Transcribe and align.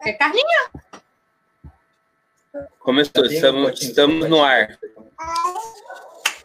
É 0.00 0.12
Carlinha? 0.12 0.70
Começou, 2.78 3.26
estamos, 3.26 3.82
estamos 3.82 4.28
no 4.28 4.42
ar. 4.42 4.78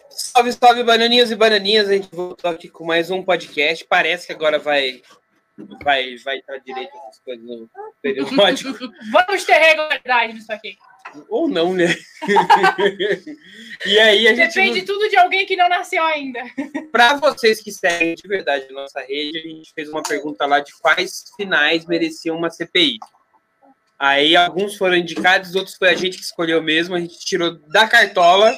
Salve, 0.10 0.52
salve, 0.54 0.84
bananinhas 0.84 1.30
e 1.30 1.36
bananinhas. 1.36 1.88
A 1.90 1.94
gente 1.94 2.10
voltou 2.12 2.50
aqui 2.50 2.68
com 2.70 2.84
mais 2.84 3.12
um 3.12 3.22
podcast. 3.22 3.86
Parece 3.86 4.26
que 4.26 4.34
agora 4.34 4.58
vai 4.58 5.04
vai 5.84 6.18
vai 6.18 6.40
estar 6.40 6.58
direito 6.58 6.92
essas 6.98 7.20
coisas 7.20 7.46
no 7.46 7.70
periódico. 8.02 8.92
Vamos 9.14 9.44
ter 9.46 9.60
regularidade 9.60 10.34
nisso 10.34 10.52
aqui. 10.52 10.76
Ou 11.30 11.48
não, 11.48 11.74
né? 11.74 11.96
e 13.86 14.00
aí 14.00 14.28
a 14.28 14.34
gente. 14.34 14.54
Depende 14.54 14.82
tudo 14.84 15.10
de 15.10 15.18
alguém 15.18 15.46
que 15.46 15.56
não 15.56 15.70
nasceu 15.70 16.04
ainda. 16.04 16.42
Para 16.92 17.16
vocês 17.16 17.62
que 17.62 17.72
seguem 17.72 18.16
de 18.16 18.28
verdade 18.28 18.66
a 18.70 18.74
nossa 18.74 19.00
rede, 19.02 19.38
a 19.38 19.42
gente 19.42 19.72
fez 19.74 19.90
uma 19.90 20.04
pergunta 20.04 20.46
lá 20.46 20.60
de 20.60 20.72
quais 20.80 21.26
finais 21.36 21.86
mereciam 21.86 22.38
uma 22.38 22.50
CPI. 22.50 22.98
Aí 23.98 24.36
alguns 24.36 24.76
foram 24.76 24.98
indicados, 24.98 25.56
outros 25.56 25.78
foi 25.78 25.90
a 25.90 25.96
gente 25.96 26.18
que 26.18 26.24
escolheu 26.24 26.62
mesmo. 26.62 26.96
A 26.96 27.00
gente 27.00 27.18
tirou 27.20 27.58
da 27.70 27.88
cartola, 27.88 28.58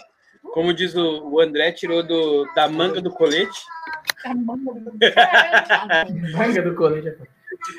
como 0.54 0.74
diz 0.74 0.96
o, 0.96 1.40
André, 1.40 1.72
tirou 1.72 2.02
do, 2.02 2.46
da 2.56 2.68
manga 2.68 3.02
do 3.02 3.12
colete. 3.12 3.60
Manga 6.34 6.62
do 6.64 6.76
colete. 6.76 7.16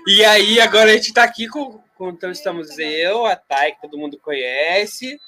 E 0.06 0.24
aí 0.24 0.60
agora 0.60 0.90
a 0.90 0.94
gente 0.94 1.08
está 1.08 1.24
aqui 1.24 1.48
com, 1.48 1.82
Então 2.00 2.30
estamos 2.30 2.78
eu, 2.78 3.26
a 3.26 3.36
Thay, 3.36 3.72
que 3.72 3.82
todo 3.82 3.98
mundo 3.98 4.18
conhece. 4.18 5.20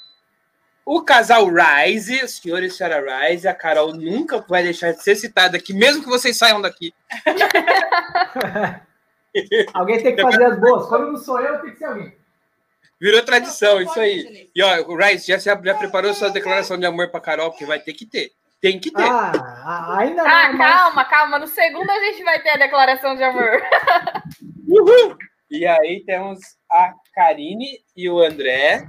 O 0.85 1.03
casal 1.03 1.47
Rise, 1.47 2.25
o 2.25 2.29
senhor 2.29 2.63
e 2.63 2.67
a 2.67 2.71
senhora 2.71 3.29
Rise, 3.29 3.47
a 3.47 3.55
Carol 3.55 3.93
nunca 3.93 4.45
vai 4.49 4.63
deixar 4.63 4.93
de 4.93 5.03
ser 5.03 5.17
citada 5.17 5.57
aqui, 5.57 5.75
mesmo 5.75 6.03
que 6.03 6.09
vocês 6.09 6.37
saiam 6.37 6.63
daqui. 6.63 6.95
alguém 9.75 10.03
tem 10.03 10.17
que 10.17 10.23
fazer 10.23 10.45
as 10.45 10.59
boas. 10.59 10.89
Quando 10.89 11.13
não 11.13 11.19
sou 11.19 11.41
eu, 11.41 11.61
tem 11.61 11.73
que 11.73 11.79
ser 11.79 11.85
alguém. 11.85 12.17
Virou 13.01 13.23
tradição, 13.23 13.81
isso 13.81 14.01
aí. 14.01 14.51
E 14.55 14.63
ó, 14.63 14.83
o 14.89 14.97
Rise, 14.97 15.29
já, 15.29 15.39
já 15.39 15.57
preparou 15.57 16.15
sua 16.15 16.31
declaração 16.31 16.79
de 16.79 16.87
amor 16.87 17.11
para 17.11 17.21
Carol, 17.21 17.51
porque 17.51 17.67
vai 17.67 17.79
ter 17.79 17.93
que 17.93 18.07
ter. 18.07 18.33
Tem 18.61 18.81
que 18.81 18.91
ter. 18.91 19.03
Ah, 19.03 19.99
ainda 19.99 20.25
não. 20.25 20.31
Ah, 20.31 20.57
calma, 20.57 21.05
calma. 21.05 21.39
No 21.39 21.47
segundo 21.47 21.89
a 21.89 21.99
gente 22.01 22.25
vai 22.25 22.43
ter 22.43 22.51
a 22.51 22.57
declaração 22.57 23.15
de 23.15 23.23
amor. 23.23 23.63
Uhul! 24.67 25.17
E 25.51 25.65
aí 25.65 26.03
temos 26.05 26.58
a 26.71 26.95
Karine 27.15 27.81
e 27.97 28.09
o 28.09 28.21
André. 28.21 28.85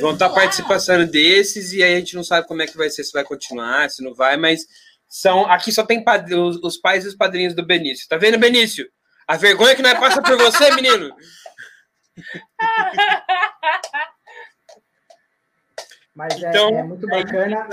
Vão 0.00 0.12
estar 0.12 0.30
participando 0.30 1.10
desses 1.10 1.72
e 1.72 1.82
aí 1.82 1.94
a 1.94 1.98
gente 1.98 2.14
não 2.14 2.22
sabe 2.22 2.46
como 2.46 2.62
é 2.62 2.66
que 2.66 2.76
vai 2.76 2.88
ser, 2.88 3.04
se 3.04 3.12
vai 3.12 3.24
continuar, 3.24 3.90
se 3.90 4.02
não 4.02 4.14
vai, 4.14 4.36
mas 4.36 4.66
são 5.08 5.44
aqui 5.46 5.72
só 5.72 5.84
tem 5.84 6.04
os, 6.36 6.56
os 6.62 6.76
pais 6.78 7.04
e 7.04 7.08
os 7.08 7.16
padrinhos 7.16 7.54
do 7.54 7.66
Benício. 7.66 8.08
Tá 8.08 8.16
vendo, 8.16 8.38
Benício? 8.38 8.86
A 9.26 9.36
vergonha 9.36 9.74
que 9.74 9.82
não 9.82 9.90
é 9.90 9.98
passa 9.98 10.22
por 10.22 10.36
você, 10.36 10.72
menino. 10.74 11.14
Mas 16.14 16.34
Então, 16.36 16.68
é, 16.70 16.80
é 16.80 16.82
muito 16.82 17.06
bacana 17.06 17.68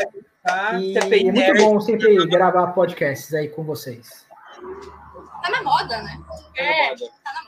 Tá? 0.47 0.79
e 0.79 0.97
é 0.97 1.31
muito 1.31 1.53
bom 1.61 1.81
sempre 1.81 2.25
gravar 2.25 2.67
podcasts 2.67 3.33
aí 3.33 3.49
com 3.49 3.63
vocês. 3.63 4.25
Tá 5.47 5.51
na 5.51 5.63
moda, 5.63 6.01
né? 6.01 6.19
É. 6.55 6.95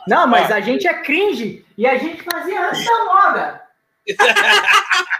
Não, 0.07 0.25
mas 0.27 0.49
a 0.51 0.59
gente 0.61 0.87
é 0.87 0.93
cringe 1.01 1.65
e 1.77 1.85
a 1.85 1.97
gente 1.97 2.23
fazia 2.23 2.69
antes 2.69 2.85
da 2.85 3.05
moda. 3.05 3.61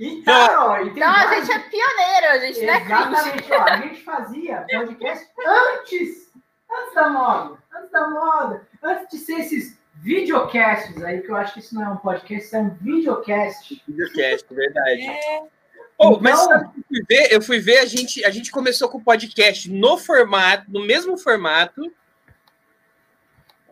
Então, 0.00 0.68
ó, 0.68 0.80
Então 0.80 1.10
a 1.10 1.34
gente 1.34 1.50
é 1.50 1.58
pioneiro, 1.58 2.26
a 2.30 2.38
gente 2.38 2.64
não 2.64 2.72
é 2.72 2.80
cringe. 2.80 2.92
Exatamente, 3.02 3.52
ó, 3.52 3.62
a 3.64 3.76
gente 3.78 4.04
fazia 4.04 4.66
podcast 4.70 5.26
antes, 5.44 6.30
antes 6.70 6.94
da 6.94 7.08
moda, 7.08 7.58
antes 7.74 7.90
da 7.90 8.08
moda, 8.08 8.68
antes 8.80 9.08
de 9.10 9.18
ser 9.18 9.40
esses 9.40 9.76
videocasts 9.96 11.02
aí, 11.02 11.20
que 11.20 11.28
eu 11.28 11.34
acho 11.34 11.54
que 11.54 11.58
isso 11.58 11.74
não 11.74 11.82
é 11.82 11.88
um 11.88 11.96
podcast, 11.96 12.46
isso 12.46 12.54
é 12.56 12.60
um 12.60 12.70
videocast. 12.80 13.82
Videocast, 13.88 14.46
verdade. 14.54 15.02
É. 15.02 15.42
Oh, 15.98 16.20
mas 16.20 16.40
Então- 16.40 16.46
sabe, 16.46 16.70
eu 16.76 16.82
fui 16.86 17.02
ver, 17.08 17.32
eu 17.32 17.42
fui 17.42 17.58
ver, 17.58 17.78
a 17.78 17.86
gente, 17.86 18.24
a 18.24 18.30
gente 18.30 18.52
começou 18.52 18.88
com 18.88 18.98
o 18.98 19.02
podcast 19.02 19.68
no 19.68 19.98
formato, 19.98 20.70
no 20.70 20.86
mesmo 20.86 21.18
formato 21.18 21.82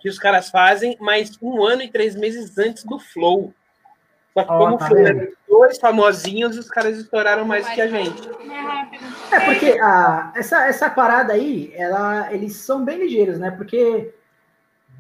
que 0.00 0.08
os 0.08 0.18
caras 0.18 0.50
fazem, 0.50 0.96
mas 1.00 1.38
um 1.40 1.64
ano 1.64 1.82
e 1.82 1.90
três 1.90 2.14
meses 2.14 2.56
antes 2.58 2.84
do 2.84 2.98
Flow. 2.98 3.52
Só 4.34 4.44
que 4.44 4.52
Ó, 4.52 4.58
como 4.58 4.78
tá 4.78 4.88
Flow 4.88 5.06
era 5.06 5.28
dois 5.48 5.78
famosinhos, 5.78 6.58
os 6.58 6.68
caras 6.68 6.98
estouraram 6.98 7.44
mais 7.44 7.68
que 7.68 7.80
a 7.80 7.88
gente. 7.88 8.28
É 8.28 8.60
rápido. 8.60 9.04
É 9.32 9.40
porque 9.40 9.78
a, 9.80 10.32
essa, 10.36 10.66
essa 10.66 10.90
parada 10.90 11.32
aí, 11.32 11.72
ela, 11.74 12.32
eles 12.32 12.56
são 12.56 12.84
bem 12.84 12.98
ligeiros, 12.98 13.38
né? 13.38 13.50
Porque 13.50 14.12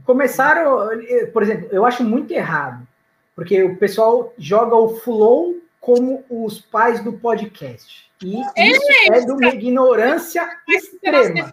começaram, 0.04 0.90
eh, 1.02 1.26
por 1.26 1.42
exemplo, 1.42 1.68
eu 1.70 1.84
acho 1.84 2.02
muito 2.02 2.32
errado, 2.32 2.86
porque 3.34 3.62
o 3.62 3.76
pessoal 3.76 4.32
joga 4.38 4.76
o 4.76 4.96
Flow 4.96 5.56
como 5.80 6.24
os 6.30 6.58
pais 6.60 7.02
do 7.04 7.12
podcast. 7.12 8.06
E 8.22 8.40
isso 8.40 9.12
é 9.12 9.20
de 9.20 9.30
uma 9.30 9.48
ignorância 9.48 10.48
extrema. 10.66 11.52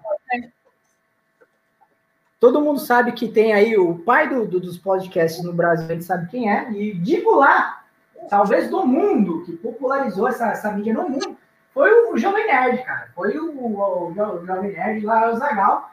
Todo 2.43 2.59
mundo 2.59 2.77
sabe 2.81 3.13
que 3.13 3.29
tem 3.29 3.53
aí 3.53 3.77
o 3.77 3.99
pai 3.99 4.27
do- 4.27 4.45
do- 4.45 4.59
dos 4.59 4.77
podcasts 4.77 5.41
no 5.45 5.53
Brasil, 5.53 5.85
a 5.85 5.93
gente 5.93 6.03
sabe 6.03 6.27
quem 6.29 6.51
é, 6.51 6.69
e 6.73 6.93
digo 6.93 7.35
lá, 7.35 7.83
talvez 8.29 8.69
do 8.69 8.85
mundo, 8.85 9.43
que 9.45 9.53
popularizou 9.53 10.27
essa, 10.27 10.47
essa 10.47 10.69
mídia 10.73 10.93
no 10.93 11.07
mundo, 11.07 11.37
foi 11.73 11.89
o 12.11 12.17
Jovem 12.17 12.45
Nerd, 12.45 12.83
cara. 12.83 13.07
Foi 13.15 13.37
o, 13.37 13.49
o, 13.49 14.07
o 14.09 14.13
Jo- 14.13 14.45
Jovem 14.45 14.73
Nerd 14.73 15.05
lá, 15.05 15.31
o 15.31 15.37
Zagal, 15.37 15.89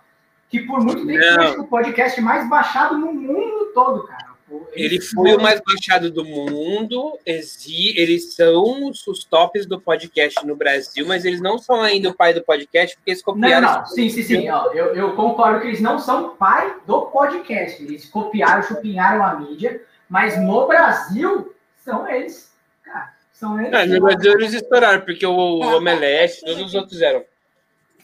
que 0.49 0.59
por 0.67 0.81
muito 0.83 1.07
tempo 1.07 1.25
Não. 1.25 1.53
foi 1.53 1.61
o 1.61 1.69
podcast 1.69 2.21
mais 2.21 2.49
baixado 2.51 2.99
no 2.99 3.15
mundo 3.15 3.67
todo, 3.73 4.03
cara. 4.09 4.30
Ele 4.73 5.01
foi 5.01 5.35
o 5.35 5.41
mais 5.41 5.61
baixado 5.61 6.11
do 6.11 6.25
mundo, 6.25 7.19
eles 7.25 8.35
são 8.35 8.89
os, 8.89 9.25
tops 9.25 9.67
do 9.67 9.81
podcast 9.81 10.45
no 10.47 10.57
Brasil, 10.57 11.07
mas 11.07 11.25
eles 11.25 11.41
não 11.41 11.59
são 11.59 11.81
ainda 11.81 12.09
o 12.09 12.15
pai 12.15 12.35
do 12.35 12.43
podcast, 12.43 12.97
porque 12.97 13.11
eles 13.13 13.23
Não, 13.27 13.35
copiaram. 13.35 13.73
não, 13.81 13.87
sim, 13.87 14.09
sim, 14.11 14.23
sim. 14.23 14.49
ó, 14.51 14.73
eu, 14.73 14.95
eu 14.95 15.15
concordo 15.15 15.61
que 15.61 15.69
eles 15.69 15.81
não 15.81 15.99
são 15.99 16.37
pai 16.37 16.75
do 16.87 17.03
podcast. 17.07 17.83
Eles 17.83 18.07
copiaram, 18.07 18.63
chupinharam 18.63 19.25
a 19.25 19.35
mídia, 19.37 19.83
mas 20.09 20.41
no 20.41 20.67
Brasil 20.67 21.55
são 21.77 22.09
eles. 22.09 22.53
Cara, 22.83 23.13
são 23.33 23.61
eles. 23.61 23.73
Ah, 23.75 23.87
no 23.87 24.01
Brasil 24.01 24.33
eles 24.33 24.55
estouraram, 24.55 25.01
porque 25.03 25.27
o, 25.27 25.33
o 25.33 25.77
Omelete, 25.77 26.41
todos 26.45 26.61
os 26.67 26.75
outros 26.75 27.01
eram. 27.01 27.25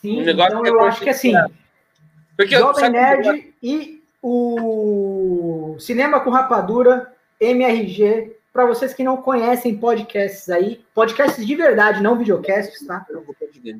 Sim, 0.00 0.20
o 0.22 0.24
negócio 0.24 0.58
então 0.58 0.66
é 0.66 0.68
eu 0.68 0.72
porque- 0.74 0.88
acho 0.88 1.00
que 1.02 1.10
assim, 1.10 1.32
Porque 2.36 2.56
Jovem 2.56 2.90
Nerd 2.90 3.54
e 3.62 3.95
o 4.26 5.76
Cinema 5.78 6.20
com 6.20 6.30
Rapadura, 6.30 7.12
MRG, 7.40 8.36
para 8.52 8.64
vocês 8.66 8.94
que 8.94 9.04
não 9.04 9.18
conhecem 9.18 9.76
podcasts 9.76 10.48
aí, 10.48 10.84
podcasts 10.94 11.46
de 11.46 11.54
verdade, 11.54 12.02
não 12.02 12.16
videocasts, 12.16 12.86
tá? 12.86 13.04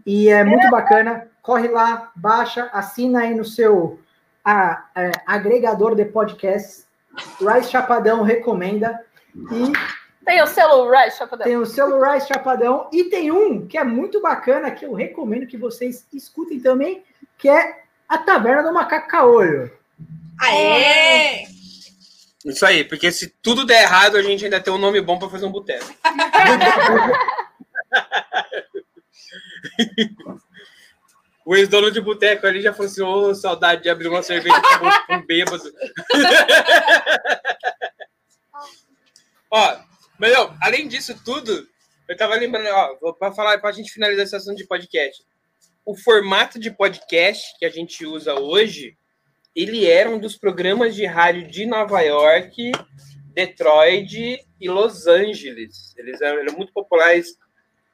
E 0.04 0.28
é 0.28 0.44
muito 0.44 0.68
bacana. 0.70 1.28
Corre 1.42 1.68
lá, 1.68 2.10
baixa, 2.14 2.68
assina 2.72 3.20
aí 3.20 3.34
no 3.34 3.44
seu 3.44 3.98
a- 4.44 4.84
é, 4.94 5.10
agregador 5.26 5.94
de 5.94 6.04
podcasts. 6.04 6.86
Rice 7.40 7.70
Chapadão 7.70 8.22
recomenda. 8.22 9.00
E 9.34 9.72
Tem 10.24 10.42
o 10.42 10.46
selo 10.46 10.84
Rush, 10.90 11.16
Chapadão. 11.16 11.44
tem 11.46 11.56
o 11.56 11.64
selo 11.64 12.02
Rice 12.02 12.28
Chapadão. 12.28 12.88
E 12.92 13.04
tem 13.04 13.30
um 13.30 13.66
que 13.66 13.78
é 13.78 13.84
muito 13.84 14.20
bacana, 14.20 14.70
que 14.70 14.84
eu 14.84 14.92
recomendo 14.92 15.46
que 15.46 15.56
vocês 15.56 16.06
escutem 16.12 16.60
também, 16.60 17.02
que 17.38 17.48
é 17.48 17.80
a 18.08 18.18
Taverna 18.18 18.62
do 18.64 18.74
Macaco 18.74 19.08
Caolho. 19.08 19.70
Aê! 20.40 21.44
Isso 22.44 22.64
aí, 22.64 22.84
porque 22.84 23.10
se 23.10 23.34
tudo 23.42 23.66
der 23.66 23.82
errado, 23.82 24.16
a 24.16 24.22
gente 24.22 24.44
ainda 24.44 24.60
tem 24.60 24.72
um 24.72 24.78
nome 24.78 25.00
bom 25.00 25.18
para 25.18 25.28
fazer 25.28 25.46
um 25.46 25.50
boteco. 25.50 25.92
o 31.44 31.56
ex-dono 31.56 31.90
de 31.90 32.00
boteco 32.00 32.46
ali 32.46 32.62
já 32.62 32.72
falou 32.72 32.86
assim: 32.86 33.02
ô, 33.02 33.34
saudade 33.34 33.82
de 33.82 33.88
abrir 33.88 34.06
uma 34.08 34.22
cerveja 34.22 34.54
com 35.06 35.14
um 35.14 35.26
bêbado. 35.26 35.64
ó, 39.50 39.80
mas 40.18 40.32
além 40.60 40.86
disso 40.86 41.18
tudo, 41.24 41.66
eu 42.08 42.16
tava 42.16 42.36
lembrando, 42.36 42.68
ó, 43.02 43.12
para 43.12 43.32
falar, 43.32 43.58
pra 43.58 43.72
gente 43.72 43.92
finalizar 43.92 44.24
essa 44.24 44.38
sessão 44.38 44.54
de 44.54 44.66
podcast. 44.66 45.24
O 45.84 45.96
formato 45.96 46.58
de 46.58 46.70
podcast 46.70 47.58
que 47.58 47.64
a 47.64 47.70
gente 47.70 48.06
usa 48.06 48.34
hoje, 48.34 48.96
ele 49.56 49.86
era 49.86 50.10
um 50.10 50.18
dos 50.18 50.36
programas 50.36 50.94
de 50.94 51.06
rádio 51.06 51.48
de 51.48 51.64
Nova 51.64 52.02
York, 52.02 52.72
Detroit 53.32 54.46
e 54.60 54.68
Los 54.68 55.06
Angeles. 55.06 55.94
Eles 55.96 56.20
eram, 56.20 56.40
eram 56.40 56.54
muito 56.54 56.74
populares. 56.74 57.38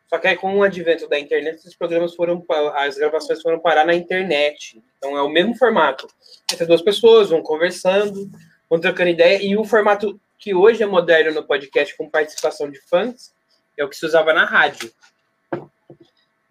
Só 0.09 0.19
que 0.19 0.27
aí, 0.27 0.37
com 0.37 0.59
o 0.59 0.63
advento 0.65 1.09
da 1.09 1.19
internet, 1.19 1.55
esses 1.55 1.77
programas 1.77 2.17
foram, 2.17 2.45
as 2.75 2.97
gravações 2.97 3.41
foram 3.41 3.61
parar 3.61 3.87
na 3.87 3.95
internet. 3.95 4.83
Então 4.99 5.17
é 5.17 5.23
o 5.23 5.29
mesmo 5.29 5.57
formato. 5.57 6.09
Entre 6.53 6.67
duas 6.67 6.83
pessoas, 6.83 7.31
vão 7.31 7.41
conversando, 7.41 8.29
vão 8.69 8.81
trocando 8.81 9.11
ideia. 9.11 9.41
E 9.41 9.57
o 9.57 9.65
formato 9.65 10.21
que 10.39 10.53
hoje 10.53 10.83
é 10.83 10.87
moderno 10.87 11.33
no 11.33 11.47
podcast, 11.47 11.97
com 11.97 12.11
participação 12.11 12.69
de 12.69 12.81
fãs, 12.81 13.33
é 13.79 13.85
o 13.85 13.89
que 13.89 13.97
se 13.97 14.05
usava 14.05 14.33
na 14.33 14.45
rádio. 14.45 14.93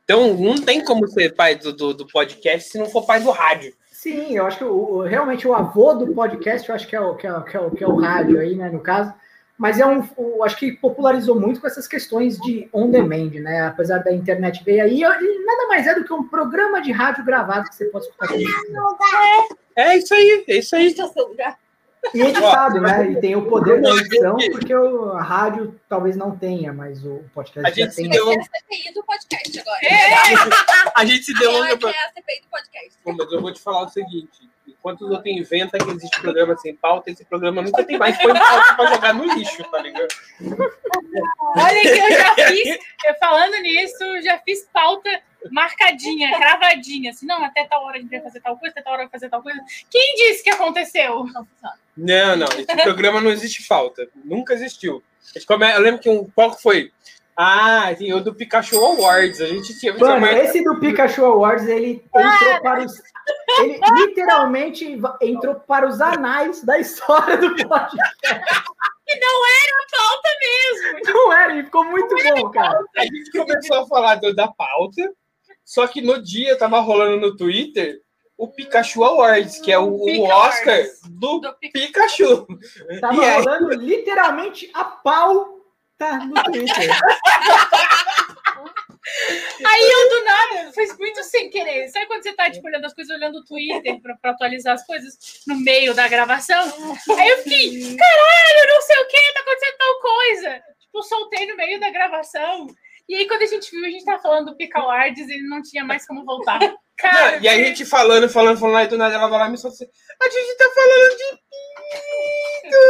Então 0.06 0.34
não 0.36 0.56
tem 0.56 0.84
como 0.84 1.06
ser 1.10 1.36
pai 1.36 1.56
do, 1.56 1.74
do, 1.74 1.94
do 1.94 2.08
podcast 2.08 2.70
se 2.70 2.78
não 2.80 2.86
for 2.86 3.06
pai 3.06 3.20
do 3.20 3.30
rádio. 3.30 3.76
Sim, 4.02 4.36
eu 4.36 4.48
acho 4.48 4.58
que 4.58 4.64
o, 4.64 5.02
realmente 5.02 5.48
o 5.48 5.54
avô 5.54 5.94
do 5.94 6.12
podcast, 6.12 6.68
eu 6.68 6.74
acho 6.74 6.88
que 6.88 6.96
é 6.96 7.00
o, 7.00 7.14
que 7.14 7.28
é, 7.28 7.32
o- 7.32 7.44
que 7.44 7.56
é, 7.56 7.60
o, 7.60 7.70
que 7.70 7.84
é 7.84 7.88
o 7.88 7.96
rádio 7.98 8.40
aí, 8.40 8.56
né, 8.56 8.68
no 8.68 8.80
caso. 8.80 9.14
Mas 9.56 9.80
é 9.80 9.86
um, 9.86 10.04
o- 10.18 10.44
acho 10.44 10.58
que 10.58 10.72
popularizou 10.72 11.40
muito 11.40 11.62
com 11.62 11.68
essas 11.68 11.88
questões 11.88 12.40
de 12.40 12.68
on 12.74 12.90
demand, 12.90 13.30
né? 13.36 13.62
Apesar 13.68 14.00
da 14.00 14.12
internet 14.12 14.64
veio 14.64 14.82
aí, 14.84 15.04
e 15.04 15.46
nada 15.46 15.68
mais 15.68 15.86
é 15.86 15.94
do 15.94 16.04
que 16.04 16.12
um 16.12 16.28
programa 16.28 16.82
de 16.82 16.92
rádio 16.92 17.24
gravado 17.24 17.70
que 17.70 17.76
você 17.76 17.86
pode 17.86 18.06
escutar. 18.06 18.28
quiser. 18.30 18.48
É 19.76 19.98
isso 19.98 20.16
aí, 20.16 20.46
é 20.48 20.58
isso 20.58 20.76
aí. 20.76 20.96
É. 22.04 22.18
E 22.18 22.22
editado, 22.22 22.82
né? 22.82 23.12
E 23.12 23.22
tem 23.22 23.36
o 23.36 23.48
poder 23.48 23.80
da 23.82 23.90
edição, 23.92 24.36
porque 24.52 24.74
o, 24.74 25.12
a 25.12 25.22
rádio 25.22 25.80
talvez 25.88 26.16
não 26.18 26.36
tenha, 26.36 26.74
mas 26.74 27.06
o 27.06 27.24
podcast 27.34 27.60
A 27.60 27.70
já 27.70 27.86
gente 27.86 27.96
tem. 27.96 28.06
se 28.06 28.10
deu- 28.12 28.26
ser 28.26 28.40
a 28.40 28.44
CPI 28.44 28.94
do 28.94 29.04
podcast 29.04 29.60
agora. 29.60 30.92
A 30.96 31.06
gente 31.06 31.24
se 31.24 31.34
delonga 31.36 31.70
que 31.70 31.78
pra. 31.78 31.90
é 31.92 31.94
a 31.94 32.10
CPI 32.14 32.42
do 32.42 32.48
podcast. 32.50 32.98
Pô, 33.04 33.14
Mas 33.14 33.32
eu 33.32 33.42
vou 33.42 33.54
te 33.54 33.62
falar 33.62 33.84
o 33.84 33.90
seguinte: 33.90 34.50
enquanto 34.68 35.02
os 35.06 35.12
outros 35.12 35.28
inventam 35.36 35.80
que 35.80 35.92
existe 35.94 36.20
programa 36.22 36.58
sem 36.58 36.76
pauta, 36.76 37.12
esse 37.12 37.24
programa 37.24 37.62
nunca 37.62 37.84
tem 37.84 37.98
mais 38.00 38.18
põe 38.18 38.34
pauta 38.34 38.74
pra 38.74 38.94
jogar 38.96 39.14
no 39.14 39.26
lixo, 39.36 39.64
tá 39.70 39.78
ligado? 39.80 40.08
Olha 41.56 41.82
que 41.82 41.88
eu 41.88 42.12
já 42.18 42.36
fiz, 42.48 42.80
eu 43.06 43.16
falando 43.20 43.54
nisso, 43.62 44.22
já 44.24 44.38
fiz 44.40 44.68
pauta 44.74 45.10
marcadinha, 45.52 46.36
cravadinha. 46.38 47.12
Assim, 47.12 47.26
não, 47.26 47.44
até 47.44 47.66
tal 47.66 47.84
hora 47.84 47.98
a 47.98 48.02
gente 48.02 48.10
vai 48.10 48.22
fazer 48.22 48.40
tal 48.42 48.58
coisa, 48.58 48.72
até 48.74 48.82
tal 48.82 48.94
hora 48.94 49.04
vai 49.04 49.12
fazer 49.12 49.30
tal 49.30 49.42
coisa. 49.42 49.60
Quem 49.90 50.16
disse 50.16 50.44
que 50.44 50.50
aconteceu? 50.50 51.24
Não 51.26 51.46
funciona. 51.46 51.81
Não, 51.98 52.36
não, 52.36 52.48
esse 52.48 52.84
programa 52.84 53.20
não 53.22 53.30
existe 53.32 53.66
falta. 53.66 54.08
Nunca 54.24 54.54
existiu. 54.54 55.04
Come- 55.48 55.72
Eu 55.74 55.80
lembro 55.82 56.00
que 56.02 56.10
um. 56.10 56.30
Qual 56.34 56.56
que 56.56 56.62
foi? 56.62 56.92
Ah, 57.38 57.94
tem 57.98 58.14
o 58.14 58.20
do 58.20 58.34
Pikachu 58.36 58.78
Awards. 58.78 59.40
A 59.42 59.46
gente 59.48 59.78
tinha. 59.80 59.94
Mano, 59.94 60.26
esse 60.44 60.64
do 60.64 60.80
Pikachu 60.80 61.24
Awards, 61.26 61.68
ele 61.68 62.04
entrou 62.14 62.62
para 62.62 62.84
os. 62.86 62.94
Ele 63.60 63.80
literalmente 63.98 65.00
entrou 65.22 65.56
para 65.56 65.88
os 65.88 66.02
anais 66.02 66.64
da 66.64 66.78
história 66.80 67.38
do 67.38 67.56
podcast. 67.56 68.16
Pauta 69.92 70.30
mesmo. 70.42 71.14
Não 71.14 71.34
era, 71.34 71.54
ele 71.54 71.64
ficou 71.64 71.84
muito 71.86 72.16
bom, 72.16 72.50
cara. 72.52 72.80
A 72.98 73.04
gente 73.04 73.32
começou 73.32 73.78
a 73.84 73.88
falar 73.88 74.16
do- 74.16 74.34
da 74.34 74.48
pauta, 74.48 75.12
só 75.66 75.86
que 75.88 76.02
no 76.02 76.22
dia 76.22 76.58
tava 76.58 76.80
rolando 76.80 77.20
no 77.20 77.36
Twitter 77.36 78.00
o 78.44 78.48
Pikachu 78.48 79.04
Awards, 79.04 79.60
que 79.62 79.72
é 79.72 79.78
o, 79.78 79.90
o 79.94 80.24
Oscar 80.24 80.84
do 81.10 81.40
Do 81.40 81.54
Pic- 81.60 81.72
Pikachu. 81.74 82.48
Tava 83.00 83.16
E 83.22 83.26
aí? 83.26 83.36
rolando 83.36 83.70
literalmente 83.76 84.70
a 84.74 84.84
pau 84.84 85.60
tá, 85.98 86.18
no 86.26 86.34
Twitter. 86.46 86.90
Aí 89.66 89.82
eu 89.92 90.10
do 90.10 90.24
nada, 90.26 90.72
foi 90.74 90.86
muito 90.98 91.24
sem 91.24 91.50
querer. 91.50 91.88
Sabe 91.90 92.06
quando 92.08 92.24
você 92.24 92.34
tá 92.34 92.50
tipo, 92.50 92.66
olhando 92.68 92.86
as 92.86 92.94
coisas, 92.94 93.16
olhando 93.16 93.38
o 93.40 93.46
Twitter 93.46 94.02
pra, 94.02 94.16
pra 94.16 94.32
atualizar 94.32 94.74
as 94.74 94.86
coisas 94.86 95.18
no 95.48 95.56
meio 95.60 95.94
da 95.94 96.08
gravação? 96.08 96.64
Aí 97.18 97.28
eu 97.30 97.38
fiquei, 97.40 97.96
caralho, 97.96 98.74
não 98.74 98.82
sei 98.82 98.98
o 98.98 99.08
que, 99.08 99.34
tá 99.34 99.40
acontecendo 99.42 99.78
tal 99.78 100.00
coisa. 100.02 100.64
Tipo, 100.80 101.04
soltei 101.04 101.48
no 101.48 101.56
meio 101.58 101.80
da 101.80 101.90
gravação. 101.90 102.68
E 103.10 103.16
aí, 103.16 103.28
quando 103.28 103.42
a 103.42 103.46
gente 103.48 103.70
viu, 103.72 103.86
a 103.86 103.90
gente 103.90 104.06
tava 104.06 104.22
falando 104.22 104.52
do 104.52 104.56
Pica 104.58 104.80
Awards 104.80 105.28
e 105.30 105.42
não 105.44 105.62
tinha 105.62 105.84
mais 105.84 106.08
como 106.08 106.24
voltar. 106.24 106.60
Cara, 107.02 107.38
e 107.38 107.48
aí 107.48 107.62
a 107.62 107.66
gente 107.68 107.86
falando, 107.86 108.30
falando, 108.30 108.60
falando, 108.60 108.78
aí 108.78 108.88
do 108.88 108.98
nada 108.98 109.16
ela 109.16 109.28
vai 109.28 109.40
lá 109.40 109.48
e 109.48 109.52
me 109.52 109.58
solta 109.58 109.76
assim, 109.76 109.88
a 110.22 110.30
gente 110.30 110.58
tá 110.58 110.70
falando 110.76 111.18
de 111.18 111.26
pinto! 112.62 112.82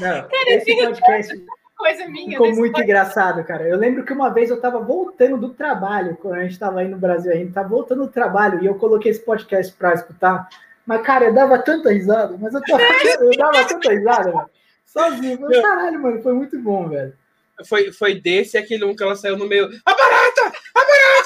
Não, 0.00 0.28
esse 0.46 0.76
podcast 0.76 1.46
coisa 1.76 2.06
minha. 2.06 2.30
ficou 2.30 2.46
muito 2.48 2.72
podcast. 2.72 2.82
engraçado, 2.82 3.44
cara. 3.44 3.68
Eu 3.68 3.76
lembro 3.76 4.04
que 4.04 4.12
uma 4.12 4.30
vez 4.30 4.50
eu 4.50 4.60
tava 4.60 4.80
voltando 4.80 5.36
do 5.36 5.50
trabalho, 5.50 6.16
quando 6.16 6.34
a 6.34 6.42
gente 6.42 6.58
tava 6.58 6.80
aí 6.80 6.88
no 6.88 6.96
Brasil, 6.96 7.30
a 7.30 7.36
gente 7.36 7.52
tava 7.52 7.68
voltando 7.68 8.06
do 8.06 8.12
trabalho 8.12 8.62
e 8.62 8.66
eu 8.66 8.74
coloquei 8.76 9.10
esse 9.10 9.20
podcast 9.20 9.72
pra 9.74 9.94
escutar. 9.94 10.48
Mas, 10.86 11.02
cara, 11.02 11.26
eu 11.26 11.34
dava 11.34 11.58
tanta 11.58 11.92
risada, 11.92 12.36
mas 12.40 12.54
eu, 12.54 12.62
tava, 12.62 12.82
eu 13.20 13.36
dava 13.36 13.64
tanta 13.64 13.92
risada, 13.92 14.30
velho. 14.32 14.50
Sozinho. 14.86 15.52
Eu, 15.52 15.62
Caralho, 15.62 16.00
mano, 16.00 16.22
foi 16.22 16.32
muito 16.32 16.58
bom, 16.58 16.88
velho. 16.88 17.12
Foi, 17.64 17.92
foi 17.92 18.20
desse 18.20 18.56
e 18.56 18.60
aquele 18.60 18.84
um 18.84 18.94
que 18.94 19.02
ela 19.02 19.16
saiu 19.16 19.36
no 19.36 19.48
meio. 19.48 19.64
A 19.84 19.94
barata! 19.94 20.52
A 20.74 20.80
barata! 20.80 21.25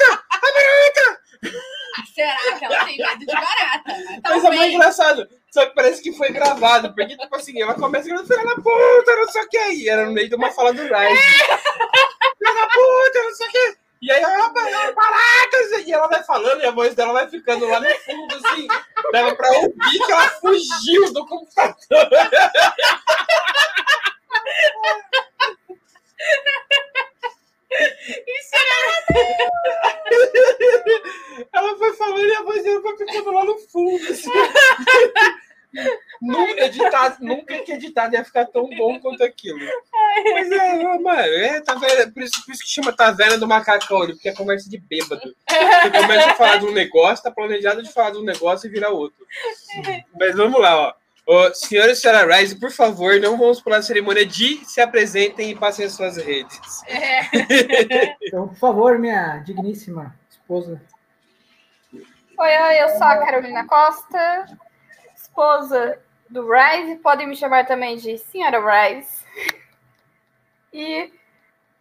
A 1.42 1.48
barata! 1.48 2.12
Será 2.14 2.58
que 2.58 2.64
ela 2.64 2.84
tem 2.84 2.98
medo 2.98 3.18
de 3.18 3.26
barata? 3.26 3.82
Coisa 3.84 4.20
mais 4.22 4.42
Talvez. 4.42 4.74
engraçada. 4.74 5.28
Só 5.50 5.66
que 5.66 5.74
parece 5.74 6.00
que 6.02 6.12
foi 6.12 6.30
gravado. 6.30 6.94
Porque, 6.94 7.16
tipo 7.16 7.34
assim, 7.34 7.60
ela 7.60 7.74
começa 7.74 8.08
gritando, 8.08 8.28
filha 8.28 8.44
da 8.44 8.54
puta, 8.56 9.16
não 9.16 9.28
sei 9.28 9.42
o 9.42 9.48
que. 9.48 9.72
E 9.72 9.88
era 9.88 10.06
no 10.06 10.12
meio 10.12 10.28
de 10.28 10.34
uma 10.36 10.52
fala 10.52 10.72
do 10.72 10.82
Rise. 10.82 10.88
filha 10.88 12.54
da 12.54 12.68
puta, 12.68 13.22
não 13.24 13.34
sei 13.34 13.48
o 13.48 13.50
que. 13.50 13.76
E 14.02 14.10
aí, 14.10 14.22
ela 14.22 14.48
baratas! 14.48 15.72
E 15.86 15.92
ela 15.92 16.08
vai 16.08 16.22
falando 16.22 16.62
e 16.62 16.66
a 16.66 16.70
voz 16.70 16.94
dela 16.94 17.12
vai 17.12 17.28
ficando 17.28 17.68
lá 17.68 17.80
no 17.80 17.88
fundo, 17.98 18.34
assim. 18.34 18.66
Dava 19.12 19.34
pra 19.34 19.50
ouvir 19.52 19.98
que 20.06 20.12
ela 20.12 20.28
fugiu 20.30 21.12
do 21.12 21.26
computador. 21.26 21.76
Isso 27.70 28.50
era 28.54 28.80
Ela 31.52 31.78
foi 31.78 31.92
falando 31.94 32.24
e 32.26 32.36
a 32.36 32.42
voz 32.42 32.62
dela 32.62 32.80
foi 32.80 32.96
ficando 32.98 33.30
lá 33.30 33.44
no 33.44 33.58
fundo. 33.58 34.04
Assim. 34.10 34.30
nunca, 36.20 36.64
editado, 36.64 37.16
nunca 37.20 37.58
que 37.60 37.72
editado 37.72 38.14
ia 38.14 38.24
ficar 38.24 38.46
tão 38.46 38.68
bom 38.76 38.98
quanto 39.00 39.22
aquilo. 39.22 39.60
Mas 40.32 40.50
é, 40.50 40.84
ó, 40.84 41.00
mano, 41.00 41.20
é 41.20 41.60
taverna, 41.60 42.12
por, 42.12 42.22
isso, 42.22 42.44
por 42.44 42.52
isso 42.52 42.62
que 42.62 42.70
chama 42.70 42.92
taverna 42.92 43.38
do 43.38 43.46
macacão, 43.46 44.06
porque 44.06 44.28
é 44.28 44.34
conversa 44.34 44.68
de 44.68 44.78
bêbado. 44.78 45.34
Você 45.48 45.90
começa 45.90 46.30
a 46.30 46.34
falar 46.34 46.56
de 46.56 46.66
um 46.66 46.72
negócio, 46.72 47.22
tá 47.22 47.30
planejado 47.30 47.82
de 47.82 47.92
falar 47.92 48.10
de 48.10 48.18
um 48.18 48.24
negócio 48.24 48.66
e 48.66 48.70
vira 48.70 48.90
outro. 48.90 49.24
Mas 50.18 50.34
vamos 50.34 50.60
lá, 50.60 50.76
ó. 50.76 50.99
Ô, 51.32 51.54
senhora 51.54 51.92
e 51.92 51.94
senhora 51.94 52.26
Rise, 52.26 52.58
por 52.58 52.72
favor, 52.72 53.20
não 53.20 53.38
vamos 53.38 53.62
pular 53.62 53.76
a 53.76 53.82
cerimônia 53.82 54.26
de 54.26 54.64
se 54.64 54.80
apresentem 54.80 55.52
e 55.52 55.54
passem 55.54 55.86
as 55.86 55.92
suas 55.92 56.16
redes. 56.16 56.82
É, 56.88 57.20
Então, 58.26 58.48
por 58.48 58.56
favor, 58.56 58.98
minha 58.98 59.38
digníssima 59.38 60.12
esposa. 60.28 60.82
Oi, 61.94 62.02
oi, 62.36 62.82
eu 62.82 62.88
sou 62.88 63.04
a 63.04 63.18
Carolina 63.18 63.64
Costa, 63.64 64.58
esposa 65.14 66.00
do 66.28 66.50
Rise. 66.50 66.96
Podem 66.96 67.28
me 67.28 67.36
chamar 67.36 67.64
também 67.64 67.96
de 67.96 68.18
Senhora 68.18 68.58
Rise. 68.58 69.24
E 70.72 71.12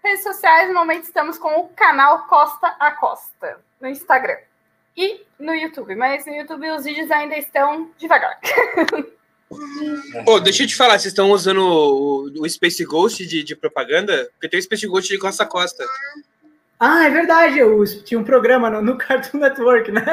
redes 0.03 0.21
sociais, 0.21 0.67
no 0.67 0.75
momento 0.75 1.05
estamos 1.05 1.39
com 1.39 1.59
o 1.59 1.69
canal 1.69 2.27
Costa 2.27 2.67
a 2.79 2.91
Costa 2.91 3.59
no 3.81 3.89
Instagram 3.89 4.37
e 4.95 5.25
no 5.39 5.55
YouTube. 5.55 5.95
Mas 5.95 6.27
no 6.27 6.35
YouTube 6.35 6.69
os 6.69 6.85
vídeos 6.85 7.09
ainda 7.09 7.35
estão 7.35 7.89
devagar. 7.97 8.39
Pô, 10.25 10.39
deixa 10.39 10.63
eu 10.63 10.67
te 10.67 10.75
falar, 10.75 10.99
vocês 10.99 11.11
estão 11.11 11.31
usando 11.31 11.61
o, 11.61 12.43
o 12.43 12.49
Space 12.49 12.83
Ghost 12.85 13.25
de, 13.25 13.43
de 13.43 13.55
propaganda? 13.55 14.29
Porque 14.33 14.47
tem 14.47 14.59
o 14.59 14.63
Space 14.63 14.85
Ghost 14.85 15.11
de 15.11 15.17
Costa 15.17 15.43
a 15.43 15.47
Costa. 15.47 15.83
Ah, 16.79 17.05
é 17.05 17.09
verdade, 17.09 17.59
eu 17.59 17.83
tinha 18.03 18.19
um 18.19 18.23
programa 18.23 18.69
no, 18.69 18.81
no 18.81 18.97
Cartoon 18.97 19.39
Network, 19.39 19.91
né? 19.91 20.03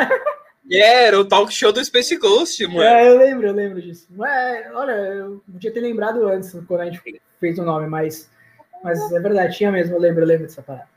E 0.69 0.83
é, 0.83 1.05
era 1.07 1.21
o 1.21 1.25
talk 1.25 1.53
show 1.53 1.73
do 1.73 1.85
Space 1.85 2.17
Ghost, 2.17 2.67
mano. 2.67 2.83
É, 2.83 3.09
eu 3.09 3.19
lembro, 3.19 3.47
eu 3.47 3.53
lembro 3.53 3.81
disso. 3.81 4.09
Mas, 4.11 4.67
olha, 4.75 4.93
eu 4.93 5.43
podia 5.51 5.73
ter 5.73 5.81
lembrado 5.81 6.27
antes, 6.27 6.51
quando 6.67 6.81
a 6.81 6.87
gente 6.87 7.01
fez 7.39 7.59
o 7.59 7.65
nome, 7.65 7.87
mas, 7.87 8.29
mas 8.83 9.13
é 9.13 9.21
verdade, 9.21 9.57
tinha 9.57 9.71
mesmo, 9.71 9.95
eu 9.95 10.01
lembro, 10.01 10.23
eu 10.23 10.27
lembro 10.27 10.47
dessa 10.47 10.63
parada. 10.63 10.89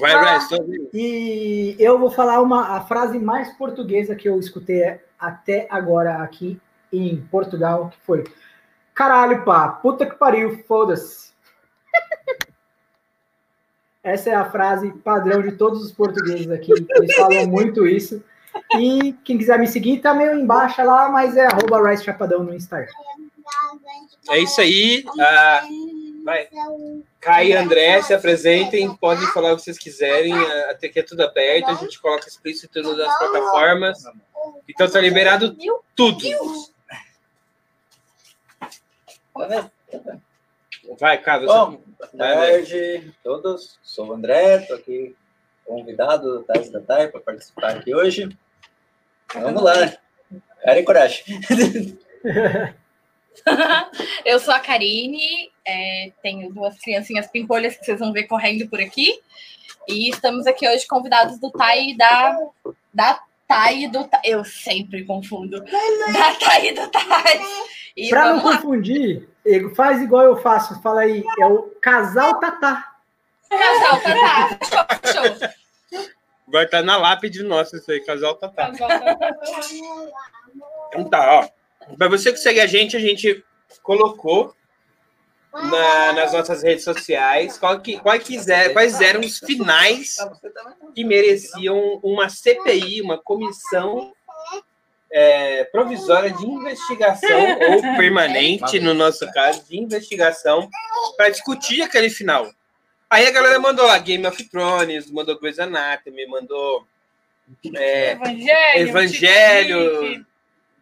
Vai, 0.00 0.18
Bryce, 0.18 0.48
tô 0.48 0.56
ouvindo. 0.62 0.88
E 0.92 1.76
eu 1.78 1.98
vou 1.98 2.10
falar 2.10 2.40
uma, 2.40 2.76
a 2.76 2.80
frase 2.82 3.18
mais 3.18 3.52
portuguesa 3.56 4.14
que 4.14 4.28
eu 4.28 4.38
escutei 4.38 5.00
até 5.18 5.66
agora 5.70 6.22
aqui 6.22 6.60
em 6.92 7.16
Portugal, 7.30 7.90
que 7.90 7.98
foi 8.06 8.24
Caralho, 8.98 9.44
pá, 9.44 9.68
puta 9.68 10.04
que 10.04 10.16
pariu, 10.16 10.58
foda-se. 10.66 11.30
Essa 14.02 14.30
é 14.30 14.34
a 14.34 14.50
frase 14.50 14.90
padrão 15.04 15.40
de 15.40 15.52
todos 15.52 15.84
os 15.84 15.92
portugueses 15.92 16.50
aqui. 16.50 16.72
Eles 16.72 17.14
falam 17.14 17.46
muito 17.46 17.86
isso. 17.86 18.20
E 18.76 19.12
quem 19.22 19.38
quiser 19.38 19.56
me 19.56 19.68
seguir, 19.68 20.00
tá 20.00 20.12
meio 20.12 20.34
embaixo 20.40 20.82
lá, 20.82 21.08
mas 21.10 21.36
é 21.36 21.46
arroba 21.46 21.88
Rice 21.88 22.02
Chapadão 22.02 22.42
no 22.42 22.52
Instagram. 22.52 22.90
É 24.30 24.40
isso 24.40 24.60
aí. 24.60 25.04
Ah, 25.20 25.62
vai. 26.28 26.48
Kai 27.20 27.46
e 27.48 27.52
André 27.54 28.02
se 28.02 28.12
apresentem, 28.12 28.94
podem 28.96 29.26
falar 29.28 29.52
o 29.52 29.56
que 29.56 29.62
vocês 29.62 29.78
quiserem, 29.78 30.34
até 30.70 30.88
que 30.88 31.00
é 31.00 31.02
tudo 31.02 31.22
aberto, 31.22 31.68
a 31.70 31.74
gente 31.74 31.98
coloca 32.00 32.28
explícito 32.28 32.82
nas 32.82 33.18
plataformas. 33.18 34.04
Então 34.68 34.90
tá 34.90 35.00
liberado 35.00 35.56
tudo. 35.96 36.22
Vai, 40.98 41.22
você... 41.22 41.46
Bom, 41.46 41.80
boa 41.96 42.08
tarde 42.16 43.08
a 43.08 43.22
todos. 43.22 43.78
Sou 43.82 44.08
o 44.08 44.12
André, 44.12 44.56
estou 44.56 44.76
aqui 44.76 45.16
convidado 45.64 46.38
do 46.38 46.44
Tais 46.44 46.70
da 46.70 46.80
TAI 46.80 47.08
para 47.08 47.20
participar 47.20 47.76
aqui 47.76 47.94
hoje. 47.94 48.28
Vamos 49.34 49.62
lá? 49.62 49.74
Cara 50.62 50.78
e 50.78 50.84
coragem. 50.84 51.24
Eu 54.24 54.40
sou 54.40 54.52
a 54.52 54.60
Karine, 54.60 55.52
É, 55.70 56.12
tenho 56.22 56.50
duas 56.50 56.78
criancinhas 56.78 57.26
pimpolhas 57.26 57.76
que 57.76 57.84
vocês 57.84 57.98
vão 58.00 58.10
ver 58.10 58.24
correndo 58.24 58.66
por 58.70 58.80
aqui. 58.80 59.20
E 59.86 60.08
estamos 60.08 60.46
aqui 60.46 60.66
hoje 60.66 60.86
convidados 60.86 61.38
do 61.38 61.50
Tai 61.50 61.90
e 61.90 61.96
da, 61.96 62.38
da 62.92 63.20
Tai 63.46 63.76
e 63.82 63.88
do. 63.88 64.08
Eu 64.24 64.44
sempre 64.46 65.04
confundo. 65.04 65.60
Da 65.60 66.34
Tai 66.36 66.66
e 66.68 66.72
do 66.72 66.88
Tai. 66.88 67.40
E 67.94 68.08
Pra 68.08 68.32
não 68.32 68.36
lá. 68.44 68.56
confundir, 68.56 69.28
Ego, 69.44 69.74
faz 69.74 70.00
igual 70.00 70.22
eu 70.24 70.36
faço. 70.38 70.80
Fala 70.80 71.02
aí, 71.02 71.22
é 71.38 71.46
o 71.46 71.64
casal 71.82 72.38
Tatá. 72.40 72.94
Casal, 73.50 74.00
tá, 74.00 74.58
tá. 74.86 75.00
Show, 75.12 75.36
show. 75.38 75.48
Vai 76.46 76.64
estar 76.64 76.82
na 76.82 76.96
lápide 76.96 77.42
nossa 77.42 77.76
isso 77.76 77.90
aí, 77.90 78.00
casal 78.00 78.36
Tatá. 78.36 78.70
Casal, 78.70 78.88
tá, 78.88 79.14
tá. 79.16 79.36
Então 80.88 81.04
tá, 81.10 81.40
ó. 81.40 81.94
Pra 81.96 82.08
você 82.08 82.30
que 82.32 82.38
segue 82.38 82.60
a 82.60 82.66
gente, 82.66 82.96
a 82.96 83.00
gente 83.00 83.44
colocou 83.82 84.54
na- 85.70 86.12
nas 86.12 86.32
nossas 86.32 86.62
redes 86.62 86.84
sociais 86.84 87.58
qual 87.58 87.80
que, 87.80 87.98
qual 87.98 88.18
quiser, 88.18 88.72
quais 88.72 89.00
eram 89.00 89.20
os 89.20 89.38
finais 89.38 90.16
que 90.94 91.04
mereciam 91.04 92.00
uma 92.02 92.28
CPI, 92.28 93.02
uma 93.02 93.18
comissão 93.18 94.12
é, 95.10 95.64
provisória 95.64 96.30
de 96.30 96.44
investigação 96.44 97.40
ou 97.72 97.80
permanente, 97.96 98.78
no 98.78 98.92
nosso 98.92 99.30
caso, 99.32 99.64
de 99.66 99.78
investigação, 99.78 100.68
para 101.16 101.30
discutir 101.30 101.80
aquele 101.80 102.10
final. 102.10 102.46
Aí 103.08 103.26
a 103.26 103.30
galera 103.30 103.58
mandou 103.58 103.86
lá 103.86 103.96
Game 103.98 104.26
of 104.26 104.44
Thrones, 104.50 105.10
mandou 105.10 105.40
Grey's 105.40 105.58
Anatomy, 105.58 106.26
mandou 106.26 106.86
é, 107.74 108.12
Evangelho. 108.12 108.88
Evangelho, 108.88 110.26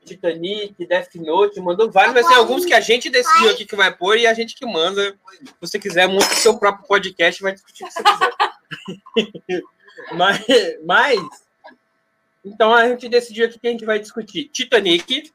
Titanic. 0.06 0.86
Death 0.86 1.14
Note, 1.16 1.60
mandou 1.60 1.90
vários, 1.90 2.14
mas 2.14 2.26
tem 2.26 2.36
alguns 2.36 2.64
que 2.64 2.72
a 2.72 2.80
gente 2.80 3.10
decidiu 3.10 3.50
aqui 3.50 3.64
que 3.64 3.76
vai 3.76 3.94
pôr 3.94 4.16
e 4.16 4.26
a 4.26 4.34
gente 4.34 4.54
que 4.54 4.64
manda. 4.64 5.16
Se 5.44 5.54
você 5.60 5.78
quiser, 5.78 6.06
monta 6.08 6.32
o 6.32 6.36
seu 6.36 6.58
próprio 6.58 6.86
podcast 6.86 7.40
e 7.40 7.42
vai 7.42 7.52
discutir 7.52 7.84
o 7.84 7.88
que 7.88 7.92
você 7.92 8.02
quiser. 8.02 9.62
mas, 10.12 10.44
mas, 10.84 11.20
então 12.44 12.72
a 12.72 12.88
gente 12.88 13.08
decidiu 13.08 13.46
aqui 13.46 13.58
que 13.58 13.66
a 13.66 13.70
gente 13.70 13.84
vai 13.84 13.98
discutir 13.98 14.48
Titanic, 14.48 15.32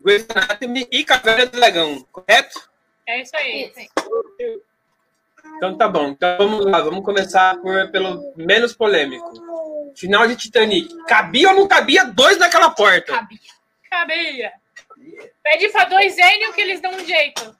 Grey's 0.00 0.26
Anatomy 0.28 0.86
e 0.90 1.04
Caverna 1.04 1.46
do 1.46 1.52
Dragão, 1.52 2.04
correto? 2.12 2.68
É 3.06 3.22
isso 3.22 3.36
aí. 3.36 3.72
Então 5.56 5.76
tá 5.76 5.88
bom. 5.88 6.08
Então 6.08 6.36
vamos 6.38 6.66
lá, 6.66 6.80
vamos 6.80 7.04
começar 7.04 7.56
por, 7.60 7.90
pelo 7.90 8.32
menos 8.36 8.74
polêmico. 8.74 9.32
Final 9.94 10.26
de 10.26 10.36
Titanic. 10.36 10.88
Cabia 11.06 11.50
ou 11.50 11.54
não 11.54 11.68
cabia 11.68 12.04
dois 12.04 12.38
naquela 12.38 12.70
porta? 12.70 13.12
Cabia. 13.12 13.38
Cabia. 13.94 14.52
Pede 15.42 15.68
pra 15.68 15.84
dois 15.84 16.14
Zênios 16.14 16.54
que 16.54 16.60
eles 16.60 16.80
dão 16.80 16.90
um 16.90 17.04
jeito. 17.04 17.56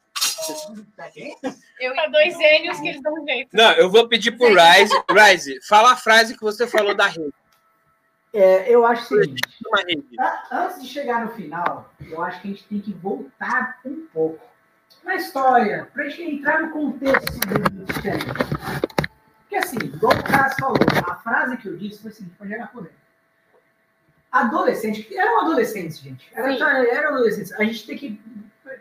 Eu 1.80 1.94
Pra 1.94 2.08
dois 2.08 2.36
Zênios 2.36 2.80
que 2.80 2.88
eles 2.88 3.02
dão 3.02 3.14
um 3.14 3.24
jeito. 3.24 3.50
Não, 3.52 3.70
eu 3.72 3.88
vou 3.88 4.08
pedir 4.08 4.32
pro 4.32 4.48
Rise. 4.48 4.92
Rise, 5.08 5.60
fala 5.62 5.92
a 5.92 5.96
frase 5.96 6.36
que 6.36 6.42
você 6.42 6.66
falou 6.66 6.94
da 6.94 7.06
rede. 7.06 7.32
É, 8.32 8.68
eu 8.68 8.84
acho 8.84 9.14
o 9.14 9.20
seguinte. 9.20 9.42
Antes 10.50 10.82
de 10.82 10.88
chegar 10.88 11.24
no 11.24 11.32
final, 11.34 11.92
eu 12.00 12.20
acho 12.20 12.40
que 12.42 12.48
a 12.48 12.50
gente 12.50 12.64
tem 12.64 12.80
que 12.80 12.92
voltar 12.92 13.78
um 13.84 14.06
pouco 14.12 14.44
na 15.04 15.14
história, 15.14 15.88
para 15.92 16.04
a 16.04 16.08
gente 16.08 16.34
entrar 16.34 16.62
no 16.62 16.70
contexto 16.72 17.38
do. 17.46 17.86
Porque 19.42 19.56
assim, 19.56 19.76
igual 19.84 20.14
o 20.14 20.22
Caso 20.24 20.56
falou, 20.58 20.78
a 21.06 21.14
frase 21.16 21.56
que 21.58 21.68
eu 21.68 21.76
disse 21.76 22.02
foi 22.02 22.10
assim, 22.10 22.28
para 22.36 22.48
gerar 22.48 22.66
polêmica. 22.68 23.03
Adolescentes, 24.36 25.06
eram 25.12 25.42
adolescentes, 25.42 25.98
gente. 26.00 26.28
Era, 26.34 26.52
eram 26.88 27.10
adolescentes. 27.14 27.52
A 27.52 27.62
gente 27.64 27.86
tem 27.86 27.96
que 27.96 28.20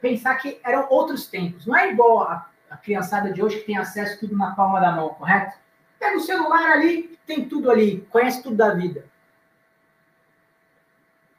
pensar 0.02 0.36
que 0.38 0.60
eram 0.64 0.88
outros 0.90 1.28
tempos. 1.28 1.68
Não 1.68 1.76
é 1.78 1.92
igual 1.92 2.22
a, 2.24 2.50
a 2.72 2.76
criançada 2.78 3.32
de 3.32 3.42
hoje 3.44 3.60
que 3.60 3.66
tem 3.68 3.78
acesso 3.78 4.16
a 4.16 4.18
tudo 4.18 4.36
na 4.36 4.56
palma 4.56 4.80
da 4.80 4.92
mão, 4.92 5.10
correto? 5.10 5.56
Pega 6.00 6.18
o 6.18 6.22
celular 6.22 6.72
ali, 6.72 7.20
tem 7.28 7.48
tudo 7.48 7.70
ali, 7.70 8.02
conhece 8.10 8.42
tudo 8.42 8.56
da 8.56 8.74
vida. 8.74 9.06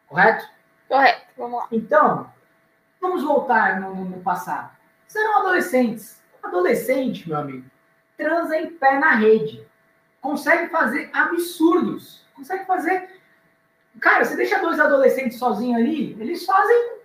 Correto? 0.06 0.46
Correto, 0.88 1.26
vamos 1.36 1.58
lá. 1.60 1.68
Então, 1.72 2.32
vamos 3.00 3.22
voltar 3.24 3.80
no, 3.80 3.94
no- 3.94 4.04
no 4.04 4.20
passado. 4.22 4.70
Vocês 5.08 5.24
eram 5.24 5.38
adolescentes. 5.40 6.22
Adolescente, 6.42 7.26
meu 7.28 7.38
amigo, 7.38 7.64
transa 8.16 8.56
em 8.56 8.70
pé 8.70 8.98
na 8.98 9.14
rede. 9.16 9.66
Consegue 10.20 10.68
fazer 10.68 11.10
absurdos. 11.12 12.24
Consegue 12.36 12.64
fazer. 12.66 13.20
Cara, 14.00 14.24
você 14.24 14.36
deixa 14.36 14.58
dois 14.58 14.78
adolescentes 14.80 15.38
sozinhos 15.38 15.80
ali, 15.80 16.12
eles 16.20 16.44
fazem. 16.44 16.98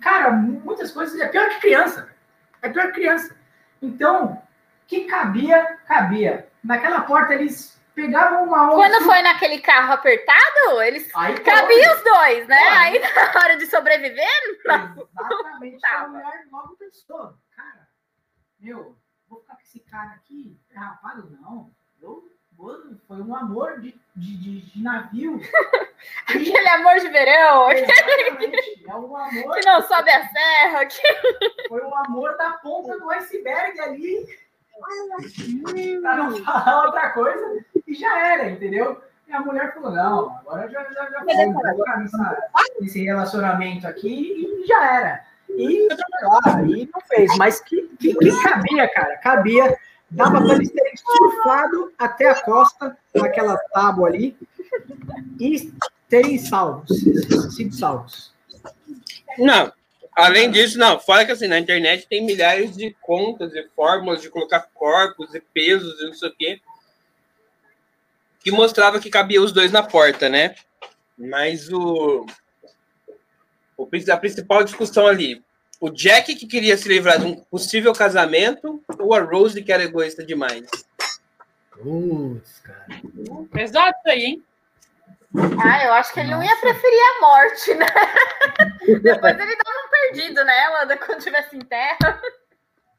Cara, 0.00 0.30
muitas 0.32 0.90
coisas. 0.92 1.18
É 1.20 1.28
pior 1.28 1.48
que 1.48 1.60
criança. 1.60 2.08
É 2.62 2.68
pior 2.68 2.86
que 2.88 2.92
criança. 2.94 3.36
Então, 3.80 4.42
que 4.86 5.04
cabia, 5.04 5.78
cabia. 5.86 6.48
Naquela 6.62 7.00
porta 7.02 7.34
eles 7.34 7.80
pegavam 7.94 8.44
uma 8.44 8.70
outra. 8.72 8.76
Quando 8.90 9.04
foi 9.04 9.22
naquele 9.22 9.58
carro 9.60 9.92
apertado, 9.94 10.82
eles 10.82 11.08
Aí, 11.14 11.38
cabia 11.40 11.94
os 11.94 12.02
dois, 12.02 12.46
né? 12.48 12.58
Pô. 12.58 12.70
Aí 12.74 12.98
na 13.00 13.40
hora 13.40 13.56
de 13.56 13.66
sobreviver, 13.66 14.26
Exatamente. 14.64 15.80
Tava. 15.80 16.04
A 16.04 16.08
mulher 16.08 16.46
logo 16.50 16.76
pensou, 16.76 17.34
cara, 17.56 17.88
meu, 18.60 18.96
vou 19.28 19.40
ficar 19.40 19.54
com 19.54 19.62
esse 19.62 19.80
cara 19.80 20.10
aqui, 20.12 20.58
é 20.74 20.78
rapado? 20.78 21.30
Não. 21.40 21.70
Eu, 22.00 22.28
vou- 22.52 22.82
foi 23.06 23.20
um 23.22 23.34
amor 23.34 23.80
de, 23.80 23.98
de, 24.16 24.36
de, 24.38 24.60
de 24.62 24.82
navio. 24.82 25.38
E, 25.40 26.32
aquele 26.32 26.68
amor 26.70 26.98
de 26.98 27.08
verão, 27.08 27.70
exatamente, 27.70 28.84
é 28.88 28.94
um 28.94 29.16
amor, 29.16 29.54
que 29.60 29.66
não 29.66 29.82
sobe 29.82 30.10
a 30.10 30.28
serra, 30.28 30.86
que 30.86 31.68
foi 31.68 31.80
o 31.82 31.94
amor 31.94 32.36
da 32.36 32.50
ponta 32.52 32.98
do 32.98 33.10
iceberg 33.10 33.78
ali. 33.80 34.26
Pra 36.02 36.16
não 36.16 36.36
falar 36.44 36.84
outra 36.84 37.10
coisa, 37.10 37.64
e 37.86 37.94
já 37.94 38.32
era, 38.32 38.50
entendeu? 38.50 39.00
E 39.26 39.32
a 39.32 39.40
mulher 39.40 39.74
falou, 39.74 39.90
não, 39.90 40.36
agora 40.38 40.68
já, 40.68 40.84
já, 40.84 41.10
já 41.10 41.24
foi, 41.24 41.46
vou 41.46 41.76
ficar 41.76 41.98
nessa- 41.98 42.48
nesse 42.80 43.02
relacionamento 43.04 43.86
aqui 43.88 44.62
e 44.62 44.66
já 44.66 44.94
era. 44.96 45.24
E, 45.48 45.88
lá, 46.22 46.62
e 46.62 46.88
não 46.92 47.00
fez, 47.02 47.36
mas 47.38 47.60
que, 47.60 47.88
que, 47.98 48.14
que 48.14 48.42
cabia, 48.42 48.88
cara, 48.92 49.16
cabia. 49.18 49.76
Dava 50.16 50.42
para 50.42 50.54
eles 50.54 50.70
terem 50.70 50.94
surfado 50.96 51.92
até 51.98 52.30
a 52.30 52.42
costa, 52.42 52.96
naquela 53.14 53.58
tábua 53.74 54.08
ali, 54.08 54.34
e 55.38 55.70
terem 56.08 56.38
salvos, 56.38 56.88
sido 57.54 57.74
salvos. 57.74 58.32
Não. 59.38 59.70
Além 60.16 60.50
disso, 60.50 60.78
não. 60.78 60.98
Fora 60.98 61.26
que 61.26 61.32
assim, 61.32 61.46
na 61.46 61.58
internet 61.58 62.06
tem 62.08 62.24
milhares 62.24 62.74
de 62.74 62.96
contas 63.02 63.52
e 63.54 63.68
fórmulas 63.76 64.22
de 64.22 64.30
colocar 64.30 64.60
corpos 64.72 65.34
e 65.34 65.40
pesos 65.40 66.00
e 66.00 66.06
não 66.06 66.14
sei 66.14 66.30
o 66.30 66.34
quê. 66.34 66.60
Que 68.40 68.50
mostrava 68.50 68.98
que 68.98 69.10
cabia 69.10 69.42
os 69.42 69.52
dois 69.52 69.70
na 69.70 69.82
porta, 69.82 70.30
né? 70.30 70.54
Mas 71.18 71.70
o, 71.70 72.24
o 73.76 73.86
a 74.10 74.16
principal 74.16 74.64
discussão 74.64 75.06
ali, 75.06 75.44
o 75.80 75.90
Jack 75.90 76.34
que 76.34 76.46
queria 76.46 76.76
se 76.76 76.88
livrar 76.88 77.18
de 77.18 77.26
um 77.26 77.36
possível 77.36 77.92
casamento 77.92 78.82
ou 78.98 79.14
a 79.14 79.20
Rose 79.20 79.62
que 79.62 79.72
era 79.72 79.84
egoísta 79.84 80.24
demais? 80.24 80.66
Putz, 81.70 82.60
cara. 82.60 82.86
Pesado 83.52 83.94
isso 83.98 84.08
aí, 84.08 84.24
hein? 84.24 84.42
Ah, 85.62 85.84
eu 85.84 85.92
acho 85.92 86.14
que 86.14 86.20
ele 86.20 86.30
não 86.30 86.42
ia 86.42 86.56
preferir 86.56 86.98
a 86.98 87.20
morte, 87.20 87.74
né? 87.74 87.86
Depois 89.02 89.38
ele 89.38 89.56
dava 89.56 89.78
um 89.86 89.90
perdido 89.90 90.44
nela 90.44 90.96
quando 90.96 91.22
tivesse 91.22 91.56
em 91.56 91.60
terra. 91.60 92.20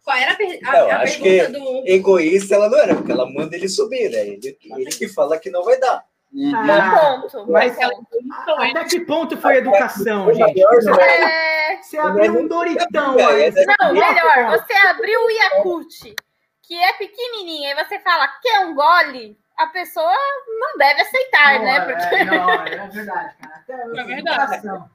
Qual 0.03 0.15
era 0.15 0.34
a, 0.34 0.36
per- 0.36 0.60
a- 0.63 0.72
Não, 0.72 0.91
a 0.91 0.96
acho 1.01 1.22
pergunta 1.22 1.60
que- 1.60 1.65
do. 1.65 1.88
Egoísta 1.88 2.55
ela 2.55 2.69
não 2.69 2.77
era, 2.79 2.96
porque 2.96 3.12
ela 3.12 3.25
manda 3.29 3.55
ele 3.55 3.67
subir, 3.67 4.10
né? 4.12 4.19
Ele, 4.27 4.57
ele 4.63 4.86
que 4.91 5.07
fala 5.07 5.39
que 5.39 5.50
não 5.50 5.63
vai 5.63 5.79
dar. 5.79 6.03
Bom 6.31 6.51
Ah, 6.55 7.19
ponto. 7.22 7.51
mas 7.51 7.75
bom 7.75 8.03
ponto. 8.03 8.62
até 8.62 8.84
que 8.86 9.00
ponto 9.00 9.38
foi 9.38 9.57
educação, 9.57 10.31
gente? 10.34 10.62
É, 11.00 11.77
Você 11.81 11.98
abriu 11.98 12.34
um 12.39 12.48
Doritão 12.48 13.15
aí. 13.17 13.51
Não, 13.79 13.93
melhor, 13.93 14.60
você 14.60 14.74
abriu 14.74 15.19
o 15.25 15.29
Yakut, 15.31 16.15
que 16.62 16.75
é 16.75 16.93
pequenininho, 16.93 17.69
e 17.72 17.75
você 17.84 18.00
fala, 18.00 18.27
quer 18.41 18.60
um 18.65 18.75
gole? 18.75 19.38
A 19.57 19.67
pessoa 19.67 20.13
não 20.60 20.77
deve 20.77 21.01
aceitar, 21.01 21.60
né? 21.62 21.79
Porque 21.81 22.15
É, 22.15 22.25
não, 22.25 22.51
é 22.51 22.88
verdade, 22.91 23.34
cara. 23.41 23.55
Até 23.55 23.74
É 23.74 24.03
verdade. 24.03 24.43
educação. 24.53 24.89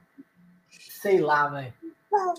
Sei 0.69 1.19
lá, 1.19 1.47
velho. 1.47 1.73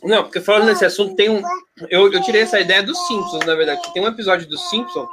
Não, 0.05 0.23
porque 0.23 0.41
falando 0.41 0.67
nesse 0.67 0.85
assunto, 0.85 1.17
tem 1.17 1.29
um. 1.29 1.43
Eu, 1.91 2.11
eu 2.13 2.23
tirei 2.23 2.43
essa 2.43 2.61
ideia 2.61 2.83
dos 2.83 2.97
Simpsons, 3.09 3.45
na 3.45 3.55
verdade. 3.57 3.93
Tem 3.93 4.03
um 4.03 4.07
episódio 4.09 4.49
dos 4.49 4.71
Simpsons 4.71 5.09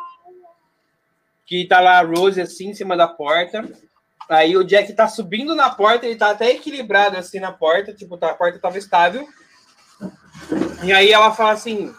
que 1.45 1.65
tá 1.67 1.79
lá 1.79 1.99
a 1.99 2.03
Rose 2.03 2.39
assim 2.41 2.69
em 2.69 2.73
cima 2.73 2.95
da 2.95 3.07
porta. 3.07 3.67
Aí 4.29 4.55
o 4.55 4.63
Jack 4.63 4.93
tá 4.93 5.07
subindo 5.07 5.53
na 5.55 5.69
porta, 5.69 6.05
ele 6.05 6.15
tá 6.15 6.29
até 6.31 6.51
equilibrado 6.51 7.17
assim 7.17 7.39
na 7.39 7.51
porta, 7.51 7.93
tipo, 7.93 8.17
tá, 8.17 8.31
a 8.31 8.33
porta 8.33 8.59
tava 8.59 8.77
estável. 8.77 9.27
E 10.83 10.93
aí 10.93 11.11
ela 11.11 11.33
fala 11.33 11.51
assim: 11.51 11.93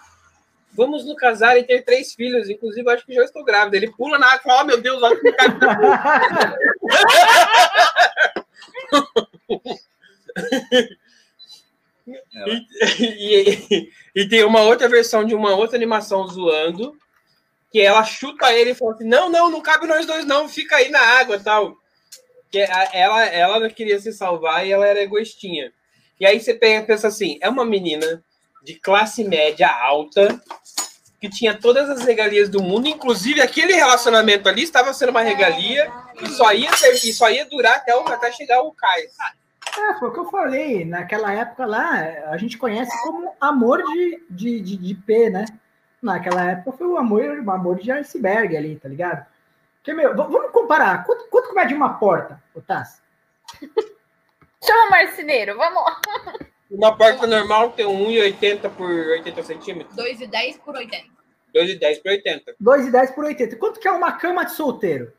Vamos 0.73 1.05
nos 1.05 1.17
casar 1.17 1.59
e 1.59 1.65
ter 1.65 1.83
três 1.85 2.15
filhos. 2.15 2.49
Inclusive, 2.49 2.89
acho 2.91 3.05
que 3.05 3.13
já 3.15 3.23
estou 3.25 3.45
grávida. 3.45 3.77
Ele 3.77 3.93
pula 3.93 4.19
na 4.19 4.27
água 4.27 4.41
e 4.41 4.43
fala: 4.45 4.63
Oh, 4.63 4.65
meu 4.67 4.81
Deus, 4.81 5.03
olha 5.03 5.21
que 5.21 5.33
cara. 5.33 6.57
E, 12.99 13.67
e- 13.71 13.89
E 14.15 14.29
tem 14.29 14.45
uma 14.45 14.61
outra 14.63 14.89
versão 14.89 15.25
de 15.25 15.35
uma 15.35 15.55
outra 15.55 15.77
animação 15.77 16.27
zoando, 16.27 16.95
que 17.73 17.81
ela 17.81 18.05
chuta 18.05 18.53
ele 18.53 18.71
e 18.71 18.75
fala 18.75 18.93
assim: 18.93 19.09
não, 19.09 19.29
não, 19.31 19.51
não 19.51 19.61
cabe 19.63 19.87
nós 19.87 20.05
dois, 20.07 20.25
não, 20.27 20.49
fica 20.49 20.77
aí 20.77 20.91
na 20.91 21.01
água 21.01 21.41
tal. 21.41 21.75
Que 22.51 22.59
ela, 22.93 23.25
ela 23.25 23.71
queria 23.71 23.99
se 23.99 24.13
salvar 24.13 24.67
e 24.67 24.71
ela 24.73 24.87
era 24.87 25.01
egoístinha. 25.03 25.73
E 26.21 26.27
aí 26.27 26.39
você 26.39 26.53
pe- 26.53 26.83
pensa 26.83 27.09
assim: 27.09 27.39
é 27.41 27.49
uma 27.49 27.65
menina 27.65 28.23
de 28.63 28.75
classe 28.75 29.25
média 29.25 29.69
alta 29.69 30.41
que 31.21 31.31
tinha 31.31 31.55
todas 31.59 31.89
as 31.89 32.03
regalias 32.05 32.49
do 32.49 32.63
mundo, 32.63 32.89
inclusive 32.89 33.41
aquele 33.41 33.73
relacionamento 33.73 34.49
ali 34.49 34.63
estava 34.63 34.93
sendo 34.93 35.11
uma 35.11 35.23
regalia 35.23 35.91
e 36.21 36.27
só 36.29 36.53
ia, 36.53 36.71
ter- 36.73 36.93
e 36.95 37.13
só 37.13 37.31
ia 37.31 37.47
durar 37.47 37.77
até, 37.77 37.97
o- 37.97 38.07
até 38.09 38.31
chegar 38.33 38.61
o 38.61 38.73
Caio. 38.73 39.09
É, 39.79 39.99
foi 39.99 40.09
o 40.09 40.13
que 40.13 40.19
eu 40.21 40.29
falei. 40.31 40.85
Naquela 40.85 41.33
época 41.33 41.65
lá, 41.65 41.91
a 42.27 42.37
gente 42.37 42.59
conhece 42.59 42.91
como 43.03 43.33
amor 43.41 43.83
de, 43.83 44.23
de, 44.29 44.61
de, 44.61 44.77
de 44.77 44.95
P, 44.95 45.31
né? 45.31 45.47
Naquela 46.03 46.51
época 46.51 46.77
foi 46.77 46.87
o 46.89 46.99
amor, 46.99 47.23
o 47.39 47.51
amor 47.51 47.79
de 47.79 47.93
iceberg 47.93 48.57
ali, 48.57 48.77
tá 48.77 48.89
ligado? 48.89 49.25
Porque, 49.77 49.93
meu, 49.93 50.15
vamos 50.17 50.51
comparar. 50.51 51.05
Quanto, 51.05 51.29
quanto 51.29 51.49
que 51.49 51.55
mede 51.55 51.75
uma 51.75 51.95
porta, 51.99 52.43
Otácio? 52.55 53.03
Chama 54.65 54.87
o 54.87 54.91
marceneiro, 54.91 55.57
vamos 55.57 55.83
lá. 55.83 56.01
Uma 56.71 56.97
porta 56.97 57.27
normal 57.27 57.71
tem 57.73 57.85
1,80 57.87 58.71
por 58.71 58.89
80 58.91 59.43
centímetros. 59.43 59.97
2,10 59.97 60.59
por 60.61 60.75
80. 60.77 61.07
2,10 61.55 62.03
por 62.03 62.11
80. 62.11 62.55
2,10 62.63 63.15
por 63.15 63.25
80. 63.25 63.57
Quanto 63.57 63.81
que 63.81 63.87
é 63.89 63.93
uma 63.93 64.13
cama 64.13 64.45
de 64.45 64.53
solteiro? 64.53 65.13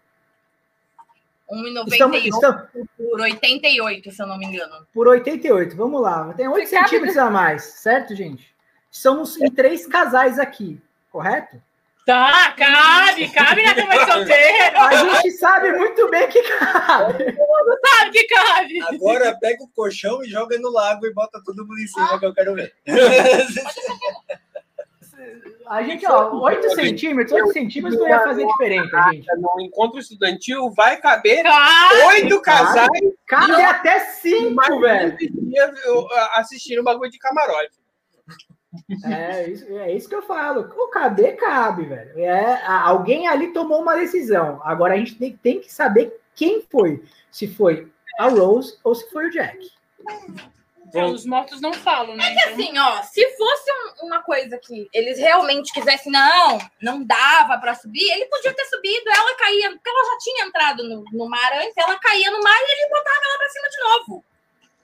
1,91 1.51 1.87
Estamos, 1.91 2.25
estamos 2.25 2.67
por 2.97 3.21
88, 3.21 4.11
se 4.11 4.21
eu 4.23 4.25
não 4.27 4.37
me 4.37 4.45
engano. 4.45 4.87
por 4.93 5.07
88. 5.07 5.75
Vamos 5.75 6.01
lá. 6.01 6.33
Tem 6.33 6.47
8 6.47 6.67
Você 6.67 6.75
cabe- 6.75 6.89
centímetros 6.89 7.17
a 7.17 7.29
mais, 7.29 7.63
certo, 7.63 8.15
gente? 8.15 8.52
Somos 8.93 9.41
em 9.41 9.49
três 9.49 9.87
casais 9.87 10.37
aqui, 10.37 10.79
correto? 11.11 11.59
Tá, 12.05 12.51
cabe, 12.51 13.27
cabe 13.29 13.63
na 13.63 13.73
cama 13.73 13.97
de 13.97 14.11
solteiro. 14.11 14.77
A 14.77 14.95
gente 14.95 15.31
sabe 15.31 15.71
muito 15.71 16.09
bem 16.11 16.27
que 16.27 16.43
cabe. 16.43 17.35
Sabe 17.87 18.11
que 18.11 18.23
cabe. 18.25 18.81
Agora 18.83 19.35
pega 19.39 19.63
o 19.63 19.69
colchão 19.69 20.23
e 20.23 20.29
joga 20.29 20.59
no 20.59 20.69
lago 20.69 21.07
e 21.07 21.13
bota 21.13 21.41
todo 21.43 21.65
mundo 21.65 21.79
em 21.79 21.87
cima 21.87 22.19
que 22.19 22.25
eu 22.25 22.33
quero 22.35 22.53
ver. 22.53 22.71
A 25.65 25.81
gente, 25.81 26.05
ó, 26.05 26.35
8 26.41 26.75
centímetros, 26.75 27.31
8 27.31 27.53
centímetros 27.53 27.99
não 27.99 28.07
ia 28.07 28.19
fazer 28.19 28.45
diferença, 28.45 29.09
gente. 29.11 29.25
No 29.37 29.61
encontro 29.61 29.97
estudantil 29.97 30.69
vai 30.71 30.97
caber 30.97 31.41
Cabe. 31.41 31.95
oito 32.09 32.41
casais 32.41 32.89
Cabe 33.25 33.61
até 33.63 34.01
5, 34.01 34.79
velho. 34.81 35.17
eu, 35.85 36.07
ah, 36.11 36.41
assistindo 36.41 36.81
um 36.81 36.83
bagulho 36.83 37.09
de 37.09 37.17
camarote. 37.17 37.81
É 39.05 39.47
isso, 39.49 39.65
é 39.77 39.91
isso 39.93 40.09
que 40.09 40.15
eu 40.15 40.21
falo. 40.23 40.61
O 40.77 40.87
caber 40.87 41.35
cabe, 41.37 41.85
velho. 41.85 42.19
É, 42.19 42.65
alguém 42.65 43.27
ali 43.27 43.53
tomou 43.53 43.81
uma 43.81 43.95
decisão. 43.95 44.61
Agora 44.63 44.93
a 44.93 44.97
gente 44.97 45.15
tem, 45.15 45.35
tem 45.37 45.59
que 45.59 45.71
saber 45.71 46.19
quem 46.35 46.61
foi. 46.71 47.03
Se 47.31 47.47
foi 47.47 47.91
a 48.19 48.27
Rose 48.27 48.77
ou 48.83 48.95
se 48.95 49.09
foi 49.11 49.27
o 49.27 49.31
Jack. 49.31 49.57
É, 50.93 51.03
os 51.05 51.25
mortos 51.25 51.59
não 51.59 51.73
falam, 51.73 52.15
né? 52.15 52.23
Então, 52.33 52.53
Assim, 52.53 52.77
ó, 52.77 53.01
se 53.01 53.27
fosse 53.35 53.71
um- 53.71 54.05
uma 54.07 54.21
coisa 54.21 54.59
que 54.59 54.87
eles 54.93 55.17
realmente 55.17 55.73
quisessem, 55.73 56.11
não, 56.11 56.59
não 56.79 57.03
dava 57.03 57.57
pra 57.57 57.73
subir, 57.73 58.07
ele 58.11 58.25
podia 58.27 58.53
ter 58.53 58.65
subido, 58.65 59.09
ela 59.09 59.35
caía, 59.35 59.71
porque 59.71 59.89
ela 59.89 60.11
já 60.11 60.17
tinha 60.19 60.45
entrado 60.45 60.83
no, 60.87 61.03
no 61.11 61.27
mar 61.27 61.51
antes, 61.53 61.73
ela 61.77 61.97
caía 61.97 62.29
no 62.29 62.39
mar 62.43 62.55
e 62.61 62.71
ele 62.71 62.89
botava 62.89 63.21
ela 63.25 63.37
pra 63.39 63.49
cima 63.49 63.69
de 63.69 63.79
novo. 63.83 64.25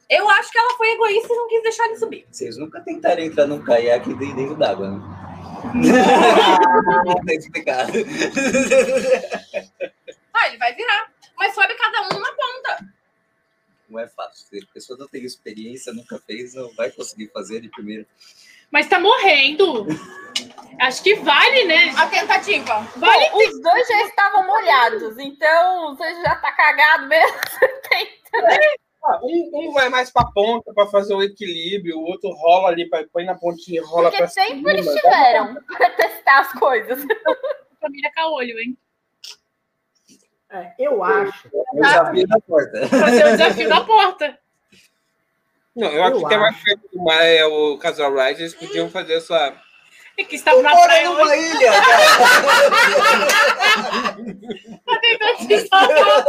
Eu 0.09 0.27
acho 0.29 0.51
que 0.51 0.57
ela 0.57 0.75
foi 0.75 0.89
egoísta 0.91 1.31
e 1.31 1.37
não 1.37 1.47
quis 1.47 1.61
deixar 1.63 1.85
ele 1.85 1.97
subir. 1.97 2.25
Vocês 2.31 2.57
nunca 2.57 2.81
tentaram 2.81 3.21
entrar 3.21 3.45
num 3.45 3.63
caiaque 3.63 4.13
de- 4.15 4.33
dentro 4.33 4.55
d'água, 4.55 4.89
né? 4.89 4.99
Não 7.05 7.15
tá 7.25 7.33
explicado. 7.33 7.91
Ah, 10.33 10.47
ele 10.47 10.57
vai 10.57 10.73
virar. 10.73 11.11
Mas 11.37 11.53
sobe 11.53 11.75
cada 11.75 12.01
um 12.03 12.09
numa 12.17 12.33
ponta. 12.35 12.85
Não 13.89 13.99
é 13.99 14.07
fácil. 14.07 14.47
Se 14.47 14.57
a 14.63 14.73
pessoa 14.73 14.97
não 14.99 15.07
tem 15.07 15.23
experiência, 15.23 15.93
nunca 15.93 16.19
fez, 16.25 16.53
não 16.55 16.73
vai 16.75 16.89
conseguir 16.91 17.29
fazer 17.31 17.61
de 17.61 17.69
primeira. 17.69 18.05
Mas 18.71 18.87
tá 18.87 18.99
morrendo. 18.99 19.87
Acho 20.79 21.03
que 21.03 21.15
vale, 21.15 21.65
né? 21.65 21.89
A 21.97 22.07
tentativa. 22.07 22.81
Vale 22.95 23.29
Bom, 23.31 23.37
os 23.37 23.61
dois 23.61 23.87
já 23.87 24.01
estavam 24.05 24.45
molhados, 24.45 25.17
então 25.17 25.95
você 25.95 26.21
já 26.21 26.35
tá 26.35 26.51
cagado 26.51 27.07
mesmo. 27.07 27.37
Ah, 29.03 29.19
um, 29.23 29.49
um 29.53 29.71
vai 29.71 29.89
mais 29.89 30.11
pra 30.11 30.25
ponta 30.25 30.73
pra 30.73 30.85
fazer 30.87 31.13
o 31.13 31.23
equilíbrio, 31.23 31.97
o 31.97 32.03
outro 32.03 32.29
rola 32.31 32.69
ali, 32.69 32.89
pra, 32.89 33.05
põe 33.11 33.23
na 33.25 33.33
pontinha, 33.35 33.81
rola 33.85 34.09
Porque 34.11 34.17
pra 34.17 34.27
cima. 34.27 34.71
eles 34.71 34.85
tiveram 34.93 35.55
pra 35.77 35.89
testar 35.91 36.39
as 36.39 36.51
coisas. 36.53 36.99
família 37.79 38.11
Caolho, 38.13 38.59
hein? 38.59 38.77
É, 40.51 40.73
eu 40.79 41.03
acho. 41.03 41.47
Eu 41.53 42.11
vi 42.11 42.25
na 42.27 42.39
porta. 42.41 42.87
Fazer 42.87 43.25
o 43.25 43.31
desafio 43.31 43.69
da 43.69 43.81
porta. 43.81 44.37
Não, 45.75 45.87
eu 45.87 46.03
acho 46.03 46.15
Eu 46.15 46.19
que 46.19 46.25
até 46.25 46.37
mais 46.37 46.55
acho. 46.55 46.63
perto 46.65 46.89
do 46.91 47.03
mar 47.03 47.23
é 47.23 47.45
o 47.45 47.77
casal 47.77 48.13
Rise, 48.13 48.41
eles 48.41 48.55
podiam 48.55 48.89
fazer 48.89 49.13
essa. 49.13 49.55
É 50.17 50.23
que 50.25 50.35
estava 50.35 50.61
na 50.61 50.71
praia 50.71 51.07
numa 51.07 51.21
hoje, 51.23 51.37
ilha! 51.37 51.71
tá 54.85 54.99
tentando 54.99 55.37
se 55.37 55.67
salvar. 55.67 56.25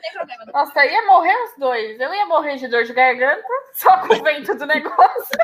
Não 0.00 0.26
tem 0.26 0.36
problema. 0.36 0.44
Nossa, 0.52 0.86
ia 0.86 1.06
morrer 1.06 1.34
os 1.44 1.58
dois. 1.58 2.00
Eu 2.00 2.14
ia 2.14 2.26
morrer 2.26 2.56
de 2.56 2.68
dor 2.68 2.84
de 2.84 2.92
garganta, 2.92 3.44
só 3.74 3.98
com 3.98 4.14
o 4.14 4.22
vento 4.22 4.54
do 4.54 4.66
negócio. 4.66 5.38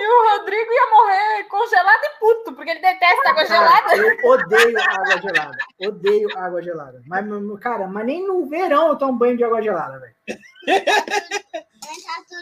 E 0.00 0.06
o 0.06 0.30
Rodrigo 0.30 0.72
ia 0.72 0.90
morrer 0.90 1.44
congelado 1.44 2.04
e 2.04 2.18
puto, 2.20 2.52
porque 2.54 2.70
ele 2.70 2.80
detesta 2.80 3.30
água 3.30 3.44
gelada. 3.44 3.96
Eu 3.96 4.30
odeio 4.30 4.80
água 4.80 5.20
gelada. 5.20 5.58
Odeio 5.80 6.38
água 6.38 6.62
gelada. 6.62 7.02
Mas, 7.06 7.26
cara, 7.60 7.86
mas 7.86 8.06
nem 8.06 8.26
no 8.26 8.48
verão 8.48 8.88
eu 8.88 8.96
tomo 8.96 9.18
banho 9.18 9.36
de 9.36 9.44
água 9.44 9.60
gelada, 9.60 9.98
velho. 9.98 10.14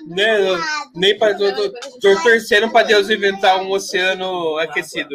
Né, 0.09 0.37
nem 0.94 1.16
tô 1.18 2.22
torcendo 2.22 2.70
pra 2.70 2.83
Deus 2.83 3.09
inventar 3.09 3.59
um 3.59 3.70
oceano 3.70 4.59
aquecido. 4.59 5.14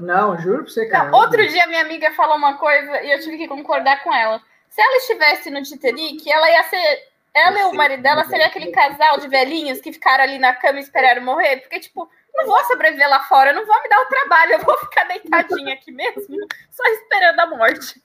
Não, 0.00 0.38
juro 0.38 0.64
pra 0.64 0.72
você, 0.72 0.86
cara. 0.86 1.16
Outro 1.16 1.46
dia 1.48 1.66
minha 1.66 1.82
amiga 1.82 2.12
falou 2.12 2.36
uma 2.36 2.58
coisa 2.58 3.02
e 3.02 3.10
eu 3.10 3.20
tive 3.20 3.38
que 3.38 3.48
concordar 3.48 4.02
com 4.02 4.12
ela. 4.12 4.40
Se 4.68 4.80
ela 4.80 4.96
estivesse 4.98 5.50
no 5.50 5.62
Titanic, 5.62 6.30
ela 6.30 6.50
ia 6.50 6.64
ser. 6.64 7.08
Ela 7.34 7.60
e 7.60 7.64
o 7.64 7.74
marido 7.74 8.02
dela 8.02 8.24
seria 8.24 8.46
aquele 8.46 8.70
casal 8.70 9.18
de 9.18 9.28
velhinhos 9.28 9.80
que 9.80 9.92
ficaram 9.92 10.24
ali 10.24 10.38
na 10.38 10.54
cama 10.54 10.78
e 10.78 10.82
esperaram 10.82 11.22
morrer. 11.22 11.58
Porque, 11.58 11.78
tipo, 11.78 12.08
não 12.34 12.46
vou 12.46 12.64
sobreviver 12.64 13.08
lá 13.08 13.20
fora, 13.24 13.52
não 13.52 13.66
vou 13.66 13.82
me 13.82 13.88
dar 13.88 14.00
o 14.00 14.06
trabalho, 14.06 14.52
eu 14.54 14.64
vou 14.64 14.78
ficar 14.78 15.04
deitadinha 15.04 15.74
aqui 15.74 15.92
mesmo, 15.92 16.46
só 16.70 16.84
esperando 16.84 17.40
a 17.40 17.46
morte. 17.46 18.02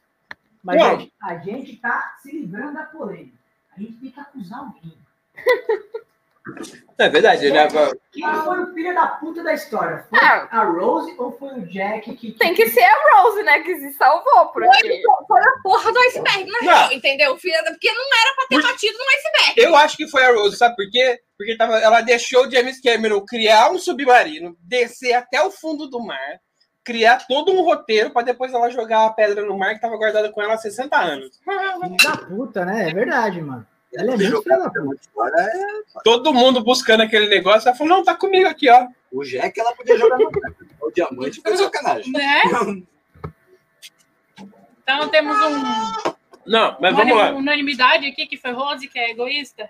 Mas, 0.64 0.82
Não. 0.82 1.00
gente, 1.00 1.14
a 1.22 1.36
gente 1.38 1.76
tá 1.78 2.18
se 2.22 2.32
livrando 2.32 2.74
da 2.74 2.84
polêmica. 2.84 3.38
A 3.76 3.80
gente 3.80 3.94
tem 3.94 4.12
que 4.12 4.20
acusar 4.20 4.60
alguém. 4.60 4.98
É 6.98 7.10
verdade, 7.10 7.50
né? 7.52 7.68
Quem 8.12 8.24
foi 8.44 8.60
o 8.64 8.74
filho 8.74 8.94
da 8.94 9.08
puta 9.08 9.44
da 9.44 9.54
história? 9.54 10.06
Foi 10.10 10.20
Ah. 10.20 10.48
a 10.52 10.64
Rose 10.64 11.14
ou 11.18 11.32
foi 11.38 11.50
o 11.54 11.62
Jack 11.68 12.14
que. 12.16 12.32
Tem 12.34 12.54
que 12.54 12.70
ser 12.70 12.84
a 12.84 12.96
Rose, 13.22 13.42
né, 13.44 13.60
que 13.62 13.76
se 13.78 13.94
salvou, 13.94 14.48
porque. 14.48 15.02
Foi 15.28 15.40
a 15.42 15.62
porra 15.64 15.92
do 15.92 16.00
iceberg, 16.00 16.46
na 16.46 16.60
Não. 16.60 16.68
real, 16.78 16.92
entendeu? 16.94 17.38
Filha 17.38 17.62
da- 17.64 17.72
Porque 17.72 17.92
não 17.92 18.04
era 18.22 18.36
pra 18.36 18.46
ter 18.50 18.62
batido 18.62 18.98
no 18.98 19.04
iceberg. 19.06 19.62
Eu 19.62 19.76
acho 19.76 19.98
que 19.98 20.08
foi 20.08 20.24
a 20.24 20.32
Rose, 20.34 20.56
sabe 20.58 20.76
por 20.76 20.90
quê? 20.92 21.20
Porque 21.38 21.58
tava, 21.58 21.78
ela 21.80 22.02
deixou 22.02 22.46
o 22.46 22.52
James 22.52 22.80
Cameron 22.80 23.26
criar 23.26 23.72
um 23.72 23.80
submarino, 23.80 24.56
descer 24.62 25.14
até 25.14 25.42
o 25.42 25.50
fundo 25.52 25.88
do 25.90 26.00
mar, 26.00 26.40
criar 26.84 27.26
todo 27.28 27.52
um 27.52 27.64
roteiro 27.64 28.12
pra 28.12 28.22
depois 28.22 28.54
ela 28.54 28.70
jogar 28.70 29.06
a 29.06 29.10
pedra 29.10 29.44
no 29.44 29.58
mar 29.58 29.74
que 29.74 29.82
tava 29.82 29.98
guardada 29.98 30.30
com 30.32 30.42
ela 30.42 30.54
há 30.54 30.58
60 30.58 30.96
anos. 30.98 31.40
Da 32.04 32.18
puta, 32.18 32.64
né? 32.66 32.90
É 32.90 32.94
verdade, 32.94 33.42
mano. 33.42 33.66
Ela 33.96 34.14
é 34.14 34.18
muito 34.18 34.42
filha 34.44 34.56
é 35.38 36.02
Todo 36.04 36.34
mundo 36.34 36.64
buscando 36.64 37.02
aquele 37.04 37.28
negócio, 37.28 37.68
ela 37.70 37.78
falou: 37.78 37.98
não, 37.98 38.04
tá 38.04 38.16
comigo 38.16 38.48
aqui, 38.48 38.70
ó. 38.70 38.88
o 39.12 39.24
Jack, 39.24 39.60
ela 39.60 39.76
podia 39.76 39.98
jogar 39.98 40.18
no 40.18 40.32
O 40.82 40.92
diamante 40.92 41.42
foi 41.42 41.56
sacanagem. 41.58 42.12
Né? 42.12 42.42
Então 44.82 45.08
temos 45.10 45.38
um, 45.38 46.14
Não, 46.46 46.78
mas 46.82 46.94
uma 46.94 47.04
vamos 47.04 47.18
lá. 47.18 47.32
unanimidade 47.32 48.06
aqui 48.08 48.26
que 48.26 48.38
foi 48.38 48.52
Rose, 48.52 48.88
que 48.88 49.00
é 49.00 49.12
egoísta. 49.12 49.70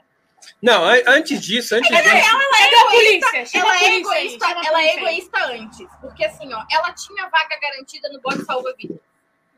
Não, 0.62 0.84
an- 0.84 1.04
antes 1.08 1.40
disso, 1.42 1.76
antes 1.76 1.90
disso. 1.90 2.04
Cadê 2.04 2.76
a 2.76 2.86
polícia? 2.90 3.46
Chama 3.46 3.66
Ela 3.68 3.76
é 3.76 3.86
aí, 3.88 3.98
egoísta, 4.00 4.48
chama 4.48 4.62
a 4.62 4.66
ela 4.68 4.82
é 4.84 4.90
aí. 4.90 4.98
egoísta 4.98 5.46
antes. 5.46 5.88
Porque 6.02 6.26
assim, 6.26 6.54
ó, 6.54 6.64
ela 6.72 6.92
tinha 6.94 7.30
vaga 7.30 7.58
garantida 7.62 8.10
no 8.10 8.20
bode 8.22 8.44
salva-vida. 8.44 8.96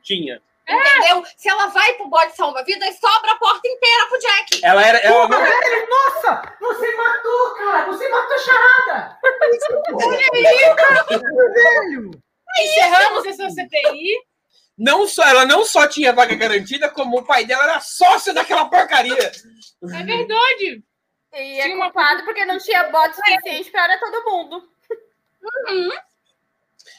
Tinha. 0.04 0.42
Entendeu? 0.68 1.24
Se 1.38 1.48
ela 1.48 1.68
vai 1.68 1.94
pro 1.94 2.08
bode 2.08 2.36
salva-vida, 2.36 2.86
sobra 2.94 3.32
a 3.32 3.38
porta 3.38 3.68
inteira 3.68 4.06
pro 4.08 4.20
Jack. 4.20 4.66
Ela 4.66 4.86
era. 4.86 4.98
Ela 5.00 5.28
Velho, 5.28 5.90
nossa! 5.90 6.56
Você 6.60 6.96
matou, 6.96 7.56
cara! 7.56 7.86
Você 7.86 8.10
matou 8.10 8.36
a 8.36 8.40
charada! 8.40 9.20
Velho! 11.54 12.12
Encerramos 12.60 13.26
essa 13.26 13.50
CPI. 13.50 14.16
não 14.78 15.08
só, 15.08 15.24
ela 15.24 15.46
não 15.46 15.66
só 15.66 15.88
tinha 15.88 16.14
vaga 16.14 16.36
garantida, 16.36 16.90
como 16.90 17.20
o 17.20 17.26
pai 17.26 17.46
dela 17.46 17.64
era 17.64 17.80
sócio 17.80 18.34
daquela 18.34 18.66
porcaria. 18.66 19.32
É 19.94 20.04
verdade. 20.04 20.84
E 21.34 21.60
é 21.60 21.64
Tinha 21.64 21.76
uma 21.76 21.92
culpado 21.92 22.24
porque 22.24 22.46
não 22.46 22.58
tinha 22.58 22.90
bot 22.90 23.14
suficiente 23.14 23.70
para 23.70 24.00
todo 24.00 24.24
mundo. 24.24 24.70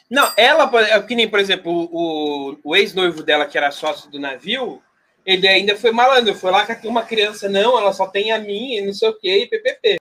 Não, 0.09 0.31
ela, 0.37 0.67
por- 0.67 0.83
é 0.83 1.01
que 1.01 1.15
nem, 1.15 1.27
por 1.29 1.39
exemplo, 1.39 1.89
o, 1.91 2.57
o 2.63 2.75
ex-noivo 2.75 3.23
dela, 3.23 3.45
que 3.45 3.57
era 3.57 3.71
sócio 3.71 4.09
do 4.09 4.19
navio, 4.19 4.81
ele 5.25 5.47
ainda 5.47 5.75
foi 5.75 5.91
malandro. 5.91 6.33
Foi 6.35 6.51
lá 6.51 6.65
com 6.75 6.87
uma 6.87 7.03
criança, 7.03 7.49
não, 7.49 7.77
ela 7.77 7.91
só 7.93 8.07
tem 8.07 8.31
a 8.31 8.39
minha, 8.39 8.79
e 8.81 8.85
não 8.85 8.93
sei 8.93 9.09
o 9.09 9.13
quê, 9.17 9.43
e 9.43 9.47
ppp. 9.47 9.97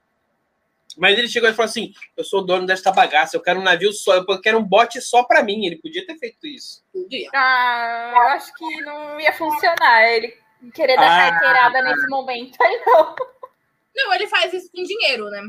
Mas 0.97 1.19
ele 1.19 1.29
chegou 1.29 1.49
e 1.51 1.53
falou 1.53 1.69
assim: 1.69 1.93
Eu 2.17 2.25
sou 2.25 2.41
o 2.41 2.43
dono 2.45 2.67
desta 2.67 2.91
bagaça, 2.91 3.37
eu 3.37 3.43
quero 3.43 3.61
um 3.61 3.65
navio 3.65 3.93
só, 3.93 4.15
eu 4.15 4.41
quero 4.41 4.59
um 4.59 4.63
bote 4.65 5.01
só 5.03 5.23
pra 5.25 5.43
mim. 5.43 5.67
Ele 5.67 5.77
podia 5.77 6.07
ter 6.07 6.17
feito 6.17 6.47
isso. 6.47 6.83
Podia. 6.93 7.29
Ah, 7.35 8.13
eu 8.15 8.23
acho 8.29 8.55
que 8.55 8.81
não 8.83 9.21
ia 9.21 9.33
funcionar 9.35 10.09
ele 10.09 10.35
querer 10.73 10.97
dar 10.97 11.29
Ah. 11.29 11.31
carteirada 11.33 11.83
nesse 11.83 12.09
momento. 12.09 12.57
Aí 12.63 12.83
não. 12.87 13.15
Não, 13.95 14.15
ele 14.15 14.27
faz 14.27 14.53
isso 14.55 14.71
com 14.73 14.83
dinheiro, 14.83 15.29
né? 15.31 15.43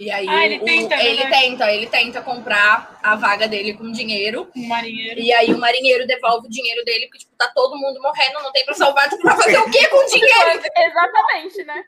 E 0.00 0.10
aí 0.10 0.26
Ah, 0.28 0.44
ele 0.44 0.58
o- 0.58 0.64
tenta, 0.64 0.96
ele 0.96 1.16
verdade. 1.22 1.42
tenta, 1.42 1.72
ele 1.72 1.86
tenta 1.86 2.20
comprar 2.20 2.98
a 3.02 3.14
vaga 3.14 3.46
dele 3.46 3.74
com 3.74 3.90
dinheiro. 3.92 4.50
Um 4.56 4.66
marinheiro. 4.66 5.20
E 5.20 5.32
aí 5.32 5.52
o 5.54 5.58
marinheiro 5.58 6.04
devolve 6.06 6.48
o 6.48 6.50
dinheiro 6.50 6.84
dele, 6.84 7.06
porque 7.06 7.18
tipo, 7.18 7.32
tá 7.38 7.48
todo 7.54 7.76
mundo 7.78 8.00
morrendo, 8.02 8.42
não 8.42 8.50
tem 8.50 8.64
pra 8.64 8.74
salvar, 8.74 9.08
tipo, 9.08 9.22
vai 9.22 9.36
fazer 9.36 9.58
o 9.58 9.70
quê 9.70 9.86
com 9.88 9.96
o 10.04 10.06
dinheiro? 10.06 10.60
Exatamente, 10.76 11.64
né? 11.64 11.84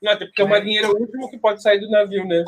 Não, 0.00 0.12
até 0.12 0.24
porque 0.26 0.42
o 0.42 0.48
marinheiro 0.48 0.86
é 0.86 0.90
o 0.90 0.96
último 1.00 1.28
que 1.30 1.38
pode 1.38 1.60
sair 1.62 1.80
do 1.80 1.90
navio, 1.90 2.24
né? 2.26 2.44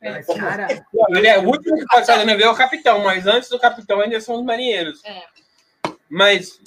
Mas, 0.00 0.26
cara, 0.26 0.66
Ele 1.10 1.26
é 1.26 1.38
o 1.38 1.46
último 1.46 1.76
que 1.76 1.86
pode 1.86 2.04
sair 2.06 2.18
do 2.20 2.26
navio 2.26 2.46
é 2.46 2.50
o 2.50 2.54
capitão, 2.56 3.00
mas 3.02 3.26
antes 3.26 3.48
do 3.48 3.58
capitão 3.58 4.00
ainda 4.00 4.20
são 4.20 4.36
os 4.36 4.44
marinheiros. 4.44 5.02
É. 5.04 5.22
Mas, 6.10 6.60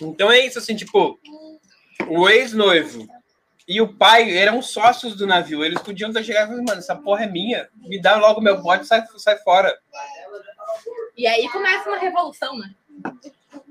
então 0.00 0.30
é 0.30 0.40
isso, 0.40 0.58
assim, 0.58 0.74
tipo, 0.74 1.18
o 2.08 2.28
ex-noivo 2.28 3.06
e 3.72 3.80
o 3.80 3.88
pai 3.88 4.36
eram 4.36 4.60
sócios 4.60 5.16
do 5.16 5.26
navio. 5.26 5.64
Eles 5.64 5.80
podiam 5.80 6.12
ter 6.12 6.22
chegado 6.24 6.48
e 6.48 6.50
falar, 6.50 6.62
mano, 6.62 6.78
essa 6.78 6.94
porra 6.96 7.24
é 7.24 7.26
minha. 7.26 7.68
Me 7.76 8.00
dá 8.00 8.16
logo 8.16 8.40
meu 8.40 8.60
bote 8.60 8.84
e 8.84 8.86
sai, 8.86 9.02
sai 9.16 9.38
fora. 9.38 9.76
E 11.16 11.26
aí 11.26 11.48
começa 11.48 11.88
uma 11.88 11.98
revolução, 11.98 12.58
né? 12.58 12.70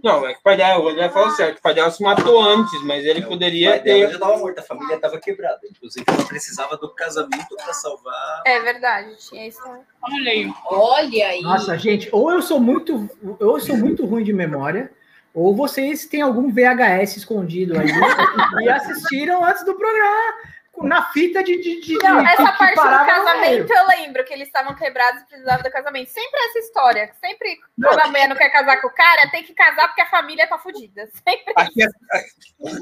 Não, 0.04 0.28
é 0.28 0.34
que 0.34 0.40
o 0.40 0.44
pai 0.44 0.58
dela, 0.58 0.80
o 0.80 1.10
falou 1.12 1.32
certo, 1.32 1.60
o 1.60 1.62
pai 1.62 1.76
dela 1.76 1.92
se 1.92 2.02
matou 2.02 2.42
antes, 2.42 2.84
mas 2.84 3.06
ele 3.06 3.24
O 3.24 3.28
poderia 3.28 3.72
pai 3.72 3.80
dela 3.82 4.08
ter. 4.08 4.14
já 4.14 4.20
tava 4.20 4.38
morto, 4.38 4.60
a 4.60 4.64
família 4.64 5.00
tava 5.00 5.20
quebrada. 5.20 5.60
Inclusive, 5.70 6.04
ela 6.08 6.26
precisava 6.26 6.76
do 6.78 6.90
casamento 6.94 7.56
pra 7.56 7.74
salvar. 7.74 8.42
É 8.46 8.60
verdade, 8.62 9.16
tinha 9.18 9.48
isso. 9.48 9.62
Olha 10.02 10.32
aí. 10.32 10.52
Olha 10.66 11.28
aí. 11.28 11.42
nossa, 11.42 11.78
gente, 11.78 12.10
ou 12.12 12.32
eu 12.32 12.42
sou 12.42 12.60
muito, 12.60 13.08
ou 13.40 13.58
eu 13.58 13.60
sou 13.60 13.78
muito 13.78 14.06
ruim 14.06 14.24
de 14.24 14.34
memória, 14.34 14.92
ou 15.34 15.56
vocês 15.56 16.06
têm 16.06 16.22
algum 16.22 16.52
VHS 16.52 17.18
escondido 17.18 17.78
aí 17.80 17.88
e 18.64 18.70
assistiram 18.70 19.44
antes 19.46 19.64
do 19.66 19.76
programa 19.76 20.34
na 20.78 21.12
fita 21.12 21.44
de, 21.44 21.58
de, 21.62 21.82
de 21.82 21.94
Não, 22.00 22.22
essa 22.26 22.38
que- 22.38 22.52
que 22.52 22.58
parte 22.58 22.76
do 22.76 23.06
casamento 23.06 23.72
eu 23.74 23.88
lembro 23.88 24.24
que 24.24 24.34
eles 24.34 24.48
estavam 24.48 24.74
quebrados 24.76 25.22
e 25.22 25.26
precisavam 25.26 25.62
do 25.64 25.72
casamento. 25.72 26.10
Sempre 26.10 26.40
essa 26.50 26.60
história. 26.60 27.12
Sempre 27.20 27.58
quando 27.82 28.00
a 28.00 28.08
mulher 28.08 28.28
não 28.30 28.36
quer 28.36 28.50
casar 28.50 28.80
com 28.82 28.88
o 28.88 28.94
cara, 28.94 29.30
tem 29.30 29.44
que 29.44 29.54
casar 29.54 29.88
porque 29.88 30.02
a 30.02 30.10
família 30.10 30.48
tá 30.48 30.58
fudida. 30.58 31.08
Sempre. 31.14 31.54
Aqui 31.56 31.84
é, 31.84 31.88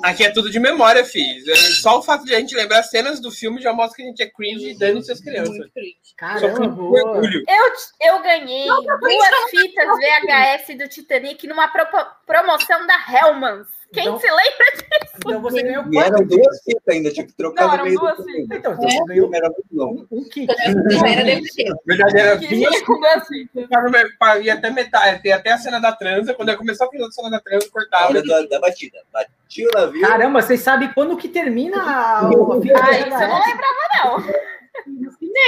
aqui 0.03 0.23
é 0.25 0.31
tudo 0.31 0.49
de 0.49 0.59
memória, 0.59 1.03
filho. 1.03 1.55
Só 1.81 1.99
o 1.99 2.03
fato 2.03 2.23
de 2.25 2.33
a 2.35 2.39
gente 2.39 2.55
lembrar 2.55 2.83
cenas 2.83 3.19
do 3.19 3.31
filme 3.31 3.61
já 3.61 3.73
mostra 3.73 3.97
que 3.97 4.03
a 4.03 4.05
gente 4.05 4.21
é 4.23 4.29
cringe 4.29 4.69
e 4.69 4.77
dane 4.77 5.03
suas 5.03 5.19
crianças. 5.19 5.49
Muito 5.57 5.73
cringe. 5.73 5.95
Caramba, 6.17 6.81
orgulho. 6.81 7.43
Eu, 7.47 7.73
eu 8.13 8.21
ganhei 8.21 8.67
duas 8.67 9.49
fitas 9.49 9.87
VHS 9.97 10.77
do 10.77 10.87
Titanic 10.87 11.47
numa 11.47 11.67
pro- 11.67 11.87
promoção 12.25 12.85
da 12.85 12.95
Hellmans. 13.11 13.67
Quem 13.91 14.03
Então- 14.03 14.19
se 14.19 14.27
lembra? 14.27 14.89
Então 15.25 15.41
você 15.41 15.61
ganhou 15.63 15.83
E 15.91 15.97
eram 15.97 16.09
quatro 16.11 16.25
duas 16.27 16.63
fitas 16.63 16.83
ainda, 16.95 17.11
tinha 17.11 17.25
que 17.25 17.33
trocar 17.33 17.61
Não, 17.63 17.67
no 17.69 17.73
eram 17.73 17.83
meio 17.85 17.99
duas 17.99 18.17
do 18.17 18.23
fitas. 18.23 18.57
Então, 18.57 18.71
O 18.73 18.75
você 18.77 19.03
ganhou 19.05 19.33
era 19.35 19.49
muito 19.49 19.65
longo. 19.75 20.07
um, 20.11 20.19
um 20.19 20.29
kit. 20.29 20.47
Era 20.49 21.23
DVD. 21.23 21.73
Verdadeira 21.85 22.37
Que 22.37 22.55
duas 22.55 23.27
fitas. 23.27 24.45
ir 24.45 24.49
até 24.49 24.69
metade, 24.69 25.21
tem 25.21 25.33
até 25.33 25.51
a 25.51 25.57
cena 25.57 25.79
da 25.79 25.91
transa. 25.91 26.33
Quando 26.33 26.49
eu 26.49 26.57
começar 26.57 26.85
a 26.85 26.89
fazer 26.89 27.03
a 27.03 27.11
cena 27.11 27.29
da 27.31 27.39
transa, 27.41 27.67
A 27.67 27.71
cortava. 27.71 28.05
hora 28.09 28.23
da, 28.23 28.41
da 28.43 28.59
batida. 28.59 28.99
Bati 29.11 29.67
o 29.67 29.71
navio. 29.73 30.01
Caramba, 30.01 30.41
vocês 30.41 30.61
sabem 30.61 30.91
quando 30.93 31.17
que 31.17 31.27
termina 31.27 31.77
a, 31.81 32.19
a 32.27 32.61
fita 32.61 32.79
Ah, 32.81 32.91
isso 32.91 33.07
eu 33.07 33.27
não 33.27 33.41
lembrava, 33.45 33.89
não. 34.03 34.49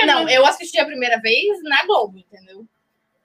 Não, 0.06 0.30
eu 0.30 0.45
assisti 0.45 0.80
a 0.80 0.86
primeira 0.86 1.19
vez 1.21 1.62
na 1.63 1.86
Globo, 1.86 2.17
entendeu? 2.17 2.65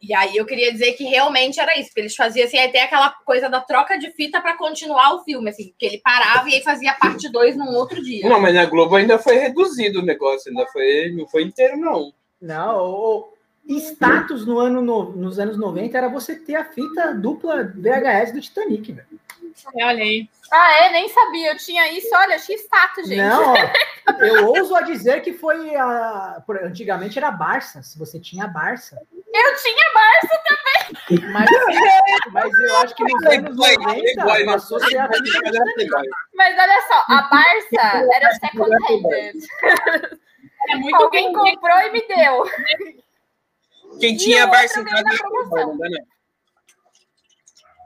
E 0.06 0.14
aí 0.14 0.36
eu 0.36 0.46
queria 0.46 0.72
dizer 0.72 0.92
que 0.92 1.04
realmente 1.04 1.58
era 1.58 1.76
isso, 1.78 1.88
porque 1.88 2.00
eles 2.00 2.14
faziam 2.14 2.46
assim, 2.46 2.56
tem 2.70 2.80
aquela 2.80 3.10
coisa 3.24 3.48
da 3.48 3.60
troca 3.60 3.98
de 3.98 4.12
fita 4.12 4.40
pra 4.40 4.56
continuar 4.56 5.14
o 5.14 5.24
filme, 5.24 5.50
assim, 5.50 5.74
que 5.76 5.84
ele 5.84 5.98
parava 5.98 6.48
e 6.48 6.54
aí 6.54 6.62
fazia 6.62 6.94
parte 6.94 7.28
2 7.28 7.56
num 7.56 7.74
outro 7.74 8.00
dia. 8.02 8.28
Não, 8.28 8.40
mas 8.40 8.54
na 8.54 8.64
Globo 8.66 8.94
ainda 8.94 9.18
foi 9.18 9.36
reduzido 9.36 9.98
o 9.98 10.04
negócio, 10.04 10.50
ainda 10.50 10.64
foi, 10.68 11.10
não 11.10 11.26
foi 11.26 11.42
inteiro, 11.42 11.76
não. 11.76 12.12
Não, 12.40 13.26
status 13.68 14.46
no 14.46 14.58
ano 14.58 14.80
no- 14.80 15.10
nos 15.12 15.38
anos 15.38 15.56
90 15.58 15.96
era 15.98 16.08
você 16.08 16.36
ter 16.36 16.54
a 16.54 16.64
fita 16.64 17.12
dupla 17.14 17.64
VHS 17.74 18.32
do 18.32 18.40
Titanic, 18.40 18.92
velho. 18.92 19.06
Olha 19.74 20.02
aí. 20.02 20.28
Ah, 20.52 20.72
é? 20.84 20.90
Nem 20.92 21.08
sabia. 21.08 21.52
Eu 21.52 21.56
tinha 21.56 21.90
isso. 21.92 22.08
Olha, 22.14 22.34
eu 22.34 22.40
tinha 22.40 22.58
status, 22.58 23.08
gente. 23.08 23.18
Não, 23.18 23.54
ó, 23.54 23.56
eu 24.20 24.48
ouso 24.48 24.74
a 24.76 24.82
dizer 24.82 25.22
que 25.22 25.32
foi 25.32 25.74
a. 25.74 26.42
Antigamente 26.62 27.18
era 27.18 27.30
Barça, 27.30 27.82
se 27.82 27.98
você 27.98 28.20
tinha 28.20 28.46
Barça. 28.46 29.00
Eu 29.12 29.56
tinha 29.56 29.84
Mas, 31.32 31.50
mas 32.32 32.52
eu 32.60 32.76
acho 32.78 32.94
que 32.94 33.02
nos 33.04 33.26
anos 33.26 33.56
90 33.56 34.44
passou 34.46 34.76
a 34.76 34.80
ser 34.86 34.98
a 34.98 35.08
fita 35.08 35.22
do 35.22 35.30
Titanic. 35.32 36.08
Mas 36.34 36.58
olha 36.58 36.82
só, 36.86 37.04
a 37.08 37.22
Barça 37.22 38.08
era 38.14 38.34
second 38.34 38.70
handed. 38.88 39.46
É 40.68 40.76
muito 40.76 40.96
Alguém 40.96 41.32
comprou 41.32 41.78
e 41.80 41.92
me 41.92 42.06
deu. 42.06 42.44
Quem 44.00 44.16
tinha 44.16 44.46
Barça 44.46 44.80
em 44.80 44.84
casa 44.84 45.02
não 45.04 45.78
dá 45.78 45.88
não. 45.88 46.06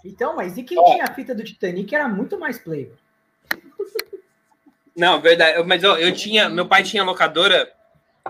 Então, 0.04 0.36
mas 0.36 0.56
e 0.56 0.62
quem 0.62 0.78
Ó. 0.78 0.84
tinha 0.92 1.04
a 1.04 1.14
fita 1.14 1.34
do 1.34 1.44
Titanic 1.44 1.94
era 1.94 2.08
muito 2.08 2.38
mais 2.38 2.58
play. 2.58 2.90
Não, 4.96 5.20
verdade. 5.20 5.62
Mas 5.64 5.84
ó, 5.84 5.96
eu 5.96 6.12
tinha, 6.12 6.48
meu 6.48 6.66
pai 6.66 6.82
tinha 6.82 7.02
locadora. 7.04 7.70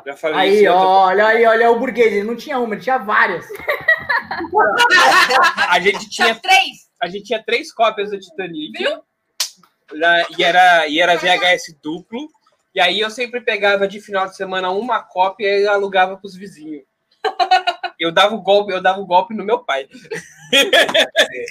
Já 0.07 0.17
falei 0.17 0.39
Aí, 0.39 0.65
isso. 0.65 0.73
olha 0.73 1.27
aí, 1.27 1.45
olha 1.47 1.71
o 1.71 1.79
burguês, 1.79 2.13
ele 2.13 2.23
não 2.23 2.37
tinha 2.37 2.59
uma, 2.61 2.75
ele 2.75 2.83
tinha 2.83 2.99
várias. 2.99 3.45
A 5.69 5.81
gente 5.81 6.09
tinha, 6.09 6.35
três. 6.35 6.89
a 7.01 7.09
gente 7.09 7.25
tinha 7.25 7.43
três 7.43 7.73
cópias 7.73 8.11
do 8.11 8.19
Titanic. 8.21 8.73
Na- 9.93 10.27
e 10.39 10.45
era 10.45 10.87
e 10.87 11.01
era 11.01 11.17
VHS 11.17 11.75
duplo. 11.83 12.29
E 12.75 12.81
aí 12.81 13.01
eu 13.01 13.11
sempre 13.11 13.41
pegava 13.41 13.89
de 13.89 14.01
final 14.01 14.27
de 14.27 14.37
semana 14.37 14.71
uma 14.71 15.03
cópia 15.03 15.59
e 15.59 15.67
alugava 15.67 16.17
para 16.17 16.27
os 16.27 16.37
vizinhos. 16.37 16.85
Eu 17.99 18.11
dava 18.11 18.35
o 18.35 18.41
golpe, 18.41 18.73
eu 18.73 18.81
dava 18.81 18.99
o 18.99 19.05
golpe 19.07 19.35
no 19.35 19.45
meu 19.45 19.59
pai. 19.63 19.87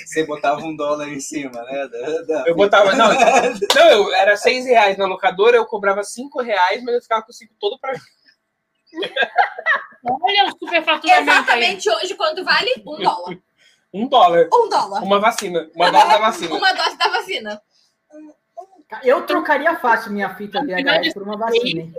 Você 0.04 0.26
botava 0.26 0.60
um 0.62 0.76
dólar 0.76 1.08
em 1.08 1.20
cima, 1.20 1.62
né? 1.64 1.88
da- 1.88 2.22
da- 2.24 2.44
Eu 2.48 2.56
botava, 2.56 2.92
não, 2.96 3.08
não, 3.76 3.88
eu, 3.92 4.14
era 4.16 4.36
seis 4.36 4.66
reais 4.66 4.98
na 4.98 5.06
locadora, 5.06 5.56
eu 5.56 5.66
cobrava 5.68 6.04
cinco 6.04 6.42
reais, 6.42 6.84
mas 6.84 6.96
eu 6.96 7.02
ficava 7.04 7.22
com 7.24 7.32
cinco 7.32 7.54
todo 7.60 7.78
para 7.80 7.94
Olha 10.04 10.46
o 10.48 10.52
superfaturamento 10.58 11.30
aí. 11.30 11.38
Exatamente 11.38 11.90
hoje, 11.90 12.16
quanto 12.16 12.44
vale? 12.44 12.72
Um 12.86 12.98
dólar. 12.98 13.38
um 13.94 14.08
dólar. 14.08 14.50
Um 14.52 14.70
dólar. 14.70 15.04
Uma 15.04 15.20
vacina, 15.20 15.70
uma 15.76 15.92
dose 15.92 16.08
da 16.08 16.18
vacina. 16.18 16.56
Uma 16.56 16.74
dose 16.74 16.98
da 16.98 17.08
vacina. 17.10 17.62
Eu 19.04 19.21
trocaria 19.23 19.75
fácil 19.75 20.12
minha 20.12 20.34
fita 20.36 20.62
VHS 20.63 21.13
por 21.13 21.23
uma 21.23 21.38
vacina. 21.38 21.91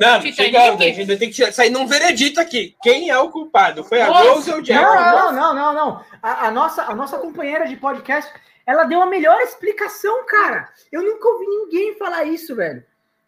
Não, 0.00 0.20
chegando, 0.20 0.82
a 0.82 0.86
gente 0.86 1.16
tem 1.16 1.30
que 1.30 1.52
sair 1.52 1.70
num 1.70 1.86
veredito 1.86 2.40
aqui. 2.40 2.76
Quem 2.82 3.08
é 3.08 3.18
o 3.18 3.30
culpado? 3.30 3.82
Foi 3.84 4.00
a 4.00 4.06
Rose 4.06 4.50
ou 4.50 4.58
o 4.58 4.62
Jack? 4.62 4.82
Não, 4.82 4.94
não, 4.94 5.32
não, 5.32 5.54
não, 5.54 5.74
não. 5.74 6.04
A, 6.22 6.48
a 6.48 6.50
nossa, 6.50 6.82
a 6.82 6.94
nossa 6.94 7.18
companheira 7.18 7.66
de 7.66 7.76
podcast, 7.76 8.30
ela 8.66 8.84
deu 8.84 9.00
a 9.00 9.06
melhor 9.06 9.40
explicação, 9.40 10.26
cara. 10.26 10.68
Eu 10.90 11.02
nunca 11.02 11.28
ouvi 11.28 11.46
ninguém 11.46 11.94
falar 11.94 12.24
isso, 12.24 12.54
velho. 12.54 12.84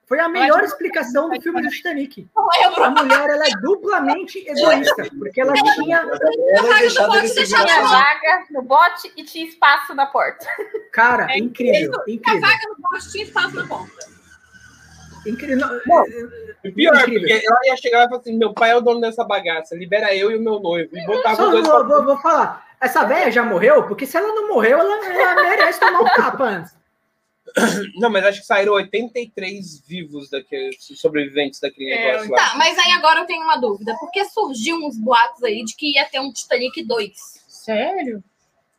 Foi 0.09 0.19
a 0.19 0.29
melhor 0.29 0.65
explicação 0.65 1.29
do 1.29 1.39
filme 1.41 1.61
do 1.61 1.69
Titanic. 1.69 2.27
É? 2.61 2.65
A 2.83 2.91
mulher, 2.91 3.29
ela 3.29 3.45
é 3.47 3.51
duplamente 3.61 4.39
egoísta, 4.49 5.05
porque 5.19 5.41
ela 5.41 5.53
tinha, 5.53 5.99
Ela 5.99 6.83
é 6.83 6.91
pode 7.07 7.35
deixar 7.35 7.65
Tinha 7.67 7.77
lugar. 7.83 7.91
vaga 7.91 8.45
no 8.51 8.63
bote 8.63 9.13
e 9.17 9.23
tinha 9.23 9.47
espaço 9.47 9.95
na 9.95 10.07
porta. 10.07 10.47
cara, 10.93 11.37
incrível, 11.37 11.93
A 12.01 12.11
incrível, 12.11 12.41
vaga 12.41 12.69
no 12.71 12.77
bote 12.81 13.11
tinha 13.13 13.25
espaço 13.25 13.55
na 13.57 13.67
ponta. 13.67 13.93
incrível. 15.27 15.69
E 16.65 16.73
Pior, 16.73 16.97
Incrível. 16.97 17.21
porque 17.21 17.47
ela 17.47 17.59
ia 17.67 17.77
chegar 17.77 18.05
e 18.05 18.09
falar 18.09 18.21
assim: 18.21 18.37
meu 18.37 18.53
pai 18.55 18.71
é 18.71 18.77
o 18.77 18.81
dono 18.81 19.01
dessa 19.01 19.25
bagaça, 19.25 19.77
libera 19.77 20.15
eu 20.15 20.31
e 20.31 20.37
o 20.37 20.41
meu 20.43 20.59
noivo. 20.59 20.91
E 20.97 21.07
botava 21.07 21.37
Só 21.37 21.45
os 21.47 21.51
dois 21.53 21.67
vou, 21.67 21.79
pra... 21.85 21.97
vou, 21.97 22.05
vou 22.05 22.19
falar. 22.19 22.67
Essa 22.81 23.05
velha 23.05 23.31
já 23.31 23.43
morreu? 23.43 23.85
Porque 23.87 24.07
se 24.07 24.17
ela 24.17 24.29
não 24.29 24.49
morreu, 24.49 24.79
ela, 24.79 25.07
ela 25.07 25.35
merece 25.43 25.79
tomar 25.81 26.01
um 26.01 26.05
tapa 26.05 26.45
antes. 26.45 26.77
Não, 27.97 28.11
mas 28.11 28.25
acho 28.25 28.41
que 28.41 28.47
saíram 28.47 28.75
83 28.75 29.81
vivos 29.87 30.31
daqueles 30.31 30.77
sobreviventes 30.97 31.61
daquele 31.61 31.91
É, 31.91 32.07
negócio 32.13 32.31
lá. 32.31 32.39
Tá, 32.39 32.55
mas 32.57 32.79
aí 32.79 32.93
agora 32.93 33.21
eu 33.21 33.27
tenho 33.27 33.43
uma 33.43 33.57
dúvida. 33.57 33.95
Porque 33.99 34.25
surgiu 34.27 34.77
uns 34.77 34.99
boatos 34.99 35.43
aí 35.43 35.65
de 35.65 35.75
que 35.75 35.95
ia 35.95 36.05
ter 36.05 36.21
um 36.21 36.33
Titanic 36.33 36.83
2. 36.85 37.13
Sério? 37.49 38.23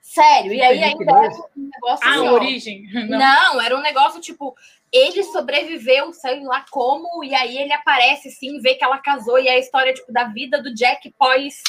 Sério, 0.02 0.52
e 0.52 0.62
aí 0.62 0.84
ainda 0.84 1.04
era 1.04 1.30
um 1.56 1.70
negócio 1.72 2.08
Ah, 2.08 2.14
assim, 2.16 2.28
origem. 2.30 2.84
Não. 3.08 3.20
Não, 3.20 3.62
era 3.62 3.78
um 3.78 3.82
negócio 3.82 4.20
tipo, 4.20 4.56
ele 4.92 5.24
sobreviveu, 5.24 6.12
sei 6.14 6.44
lá 6.44 6.66
como, 6.72 7.24
e 7.24 7.36
aí 7.36 7.60
ele 7.60 7.72
aparece 7.72 8.30
assim, 8.30 8.60
vê 8.60 8.74
que 8.74 8.84
ela 8.84 8.98
casou, 8.98 9.38
e 9.38 9.48
é 9.48 9.52
a 9.52 9.60
história 9.60 9.94
tipo, 9.94 10.12
da 10.12 10.24
vida 10.24 10.64
do 10.64 10.74
Jack 10.74 11.12
pós 11.12 11.62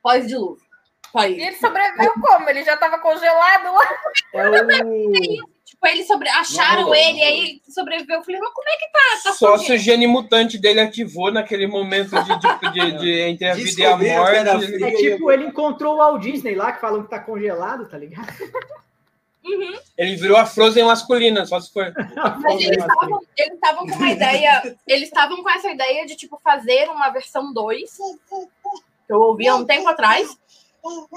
pós-dilúvio. 0.00 0.64
Pós. 1.12 1.36
E 1.36 1.40
ele 1.40 1.56
sobreviveu 1.56 2.12
como? 2.20 2.48
Ele 2.48 2.62
já 2.62 2.76
tava 2.76 2.98
congelado 3.00 3.74
lá. 3.74 3.98
É 4.34 4.48
o. 4.84 5.55
Tipo, 5.76 5.86
eles 5.88 6.06
sobre... 6.06 6.28
acharam 6.28 6.82
Não, 6.86 6.94
ele, 6.94 7.18
não. 7.18 7.26
aí 7.26 7.40
ele 7.40 7.62
sobreviveu. 7.68 8.16
Eu 8.16 8.24
falei, 8.24 8.40
mas 8.40 8.52
como 8.52 8.68
é 8.68 8.76
que 8.76 8.88
tá? 8.88 9.00
tá 9.24 9.32
Só 9.32 9.58
se 9.58 9.72
o 9.72 9.78
gene 9.78 10.06
mutante 10.06 10.58
dele 10.58 10.80
ativou 10.80 11.30
naquele 11.30 11.66
momento 11.66 12.10
de, 12.24 12.38
de, 12.38 12.70
de- 12.72 12.98
de- 12.98 13.20
entre 13.20 13.48
a 13.48 13.54
vida 13.54 13.80
e 13.80 13.86
a 13.86 13.96
morte. 13.96 14.84
É 14.84 14.90
tipo, 14.92 15.30
ele 15.30 15.46
encontrou 15.46 15.94
o 15.94 15.98
Walt 15.98 16.22
Disney 16.22 16.54
lá, 16.54 16.72
que 16.72 16.80
falam 16.80 17.02
que 17.02 17.10
tá 17.10 17.20
congelado, 17.20 17.88
tá 17.88 17.98
ligado? 17.98 18.26
Uhum. 19.44 19.74
Ele 19.96 20.16
virou 20.16 20.36
a 20.36 20.44
Frozen 20.44 20.84
masculina, 20.84 21.46
só 21.46 21.60
se 21.60 21.72
for. 21.72 21.92
Mas 22.42 22.60
eles 22.60 22.78
estavam 22.78 23.20
eles 23.36 23.54
estavam 23.54 23.86
com 23.86 23.94
uma 23.94 24.10
ideia, 24.10 24.76
eles 24.86 25.04
estavam 25.04 25.42
com 25.42 25.50
essa 25.50 25.70
ideia 25.70 26.04
de 26.04 26.16
tipo 26.16 26.40
fazer 26.42 26.88
uma 26.88 27.10
versão 27.10 27.52
2, 27.52 27.96
que 29.06 29.12
eu 29.12 29.20
ouvi 29.20 29.46
há 29.46 29.54
um 29.54 29.64
tempo 29.64 29.86
atrás, 29.88 30.36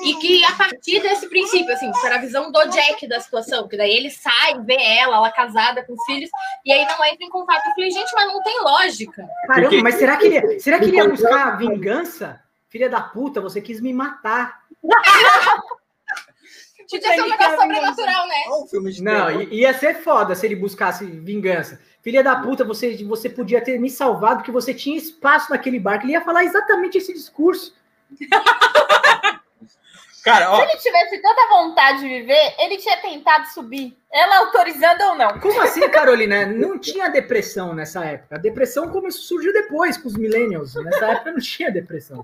e 0.04 0.16
que 0.16 0.44
a 0.46 0.56
partir 0.56 1.02
desse 1.02 1.28
princípio, 1.28 1.74
assim, 1.74 1.92
era 2.04 2.16
a 2.16 2.20
visão 2.20 2.52
do 2.52 2.66
Jack 2.70 3.08
da 3.08 3.20
situação, 3.20 3.68
que 3.68 3.78
daí 3.78 3.92
ele 3.92 4.10
sai, 4.10 4.60
vê 4.62 4.78
ela, 4.80 5.18
ela 5.18 5.32
casada 5.32 5.84
com 5.84 5.96
filhos, 6.06 6.30
e 6.66 6.72
aí 6.72 6.86
não 6.86 7.06
entra 7.06 7.26
em 7.26 7.30
contato. 7.30 7.66
Eu 7.68 7.74
falei, 7.74 7.92
gente, 7.92 8.12
mas 8.14 8.28
não 8.28 8.44
tem 8.44 8.62
lógica. 8.62 9.28
Caramba, 9.48 9.84
mas 9.84 9.96
será 9.96 10.18
que 10.18 10.26
ele, 10.26 10.60
será 10.60 10.80
que 10.80 10.86
ele 10.86 10.98
ia 10.98 11.10
buscar 11.10 11.58
vingança? 11.58 12.42
Filha 12.70 12.90
da 12.90 13.02
puta, 13.02 13.42
você 13.42 13.62
quis 13.62 13.82
me 13.82 13.94
matar. 13.94 14.62
Podia 16.90 17.14
ser 17.14 17.22
um 17.22 17.30
negócio 17.30 17.62
sobrenatural, 17.62 18.28
né? 18.28 18.36
Filme 18.70 18.92
de 18.92 19.04
Não, 19.04 19.28
terror. 19.28 19.54
ia 19.54 19.74
ser 19.76 20.02
foda 20.02 20.34
se 20.34 20.46
ele 20.48 20.56
buscasse 20.56 21.06
vingança. 21.06 21.80
Filha 22.02 22.24
da 22.24 22.38
puta, 22.38 22.64
você, 22.64 23.04
você 23.06 23.30
podia 23.30 23.62
ter 23.62 23.80
me 23.80 23.90
salvado 23.90 24.38
porque 24.38 24.52
você 24.52 24.74
tinha 24.74 24.98
espaço 24.98 25.52
naquele 25.52 25.80
barco. 25.80 26.06
Ele 26.06 26.14
ia 26.14 26.22
falar 26.22 26.44
exatamente 26.44 26.98
esse 26.98 27.14
discurso. 27.14 27.76
Cara, 30.30 30.46
Se 30.46 30.52
ó, 30.52 30.64
ele 30.64 30.78
tivesse 30.78 31.22
tanta 31.22 31.48
vontade 31.50 32.00
de 32.02 32.08
viver, 32.08 32.56
ele 32.60 32.78
tinha 32.78 32.98
tentado 32.98 33.48
subir. 33.48 33.98
Ela 34.12 34.38
autorizando 34.40 35.02
ou 35.02 35.16
não. 35.16 35.40
Como 35.40 35.60
assim, 35.62 35.88
Carolina? 35.90 36.46
Não 36.46 36.78
tinha 36.78 37.10
depressão 37.10 37.74
nessa 37.74 38.06
época. 38.06 38.36
A 38.36 38.40
depressão 38.40 38.90
começou, 38.90 39.22
surgiu 39.22 39.52
depois 39.52 39.98
com 39.98 40.08
os 40.08 40.16
millennials. 40.16 40.76
Nessa 40.76 41.08
época 41.08 41.32
não 41.32 41.40
tinha 41.40 41.72
depressão. 41.72 42.24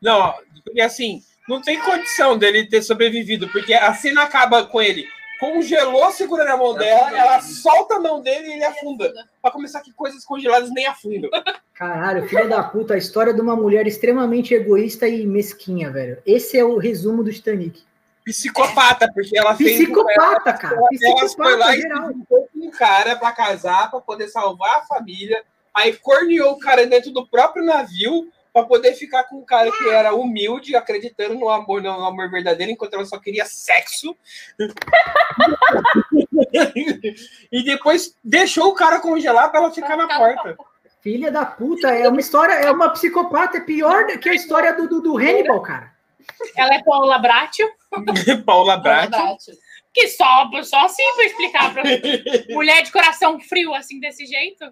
não, 0.00 0.34
porque 0.64 0.80
assim, 0.80 1.22
não 1.48 1.60
tem 1.60 1.80
condição 1.80 2.38
dele 2.38 2.66
ter 2.66 2.82
sobrevivido, 2.82 3.48
porque 3.48 3.74
a 3.74 3.92
cena 3.92 4.22
acaba 4.22 4.64
com 4.64 4.80
ele. 4.80 5.08
Congelou 5.38 6.10
segurando 6.10 6.48
a 6.50 6.56
mão 6.56 6.74
dela, 6.74 7.16
ela 7.16 7.40
solta 7.40 7.96
a 7.96 8.00
mão 8.00 8.20
dele 8.20 8.48
e 8.48 8.52
ele 8.54 8.64
afunda. 8.64 9.12
Pra 9.40 9.50
começar 9.50 9.80
que 9.80 9.92
coisas 9.92 10.24
congeladas 10.24 10.70
nem 10.72 10.86
afundam. 10.86 11.30
Caralho, 11.74 12.28
filha 12.28 12.48
da 12.48 12.62
puta, 12.62 12.94
a 12.94 12.98
história 12.98 13.32
de 13.32 13.40
uma 13.40 13.54
mulher 13.54 13.86
extremamente 13.86 14.52
egoísta 14.52 15.06
e 15.06 15.24
mesquinha, 15.24 15.92
velho. 15.92 16.20
Esse 16.26 16.58
é 16.58 16.64
o 16.64 16.76
resumo 16.76 17.22
do 17.22 17.32
Titanic. 17.32 17.84
Psicopata, 18.24 19.10
porque 19.14 19.38
ela 19.38 19.54
fez. 19.54 19.76
Psicopata, 19.76 20.52
cara. 20.52 20.76
Ela 20.76 20.88
foi 21.28 21.56
lá 21.56 21.66
Psicopata 21.68 21.76
e 21.76 21.80
geral. 21.80 22.10
com 22.28 22.48
um 22.56 22.70
cara 22.70 23.16
pra 23.16 23.32
casar, 23.32 23.90
pra 23.90 24.00
poder 24.00 24.28
salvar 24.28 24.78
a 24.78 24.82
família. 24.82 25.42
Aí 25.72 25.94
corneou 25.94 26.52
o 26.52 26.58
cara 26.58 26.84
dentro 26.84 27.12
do 27.12 27.26
próprio 27.26 27.64
navio 27.64 28.28
pra 28.52 28.64
poder 28.64 28.94
ficar 28.94 29.24
com 29.24 29.38
um 29.38 29.44
cara 29.44 29.70
que 29.70 29.88
era 29.88 30.14
humilde, 30.14 30.76
acreditando 30.76 31.34
no 31.34 31.48
amor, 31.48 31.82
no 31.82 31.90
amor 31.90 32.30
verdadeiro, 32.30 32.72
enquanto 32.72 32.94
ela 32.94 33.04
só 33.04 33.18
queria 33.18 33.44
sexo. 33.44 34.16
e 37.52 37.64
depois 37.64 38.14
deixou 38.22 38.68
o 38.68 38.74
cara 38.74 39.00
congelar 39.00 39.50
pra 39.50 39.60
ela 39.60 39.72
ficar 39.72 39.96
na 39.96 40.08
porta. 40.08 40.56
Filha 41.00 41.30
da 41.30 41.46
puta, 41.46 41.88
é 41.88 42.08
uma 42.08 42.20
história, 42.20 42.54
é 42.54 42.70
uma 42.70 42.90
psicopata, 42.90 43.58
é 43.58 43.60
pior 43.60 44.06
do 44.06 44.18
que 44.18 44.28
a 44.28 44.34
história 44.34 44.74
do, 44.74 44.88
do, 44.88 45.00
do 45.00 45.16
Hannibal, 45.16 45.62
cara. 45.62 45.92
Ela 46.56 46.74
é 46.74 46.82
Paula 46.82 47.18
Bratio, 47.18 47.68
Paula 48.44 48.76
Brat. 48.76 49.10
que 49.92 50.08
só, 50.08 50.50
só 50.62 50.84
assim 50.84 51.02
pra 51.14 51.24
explicar 51.24 51.72
pra 51.72 51.82
mulher 52.50 52.82
de 52.82 52.92
coração 52.92 53.40
frio 53.40 53.74
assim 53.74 54.00
desse 54.00 54.26
jeito. 54.26 54.64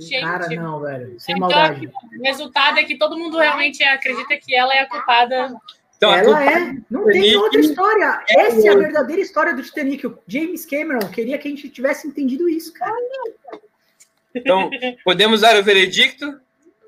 Gente. 0.00 0.20
Cara, 0.20 0.46
não, 0.48 0.80
velho. 0.80 1.18
Sem 1.20 1.34
Então, 1.36 1.48
maldade. 1.48 1.86
O 1.86 2.22
resultado 2.24 2.78
é 2.78 2.84
que 2.84 2.96
todo 2.96 3.18
mundo 3.18 3.38
realmente 3.38 3.82
acredita 3.84 4.36
que 4.36 4.54
ela 4.54 4.74
é 4.74 4.80
a 4.80 4.88
culpada. 4.88 5.54
Então, 5.96 6.10
a 6.10 6.18
Ela 6.18 6.36
culpa- 6.36 6.58
é. 6.60 6.74
Não 6.90 7.04
tem 7.06 7.36
outra 7.36 7.60
história. 7.60 8.24
Essa 8.28 8.66
é 8.66 8.70
a 8.70 8.76
verdadeira 8.76 9.22
história 9.22 9.54
do 9.54 9.62
Titanic. 9.62 10.06
O 10.06 10.18
James 10.26 10.66
Cameron 10.66 11.08
queria 11.08 11.38
que 11.38 11.46
a 11.46 11.50
gente 11.50 11.68
tivesse 11.68 12.08
entendido 12.08 12.48
isso, 12.48 12.72
cara. 12.72 12.94
Então, 14.34 14.70
podemos 15.04 15.42
dar 15.42 15.56
o 15.56 15.62
veredicto? 15.62 16.40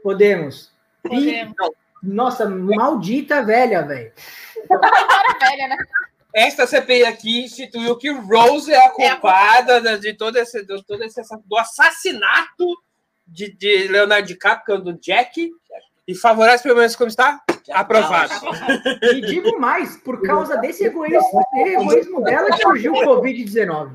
Podemos. 0.02 0.72
E, 1.04 1.08
Podemos. 1.08 1.54
nossa, 2.02 2.48
maldita 2.48 3.42
velha, 3.44 3.82
velho. 3.82 4.12
Velha, 4.68 5.68
né? 5.68 5.76
Esta 6.34 6.66
CPI 6.66 7.04
aqui 7.04 7.44
instituiu 7.44 7.96
que 7.96 8.10
Rose 8.10 8.72
é 8.72 8.86
a 8.86 8.90
culpada 8.90 9.80
da- 9.80 9.96
de 9.96 10.14
todo 10.14 10.36
esse, 10.36 10.64
de 10.64 10.82
todo 10.84 11.04
esse 11.04 11.20
do 11.46 11.56
assassinato 11.56 12.66
de, 13.26 13.52
de 13.52 13.88
Leonardo 13.88 14.26
DiCaprio, 14.26 14.64
que 14.64 14.72
é 14.72 14.74
o 14.74 14.78
do 14.78 14.92
Jack, 15.00 15.50
e 16.06 16.14
favorece 16.14 16.62
pelo 16.62 16.76
menos 16.76 16.94
como 16.96 17.08
está? 17.08 17.40
Aprovado. 17.72 18.32
E 19.02 19.20
digo 19.22 19.58
mais, 19.58 19.96
por 19.96 20.20
causa 20.22 20.56
desse 20.58 20.84
egoísmo, 20.84 21.40
egoísmo 21.54 22.22
dela 22.22 22.50
que 22.50 22.60
surgiu 22.62 22.92
o 22.92 22.96
Covid-19. 23.02 23.92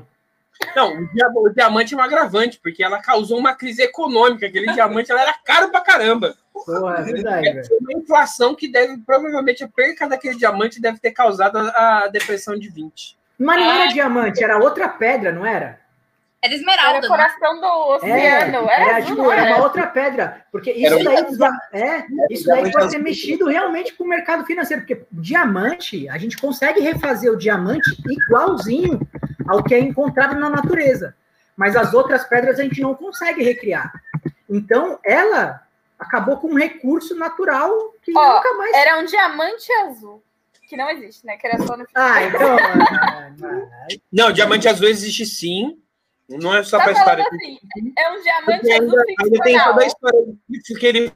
Não, 0.76 0.92
o, 0.92 1.08
dia- 1.14 1.28
o 1.34 1.48
diamante 1.48 1.94
é 1.94 1.96
um 1.96 2.00
agravante, 2.02 2.60
porque 2.62 2.82
ela 2.82 3.00
causou 3.00 3.38
uma 3.38 3.54
crise 3.54 3.82
econômica. 3.82 4.46
Aquele 4.46 4.70
diamante 4.72 5.10
ela 5.10 5.22
era 5.22 5.32
caro 5.44 5.70
pra 5.70 5.80
caramba. 5.80 6.34
Pô, 6.52 6.90
é 6.90 7.02
verdade, 7.02 7.50
velho. 7.52 7.66
Foi 7.66 7.78
uma 7.78 7.92
inflação 7.94 8.54
que 8.54 8.68
deve, 8.70 8.98
provavelmente, 8.98 9.64
a 9.64 9.68
perca 9.68 10.06
daquele 10.06 10.36
diamante 10.36 10.78
deve 10.80 10.98
ter 10.98 11.12
causado 11.12 11.56
a, 11.56 12.04
a 12.04 12.08
depressão 12.08 12.58
de 12.58 12.68
20. 12.68 13.16
Mas 13.38 13.58
não 13.58 13.72
era 13.72 13.86
diamante, 13.86 14.44
era 14.44 14.58
outra 14.58 14.86
pedra, 14.86 15.32
não 15.32 15.46
era? 15.46 15.79
Era 16.42 16.54
Era 16.54 16.60
esmeralda. 16.60 16.98
o 16.98 17.02
né? 17.02 17.08
coração 17.08 17.60
do 17.60 17.66
É, 17.66 17.96
oceano. 17.96 18.70
Era, 18.70 18.72
era, 18.82 18.96
azul, 18.96 19.10
tipo, 19.10 19.22
não 19.22 19.32
era 19.32 19.42
era? 19.42 19.56
uma 19.56 19.64
outra 19.64 19.86
pedra. 19.86 20.44
Porque 20.50 20.70
Era 20.70 20.78
isso 20.78 20.98
um 20.98 21.04
daí, 21.04 21.16
precisa- 21.22 21.58
é, 21.72 22.06
isso 22.30 22.46
daí 22.46 22.72
pode 22.72 22.84
azul. 22.86 23.00
mexido 23.02 23.46
realmente 23.46 23.92
com 23.94 24.04
o 24.04 24.08
mercado 24.08 24.44
financeiro. 24.46 24.82
Porque 24.82 25.04
diamante, 25.12 26.08
a 26.08 26.16
gente 26.16 26.38
consegue 26.38 26.80
refazer 26.80 27.30
o 27.30 27.36
diamante 27.36 27.90
igualzinho 28.08 29.00
ao 29.46 29.62
que 29.62 29.74
é 29.74 29.78
encontrado 29.80 30.34
na 30.38 30.48
natureza. 30.48 31.14
Mas 31.56 31.76
as 31.76 31.92
outras 31.92 32.24
pedras 32.24 32.58
a 32.58 32.62
gente 32.62 32.80
não 32.80 32.94
consegue 32.94 33.42
recriar. 33.42 33.92
Então, 34.48 34.98
ela 35.04 35.62
acabou 35.98 36.38
com 36.38 36.48
um 36.48 36.54
recurso 36.58 37.14
natural 37.14 37.70
que 38.02 38.16
Ó, 38.16 38.36
nunca 38.36 38.54
mais. 38.54 38.74
Era 38.74 38.98
um 38.98 39.04
diamante 39.04 39.70
azul. 39.84 40.22
Que 40.66 40.76
não 40.76 40.88
existe, 40.88 41.26
né? 41.26 41.36
Que 41.36 41.46
era 41.48 41.58
só 41.66 41.76
no 41.76 41.84
Ah, 41.94 42.22
então. 42.24 42.56
Não, 44.12 44.32
diamante 44.32 44.68
azul 44.68 44.88
existe 44.88 45.26
sim. 45.26 45.76
Não 46.38 46.54
é 46.54 46.62
só 46.62 46.78
Tá 46.78 46.84
pra 46.84 46.92
história. 46.92 47.24
assim, 47.26 47.58
é 47.98 48.10
um 48.10 48.22
diamante 48.22 48.60
Porque 48.60 48.72
azul 48.72 48.98
ainda, 48.98 49.04
ainda 49.24 49.38
tem 49.42 49.58
toda 49.64 49.82
a 49.82 49.86
história 49.86 50.26
disso 50.48 50.74
que 50.78 50.86
ele 50.86 51.12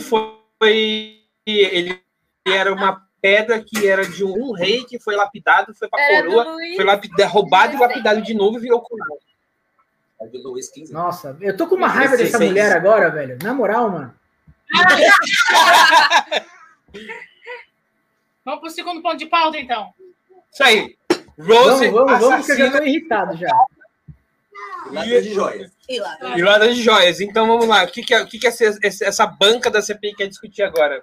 foi. 0.00 1.22
Ele 1.46 2.00
era 2.46 2.72
uma 2.72 3.02
pedra 3.20 3.62
que 3.62 3.88
era 3.88 4.04
de 4.06 4.24
um 4.24 4.52
rei 4.52 4.84
que 4.84 4.98
foi 4.98 5.16
lapidado, 5.16 5.74
foi 5.74 5.88
pra 5.88 6.00
Era 6.00 6.26
coroa, 6.26 6.44
Luiz. 6.52 6.76
foi 6.76 6.84
lapida, 6.84 7.26
roubado 7.26 7.74
e 7.74 7.78
lapidado 7.78 8.20
de 8.20 8.34
novo 8.34 8.58
e 8.58 8.60
virou 8.60 8.80
coroa. 8.80 9.18
É 10.20 10.26
Luiz. 10.38 10.70
Nossa, 10.90 11.36
eu 11.40 11.56
tô 11.56 11.66
com 11.66 11.74
uma 11.74 11.88
raiva 11.88 12.16
dessa 12.16 12.38
16. 12.38 12.50
mulher 12.50 12.76
agora, 12.76 13.10
velho. 13.10 13.38
Na 13.42 13.54
moral, 13.54 13.90
mano. 13.90 14.14
Vamos 18.44 18.60
pro 18.60 18.70
segundo 18.70 19.00
ponto 19.02 19.16
de 19.16 19.26
pauta, 19.26 19.58
então. 19.58 19.92
Isso 20.52 20.62
aí. 20.64 20.96
Vamos, 21.38 21.64
Rose, 21.64 21.88
vamos, 21.88 22.18
vamos, 22.20 22.46
que 22.46 22.52
eu 22.52 22.56
já 22.56 22.70
tô 22.72 22.82
irritado 22.84 23.36
já. 23.36 23.48
Lata 24.90 25.22
de 25.22 25.32
joias. 25.34 25.70
E 25.88 25.96
e 26.36 26.42
Lara 26.42 26.68
de 26.68 26.82
Joias. 26.82 27.20
Então 27.20 27.46
vamos 27.46 27.66
lá. 27.66 27.84
O 27.84 27.88
que, 27.88 28.02
que, 28.02 28.14
é, 28.14 28.22
o 28.22 28.26
que, 28.26 28.38
que 28.38 28.46
essa, 28.46 28.64
essa 28.82 29.26
banca 29.26 29.70
da 29.70 29.82
CPI 29.82 30.14
quer 30.14 30.28
discutir 30.28 30.62
agora? 30.62 31.02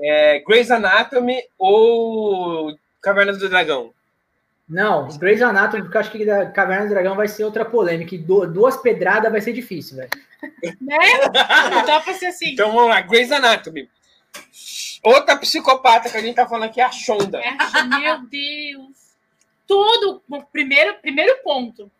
É, 0.00 0.40
Grey's 0.46 0.70
Anatomy 0.70 1.42
ou 1.58 2.76
Cavernas 3.00 3.38
do 3.38 3.48
Dragão? 3.48 3.92
Não, 4.68 5.08
Grey's 5.16 5.40
Anatomy, 5.42 5.82
porque 5.82 5.96
eu 5.96 6.00
acho 6.00 6.10
que 6.10 6.24
da 6.26 6.46
Caverna 6.50 6.86
do 6.86 6.90
Dragão 6.90 7.16
vai 7.16 7.26
ser 7.26 7.44
outra 7.44 7.64
polêmica. 7.64 8.14
E 8.14 8.18
du- 8.18 8.46
duas 8.46 8.76
pedradas 8.76 9.30
vai 9.32 9.40
ser 9.40 9.52
difícil, 9.52 9.96
velho. 9.96 10.10
Né? 10.80 10.98
Dá 11.86 12.00
pra 12.00 12.14
ser 12.14 12.26
assim. 12.26 12.52
Então 12.52 12.72
vamos 12.72 12.88
lá. 12.90 13.00
Grey's 13.00 13.32
Anatomy. 13.32 13.88
Outra 15.02 15.36
psicopata 15.36 16.10
que 16.10 16.16
a 16.16 16.20
gente 16.20 16.34
tá 16.36 16.46
falando 16.46 16.64
aqui 16.68 16.80
é 16.80 16.84
a 16.84 16.90
Shonda. 16.92 17.40
É, 17.40 17.82
meu 17.84 18.20
Deus. 18.26 18.96
Todo. 19.66 20.22
o 20.28 20.42
Primeiro, 20.44 20.94
primeiro 21.00 21.38
ponto. 21.42 21.90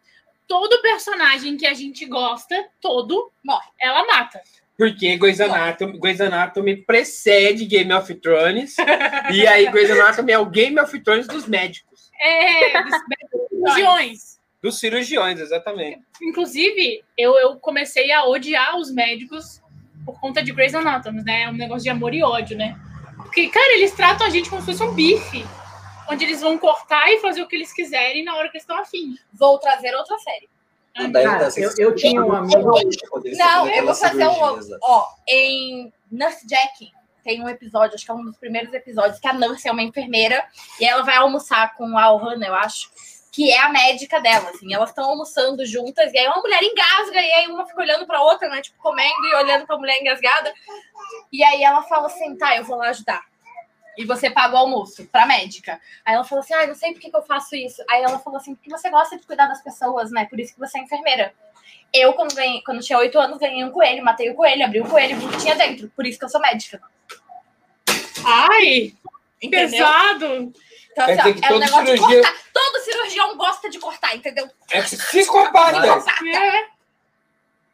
Todo 0.48 0.82
personagem 0.82 1.56
que 1.56 1.66
a 1.66 1.74
gente 1.74 2.06
gosta, 2.06 2.66
todo, 2.80 3.30
morre. 3.44 3.68
Ela 3.78 4.04
mata. 4.06 4.40
Porque 4.76 5.16
Grey's 5.16 5.40
Anatomy, 5.40 5.98
Grey's 5.98 6.20
Anatomy 6.20 6.76
precede 6.76 7.66
Game 7.66 7.92
of 7.92 8.14
Thrones. 8.14 8.76
e 9.30 9.46
aí 9.46 9.70
Grey's 9.70 9.90
Anatomy 9.90 10.32
é 10.32 10.38
o 10.38 10.46
Game 10.46 10.80
of 10.80 10.98
Thrones 11.00 11.26
dos 11.26 11.46
médicos. 11.46 12.10
É, 12.20 12.82
dos 12.82 12.94
cirurgiões. 13.50 14.38
Dos 14.62 14.78
cirurgiões, 14.78 15.40
exatamente. 15.40 16.00
Inclusive, 16.22 17.02
eu, 17.16 17.36
eu 17.38 17.56
comecei 17.56 18.10
a 18.10 18.24
odiar 18.24 18.76
os 18.76 18.92
médicos 18.92 19.60
por 20.04 20.18
conta 20.20 20.42
de 20.42 20.52
Grey's 20.52 20.74
Anatomy, 20.74 21.22
né? 21.22 21.42
É 21.42 21.48
um 21.48 21.52
negócio 21.52 21.82
de 21.82 21.90
amor 21.90 22.14
e 22.14 22.22
ódio, 22.22 22.56
né? 22.56 22.78
Porque, 23.16 23.48
cara, 23.48 23.74
eles 23.74 23.92
tratam 23.92 24.26
a 24.26 24.30
gente 24.30 24.48
como 24.48 24.62
se 24.62 24.66
fosse 24.66 24.82
um 24.82 24.94
bife. 24.94 25.44
Onde 26.10 26.24
eles 26.24 26.40
vão 26.40 26.56
cortar 26.58 27.10
e 27.12 27.20
fazer 27.20 27.42
o 27.42 27.46
que 27.46 27.56
eles 27.56 27.72
quiserem 27.72 28.24
na 28.24 28.36
hora 28.36 28.48
que 28.48 28.56
eles 28.56 28.62
estão 28.62 28.78
afim. 28.78 29.16
Vou 29.32 29.58
trazer 29.58 29.94
outra 29.94 30.18
série. 30.18 30.48
Cara, 31.12 31.48
eu, 31.56 31.70
eu 31.78 31.94
tinha 31.94 32.24
um 32.24 32.32
amigo. 32.32 32.72
Não, 33.36 33.68
eu 33.68 33.84
vou 33.84 33.94
fazer 33.94 34.26
um. 34.26 34.78
Ó, 34.82 35.06
em 35.28 35.92
Nurse 36.10 36.46
Jack 36.46 36.90
tem 37.22 37.42
um 37.42 37.48
episódio, 37.48 37.94
acho 37.94 38.04
que 38.04 38.10
é 38.10 38.14
um 38.14 38.24
dos 38.24 38.38
primeiros 38.38 38.72
episódios, 38.72 39.20
que 39.20 39.28
a 39.28 39.34
Nurse 39.34 39.68
é 39.68 39.70
uma 39.70 39.82
enfermeira 39.82 40.42
e 40.80 40.86
ela 40.86 41.02
vai 41.02 41.16
almoçar 41.16 41.76
com 41.76 41.98
a 41.98 42.10
Ohana, 42.10 42.46
eu 42.46 42.54
acho, 42.54 42.90
que 43.30 43.50
é 43.50 43.60
a 43.60 43.68
médica 43.68 44.18
dela, 44.18 44.48
assim. 44.48 44.72
Elas 44.72 44.88
estão 44.88 45.04
almoçando 45.04 45.64
juntas 45.66 46.12
e 46.12 46.18
aí 46.18 46.26
uma 46.26 46.40
mulher 46.40 46.62
engasga 46.62 47.20
e 47.20 47.32
aí 47.34 47.46
uma 47.48 47.66
fica 47.66 47.82
olhando 47.82 48.06
pra 48.06 48.22
outra, 48.22 48.48
né? 48.48 48.62
Tipo, 48.62 48.78
comendo 48.78 49.26
e 49.30 49.34
olhando 49.34 49.66
pra 49.66 49.76
mulher 49.76 50.00
engasgada. 50.00 50.52
E 51.30 51.44
aí 51.44 51.62
ela 51.62 51.82
fala 51.82 52.06
assim: 52.06 52.34
tá, 52.36 52.56
eu 52.56 52.64
vou 52.64 52.76
lá 52.76 52.88
ajudar. 52.88 53.22
E 53.98 54.04
você 54.04 54.30
paga 54.30 54.54
o 54.54 54.58
almoço 54.58 55.04
pra 55.10 55.26
médica. 55.26 55.80
Aí 56.04 56.14
ela 56.14 56.22
falou 56.22 56.40
assim: 56.42 56.54
ah, 56.54 56.66
não 56.68 56.74
sei 56.76 56.92
por 56.92 57.00
que, 57.00 57.10
que 57.10 57.16
eu 57.16 57.22
faço 57.22 57.56
isso. 57.56 57.82
Aí 57.90 58.00
ela 58.00 58.18
falou 58.20 58.38
assim: 58.38 58.54
porque 58.54 58.70
você 58.70 58.88
gosta 58.88 59.18
de 59.18 59.26
cuidar 59.26 59.46
das 59.48 59.60
pessoas, 59.60 60.12
né? 60.12 60.24
Por 60.26 60.38
isso 60.38 60.54
que 60.54 60.60
você 60.60 60.78
é 60.78 60.82
enfermeira. 60.82 61.34
Eu, 61.92 62.12
quando, 62.12 62.32
ganhei, 62.34 62.62
quando 62.62 62.80
tinha 62.80 62.98
oito 62.98 63.18
anos, 63.18 63.38
ganhei 63.38 63.64
um 63.64 63.72
coelho, 63.72 64.04
matei 64.04 64.30
o 64.30 64.34
coelho, 64.34 64.64
abri 64.64 64.80
o 64.80 64.88
coelho, 64.88 65.18
vi 65.18 65.26
o 65.26 65.30
que 65.30 65.38
tinha 65.38 65.56
dentro. 65.56 65.90
Por 65.96 66.06
isso 66.06 66.16
que 66.18 66.24
eu 66.24 66.28
sou 66.28 66.40
médica. 66.40 66.80
Ai, 68.24 68.94
Entendeu? 69.42 69.70
pesado. 69.70 70.52
Então, 70.92 71.06
Quer 71.06 71.20
assim, 71.20 71.30
ó, 71.30 71.32
que 71.34 71.44
é 71.44 71.46
um 71.46 71.48
todo 71.48 71.60
negócio 71.60 71.84
de 71.84 71.90
cirurgião- 71.92 72.22
cortar. 72.22 72.38
Todo 72.52 72.78
cirurgião 72.84 73.36
gosta 73.36 73.70
de 73.70 73.78
cortar, 73.78 74.16
entendeu? 74.16 74.48
É 74.70 74.82
psicopata. 74.82 76.04
É. 76.26 76.77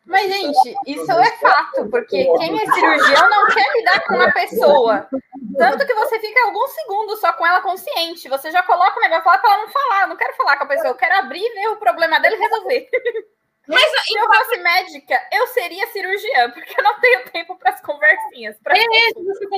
Mas, 0.06 0.30
gente, 0.30 0.74
isso 0.86 1.10
é 1.12 1.30
fato, 1.38 1.88
porque 1.90 2.24
quem 2.38 2.60
é 2.60 2.72
cirurgião 2.72 3.28
não 3.30 3.46
quer 3.48 3.72
lidar 3.76 4.00
com 4.06 4.14
uma 4.16 4.32
pessoa. 4.32 5.08
Tanto 5.56 5.86
que 5.86 5.94
você 5.94 6.18
fica 6.20 6.44
alguns 6.44 6.70
segundos 6.72 7.20
só 7.20 7.32
com 7.32 7.46
ela 7.46 7.62
consciente. 7.62 8.28
Você 8.28 8.50
já 8.50 8.62
coloca 8.62 8.98
o 8.98 9.02
negócio 9.02 9.26
lá 9.26 9.38
pra 9.38 9.50
ela 9.54 9.62
não 9.62 9.68
falar. 9.70 10.02
Eu 10.02 10.08
não 10.08 10.16
quero 10.16 10.34
falar 10.36 10.56
com 10.58 10.64
a 10.64 10.68
pessoa, 10.68 10.88
eu 10.88 10.94
quero 10.94 11.16
abrir, 11.16 11.48
ver 11.54 11.68
o 11.68 11.76
problema 11.76 12.20
dela 12.20 12.34
e 12.36 12.38
resolver. 12.38 12.88
Mas 13.66 13.80
Se 14.04 14.18
eu 14.18 14.26
fosse 14.26 14.58
médica, 14.58 15.18
eu 15.32 15.46
seria 15.46 15.86
cirurgiã, 15.86 16.50
porque 16.50 16.78
eu 16.78 16.84
não 16.84 17.00
tenho 17.00 17.24
tempo 17.30 17.56
para 17.56 17.70
as 17.70 17.80
conversinhas. 17.80 18.58
pra- 18.62 18.76
É, 18.76 18.82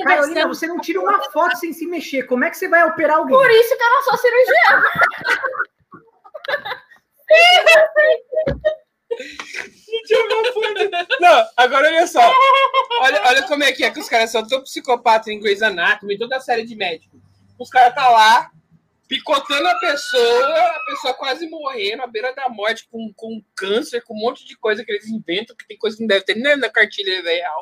Carolina, 0.05 0.47
você 0.47 0.65
não 0.65 0.79
tira 0.79 1.01
uma 1.01 1.21
foto 1.29 1.57
sem 1.57 1.73
se 1.73 1.85
mexer. 1.85 2.23
Como 2.23 2.45
é 2.45 2.49
que 2.49 2.55
você 2.57 2.69
vai 2.69 2.85
operar 2.85 3.17
alguém? 3.17 3.35
Por 3.37 3.49
isso 3.51 3.75
que 3.75 3.83
eu 3.83 3.89
não 3.89 4.03
sou 4.03 4.17
cirurgiã. 4.17 4.81
Não, 11.19 11.47
agora 11.57 11.87
olha 11.87 12.07
só. 12.07 12.21
Olha, 13.01 13.21
olha 13.27 13.43
como 13.43 13.63
é 13.63 13.71
que 13.71 13.83
é 13.83 13.91
que 13.91 13.99
os 13.99 14.09
caras 14.09 14.31
são 14.31 14.45
tão 14.47 14.61
psicopatas 14.61 15.27
em 15.27 15.39
Grey's 15.39 15.61
Anatomy, 15.61 16.15
em 16.15 16.17
toda 16.17 16.37
a 16.37 16.41
série 16.41 16.65
de 16.65 16.75
médicos. 16.75 17.19
Os 17.59 17.69
caras 17.69 17.95
tá 17.95 18.07
lá, 18.09 18.51
picotando 19.07 19.67
a 19.67 19.75
pessoa, 19.75 20.47
a 20.59 20.79
pessoa 20.87 21.13
quase 21.13 21.49
morrendo, 21.49 22.03
à 22.03 22.07
beira 22.07 22.33
da 22.33 22.47
morte, 22.49 22.87
com, 22.91 23.11
com 23.15 23.41
câncer, 23.55 24.01
com 24.03 24.13
um 24.13 24.19
monte 24.19 24.45
de 24.45 24.55
coisa 24.57 24.83
que 24.83 24.91
eles 24.91 25.07
inventam, 25.07 25.55
que 25.55 25.67
tem 25.67 25.77
coisa 25.77 25.95
que 25.97 26.03
não 26.03 26.07
deve 26.07 26.25
ter 26.25 26.35
nem 26.35 26.55
na 26.57 26.69
cartilha 26.69 27.21
real. 27.21 27.61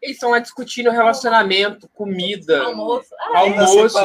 Eles 0.00 0.16
estão 0.16 0.30
lá 0.30 0.38
discutindo 0.38 0.90
relacionamento, 0.90 1.88
comida, 1.88 2.62
almoço. 2.62 3.08
A 3.18 3.38
almoço, 3.38 3.98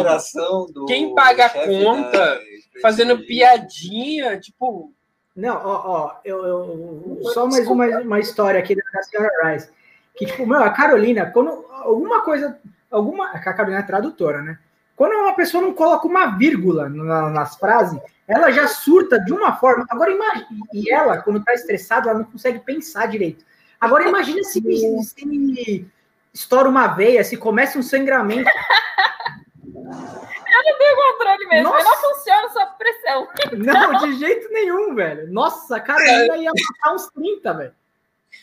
Quem 0.85 1.13
paga 1.13 1.45
a 1.47 1.49
conta, 1.49 2.11
da- 2.17 2.41
fazendo 2.81 3.19
piadinha, 3.25 4.39
tipo. 4.39 4.93
Não, 5.39 5.55
ó, 5.55 5.81
ó, 5.85 6.15
eu, 6.25 6.45
eu- 6.45 7.19
só 7.33 7.47
mais 7.47 7.65
uma, 7.65 7.85
uma 7.99 8.19
história 8.19 8.59
aqui 8.59 8.75
da, 8.75 9.03
senhora 9.03 9.31
Rice. 9.53 9.69
Que, 10.15 10.25
tipo, 10.25 10.45
meu, 10.45 10.61
a 10.61 10.69
Carolina, 10.69 11.27
quando 11.27 11.65
alguma 11.71 12.21
coisa, 12.21 12.59
alguma. 12.91 13.29
A 13.29 13.39
Carolina 13.39 13.79
é 13.79 13.83
tradutora, 13.83 14.41
né? 14.41 14.59
Quando 14.97 15.13
uma 15.13 15.33
pessoa 15.33 15.63
não 15.63 15.73
coloca 15.73 16.05
uma 16.05 16.37
vírgula 16.37 16.89
na- 16.89 17.29
nas 17.29 17.55
frases, 17.55 17.97
ela 18.27 18.51
já 18.51 18.67
surta 18.67 19.17
de 19.17 19.31
uma 19.31 19.55
forma. 19.55 19.85
Agora 19.89 20.11
imagina. 20.11 20.47
E 20.73 20.91
ela, 20.91 21.17
quando 21.19 21.41
tá 21.41 21.53
estressada, 21.53 22.09
ela 22.09 22.19
não 22.19 22.25
consegue 22.25 22.59
pensar 22.59 23.05
direito. 23.07 23.45
Agora 23.79 24.09
imagina 24.09 24.43
se, 24.43 24.59
se 25.01 25.87
estoura 26.33 26.67
uma 26.67 26.87
veia, 26.87 27.23
se 27.23 27.37
começa 27.37 27.79
um 27.79 27.83
sangramento. 27.83 28.49
controle 30.63 31.45
mesmo. 31.47 31.69
Nossa. 31.69 31.79
Eu 31.79 31.83
não 31.85 31.97
funciono 31.97 32.49
sob 32.49 32.71
pressão. 32.77 33.27
Não, 33.57 33.97
de 33.99 34.19
jeito 34.19 34.49
nenhum, 34.51 34.95
velho. 34.95 35.31
Nossa, 35.31 35.77
a 35.77 35.79
Carolina 35.79 36.37
ia 36.37 36.51
matar 36.51 36.93
uns 36.95 37.07
30, 37.09 37.53
velho. 37.53 37.75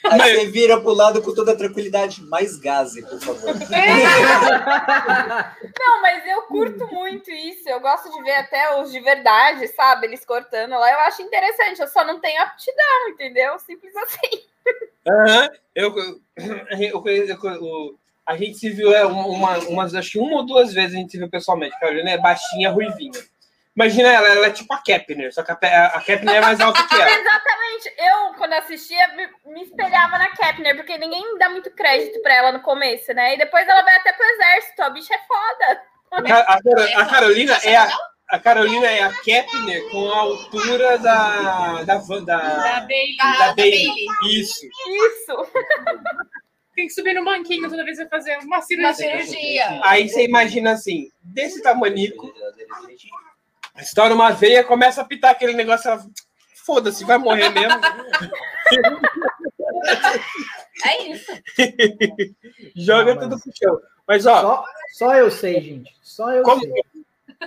Aí 0.04 0.18
você 0.18 0.46
vira 0.46 0.80
pro 0.80 0.92
lado 0.92 1.22
com 1.22 1.32
toda 1.34 1.56
tranquilidade. 1.56 2.22
Mais 2.24 2.56
gaze, 2.58 3.02
por 3.02 3.20
favor. 3.20 3.54
Não, 5.78 6.02
mas 6.02 6.26
eu 6.26 6.42
curto 6.42 6.86
muito 6.88 7.30
isso. 7.30 7.68
Eu 7.68 7.80
gosto 7.80 8.10
de 8.10 8.22
ver 8.22 8.34
até 8.36 8.80
os 8.80 8.90
de 8.90 9.00
verdade, 9.00 9.66
sabe? 9.68 10.06
Eles 10.06 10.24
cortando 10.24 10.72
lá. 10.72 10.90
Eu 10.92 10.98
acho 11.00 11.22
interessante. 11.22 11.80
Eu 11.80 11.88
só 11.88 12.04
não 12.04 12.20
tenho 12.20 12.42
aptidão, 12.42 13.08
entendeu? 13.10 13.58
Simples 13.58 13.94
assim. 13.96 14.42
Aham, 15.08 15.50
eu, 15.74 15.94
eu, 15.96 16.20
eu, 16.80 17.04
eu- 17.06 17.38
eu- 17.44 17.98
a 18.26 18.36
gente 18.36 18.58
se 18.58 18.68
viu 18.70 18.92
é, 18.94 19.04
uma, 19.06 19.26
uma, 19.26 19.58
umas, 19.68 19.94
acho 19.94 20.12
que 20.12 20.18
uma 20.18 20.36
ou 20.38 20.46
duas 20.46 20.72
vezes 20.72 20.94
a 20.94 20.98
gente 20.98 21.12
se 21.12 21.18
viu 21.18 21.30
pessoalmente. 21.30 21.74
A 21.76 21.80
Carolina 21.80 22.10
é 22.10 22.18
baixinha, 22.18 22.70
ruivinha. 22.70 23.12
Imagina 23.76 24.08
ela, 24.08 24.28
ela 24.28 24.46
é 24.46 24.50
tipo 24.50 24.72
a 24.72 24.78
Kepner, 24.78 25.32
só 25.34 25.42
que 25.42 25.50
a, 25.52 25.86
a 25.88 26.00
Kepner 26.00 26.36
é 26.36 26.40
mais 26.40 26.58
alta 26.60 26.82
que 26.82 26.94
ela. 26.94 27.04
Exatamente. 27.12 27.92
Eu, 27.98 28.34
quando 28.38 28.54
assistia, 28.54 29.06
me, 29.08 29.28
me 29.52 29.62
espelhava 29.64 30.16
na 30.18 30.28
Kepner, 30.28 30.74
porque 30.76 30.96
ninguém 30.96 31.38
dá 31.38 31.50
muito 31.50 31.70
crédito 31.70 32.20
pra 32.22 32.34
ela 32.34 32.52
no 32.52 32.60
começo, 32.60 33.12
né? 33.12 33.34
E 33.34 33.38
depois 33.38 33.68
ela 33.68 33.82
vai 33.82 33.96
até 33.96 34.12
pro 34.14 34.24
exército. 34.26 34.82
A 34.82 34.90
bicha 34.90 35.14
é 35.14 35.18
foda. 35.18 35.82
A, 36.32 36.54
a 36.54 37.02
a 37.02 37.06
Carolina 37.06 37.58
é 37.64 37.76
a, 37.76 37.88
a 38.30 38.38
Carolina 38.38 38.86
é 38.86 39.02
a 39.02 39.12
Kepner 39.22 39.90
com 39.90 40.10
a 40.10 40.16
altura 40.16 40.98
da 40.98 41.82
da, 41.84 41.98
Van- 41.98 42.24
Da 42.24 42.38
da, 42.38 42.80
Bailey. 42.80 43.16
Ah, 43.20 43.38
da 43.38 43.46
da 43.48 43.54
Bailey. 43.54 43.86
Bailey. 43.86 44.40
Isso. 44.40 44.66
Isso. 44.88 45.46
Tem 46.76 46.86
que 46.86 46.92
subir 46.92 47.14
no 47.14 47.24
banquinho 47.24 47.68
toda 47.70 47.82
vez 47.84 47.96
que 47.98 48.04
vai 48.04 48.10
fazer 48.20 48.36
uma 48.36 48.58
Uma 48.58 48.62
cirurgia. 48.62 48.94
cirurgia. 49.24 49.80
Aí 49.82 50.08
você 50.08 50.24
imagina 50.26 50.72
assim, 50.72 51.10
desse 51.22 51.62
tamanico, 51.62 52.30
estoura 53.78 54.14
uma 54.14 54.30
veia, 54.30 54.62
começa 54.62 55.00
a 55.00 55.04
pitar 55.04 55.30
aquele 55.32 55.54
negócio, 55.54 55.88
ela, 55.90 56.04
foda-se, 56.66 57.02
vai 57.04 57.16
morrer 57.16 57.48
mesmo. 57.48 57.80
É 60.84 61.02
isso. 61.10 61.32
Joga 62.76 63.14
Não, 63.14 63.20
mas- 63.22 63.30
tudo 63.30 63.42
pro 63.42 63.52
chão. 63.56 63.80
Mas 64.06 64.26
ó, 64.26 64.40
Só, 64.40 64.64
só 64.92 65.14
eu 65.16 65.30
sei, 65.30 65.60
gente. 65.60 65.96
Só 66.02 66.30
eu 66.32 66.42
Como- 66.42 66.60
sei. 66.62 66.72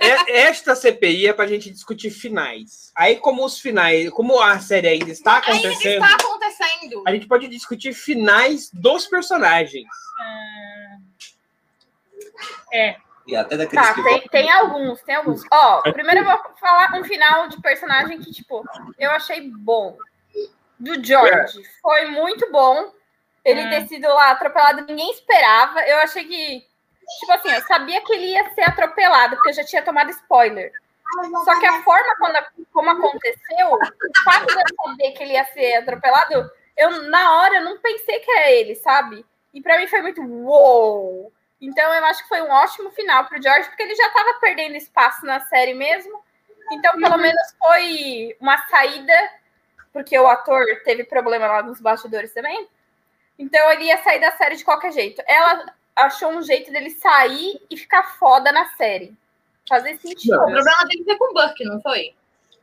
É- 0.00 0.40
Esta 0.48 0.74
CPI 0.74 1.28
é 1.28 1.32
para 1.32 1.44
a 1.44 1.48
gente 1.48 1.70
discutir 1.70 2.10
finais. 2.10 2.90
Aí, 2.96 3.16
como 3.16 3.44
os 3.44 3.58
finais, 3.60 4.08
como 4.10 4.40
a 4.40 4.58
série 4.58 4.88
ainda 4.88 5.10
está 5.10 5.34
Ainda 5.44 5.68
acontecendo, 5.68 6.02
está 6.04 6.14
acontecendo. 6.16 7.04
a 7.06 7.10
gente 7.12 7.26
pode 7.28 7.46
discutir 7.48 7.92
finais 7.92 8.70
dos 8.72 9.06
personagens. 9.06 9.86
É. 12.72 12.96
E 13.26 13.36
até 13.36 13.56
daqueles 13.56 13.86
Tá, 13.86 13.94
que 13.94 14.02
tem, 14.02 14.20
tem 14.28 14.50
alguns, 14.50 15.00
tem 15.02 15.14
alguns. 15.14 15.42
Ó, 15.52 15.82
primeiro 15.92 16.20
eu 16.20 16.24
vou 16.24 16.38
falar 16.58 16.98
um 16.98 17.04
final 17.04 17.48
de 17.48 17.60
personagem 17.60 18.18
que, 18.20 18.32
tipo, 18.32 18.64
eu 18.98 19.10
achei 19.10 19.50
bom. 19.50 19.96
Do 20.78 21.04
George. 21.04 21.60
Foi 21.82 22.06
muito 22.06 22.50
bom. 22.50 22.90
Ele 23.44 23.66
Hum. 23.66 23.70
ter 23.70 23.86
sido 23.88 24.08
lá 24.08 24.30
atropelado, 24.30 24.86
ninguém 24.86 25.10
esperava. 25.12 25.80
Eu 25.80 25.98
achei 25.98 26.24
que, 26.24 26.64
tipo 27.18 27.32
assim, 27.32 27.50
eu 27.50 27.62
sabia 27.62 28.00
que 28.02 28.12
ele 28.12 28.26
ia 28.26 28.48
ser 28.54 28.62
atropelado, 28.62 29.36
porque 29.36 29.50
eu 29.50 29.54
já 29.54 29.64
tinha 29.64 29.82
tomado 29.82 30.10
spoiler. 30.10 30.72
Só 31.44 31.58
que 31.58 31.66
a 31.66 31.82
forma 31.82 32.16
quando, 32.18 32.38
como 32.72 32.90
aconteceu, 32.90 33.72
o 33.72 34.24
fato 34.24 34.46
de 34.46 34.54
eu 34.54 34.76
saber 34.84 35.12
que 35.12 35.22
ele 35.24 35.32
ia 35.32 35.44
ser 35.46 35.74
atropelado, 35.76 36.50
eu, 36.76 37.02
na 37.08 37.38
hora, 37.38 37.56
eu 37.56 37.64
não 37.64 37.78
pensei 37.78 38.20
que 38.20 38.30
era 38.30 38.50
ele, 38.50 38.76
sabe? 38.76 39.24
E 39.52 39.60
pra 39.60 39.78
mim 39.78 39.88
foi 39.88 40.02
muito 40.02 40.22
uou! 40.22 41.32
Então 41.60 41.92
eu 41.92 42.04
acho 42.06 42.22
que 42.22 42.28
foi 42.28 42.40
um 42.40 42.50
ótimo 42.50 42.90
final 42.92 43.26
pro 43.26 43.42
George, 43.42 43.68
porque 43.68 43.82
ele 43.82 43.94
já 43.94 44.08
tava 44.10 44.38
perdendo 44.40 44.76
espaço 44.76 45.26
na 45.26 45.40
série 45.40 45.74
mesmo. 45.74 46.22
Então, 46.72 46.92
pelo 46.96 47.18
menos 47.18 47.54
foi 47.58 48.36
uma 48.40 48.56
saída, 48.68 49.12
porque 49.92 50.16
o 50.18 50.28
ator 50.28 50.64
teve 50.84 51.04
problema 51.04 51.48
lá 51.48 51.62
nos 51.62 51.80
bastidores 51.80 52.32
também. 52.32 52.68
Então 53.38 53.70
ele 53.72 53.84
ia 53.84 53.98
sair 53.98 54.20
da 54.20 54.32
série 54.32 54.56
de 54.56 54.64
qualquer 54.64 54.92
jeito. 54.92 55.22
Ela 55.26 55.74
achou 56.00 56.30
um 56.30 56.42
jeito 56.42 56.70
dele 56.72 56.90
sair 56.90 57.60
e 57.70 57.76
ficar 57.76 58.18
foda 58.18 58.50
na 58.52 58.66
série. 58.76 59.14
Fazer 59.68 59.96
sentido. 59.98 60.34
O 60.34 60.38
problema 60.38 60.78
dele 60.88 61.04
foi 61.04 61.16
com 61.16 61.30
o 61.30 61.34
Burke, 61.34 61.64
não 61.64 61.80
foi? 61.80 62.14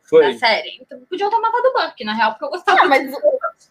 Foi. 0.03 0.33
da 0.33 0.39
série. 0.39 0.77
Então, 0.81 0.99
podiam 1.09 1.29
ter 1.29 1.37
matado 1.39 1.67
o 1.67 1.73
Burke, 1.73 2.03
na 2.05 2.13
real, 2.13 2.31
porque 2.31 2.45
eu 2.45 2.49
gostava 2.49 2.79
Ah, 2.81 2.85
mas 2.87 3.11
o, 3.13 3.17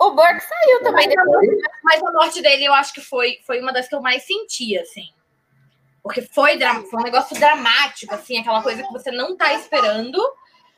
o 0.06 0.10
Burke 0.10 0.40
saiu 0.42 0.82
também 0.82 1.08
depois. 1.08 1.48
Mas 1.82 2.02
a 2.02 2.12
morte 2.12 2.42
dele, 2.42 2.64
eu 2.66 2.74
acho 2.74 2.92
que 2.92 3.00
foi, 3.00 3.40
foi 3.46 3.60
uma 3.60 3.72
das 3.72 3.88
que 3.88 3.94
eu 3.94 4.02
mais 4.02 4.22
senti, 4.26 4.78
assim. 4.78 5.08
Porque 6.02 6.22
foi, 6.22 6.56
dra- 6.58 6.82
foi 6.82 7.00
um 7.00 7.04
negócio 7.04 7.34
dramático, 7.38 8.14
assim, 8.14 8.38
aquela 8.38 8.62
coisa 8.62 8.82
que 8.82 8.92
você 8.92 9.10
não 9.10 9.36
tá 9.36 9.54
esperando, 9.54 10.18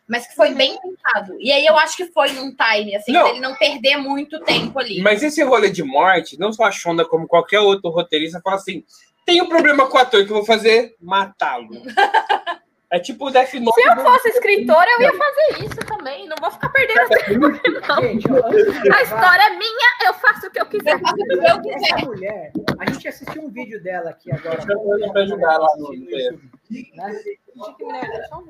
mas 0.08 0.26
que 0.26 0.34
foi 0.34 0.54
bem 0.54 0.76
pensado. 0.80 1.36
E 1.38 1.52
aí 1.52 1.66
eu 1.66 1.76
acho 1.78 1.96
que 1.96 2.06
foi 2.06 2.32
num 2.32 2.54
time, 2.54 2.96
assim, 2.96 3.12
Não. 3.12 3.24
dele 3.24 3.40
não 3.40 3.54
perder 3.54 3.96
muito 3.98 4.40
tempo 4.40 4.78
ali. 4.78 5.00
Mas 5.02 5.22
esse 5.22 5.42
rolê 5.42 5.70
de 5.70 5.82
morte, 5.82 6.38
não 6.38 6.52
só 6.52 6.64
a 6.64 6.70
Shonda, 6.70 7.04
como 7.04 7.28
qualquer 7.28 7.60
outro 7.60 7.90
roteirista, 7.90 8.40
fala 8.42 8.56
assim: 8.56 8.82
tem 9.26 9.42
um 9.42 9.48
problema 9.48 9.86
com 9.86 9.98
o 9.98 10.00
ator 10.00 10.24
que 10.24 10.30
eu 10.32 10.36
vou 10.36 10.44
fazer, 10.46 10.96
matá-lo. 11.00 11.68
É 12.90 12.98
tipo 12.98 13.26
o 13.26 13.30
Death 13.30 13.52
Note. 13.52 13.74
Se 13.82 13.86
eu 13.86 13.96
fosse 13.96 14.28
escritora, 14.30 14.86
eu 14.92 15.02
ia 15.02 15.12
fazer 15.12 15.62
isso 15.66 15.76
também. 15.86 16.26
Não 16.26 16.36
vou 16.40 16.50
ficar 16.50 16.70
perdendo 16.70 17.06
tempo, 17.20 17.86
não. 17.86 18.02
Gente, 18.02 18.26
de 18.26 18.90
A 18.90 19.02
história 19.02 19.42
é 19.42 19.50
minha, 19.50 19.88
eu 20.06 20.14
faço 20.14 20.46
o 20.46 20.50
que 20.50 20.58
eu 20.58 20.64
quiser. 20.64 20.94
Eu 20.94 20.98
faço 21.00 21.14
o 21.14 21.38
que 21.38 21.46
eu 21.50 21.60
quiser. 21.60 21.94
Essa 21.94 22.06
mulher, 22.06 22.52
a 22.78 22.90
gente 22.90 23.06
assistiu 23.08 23.42
um 23.42 23.50
vídeo 23.50 23.82
dela 23.82 24.08
aqui 24.08 24.32
agora. 24.32 24.58
Eu 24.66 25.12
pra 25.12 25.20
ajudar 25.20 25.58
lá 25.58 25.68
no 25.76 25.92
YouTube, 25.92 26.50
né? 26.94 27.22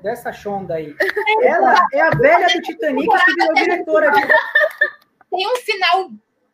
Dessa 0.03 0.33
Shonda 0.33 0.75
aí. 0.75 0.95
Ela 1.43 1.75
é 1.93 2.01
a 2.01 2.11
velha 2.11 2.47
do 2.49 2.63
Titanic 2.63 3.09
que 3.09 3.35
virou 3.35 3.55
diretora 3.55 4.11
de. 4.11 4.21
Tem 5.31 5.47
um 5.47 5.57
final 5.57 6.11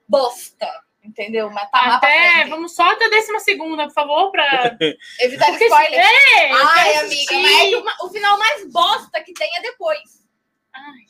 bosta, 0.09 0.69
entendeu? 1.03 1.51
Mas 1.51 1.71
tá 1.71 1.97
Até, 1.97 2.47
vamos 2.49 2.75
só 2.75 2.91
até 2.91 3.07
a 3.07 3.11
décima 3.11 3.41
segunda, 3.41 3.87
por 3.87 3.95
favor, 3.95 4.31
pra. 4.31 4.77
Evitar 5.21 5.47
Porque- 5.47 5.65
spoiler. 5.65 6.01
É, 6.01 6.53
eu 6.53 6.57
Ai, 6.67 6.95
amiga, 6.97 7.33
mas 7.39 7.73
é 7.73 8.05
o- 8.05 8.11
final 8.11 8.39
mais 8.39 8.71
bosta 8.73 9.23
que 9.23 9.33
tem 9.33 9.49
é 9.59 9.63
depois, 9.63 10.25
Ai. 10.75 11.05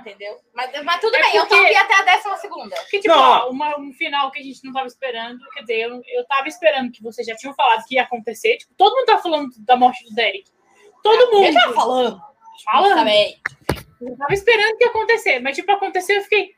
Entendeu? 0.00 0.36
Mas, 0.54 0.84
mas 0.84 1.00
tudo 1.00 1.16
É 1.16 1.22
bem, 1.22 1.36
eu 1.36 1.46
porque- 1.46 1.54
tô 1.60 1.66
aqui 1.66 1.76
até 1.76 1.94
a 1.94 2.02
décima 2.02 2.36
segunda. 2.36 2.76
Porque, 2.76 3.00
tipo, 3.00 3.14
ó, 3.14 3.50
uma- 3.50 3.78
um 3.78 3.92
final 3.92 4.30
que 4.30 4.40
a 4.40 4.42
gente 4.42 4.64
não 4.64 4.72
tava 4.72 4.86
esperando, 4.86 5.38
quer 5.54 5.60
dizer, 5.62 5.80
eu, 5.80 6.02
eu 6.06 6.26
tava 6.26 6.48
esperando 6.48 6.90
que 6.92 7.02
vocês 7.02 7.26
já 7.26 7.34
tinham 7.36 7.54
falado 7.54 7.84
que 7.86 7.94
ia 7.96 8.02
acontecer. 8.02 8.56
Tipo, 8.58 8.74
todo 8.76 8.94
mundo 8.94 9.06
tá 9.06 9.18
falando 9.18 9.48
da 9.58 9.76
morte 9.76 10.04
do 10.04 10.14
Derek. 10.14 10.44
Todo 11.02 11.20
Eu 11.22 11.32
mundo. 11.32 11.54
tava 11.54 11.72
falando. 11.74 12.20
Falando. 12.64 12.94
Também. 12.96 13.36
Eu 14.00 14.16
tava 14.16 14.32
esperando 14.34 14.76
que 14.76 14.84
ia 14.84 14.90
acontecer, 14.90 15.40
mas, 15.40 15.56
tipo, 15.56 15.70
aconteceu, 15.72 16.16
eu 16.16 16.22
fiquei. 16.22 16.50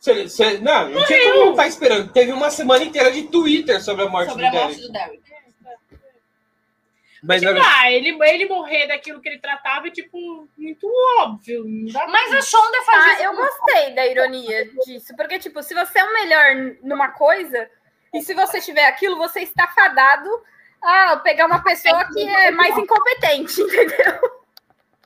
Cê- 0.00 0.28
cê- 0.28 0.58
não, 0.58 0.88
não 0.90 1.04
tinha 1.04 1.20
como 1.32 1.44
não 1.46 1.50
estar 1.50 1.66
esperando. 1.66 2.12
Teve 2.12 2.32
uma 2.32 2.48
semana 2.50 2.84
inteira 2.84 3.10
de 3.10 3.24
Twitter 3.24 3.82
sobre 3.82 4.04
a 4.04 4.08
morte 4.08 4.30
Sobre 4.30 4.46
a 4.46 4.50
do 4.50 4.56
morte 4.56 4.76
Derek. 4.76 4.86
do 4.86 4.92
Derek. 4.92 5.25
Mas 7.22 7.40
Tipo, 7.40 7.54
ah, 7.60 7.90
ele, 7.90 8.16
ele 8.24 8.46
morrer 8.46 8.86
daquilo 8.86 9.20
que 9.20 9.28
ele 9.28 9.38
tratava 9.38 9.88
é, 9.88 9.90
tipo, 9.90 10.48
muito 10.56 10.86
óbvio. 11.20 11.64
Mas 12.08 12.32
a 12.34 12.42
Shonda 12.42 12.82
faz 12.84 13.04
Ah, 13.04 13.12
isso. 13.14 13.22
eu 13.24 13.36
gostei 13.36 13.94
da 13.94 14.06
ironia 14.06 14.70
disso, 14.84 15.16
porque, 15.16 15.38
tipo, 15.38 15.62
se 15.62 15.74
você 15.74 15.98
é 15.98 16.04
o 16.04 16.12
melhor 16.12 16.74
numa 16.82 17.08
coisa, 17.08 17.68
e 18.14 18.22
se 18.22 18.34
você 18.34 18.60
tiver 18.60 18.86
aquilo, 18.86 19.16
você 19.16 19.40
está 19.40 19.66
fadado 19.68 20.28
a 20.82 21.16
pegar 21.18 21.46
uma 21.46 21.62
pessoa 21.62 22.04
que 22.12 22.22
é 22.22 22.50
mais 22.50 22.76
incompetente, 22.76 23.60
entendeu? 23.62 24.20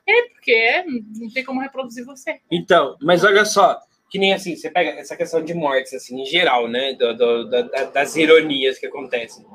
É, 0.07 0.21
porque 0.29 0.51
é, 0.51 0.83
não 0.85 1.29
tem 1.33 1.43
como 1.45 1.61
reproduzir 1.61 2.05
você. 2.05 2.39
Então, 2.51 2.97
mas 3.01 3.23
olha 3.23 3.45
só, 3.45 3.79
que 4.09 4.19
nem 4.19 4.33
assim, 4.33 4.55
você 4.55 4.69
pega 4.69 4.91
essa 4.99 5.15
questão 5.15 5.41
de 5.43 5.53
mortes, 5.53 5.93
assim, 5.93 6.21
em 6.21 6.25
geral, 6.25 6.67
né? 6.67 6.93
do- 6.93 7.15
do- 7.15 7.49
da- 7.49 7.83
das 7.85 8.15
ironias 8.15 8.77
que 8.77 8.87
acontecem. 8.87 9.45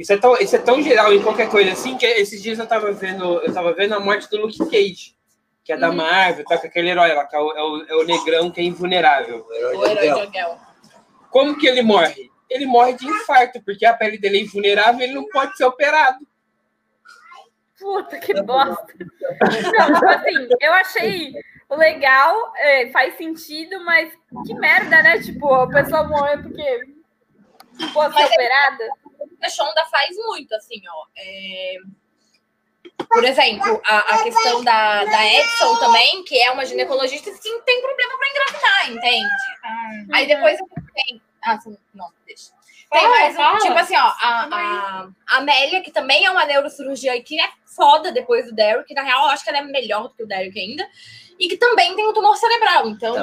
Isso 0.00 0.14
é, 0.14 0.16
tão, 0.16 0.34
isso 0.38 0.56
é 0.56 0.58
tão 0.58 0.80
geral 0.80 1.12
em 1.12 1.22
qualquer 1.22 1.50
coisa, 1.50 1.72
assim, 1.72 1.94
que 1.98 2.06
esses 2.06 2.42
dias 2.42 2.58
eu 2.58 2.66
tava 2.66 2.90
vendo, 2.90 3.38
eu 3.42 3.52
tava 3.52 3.74
vendo 3.74 3.92
a 3.94 4.00
morte 4.00 4.30
do 4.30 4.38
Luke 4.38 4.56
Cage, 4.70 5.14
que 5.62 5.74
é 5.74 5.76
da 5.76 5.92
Marvel, 5.92 6.42
tá 6.46 6.56
com 6.56 6.66
aquele 6.66 6.88
herói 6.88 7.12
lá, 7.14 7.26
que 7.26 7.36
é 7.36 7.38
o, 7.38 7.52
é 7.52 7.62
o- 7.62 7.84
é 7.86 7.94
o 7.96 8.04
negrão 8.04 8.50
que 8.50 8.62
é 8.62 8.64
invulnerável. 8.64 9.46
O 9.46 9.52
herói 9.52 9.76
O 9.76 9.86
herói 9.86 10.02
de 10.02 10.08
aluguel. 10.08 10.58
Como 11.30 11.58
que 11.58 11.66
ele 11.66 11.82
morre? 11.82 12.30
Ele 12.48 12.64
morre 12.64 12.94
de 12.94 13.06
infarto, 13.06 13.62
porque 13.62 13.84
a 13.84 13.92
pele 13.92 14.16
dele 14.16 14.38
é 14.38 14.40
invulnerável 14.40 15.00
e 15.00 15.04
ele 15.04 15.12
não 15.12 15.28
pode 15.28 15.54
ser 15.54 15.64
operado. 15.66 16.26
Puta, 17.78 18.18
que 18.18 18.32
bosta. 18.42 18.86
Não, 18.98 19.94
tipo 19.94 20.06
assim, 20.08 20.48
eu 20.60 20.72
achei 20.72 21.32
legal, 21.70 22.52
é, 22.56 22.88
faz 22.90 23.18
sentido, 23.18 23.84
mas 23.84 24.12
que 24.46 24.54
merda, 24.54 25.02
né? 25.02 25.18
Tipo, 25.20 25.52
a 25.52 25.68
pessoa 25.68 26.04
morrer 26.04 26.42
porque 26.42 26.86
não 27.78 27.92
pode 27.92 28.14
ser 28.14 28.22
Mas 28.22 28.30
é- 28.30 28.34
operada. 28.34 28.88
A 29.42 29.48
Shonda 29.48 29.84
faz 29.86 30.16
muito, 30.16 30.54
assim, 30.54 30.80
ó. 30.88 31.06
É, 31.16 31.74
Por 33.08 33.24
exemplo, 33.24 33.80
a, 33.84 33.98
a 34.14 34.22
questão 34.22 34.62
da, 34.62 35.04
da 35.04 35.26
Edson 35.26 35.76
também, 35.78 36.22
que 36.24 36.38
é 36.38 36.50
uma 36.50 36.64
ginecologista 36.64 37.30
que 37.30 37.60
tem 37.62 37.80
problema 37.82 38.18
pra 38.18 38.28
engravidar, 38.28 38.90
entende? 38.90 39.28
Ah, 39.64 39.90
Aí 40.12 40.26
depois 40.26 40.58
tem. 40.94 41.20
Ah, 41.42 41.58
sim, 41.58 41.76
não, 41.94 42.08
deixa. 42.26 42.52
Tem 42.90 43.00
Fala, 43.00 43.10
mais 43.18 43.34
um, 43.34 43.36
fala. 43.36 43.58
tipo 43.58 43.78
assim, 43.78 43.96
ó, 43.96 44.00
a, 44.00 44.48
a, 44.50 45.08
a 45.30 45.36
Amélia, 45.38 45.80
que 45.82 45.92
também 45.92 46.24
é 46.24 46.30
uma 46.30 46.44
neurocirurgiã 46.44 47.20
que 47.22 47.40
é 47.40 47.48
foda 47.76 48.10
depois 48.10 48.46
do 48.46 48.52
Derek, 48.54 48.84
que 48.86 48.94
na 48.94 49.02
real 49.02 49.24
eu 49.24 49.30
acho 49.30 49.44
que 49.44 49.50
ela 49.50 49.58
é 49.58 49.62
melhor 49.62 50.08
do 50.08 50.14
que 50.14 50.24
o 50.24 50.26
Derek 50.26 50.58
ainda, 50.58 50.88
e 51.38 51.48
que 51.48 51.56
também 51.56 51.94
tem 51.96 52.06
um 52.06 52.12
tumor 52.12 52.36
cerebral. 52.36 52.88
Então, 52.88 53.14
Tá, 53.14 53.22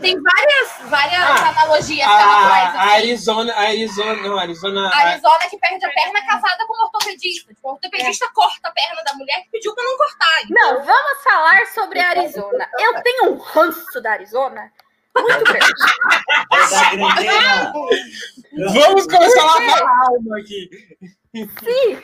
tem 0.00 0.14
várias, 0.22 0.90
várias 0.90 1.18
Ah, 1.20 1.48
analogias 1.48 2.06
que 2.06 2.12
ela 2.12 2.46
A, 2.46 2.48
faz. 2.50 2.64
a 2.76 2.82
assim. 2.82 2.92
Arizona, 2.92 3.52
a 3.54 3.60
Arizona, 3.62 4.14
não, 4.22 4.38
a 4.38 4.42
Arizona. 4.42 4.88
A 4.92 4.96
Arizona 4.98 5.38
que 5.50 5.58
perde 5.58 5.84
a 5.84 5.90
perna 5.90 6.26
casada 6.26 6.66
com 6.66 6.74
o 6.80 6.84
ortopedista. 6.84 7.52
Tipo, 7.54 7.68
o 7.68 7.72
ortopedista 7.72 8.28
corta 8.34 8.68
a 8.68 8.70
perna 8.70 9.02
da 9.02 9.14
mulher 9.14 9.42
que 9.44 9.50
pediu 9.50 9.74
pra 9.74 9.82
não 9.82 9.96
cortar. 9.96 10.40
Não, 10.50 10.84
vamos 10.84 11.22
falar 11.24 11.66
sobre 11.68 11.98
a 12.00 12.10
Arizona. 12.10 12.68
Eu 12.78 13.02
tenho 13.02 13.32
um 13.32 13.38
ranço 13.38 14.00
da 14.00 14.12
Arizona 14.12 14.70
muito 15.22 15.44
grandena. 15.44 15.74
Vamos 18.72 19.06
começar 19.06 19.42
a 19.42 19.46
lavar 19.46 19.82
a 19.82 20.06
alma 20.08 20.38
aqui. 20.38 20.70
Sim, 21.34 21.96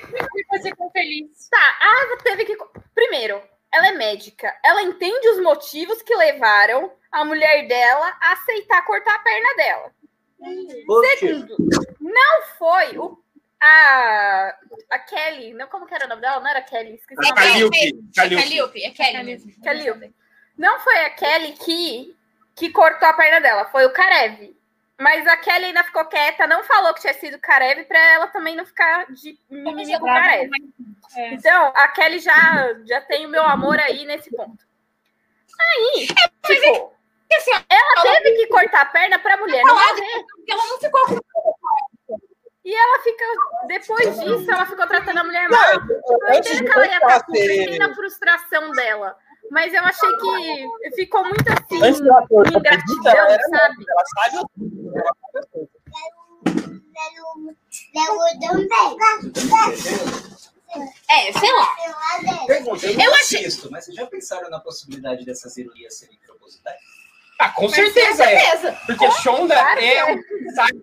você 0.51 0.71
ficou 0.71 0.91
feliz. 0.91 1.49
tá. 1.51 1.59
A 1.81 2.03
Ava 2.03 2.17
teve 2.23 2.45
que. 2.45 2.57
Primeiro, 2.95 3.41
ela 3.73 3.89
é 3.89 3.93
médica. 3.93 4.53
Ela 4.65 4.83
entende 4.83 5.29
os 5.29 5.41
motivos 5.43 6.03
que 6.03 6.15
levaram 6.17 6.93
a 7.13 7.25
mulher 7.25 7.67
dela 7.69 8.17
a 8.21 8.33
aceitar 8.33 8.85
cortar 8.85 9.15
a 9.15 9.19
perna 9.21 9.55
dela. 9.57 9.93
Poxa, 10.87 11.17
Segundo, 11.19 11.57
não 12.01 12.43
foi 12.59 12.99
o. 12.99 13.19
A, 13.63 14.57
a 14.91 14.99
Kelly, 15.01 15.53
não, 15.53 15.67
como 15.67 15.85
que 15.87 15.95
era 15.95 16.07
o 16.07 16.09
nome 16.09 16.23
dela? 16.23 16.41
Não 16.41 16.49
era 16.49 16.63
Kelly, 16.63 16.95
esqueci 16.95 17.21
o 17.21 17.25
A 17.25 17.29
nome. 17.29 17.41
Calliope, 17.47 18.01
É 18.17 18.35
Calliope. 18.35 18.83
É. 18.85 18.91
Kelly. 18.91 20.15
Não 20.57 20.81
foi 20.81 20.97
a 21.05 21.11
Kelly 21.11 21.53
que, 21.53 22.17
que 22.61 22.71
cortou 22.71 23.09
a 23.09 23.15
perna 23.15 23.41
dela, 23.41 23.65
foi 23.73 23.87
o 23.87 23.93
Karev. 23.93 24.55
Mas 24.99 25.27
a 25.27 25.35
Kelly 25.39 25.65
ainda 25.65 25.83
ficou 25.83 26.05
quieta, 26.05 26.47
não 26.47 26.63
falou 26.63 26.93
que 26.93 27.01
tinha 27.01 27.15
sido 27.15 27.39
o 27.39 27.41
Karev, 27.41 27.85
pra 27.85 27.99
ela 27.99 28.27
também 28.27 28.55
não 28.55 28.67
ficar 28.67 29.11
de 29.11 29.39
mimimi 29.49 29.99
com 29.99 30.05
o 30.05 30.07
Karev. 30.07 30.51
É. 31.17 31.33
Então, 31.33 31.73
a 31.75 31.89
Kelly 31.89 32.19
já, 32.19 32.35
já 32.85 33.01
tem 33.01 33.25
o 33.25 33.31
meu 33.31 33.43
amor 33.43 33.81
aí 33.81 34.05
nesse 34.05 34.31
ponto. 34.31 34.63
Aí, 35.59 36.07
tipo, 36.45 36.93
assim, 37.35 37.51
ó, 37.55 37.63
ela 37.71 38.21
teve 38.21 38.37
que 38.37 38.47
cortar 38.49 38.83
a 38.83 38.87
perna 38.87 39.19
pra 39.19 39.39
mulher 39.39 39.65
não 39.65 39.75
morrer. 39.75 40.25
Porque 40.37 40.53
ela 40.53 40.67
não 40.67 40.79
ficou 40.79 41.07
com 41.07 41.19
E 42.63 42.75
ela 42.75 43.03
fica, 43.03 43.25
depois 43.69 44.21
disso, 44.21 44.51
ela 44.51 44.67
ficou 44.67 44.87
tratando 44.87 45.19
a 45.19 45.25
mulher 45.25 45.49
mal. 45.49 45.73
Eu 45.73 46.35
entendo 46.35 46.63
que 46.63 46.73
ela 46.73 46.87
ia 46.87 46.99
estar 46.99 47.25
com 47.25 47.85
a 47.85 47.95
frustração 47.95 48.71
dela. 48.73 49.17
Mas 49.51 49.73
eu 49.75 49.83
achei 49.85 50.09
que 50.17 50.91
ficou 50.95 51.25
muito 51.25 51.49
assim, 51.53 51.83
Antes 51.83 52.01
ingratidão, 52.01 53.13
ela 53.13 53.33
era- 53.33 53.43
sabe? 53.49 53.85
Ela 53.89 54.05
sabe 54.15 54.37
É, 61.11 61.33
sei 61.33 61.53
lá. 61.53 61.77
eu 62.49 62.57
Eu 62.57 62.65
não 62.65 63.15
achei- 63.15 63.45
assisto, 63.45 63.69
mas 63.71 63.85
vocês 63.85 63.97
já 63.97 64.07
pensaram 64.07 64.49
na 64.49 64.61
possibilidade 64.61 65.25
dessas 65.25 65.57
ironias 65.57 65.95
serem 65.99 66.17
propositais? 66.25 66.79
Ah, 67.39 67.49
com 67.51 67.63
Com 67.63 67.69
certeza 67.71 68.23
é. 68.25 68.39
certeza. 68.39 68.79
Porque 68.87 69.11
Shonda 69.13 69.55
Claro 69.55 69.81
é 69.81 70.15
que 70.17 70.45
um 70.47 70.51
sabe? 70.55 70.83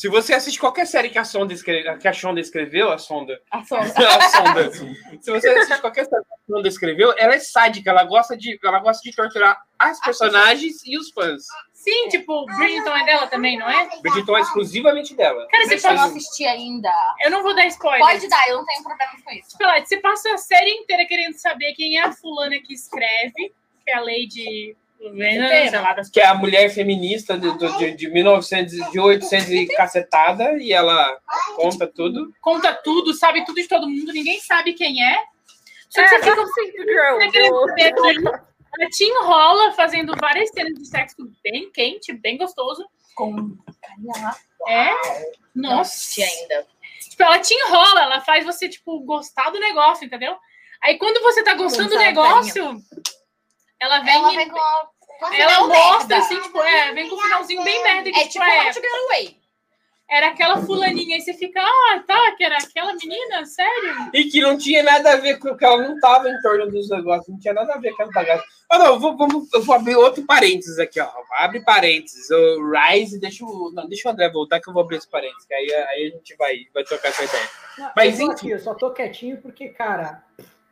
Se 0.00 0.08
você 0.08 0.32
assiste 0.32 0.58
qualquer 0.58 0.86
série 0.86 1.10
que 1.10 1.18
a 1.18 1.26
Sonda 1.26 1.52
escreveu, 1.52 1.98
que 1.98 2.08
a 2.08 2.12
Shonda 2.14 2.40
escreveu, 2.40 2.90
a 2.90 2.96
Sonda, 2.96 3.38
A 3.50 3.62
Sonda. 3.62 3.84
a 4.08 4.30
Sonda. 4.30 4.72
Se 5.20 5.30
você 5.30 5.50
assiste 5.50 5.78
qualquer 5.82 6.06
série 6.06 6.24
que 6.24 6.32
a 6.32 6.54
Sonda 6.54 6.68
escreveu, 6.68 7.14
ela 7.18 7.34
é 7.34 7.38
sádica, 7.38 7.90
ela 7.90 8.02
gosta 8.04 8.34
de, 8.34 8.58
ela 8.64 8.78
gosta 8.78 9.02
de 9.02 9.14
torturar 9.14 9.60
as 9.78 10.00
personagens 10.00 10.82
e 10.86 10.96
os 10.96 11.10
fãs. 11.10 11.44
Sim, 11.74 12.08
tipo, 12.08 12.46
Bridgerton 12.46 12.96
é 12.96 13.04
dela 13.04 13.26
também, 13.26 13.58
não 13.58 13.68
é? 13.68 13.90
Bridgerton 14.00 14.38
é 14.38 14.40
exclusivamente 14.40 15.14
dela. 15.14 15.46
Cara, 15.50 15.66
você 15.66 15.74
eu 15.74 15.90
não 15.90 15.98
passa... 15.98 16.16
assisti 16.16 16.46
ainda. 16.46 16.90
Eu 17.22 17.30
não 17.30 17.42
vou 17.42 17.54
dar 17.54 17.66
spoiler. 17.66 18.00
Pode 18.00 18.26
dar, 18.26 18.48
eu 18.48 18.56
não 18.56 18.64
tenho 18.64 18.82
problema 18.82 19.12
com 19.22 19.32
isso. 19.32 19.58
Falar, 19.58 19.84
você 19.84 19.98
passa 19.98 20.32
a 20.32 20.38
série 20.38 20.70
inteira 20.70 21.04
querendo 21.04 21.34
saber 21.34 21.74
quem 21.74 21.98
é 21.98 22.04
a 22.04 22.12
fulana 22.12 22.58
que 22.58 22.72
escreve, 22.72 23.52
que 23.84 23.90
é 23.90 23.96
a 23.96 24.00
Lady... 24.00 24.74
Lá, 25.80 25.94
das... 25.94 26.10
Que 26.10 26.20
é 26.20 26.26
a 26.26 26.34
mulher 26.34 26.68
feminista 26.70 27.36
do- 27.36 27.56
de, 27.78 27.92
de 27.92 28.08
1900, 28.10 28.90
de 28.90 29.00
800 29.00 29.48
e 29.50 29.66
cacetada, 29.68 30.58
e 30.58 30.72
ela 30.72 31.18
conta 31.56 31.86
tudo. 31.86 32.32
Conta 32.40 32.74
tudo, 32.74 33.14
sabe 33.14 33.44
tudo 33.44 33.56
de 33.56 33.68
todo 33.68 33.88
mundo, 33.88 34.12
ninguém 34.12 34.38
sabe 34.40 34.74
quem 34.74 35.02
é. 35.02 35.18
Só 35.88 36.00
É, 36.02 36.04
que 36.20 36.30
você 36.30 36.66
fica 36.66 36.82
Girl. 36.84 37.18
Você 37.18 37.48
saber 37.48 37.94
que 37.94 38.28
ela 38.28 38.88
te 38.90 39.04
enrola 39.04 39.72
fazendo 39.72 40.14
várias 40.20 40.50
cenas 40.50 40.74
de 40.74 40.86
sexo 40.86 41.30
bem 41.42 41.70
quente, 41.72 42.12
bem 42.12 42.36
gostoso. 42.36 42.86
Com 43.16 43.56
carinha. 43.82 44.34
É? 44.68 44.90
Nossa. 45.54 46.22
ainda. 46.22 46.66
Tipo, 47.08 47.22
ela 47.22 47.38
te 47.38 47.52
enrola, 47.54 48.02
ela 48.02 48.20
faz 48.20 48.44
você, 48.44 48.68
tipo, 48.68 49.00
gostar 49.00 49.50
do 49.50 49.58
negócio, 49.58 50.04
entendeu? 50.04 50.36
Aí 50.82 50.96
quando 50.96 51.20
você 51.22 51.42
tá 51.42 51.54
gostando 51.54 51.90
do 51.90 51.98
negócio, 51.98 52.80
ela 53.80 54.00
vem, 54.00 54.14
Ela 54.14 54.32
e- 54.32 54.36
vem 54.36 54.48
com, 54.48 54.58
um 54.58 55.32
ela 55.34 55.66
mostra, 55.66 55.98
merda. 55.98 56.16
assim, 56.18 56.40
tipo, 56.40 56.62
é, 56.62 56.92
vem 56.92 57.08
com 57.08 57.16
um 57.16 57.20
finalzinho 57.20 57.62
bem 57.64 57.82
merda. 57.82 58.10
Que, 58.10 58.18
É 58.18 58.22
tipo, 58.28 58.32
tipo 58.32 58.44
é, 58.44 58.58
How 58.66 58.72
to 58.72 58.80
Get 58.80 58.90
Away. 59.06 59.36
era 60.08 60.26
aquela 60.28 60.62
fulaninha, 60.62 61.16
aí 61.16 61.20
você 61.22 61.34
fica, 61.34 61.60
ah, 61.62 62.02
tá, 62.06 62.32
que 62.36 62.42
era 62.44 62.56
aquela 62.58 62.94
menina, 62.94 63.44
sério? 63.46 64.10
E 64.14 64.24
que 64.24 64.40
não 64.40 64.56
tinha 64.58 64.82
nada 64.82 65.12
a 65.12 65.16
ver 65.16 65.38
com 65.38 65.56
que 65.56 65.64
ela 65.64 65.82
não 65.86 65.98
tava 66.00 66.28
em 66.28 66.40
torno 66.40 66.68
dos 66.70 66.88
negócios, 66.90 67.28
não 67.28 67.38
tinha 67.38 67.54
nada 67.54 67.74
a 67.74 67.78
ver 67.78 67.90
com 67.94 68.02
aquela 68.02 68.12
bagaça. 68.12 68.44
Ah, 68.68 68.78
não, 68.78 68.86
eu 68.86 69.00
vou, 69.00 69.16
vamos, 69.16 69.52
eu 69.52 69.62
vou 69.62 69.74
abrir 69.74 69.96
outro 69.96 70.24
parênteses 70.24 70.78
aqui, 70.78 71.00
ó. 71.00 71.08
Abre 71.38 71.60
parênteses. 71.64 72.30
O 72.30 72.70
Rise, 72.70 73.18
deixa 73.20 73.44
o. 73.44 73.70
Não, 73.74 73.88
deixa 73.88 74.08
o 74.08 74.12
André 74.12 74.28
voltar 74.30 74.60
que 74.60 74.68
eu 74.68 74.72
vou 74.72 74.82
abrir 74.82 74.96
esse 74.98 75.08
parênteses, 75.10 75.44
que 75.44 75.52
aí, 75.54 75.72
aí 75.74 76.06
a 76.06 76.16
gente 76.16 76.36
vai, 76.36 76.56
vai 76.72 76.84
trocar 76.84 77.08
essa 77.08 77.24
ideia. 77.24 77.48
Não, 77.78 77.92
Mas 77.96 78.18
eu 78.20 78.26
enfim. 78.26 78.32
aqui, 78.34 78.50
eu 78.50 78.60
só 78.60 78.74
tô 78.74 78.90
quietinho 78.92 79.40
porque, 79.42 79.68
cara, 79.70 80.22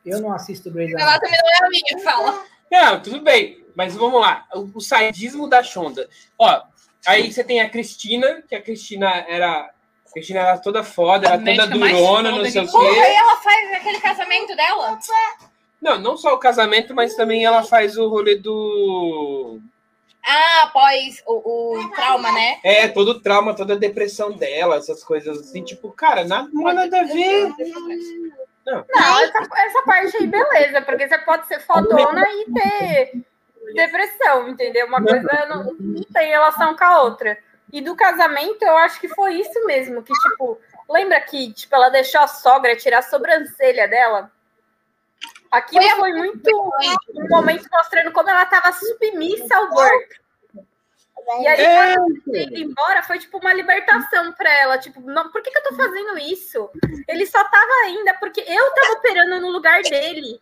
eu 0.05 0.21
não 0.21 0.31
assisto 0.33 0.71
Grey's 0.71 0.93
Ela 0.93 1.03
Anatomy. 1.11 1.31
também 1.31 1.39
não 1.43 1.51
é 1.51 1.65
a 1.65 1.69
minha, 1.69 2.03
fala. 2.03 2.43
Não, 2.71 3.01
tudo 3.01 3.21
bem, 3.21 3.63
mas 3.75 3.95
vamos 3.95 4.21
lá. 4.21 4.45
O, 4.53 4.69
o 4.75 4.81
sadismo 4.81 5.47
da 5.47 5.63
Shonda. 5.63 6.07
Ó, 6.37 6.61
aí 7.05 7.31
você 7.31 7.43
tem 7.43 7.61
a 7.61 7.69
Cristina, 7.69 8.43
que 8.47 8.55
a 8.55 8.61
Cristina 8.61 9.25
era. 9.27 9.69
A 10.07 10.11
Cristina 10.11 10.39
era 10.39 10.57
toda 10.57 10.83
foda, 10.83 11.29
A 11.29 11.33
era 11.33 11.43
toda 11.43 11.67
durona, 11.67 12.31
não 12.31 12.45
sei 12.45 12.61
o 12.61 12.65
que- 12.65 12.71
Porra, 12.71 12.93
quê. 12.93 12.99
aí 12.99 13.15
ela 13.15 13.35
faz 13.37 13.73
aquele 13.73 13.99
casamento 14.01 14.55
dela. 14.55 14.97
Não, 15.81 15.99
não 15.99 16.17
só 16.17 16.33
o 16.33 16.39
casamento, 16.39 16.93
mas 16.95 17.15
também 17.15 17.45
ela 17.45 17.63
faz 17.63 17.95
o 17.97 18.07
rolê 18.09 18.35
do. 18.35 19.59
Ah, 20.25 20.63
após 20.63 21.23
o, 21.25 21.77
o 21.79 21.89
trauma, 21.91 22.31
né? 22.31 22.59
É, 22.63 22.87
todo 22.87 23.11
o 23.11 23.19
trauma, 23.21 23.55
toda 23.55 23.73
a 23.75 23.77
depressão 23.77 24.31
dela, 24.31 24.75
essas 24.75 25.03
coisas 25.03 25.39
assim, 25.39 25.63
tipo, 25.63 25.89
cara, 25.91 26.23
nada, 26.25 26.49
não 26.51 26.63
nada 26.73 27.01
a 27.01 27.03
ver. 27.05 27.53
Não, 28.71 29.19
essa, 29.19 29.39
essa 29.57 29.81
parte 29.83 30.17
aí, 30.17 30.27
beleza, 30.27 30.81
porque 30.81 31.07
você 31.07 31.17
pode 31.19 31.47
ser 31.47 31.59
fodona 31.59 32.23
e 32.29 32.45
ter 32.53 33.23
depressão, 33.73 34.49
entendeu? 34.49 34.87
Uma 34.87 35.03
coisa 35.03 35.45
não, 35.47 35.73
não 35.79 36.03
tem 36.03 36.29
relação 36.29 36.75
com 36.75 36.83
a 36.83 37.01
outra. 37.01 37.37
E 37.71 37.81
do 37.81 37.95
casamento, 37.95 38.63
eu 38.63 38.77
acho 38.77 38.99
que 38.99 39.07
foi 39.07 39.35
isso 39.35 39.65
mesmo, 39.65 40.01
que, 40.01 40.13
tipo, 40.13 40.59
lembra 40.89 41.21
que, 41.21 41.53
tipo, 41.53 41.75
ela 41.75 41.89
deixou 41.89 42.21
a 42.21 42.27
sogra 42.27 42.75
tirar 42.75 42.99
a 42.99 43.03
sobrancelha 43.03 43.87
dela? 43.87 44.31
Aquilo 45.51 45.83
Foi 45.83 45.99
foi 45.99 46.13
muito 46.13 46.73
um 47.15 47.27
momento 47.27 47.67
mostrando 47.71 48.11
como 48.11 48.29
ela 48.29 48.43
estava 48.43 48.71
submissa 48.71 49.55
ao 49.55 49.69
Burke. 49.69 50.18
E 51.41 51.47
aí, 51.47 51.61
É, 51.61 51.95
quando 51.95 52.35
ele 52.35 52.63
embora, 52.63 53.03
foi 53.03 53.19
tipo 53.19 53.37
uma 53.37 53.53
libertação 53.53 54.31
pra 54.33 54.51
ela. 54.59 54.77
Tipo, 54.77 55.01
não, 55.01 55.31
por 55.31 55.41
que, 55.41 55.51
que 55.51 55.57
eu 55.57 55.63
tô 55.63 55.75
fazendo 55.75 56.17
isso? 56.17 56.69
Ele 57.07 57.25
só 57.25 57.43
tava 57.43 57.71
ainda 57.85 58.13
porque 58.15 58.41
eu 58.47 58.71
tava 58.73 58.93
operando 58.93 59.39
no 59.41 59.49
lugar 59.51 59.81
dele. 59.83 60.39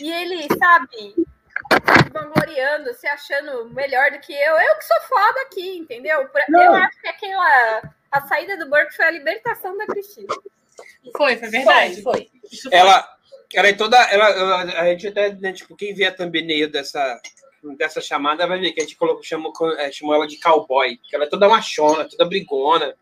E 0.00 0.10
ele, 0.12 0.46
sabe, 0.58 1.14
se 1.14 2.10
vangloriando, 2.12 2.94
se 2.94 3.06
achando 3.06 3.68
melhor 3.70 4.10
do 4.12 4.20
que 4.20 4.32
eu. 4.32 4.56
Eu 4.58 4.76
que 4.76 4.84
sou 4.84 5.00
foda 5.08 5.40
aqui, 5.42 5.78
entendeu? 5.78 6.26
Pra- 6.28 6.46
Não. 6.48 6.62
Eu 6.62 6.74
acho 6.74 7.00
que 7.00 7.08
aquela. 7.08 7.82
A 8.12 8.20
saída 8.26 8.56
do 8.56 8.68
Burke 8.68 8.94
foi 8.94 9.04
a 9.06 9.10
libertação 9.10 9.76
da 9.76 9.86
Cristina. 9.86 10.26
Foi, 11.16 11.36
foi 11.36 11.48
verdade. 11.48 12.02
Foi, 12.02 12.12
foi. 12.14 12.30
Isso 12.50 12.68
foi. 12.68 12.78
ela, 12.78 13.08
ela 13.54 13.68
é 13.68 13.72
toda. 13.72 13.96
Ela, 14.10 14.28
ela- 14.30 14.62
a 14.80 14.84
gente 14.86 15.08
até, 15.08 15.32
né, 15.34 15.52
tipo, 15.52 15.76
quem 15.76 15.94
vê 15.94 16.06
a 16.06 16.12
thumbnail 16.14 16.70
dessa, 16.70 17.20
dessa 17.76 18.00
chamada 18.00 18.46
vai 18.46 18.58
ver 18.58 18.72
que 18.72 18.80
a 18.80 18.84
gente 18.84 18.96
colocou, 18.96 19.22
chamou, 19.22 19.52
é, 19.78 19.90
chamou 19.92 20.14
ela 20.14 20.26
de 20.26 20.38
cowboy, 20.38 20.96
que 20.96 21.14
ela 21.14 21.24
é 21.24 21.28
toda 21.28 21.48
machona, 21.48 22.08
toda 22.08 22.24
brigona, 22.24 22.94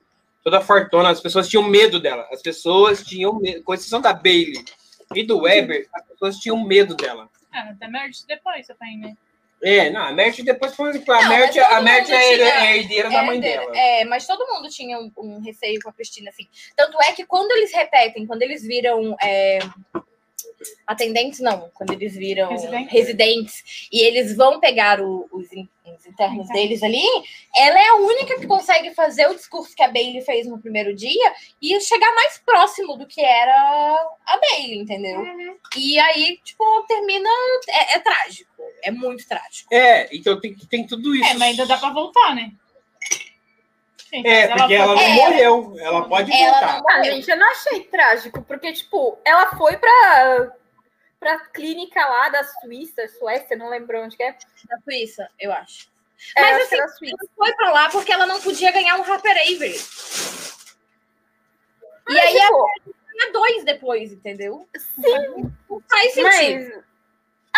toda 0.42 0.60
fortona. 0.60 1.10
As 1.10 1.20
pessoas 1.20 1.48
tinham 1.48 1.62
medo 1.62 2.00
dela. 2.00 2.26
As 2.32 2.42
pessoas 2.42 3.02
tinham 3.04 3.34
medo, 3.38 3.62
com 3.62 3.74
exceção 3.74 4.00
da 4.00 4.12
Bailey 4.12 4.64
e 5.14 5.22
do 5.24 5.40
Weber, 5.42 5.88
as 5.92 6.06
pessoas 6.06 6.36
tinham 6.38 6.62
medo 6.64 6.94
dela. 6.94 7.28
Ah, 7.52 7.72
da 7.78 7.88
Meredith 7.88 8.26
depois, 8.26 8.66
você 8.66 8.74
tá 8.74 8.86
indo, 8.88 9.08
né? 9.08 9.16
É, 9.60 9.90
não, 9.90 10.02
a 10.02 10.12
Mert 10.12 10.40
depois 10.44 10.72
foi. 10.74 10.90
A 10.90 11.28
Mert, 11.28 11.58
a 11.58 11.80
Mert 11.80 12.08
é 12.08 12.36
tinha- 12.36 12.54
a 12.60 12.76
herdeira 12.76 13.10
da 13.10 13.24
mãe 13.24 13.40
dela. 13.40 13.76
É, 13.76 14.04
mas 14.04 14.24
todo 14.24 14.46
mundo 14.46 14.68
tinha 14.68 14.96
um, 15.00 15.10
um 15.16 15.40
receio 15.40 15.80
com 15.82 15.90
a 15.90 15.92
Cristina, 15.92 16.30
assim. 16.30 16.46
Tanto 16.76 16.96
é 17.02 17.12
que 17.12 17.26
quando 17.26 17.50
eles 17.52 17.72
repetem, 17.74 18.24
quando 18.24 18.42
eles 18.42 18.62
viram 18.62 19.16
é, 19.20 19.58
atendentes, 20.86 21.40
não, 21.40 21.70
quando 21.74 21.92
eles 21.92 22.14
viram 22.14 22.48
Residentes. 22.50 22.92
residentes, 22.92 23.88
e 23.92 24.00
eles 24.00 24.36
vão 24.36 24.58
pegar 24.60 25.00
o- 25.00 25.28
os, 25.32 25.46
os 25.46 26.06
internos 26.06 26.48
deles 26.48 26.82
ali, 26.82 27.02
ela 27.56 27.78
é 27.80 27.88
a 27.88 27.94
única 27.96 28.38
que 28.38 28.46
consegue 28.46 28.92
fazer 28.94 29.28
o 29.28 29.34
discurso 29.34 29.74
que 29.74 29.82
a 29.82 29.88
Bailey 29.88 30.20
fez 30.22 30.46
no 30.46 30.60
primeiro 30.60 30.94
dia 30.94 31.32
e 31.62 31.80
chegar 31.80 32.12
mais 32.14 32.38
próximo 32.38 32.96
do 32.96 33.06
que 33.06 33.20
era 33.20 33.54
a 34.26 34.38
Bailey, 34.40 34.78
entendeu? 34.78 35.22
E 35.76 35.98
aí, 35.98 36.38
tipo, 36.44 36.64
termina. 36.88 37.28
É, 37.68 37.96
é 37.96 37.98
trágico. 38.00 38.50
É 38.82 38.90
muito 38.90 39.26
trágico. 39.26 39.72
É, 39.72 40.08
então 40.14 40.40
tem, 40.40 40.54
tem 40.54 40.86
tudo 40.86 41.14
isso. 41.14 41.24
É, 41.24 41.34
mas 41.34 41.50
ainda 41.50 41.66
dá 41.66 41.76
pra 41.78 41.90
voltar, 41.92 42.34
né? 42.34 42.52
Gente, 44.10 44.26
É, 44.26 44.48
porque 44.48 44.74
ela 44.74 44.94
não 44.94 45.02
É. 45.02 45.08
morreu. 45.14 45.76
Ela 45.80 46.08
pode 46.08 46.32
Ela 46.32 46.52
voltar. 46.60 46.78
não- 46.80 46.90
Ah, 46.90 47.02
gente, 47.04 47.30
eu 47.30 47.36
não 47.36 47.50
achei 47.50 47.84
trágico, 47.84 48.42
porque, 48.42 48.72
tipo, 48.72 49.18
ela 49.24 49.50
foi 49.56 49.76
pra, 49.76 50.52
pra 51.20 51.38
clínica 51.50 52.04
lá 52.06 52.28
da 52.30 52.42
Suíça, 52.44 53.06
Suécia, 53.18 53.56
não 53.56 53.68
lembro 53.68 54.00
onde 54.02 54.16
que 54.16 54.22
é. 54.22 54.32
Da 54.68 54.78
Suíça, 54.82 55.28
eu 55.38 55.52
acho. 55.52 55.88
É, 56.36 56.40
Mas, 56.40 56.72
acho 56.72 56.82
assim. 56.82 57.08
Ela 57.08 57.18
foi 57.36 57.52
pra 57.54 57.70
lá 57.70 57.88
porque 57.90 58.10
ela 58.12 58.26
não 58.26 58.40
podia 58.40 58.72
ganhar 58.72 58.96
um 58.96 59.02
Harper 59.04 59.30
Avery. 59.32 59.78
E 62.08 62.14
Mas, 62.14 62.18
aí 62.24 62.36
ela 62.38 62.66
tipo, 62.74 62.94
ganha 63.14 63.32
dois 63.32 63.64
depois, 63.64 64.12
entendeu? 64.12 64.66
sim, 64.76 65.52
Não 65.68 65.82
faz 65.88 66.14
sentido. 66.14 66.70
mas... 66.74 66.88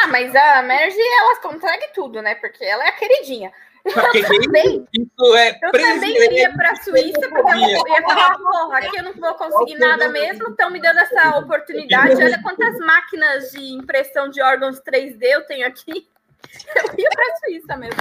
Ah, 0.02 0.06
mas 0.08 0.34
a 0.34 0.62
Merge, 0.62 0.98
ela 0.98 1.36
consegue 1.36 1.88
tudo, 1.94 2.22
né? 2.22 2.34
Porque 2.36 2.64
ela 2.64 2.84
é 2.84 2.88
a 2.88 2.92
queridinha. 2.92 3.52
Também, 3.82 4.86
isso 4.92 5.36
é 5.36 5.58
eu 5.62 5.72
também 5.72 6.24
iria 6.24 6.52
pra 6.52 6.76
Suíça, 6.76 7.28
porque 7.28 7.52
eu 7.52 7.58
ia 7.58 8.02
falar, 8.02 8.38
porra, 8.38 8.78
aqui 8.78 8.98
eu 8.98 9.04
não 9.04 9.14
vou 9.14 9.34
conseguir 9.34 9.78
nada 9.78 10.08
mesmo, 10.08 10.50
estão 10.50 10.70
me 10.70 10.80
dando 10.80 10.98
essa 10.98 11.38
oportunidade. 11.38 12.22
Olha 12.22 12.42
quantas 12.42 12.78
máquinas 12.78 13.50
de 13.52 13.72
impressão 13.72 14.28
de 14.28 14.42
órgãos 14.42 14.80
3D 14.80 15.22
eu 15.22 15.46
tenho 15.46 15.66
aqui. 15.66 16.08
Eu 16.74 16.94
ia 16.98 17.08
pra 17.10 17.36
Suíça 17.36 17.76
mesmo. 17.76 18.00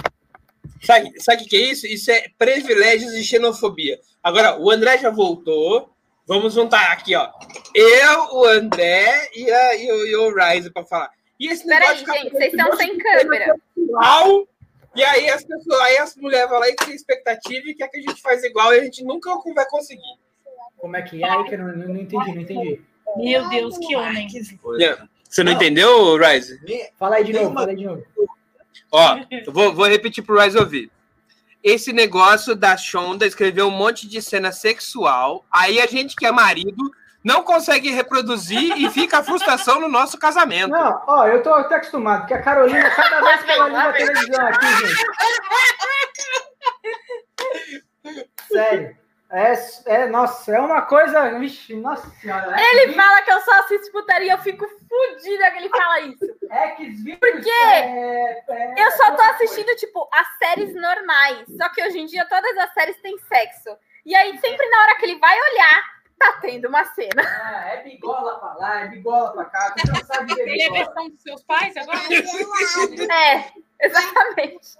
Sabe, 0.82 1.12
sabe 1.20 1.42
o 1.42 1.46
que 1.46 1.56
é 1.56 1.60
isso? 1.60 1.86
Isso 1.86 2.10
é 2.10 2.24
privilégios 2.38 3.12
e 3.12 3.22
xenofobia. 3.22 3.98
Agora, 4.22 4.58
o 4.58 4.70
André 4.70 4.98
já 4.98 5.10
voltou. 5.10 5.94
Vamos 6.26 6.54
juntar 6.54 6.92
aqui, 6.92 7.14
ó. 7.14 7.28
Eu, 7.74 8.36
o 8.36 8.44
André 8.46 9.30
e, 9.34 9.50
a, 9.50 9.76
e, 9.76 9.92
o, 9.92 10.06
e 10.06 10.16
o 10.16 10.34
Rise 10.34 10.70
para 10.70 10.84
falar. 10.84 11.10
E 11.38 11.48
esse 11.48 11.66
Peraí, 11.66 11.98
negócio 11.98 12.14
gente, 12.14 12.32
vocês 12.32 12.52
estão 12.52 12.76
sem 12.76 12.98
câmera. 12.98 13.54
igual. 13.76 14.48
E 14.94 15.04
aí 15.04 15.30
as 15.30 15.44
pessoas, 15.44 15.80
aí 15.82 15.98
as 15.98 16.16
mulheres 16.16 16.48
vão 16.48 16.58
lá 16.58 16.68
e 16.68 16.74
têm 16.74 16.94
expectativa 16.94 17.62
e 17.66 17.74
quer 17.74 17.88
que 17.88 17.98
a 17.98 18.00
gente 18.02 18.20
faz 18.20 18.42
igual 18.42 18.74
e 18.74 18.80
a 18.80 18.84
gente 18.84 19.04
nunca 19.04 19.30
vai 19.54 19.66
conseguir. 19.66 20.18
Como 20.78 20.96
é 20.96 21.02
que 21.02 21.22
é? 21.22 21.28
Aí 21.28 21.44
que 21.44 21.54
eu 21.54 21.58
não, 21.58 21.76
não, 21.76 21.96
entendi, 21.96 22.34
não 22.34 22.40
entendi. 22.40 22.82
Meu 23.16 23.48
Deus, 23.48 23.78
que 23.78 23.94
homem. 23.94 24.28
Você 25.28 25.44
não, 25.44 25.52
entendeu, 25.52 26.16
Rise? 26.16 26.58
Fala 26.98 27.16
aí 27.16 27.24
de 27.24 27.32
Tem 27.32 27.42
novo, 27.42 27.54
fala 27.54 27.70
aí 27.70 27.76
de 27.76 27.84
novo. 27.84 28.04
Ó, 28.90 29.18
eu 29.30 29.52
vou, 29.52 29.72
vou 29.72 29.86
repetir 29.86 30.24
pro 30.24 30.40
Rise 30.40 30.58
ouvir. 30.58 30.90
Esse 31.62 31.92
negócio 31.92 32.56
da 32.56 32.76
Shonda 32.76 33.26
escrever 33.26 33.62
um 33.62 33.70
monte 33.70 34.08
de 34.08 34.20
cena 34.22 34.50
sexual, 34.50 35.44
aí 35.52 35.80
a 35.80 35.86
gente 35.86 36.16
que 36.16 36.26
é 36.26 36.32
marido 36.32 36.90
não 37.22 37.42
consegue 37.42 37.90
reproduzir 37.90 38.78
e 38.78 38.88
fica 38.90 39.18
a 39.18 39.22
frustração 39.22 39.80
no 39.80 39.88
nosso 39.88 40.18
casamento. 40.18 40.70
Não, 40.70 41.02
ó, 41.06 41.26
eu 41.26 41.42
tô 41.42 41.52
até 41.52 41.76
acostumado, 41.76 42.20
porque 42.20 42.34
a 42.34 42.42
Carolina, 42.42 42.90
cada 42.90 43.20
vez 43.20 43.42
que 43.42 43.50
ela 43.50 43.68
liga 43.68 43.88
a 43.88 43.92
televisão 43.92 44.46
aqui, 44.46 44.66
gente. 44.76 45.04
Sério. 48.50 49.00
É, 49.32 49.54
é, 49.86 50.06
nossa, 50.08 50.56
é 50.56 50.58
uma 50.58 50.82
coisa. 50.82 51.38
Vixe, 51.38 51.76
nossa 51.76 52.10
senhora. 52.16 52.56
Ele 52.60 52.94
fala 52.94 53.22
que 53.22 53.30
eu 53.30 53.40
só 53.42 53.60
assisto 53.60 53.92
putaria, 53.92 54.32
eu 54.32 54.38
fico 54.38 54.66
fodida 54.66 55.50
que 55.52 55.58
ele 55.58 55.68
fala 55.68 56.00
isso. 56.00 56.26
Por 57.20 57.40
quê? 57.40 57.50
É, 57.50 58.74
Eu 58.76 58.90
só 58.90 59.12
tô 59.14 59.22
assistindo, 59.22 59.76
tipo, 59.76 60.08
as 60.12 60.26
séries 60.38 60.74
normais. 60.74 61.44
Só 61.56 61.68
que 61.68 61.80
hoje 61.80 62.00
em 62.00 62.06
dia 62.06 62.26
todas 62.28 62.58
as 62.58 62.72
séries 62.74 63.00
têm 63.02 63.16
sexo. 63.18 63.70
E 64.04 64.16
aí, 64.16 64.36
sempre 64.38 64.68
na 64.68 64.82
hora 64.82 64.96
que 64.96 65.04
ele 65.04 65.20
vai 65.20 65.38
olhar, 65.38 65.82
tá 66.20 66.38
tendo 66.42 66.68
uma 66.68 66.84
cena. 66.84 67.22
Ah, 67.22 67.70
é 67.70 67.82
bigola 67.82 68.38
pra 68.38 68.54
lá, 68.54 68.80
é 68.82 68.88
bigola 68.88 69.32
pra 69.32 69.46
cá. 69.46 69.74
Você 69.76 69.90
não 69.90 70.04
sabe 70.04 70.34
ver 70.36 70.48
Ele 70.48 70.62
é 70.62 70.70
versão 70.70 71.08
dos 71.08 71.22
seus 71.22 71.42
pais 71.42 71.74
agora? 71.78 71.98
É, 73.10 73.44
exatamente. 73.80 74.78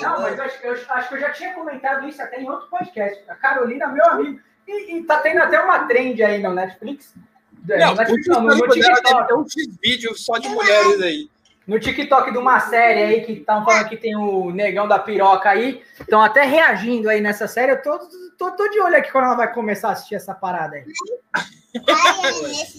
Não, 0.00 0.22
mas 0.22 0.38
eu 0.38 0.44
acho, 0.44 0.64
eu 0.64 0.72
acho 0.90 1.08
que 1.08 1.14
eu 1.16 1.20
já 1.20 1.30
tinha 1.30 1.52
comentado 1.52 2.08
isso 2.08 2.22
até 2.22 2.40
em 2.40 2.48
outro 2.48 2.68
podcast. 2.68 3.20
A 3.28 3.34
Carolina, 3.34 3.88
meu 3.88 4.04
amigo. 4.06 4.40
E, 4.66 4.96
e 4.96 5.04
tá 5.04 5.18
tendo 5.18 5.40
até 5.42 5.60
uma 5.60 5.86
trend 5.86 6.22
aí 6.22 6.40
no 6.40 6.52
Netflix 6.52 7.14
É, 7.68 7.78
Não, 7.78 7.90
no 7.90 7.96
Netflix 7.96 8.26
não, 8.28 8.40
no, 8.42 8.56
no 8.56 8.68
TikTok. 8.68 9.26
ter 9.26 9.34
um 9.34 9.44
X-vídeo 9.48 10.16
só 10.16 10.38
de 10.38 10.48
mulheres 10.48 11.02
aí. 11.02 11.28
No 11.66 11.80
TikTok 11.80 12.30
de 12.30 12.38
uma 12.38 12.60
série 12.60 13.02
aí 13.02 13.24
que 13.24 13.32
estão 13.32 13.64
falando 13.64 13.88
que 13.88 13.96
tem 13.96 14.14
o 14.14 14.52
negão 14.52 14.86
da 14.86 15.00
piroca 15.00 15.50
aí, 15.50 15.82
estão 15.98 16.22
até 16.22 16.44
reagindo 16.44 17.08
aí 17.08 17.20
nessa 17.20 17.48
série. 17.48 17.72
Eu 17.72 17.82
tô, 18.38 18.50
tô, 18.52 18.68
de 18.68 18.80
olho 18.80 18.96
aqui 18.96 19.10
quando 19.10 19.24
ela 19.24 19.34
vai 19.36 19.52
começar 19.52 19.88
a 19.88 19.92
assistir 19.92 20.14
essa 20.14 20.34
parada 20.34 20.76
aí. 20.76 20.84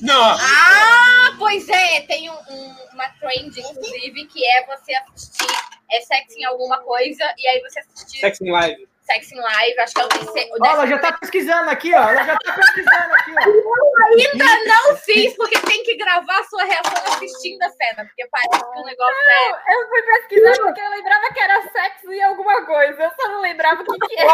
Não, 0.01 0.21
Ah, 0.21 1.35
pois 1.37 1.67
é, 1.69 2.01
tem 2.01 2.29
um- 2.29 2.33
um- 2.33 2.75
uma 2.93 3.09
trend, 3.19 3.59
inclusive, 3.59 4.25
que 4.25 4.45
é 4.45 4.65
você 4.65 4.93
assistir 4.95 5.47
é 5.91 6.01
sexo 6.01 6.37
em 6.37 6.43
alguma 6.45 6.79
coisa 6.81 7.23
e 7.37 7.47
aí 7.47 7.61
você 7.61 7.79
assistir 7.79 8.19
Sex 8.19 8.41
in 8.41 8.51
Live. 8.51 8.87
Sexo 9.07 9.33
em 9.33 9.39
live, 9.39 9.79
acho 9.79 9.93
que 9.93 10.01
é 10.01 10.05
o 10.05 10.09
terceiro. 10.09 10.49
o 10.51 10.57
Ó, 10.61 10.65
ela 10.67 10.85
já 10.85 10.99
tá 10.99 11.11
pesquisando 11.13 11.69
aqui, 11.69 11.93
ó. 11.93 12.09
Ela 12.09 12.23
já 12.23 12.37
tá 12.37 12.53
pesquisando 12.53 13.13
aqui, 13.15 13.31
ó. 13.37 14.03
Ainda 14.07 14.45
não 14.65 14.95
fiz, 14.97 15.33
porque 15.35 15.59
tem 15.61 15.83
que 15.83 15.95
gravar 15.95 16.39
a 16.39 16.43
sua 16.43 16.63
reação 16.65 17.03
assistindo 17.13 17.61
a 17.63 17.69
cena, 17.69 18.05
porque 18.05 18.27
parece 18.29 18.63
que 18.71 18.79
o 18.79 18.83
negócio 18.85 19.15
é. 19.29 19.73
Eu 19.75 19.89
fui 19.89 20.01
pesquisar 20.03 20.53
porque 20.63 20.81
eu 20.81 20.89
lembrava 20.89 21.33
que 21.33 21.39
era 21.39 21.61
sexo 21.63 22.11
e 22.13 22.21
alguma 22.21 22.65
coisa. 22.65 23.03
Eu 23.03 23.11
só 23.19 23.27
não 23.31 23.41
lembrava 23.41 23.81
o 23.81 23.85
que, 23.85 24.07
que 24.07 24.19
era. 24.19 24.33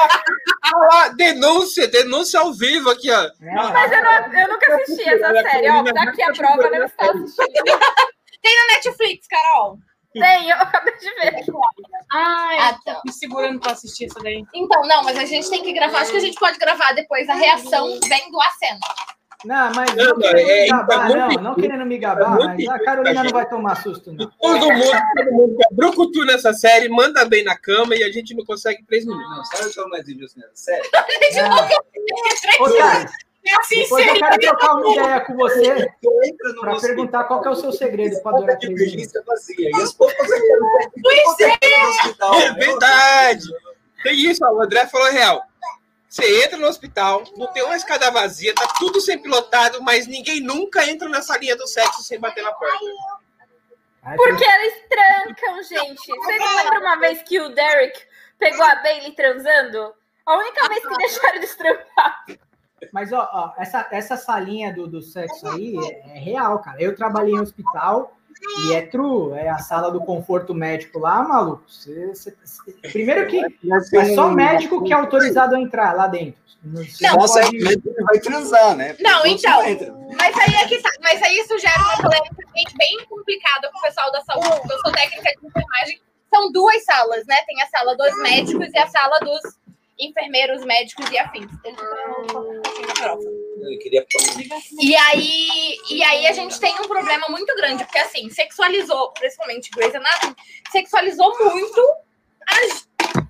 Lá, 0.90 1.08
denúncia, 1.10 1.88
denúncia 1.88 2.40
ao 2.40 2.54
vivo 2.54 2.90
aqui, 2.90 3.12
ó. 3.12 3.30
Mas 3.72 3.92
eu, 3.92 4.04
não- 4.04 4.40
eu 4.42 4.48
nunca 4.50 4.76
assisti 4.76 5.08
essa 5.10 5.32
série. 5.42 5.70
Ó, 5.70 5.84
daqui 5.84 6.24
a 6.24 6.32
prova 6.34 6.70
não 6.70 6.86
está 6.86 7.06
assistindo. 7.12 7.64
Tem 8.42 8.56
na 8.56 8.74
Netflix, 8.74 9.28
Carol. 9.28 9.78
Tem, 10.14 10.50
eu 10.50 10.56
acabei 10.58 10.96
de 10.98 11.10
ver. 11.16 11.44
Ai, 12.12 12.58
Ah, 12.60 12.78
tá. 12.86 13.02
me 13.06 13.12
segurando 13.12 13.60
pra 13.60 13.72
assistir 13.72 14.06
essa 14.06 14.20
daí. 14.22 14.44
Então, 14.54 14.82
não, 14.84 15.04
mas 15.04 15.18
a 15.18 15.26
gente 15.26 15.50
tem 15.50 15.64
que 15.64 15.74
gravar. 15.74 16.00
Acho 16.02 16.12
que 16.12 16.18
a 16.18 16.22
gente 16.22 16.40
pode 16.40 16.58
gravar 16.60 16.94
depois 16.94 17.28
a 17.30 17.34
reação 17.34 17.88
vendo 18.08 18.40
a 18.42 18.50
cena. 18.52 18.80
Não, 19.46 19.74
mas 19.74 19.94
Não, 19.94 20.06
não 20.06 20.16
querendo 20.20 20.40
é- 20.40 20.46
me 20.46 20.52
é 20.62 20.68
gabar, 20.68 21.04
muito 21.10 21.18
não. 21.36 21.44
Não 21.44 21.56
querendo 21.56 21.86
me 21.86 21.98
gabar, 21.98 22.30
muito 22.38 22.66
mas 22.66 22.70
a 22.70 22.80
Carolina 22.86 23.14
não 23.16 23.24
gente. 23.24 23.34
vai 23.34 23.50
tomar 23.50 23.76
susto, 23.84 24.14
não. 24.14 24.32
Todo 24.40 24.72
mundo, 24.72 24.92
todo 25.18 25.32
mundo 25.34 25.56
que 25.58 25.64
é 25.66 25.68
brucutu 25.76 26.24
nessa 26.26 26.54
série, 26.54 26.88
manda 26.88 27.26
bem 27.26 27.44
na 27.44 27.58
cama 27.58 27.94
e 27.94 28.04
a 28.04 28.10
gente 28.12 28.34
não 28.36 28.46
consegue 28.46 28.86
três 28.86 29.06
minutos. 29.06 29.30
Não, 29.30 29.44
sabe 29.44 29.66
o 29.66 29.74
que 29.74 29.80
é 29.82 29.86
mais 29.88 30.08
injusto 30.08 30.40
nessa 30.40 30.56
série? 30.56 30.90
Ô, 32.62 32.70
Thales, 32.78 33.12
É 33.46 33.56
assim, 33.56 33.84
depois 33.84 34.08
eu 34.08 34.16
quero 34.16 34.40
trocar 34.40 34.74
uma 34.76 34.92
ideia 34.94 35.20
com 35.22 35.36
você 35.36 35.92
pra 36.62 36.80
perguntar 36.80 37.24
qual 37.26 37.42
que 37.42 37.48
é 37.50 37.52
o 37.52 37.56
seu 37.56 37.72
segredo 37.74 38.14
pra 38.22 38.32
Falta 38.32 38.40
durar 38.40 38.58
de 38.58 38.68
três 38.68 38.80
emergência 38.80 39.24
vazia. 39.28 39.70
E 39.70 39.72
Pois 41.02 41.40
é. 41.42 41.88
hospital. 41.88 42.34
É 42.36 42.54
verdade. 42.54 43.46
Tem 44.02 44.16
isso, 44.16 44.46
o 44.46 44.62
André 44.62 44.88
falou 44.88 45.08
a 45.08 45.12
real. 45.12 45.44
Você 46.08 46.46
entra 46.46 46.58
no 46.58 46.68
hospital, 46.68 47.24
não 47.36 47.48
tem 47.48 47.64
uma 47.64 47.76
escada 47.76 48.12
vazia, 48.12 48.54
tá 48.54 48.68
tudo 48.78 49.02
sempre 49.02 49.30
lotado, 49.30 49.82
mas 49.82 50.06
ninguém 50.06 50.42
nunca 50.42 50.88
entra 50.88 51.10
nessa 51.10 51.36
linha 51.38 51.56
do 51.56 51.66
sexo 51.66 52.04
sem 52.04 52.20
bater 52.20 52.44
na 52.44 52.54
porta. 52.54 52.86
Porque 54.16 54.44
eles 54.44 54.84
trancam, 54.90 55.64
gente. 55.64 56.16
Vocês 56.16 56.56
lembram 56.56 56.82
uma 56.82 56.98
vez 56.98 57.24
que 57.24 57.42
o 57.42 57.50
Derek 57.50 58.00
pegou 58.38 58.64
a 58.64 58.76
Bailey 58.76 59.14
transando? 59.14 59.94
A 60.26 60.38
única 60.38 60.68
vez 60.70 60.86
que 60.86 60.98
deixaram 60.98 61.36
eles 61.36 61.56
trancar. 61.56 62.26
Mas, 62.92 63.12
ó, 63.14 63.30
ó, 63.32 63.54
essa, 63.62 63.88
essa 63.92 64.18
salinha 64.18 64.74
do, 64.74 64.88
do 64.88 65.02
sexo 65.02 65.48
aí 65.48 65.76
é, 65.78 66.18
é 66.18 66.20
real, 66.20 66.60
cara. 66.60 66.82
Eu 66.82 66.96
trabalhei 66.96 67.34
em 67.34 67.40
hospital 67.40 68.16
e 68.68 68.74
é 68.74 68.82
true. 68.82 69.34
É 69.38 69.50
a 69.50 69.60
sala 69.60 69.92
do 69.92 70.02
conforto 70.02 70.54
médico 70.54 71.00
lá, 71.00 71.24
maluco. 71.24 71.64
Você- 71.68 72.08
você- 72.08 72.36
você- 72.44 72.72
primeiro 72.92 73.28
que 73.28 73.40
é 73.96 74.16
só 74.16 74.30
médico 74.30 74.84
que 74.84 74.92
é 74.92 74.96
autorizado 74.96 75.56
a 75.56 75.60
entrar 75.60 75.94
lá 75.96 76.08
dentro. 76.08 76.42
Você 76.66 77.06
Não, 77.08 77.18
Nossa, 77.18 77.42
pode- 77.42 77.58
ele 77.58 77.82
vai 78.04 78.20
transar, 78.20 78.76
né? 78.76 78.96
Não, 79.02 79.26
então. 79.26 79.62
Mas 80.18 80.38
aí 80.38 80.56
é 80.56 80.68
que 80.68 80.82
tá. 80.82 80.90
Mas 81.02 81.22
aí 81.22 81.38
isso 81.40 81.60
gera 81.60 81.78
uma 81.82 81.98
polêmica 81.98 82.36
bem, 82.54 82.64
bem 82.78 83.06
complicada 83.10 83.70
com 83.70 83.78
o 83.80 83.82
pessoal 83.82 84.10
da 84.14 84.22
saúde, 84.22 84.50
porque 84.62 84.74
eu 84.74 84.80
sou 84.80 84.92
técnica 84.94 85.30
de 85.42 85.48
enfermagem. 85.48 86.02
São 86.34 86.52
duas 86.54 86.84
salas, 86.86 87.26
né? 87.28 87.36
Tem 87.46 87.62
a 87.62 87.68
sala 87.68 87.96
dos 87.98 88.18
médicos 88.22 88.68
e 88.74 88.78
a 88.78 88.88
sala 88.88 89.20
dos 89.20 89.42
enfermeiros, 90.00 90.64
médicos 90.66 91.10
e 91.12 91.18
afins. 91.18 91.52
Queria 93.82 94.06
E 94.80 94.96
aí, 94.96 95.78
e 95.90 96.04
aí 96.04 96.28
a 96.28 96.32
gente 96.32 96.60
tem 96.60 96.74
um 96.80 96.88
problema 96.88 97.28
muito 97.30 97.56
grande, 97.56 97.84
porque 97.86 98.00
assim, 98.00 98.30
sexualizou, 98.30 99.12
principalmente 99.12 99.70
Grey's 99.72 99.96
Anatomy, 99.96 100.36
sexualizou 100.72 101.38
muito 101.40 101.82
a, 102.50 102.56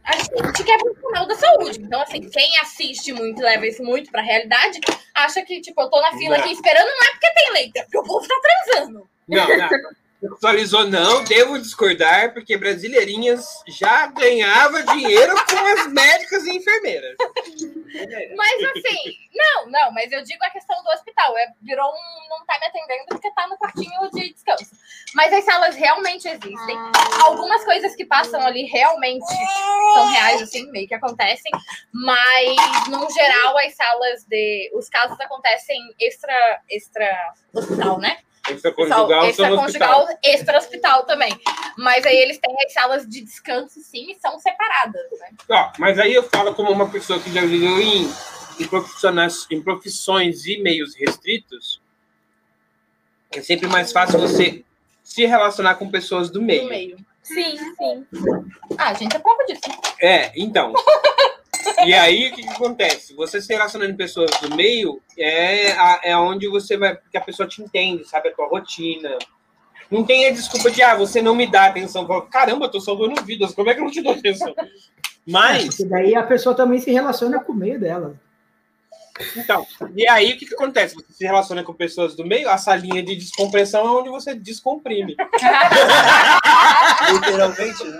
a 0.06 0.18
gente 0.18 0.64
que 0.64 0.72
é 0.72 0.78
profissional 0.78 1.28
da 1.28 1.36
saúde. 1.36 1.80
Então, 1.82 2.02
assim, 2.02 2.22
quem 2.30 2.58
assiste 2.60 3.14
muito 3.14 3.42
e 3.42 3.44
leva 3.44 3.68
isso 3.68 3.84
muito 3.84 4.12
pra 4.12 4.22
realidade, 4.22 4.80
acha 5.14 5.44
que, 5.44 5.62
tipo, 5.62 5.82
eu 5.82 5.90
tô 5.90 6.02
na 6.02 6.18
fila 6.18 6.38
aqui 6.38 6.52
esperando, 6.52 6.88
não 6.88 7.08
é 7.08 7.12
porque 7.12 7.34
tem 7.34 7.54
leite, 7.54 7.80
é 7.80 7.84
porque 7.84 7.98
o 7.98 8.04
povo 8.04 8.28
tá 8.28 8.36
transando. 8.42 9.10
Não, 9.28 9.48
não. 9.48 9.70
Sexualizou 10.24 10.88
não, 10.88 11.22
devo 11.26 11.60
discordar, 11.60 12.34
porque 12.34 12.58
Brasileirinhas 12.58 13.46
já 13.68 14.08
ganhava 14.08 14.82
dinheiro 14.84 15.36
com 15.36 15.58
as 15.58 15.92
médicas 15.92 16.46
e 16.46 16.56
enfermeiras. 16.56 17.18
Mas 18.38 18.64
assim, 18.64 19.18
não, 19.36 19.70
não, 19.70 19.92
mas 19.92 20.10
eu 20.14 20.24
digo 20.24 20.42
a 20.46 20.50
questão 20.50 20.82
do 20.82 20.90
hospital. 20.92 21.38
É, 21.38 21.52
virou 21.62 21.90
um. 21.90 22.30
Não 22.30 22.46
tá 22.46 22.58
me 22.58 22.68
atendendo 22.68 23.06
porque 23.10 23.30
tá 23.32 23.48
no 23.48 23.58
quartinho 23.58 24.10
de 24.14 24.34
descanso. 24.34 24.72
Mas 25.14 25.34
as 25.34 25.44
salas 25.44 25.76
realmente 25.76 26.28
existem. 26.28 26.78
Algumas 27.22 27.64
coisas 27.66 27.94
que 27.94 28.06
passam 28.06 28.42
ali 28.46 28.64
realmente 28.64 29.28
são 29.28 30.08
reais, 30.08 30.42
assim, 30.42 30.72
meio 30.72 30.88
que 30.88 30.96
acontecem. 30.96 31.52
Mas, 31.92 32.88
no 32.88 33.10
geral, 33.12 33.58
as 33.58 33.76
salas 33.76 34.24
de. 34.24 34.72
Os 34.74 34.88
casos 34.88 35.20
acontecem 35.20 35.80
extra, 36.00 36.62
extra 36.70 37.34
hospital, 37.54 38.00
né? 38.00 38.20
Extraconjugal, 38.50 39.26
extra 39.26 39.48
são 39.48 39.56
no 39.56 39.62
hospital. 39.64 39.94
conjugal, 40.02 40.20
extra 40.24 40.58
hospital 40.58 41.04
também. 41.06 41.32
Mas 41.78 42.06
aí 42.06 42.18
eles 42.18 42.38
têm 42.38 42.56
as 42.66 42.74
salas 42.74 43.08
de 43.08 43.22
descanso, 43.22 43.80
sim, 43.80 44.12
e 44.12 44.16
são 44.20 44.38
separadas, 44.40 45.02
né? 45.20 45.30
Ó, 45.50 45.72
mas 45.80 45.98
aí 45.98 46.14
eu 46.14 46.24
falo 46.24 46.54
como 46.54 46.72
uma 46.72 46.90
pessoa 46.90 47.20
que 47.20 47.32
já 47.32 47.42
viveu 47.42 47.80
em, 47.80 48.10
em, 48.60 48.68
profissionais, 48.68 49.48
em 49.50 49.62
profissões 49.62 50.46
e 50.46 50.62
meios 50.62 50.94
restritos, 50.96 51.82
que 53.32 53.40
é 53.40 53.42
sempre 53.42 53.68
mais 53.68 53.92
fácil 53.94 54.20
você 54.20 54.64
se 55.02 55.26
relacionar 55.26 55.76
com 55.76 55.90
pessoas 55.90 56.30
do 56.30 56.42
meio. 56.42 56.64
No 56.64 56.70
meio. 56.70 56.98
Sim, 57.24 57.58
sim. 57.58 58.08
Ah, 58.78 58.90
a 58.90 58.94
gente 58.94 59.16
é 59.16 59.20
prova 59.20 59.44
disso. 59.46 59.62
É, 60.02 60.34
então. 60.36 60.74
E 61.86 61.94
aí, 61.94 62.30
o 62.30 62.36
que, 62.36 62.44
que 62.44 62.50
acontece? 62.50 63.14
Você 63.16 63.40
se 63.42 63.52
relacionando 63.54 63.92
com 63.92 63.98
pessoas 63.98 64.32
do 64.42 64.56
meio 64.56 65.02
é, 65.18 65.72
a- 65.74 66.00
é 66.04 66.18
onde 66.18 66.48
você 66.48 66.78
vai. 66.78 66.96
Porque 66.96 67.18
a 67.18 67.22
pessoa 67.22 67.48
te 67.48 67.62
entende, 67.62 68.08
sabe 68.08 68.30
a 68.30 68.34
tua 68.34 68.48
rotina. 68.48 69.18
Não 69.92 70.04
tem 70.04 70.26
a 70.28 70.32
desculpa 70.32 70.72
de, 70.72 70.82
ah, 70.82 70.96
você 70.96 71.22
não 71.22 71.36
me 71.36 71.46
dá 71.46 71.66
atenção. 71.68 72.08
Fala, 72.08 72.26
Caramba, 72.28 72.66
eu 72.66 72.72
tô 72.72 72.80
salvando 72.80 73.22
vidas, 73.24 73.54
como 73.54 73.70
é 73.70 73.74
que 73.74 73.80
eu 73.80 73.84
não 73.86 73.92
te 73.92 74.02
dou 74.02 74.14
atenção? 74.14 74.54
Mas, 75.28 75.68
Porque 75.76 75.86
daí 75.86 76.16
a 76.16 76.24
pessoa 76.24 76.56
também 76.56 76.80
se 76.80 76.92
relaciona 76.92 77.40
com 77.40 77.52
o 77.54 77.56
meio 77.56 77.80
dela. 77.80 78.16
então, 79.38 79.66
e 79.96 80.08
aí 80.08 80.34
o 80.34 80.38
que, 80.38 80.46
que 80.48 80.56
acontece? 80.56 80.96
Você 80.96 81.14
se 81.14 81.24
relaciona 81.24 81.64
com 81.64 81.74
pessoas 81.74 82.16
do 82.16 82.26
meio, 82.26 82.50
a 82.50 82.58
salinha 82.58 83.04
de 83.04 83.16
descompressão 83.16 83.86
é 83.86 83.92
onde 84.00 84.10
você 84.10 84.34
descomprime. 84.34 85.16
Literalmente, 87.14 87.84
né? 87.84 88.00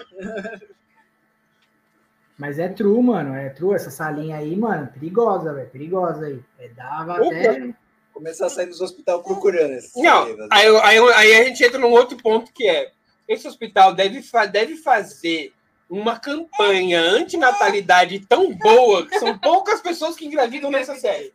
Mas 2.38 2.58
é 2.60 2.68
true, 2.68 3.02
mano. 3.02 3.36
É 3.36 3.50
true. 3.50 3.76
Essa 3.76 3.90
salinha 3.92 4.38
aí, 4.38 4.56
mano, 4.56 4.88
perigosa, 4.88 5.54
velho. 5.54 5.70
Perigosa 5.70 6.26
aí. 6.26 6.40
É, 6.60 6.68
dava 6.70 7.14
Opa. 7.22 7.26
até. 7.28 7.70
Começar 8.14 8.46
a 8.46 8.50
sair 8.50 8.68
dos 8.68 8.80
hospitais 8.80 9.22
procurando 9.24 9.76
Não, 9.96 10.24
aí, 10.52 10.68
eu- 10.68 10.78
aí, 10.84 10.98
aí 11.14 11.34
a 11.34 11.44
gente 11.46 11.64
entra 11.64 11.80
num 11.80 11.90
outro 11.92 12.16
ponto 12.18 12.52
que 12.54 12.68
é: 12.70 12.92
esse 13.28 13.48
hospital 13.48 13.94
deve, 13.94 14.22
fa- 14.22 14.46
deve 14.46 14.76
fazer 14.76 15.52
uma 15.90 16.20
campanha 16.20 17.00
antinatalidade 17.02 18.20
tão 18.28 18.54
boa 18.54 19.06
que 19.08 19.18
são 19.20 19.38
poucas 19.40 19.82
pessoas 19.82 20.16
que 20.16 20.26
engravidam 20.28 20.70
nessa 20.70 20.96
série. 20.96 21.34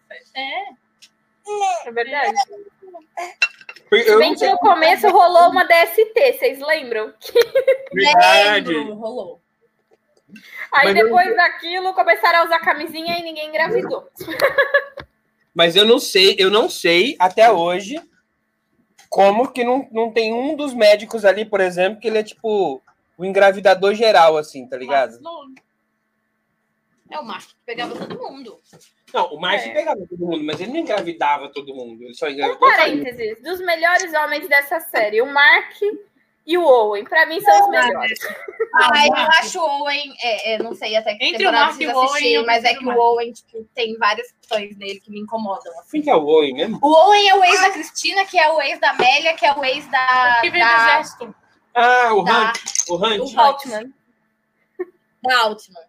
É 1.84 1.90
verdade. 1.90 2.34
Porque 3.88 4.04
Se 4.04 4.10
Eu 4.10 4.18
bem 4.18 4.34
que 4.34 4.48
no 4.48 4.58
começo 4.58 5.08
rolou 5.08 5.50
uma 5.50 5.64
DST, 5.64 6.32
vocês 6.38 6.60
lembram? 6.60 7.12
verdade. 7.92 8.68
Lembro, 8.72 8.94
rolou. 8.94 9.40
Aí 10.72 10.88
Mas 10.88 10.96
eu- 10.96 11.04
depois 11.04 11.36
daquilo 11.36 11.94
começaram 11.94 12.40
a 12.40 12.44
usar 12.44 12.60
camisinha 12.60 13.18
e 13.18 13.22
ninguém 13.22 13.48
engravidou. 13.48 14.08
Mas 15.54 15.74
eu 15.74 15.84
não 15.84 15.98
sei, 15.98 16.36
eu 16.38 16.50
não 16.50 16.68
sei 16.68 17.16
até 17.18 17.50
hoje 17.50 18.00
como 19.08 19.50
que 19.50 19.64
não, 19.64 19.88
não 19.90 20.12
tem 20.12 20.32
um 20.32 20.54
dos 20.54 20.74
médicos 20.74 21.24
ali, 21.24 21.44
por 21.44 21.60
exemplo, 21.60 21.98
que 22.00 22.06
ele 22.08 22.18
é 22.18 22.22
tipo 22.22 22.82
o 23.16 23.24
engravidador 23.24 23.94
geral, 23.94 24.36
assim, 24.36 24.68
tá 24.68 24.76
ligado? 24.76 25.18
É 27.10 27.18
o 27.18 27.24
Marco 27.24 27.48
que 27.48 27.56
pegava 27.64 27.96
todo 27.96 28.18
mundo. 28.18 28.60
Não, 29.14 29.32
o 29.32 29.40
Márcio 29.40 29.70
É. 29.70 29.74
pegava 29.74 30.00
todo 30.06 30.18
mundo, 30.26 30.44
mas 30.44 30.60
ele 30.60 30.70
não 30.72 30.76
engravidava 30.80 31.48
todo 31.48 31.74
mundo. 31.74 32.04
Ele 32.04 32.14
só 32.14 32.26
Um 32.26 32.30
engravidava. 32.30 32.60
parênteses, 32.76 33.42
dos 33.42 33.58
melhores 33.60 34.12
homens 34.12 34.46
dessa 34.46 34.78
série, 34.80 35.22
o 35.22 35.26
Mark 35.32 35.72
e 36.48 36.56
o 36.56 36.64
Owen. 36.64 37.04
Pra 37.04 37.26
mim 37.26 37.40
são 37.42 37.60
os 37.60 37.68
melhores. 37.68 38.18
Ah, 38.74 39.06
eu 39.06 39.12
acho 39.38 39.60
o 39.60 39.82
Owen, 39.82 40.14
é, 40.22 40.54
é, 40.54 40.58
não 40.58 40.74
sei 40.74 40.96
até 40.96 41.14
que 41.14 41.22
Entre 41.22 41.46
o 41.46 41.50
temporada 41.50 41.72
vocês 41.72 42.24
e 42.24 42.38
o 42.38 42.40
eu 42.40 42.46
mas 42.46 42.64
é 42.64 42.74
que 42.74 42.84
o 42.84 42.88
o. 42.88 42.98
Owen 42.98 43.32
tipo, 43.32 43.68
tem 43.74 43.96
várias 43.98 44.32
questões 44.32 44.74
nele 44.78 44.98
que 44.98 45.10
me 45.10 45.20
incomodam. 45.20 45.72
assim. 45.78 45.90
Quem 45.90 46.02
que 46.02 46.10
é 46.10 46.16
o 46.16 46.24
Owen 46.24 46.54
mesmo? 46.54 46.78
O 46.80 46.88
Owen 46.88 47.28
é 47.28 47.34
o 47.34 47.44
ex 47.44 47.60
da 47.60 47.70
Cristina, 47.70 48.24
que 48.24 48.38
é 48.38 48.50
o 48.50 48.62
ex 48.62 48.80
da 48.80 48.90
Amélia, 48.90 49.34
que 49.34 49.44
é 49.44 49.52
o 49.52 49.62
ex 49.62 49.86
da, 49.88 50.38
Que 50.40 50.50
veio 50.50 50.64
do 50.64 50.70
da, 50.70 50.76
exército. 50.76 51.34
Ah, 51.74 52.14
o 52.14 52.22
da, 52.22 52.48
Hunt. 52.48 52.58
O 52.88 52.96
Hunt. 52.96 53.34
O 53.34 53.40
Altman. 53.40 53.92
da 55.22 55.38
Altman. 55.40 55.88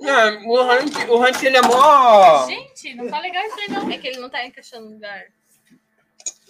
Não, 0.00 0.46
o 0.46 0.62
Hunt, 0.62 1.08
o 1.08 1.16
Hunt, 1.18 1.42
ele 1.42 1.56
é 1.56 1.62
mó... 1.62 2.46
Gente, 2.46 2.94
não 2.94 3.08
tá 3.08 3.18
legal 3.18 3.44
isso 3.44 3.60
aí, 3.60 3.68
não. 3.68 3.90
É 3.90 3.98
que 3.98 4.08
ele 4.08 4.20
não 4.20 4.30
tá 4.30 4.46
encaixando 4.46 4.86
no 4.86 4.92
lugar. 4.92 5.26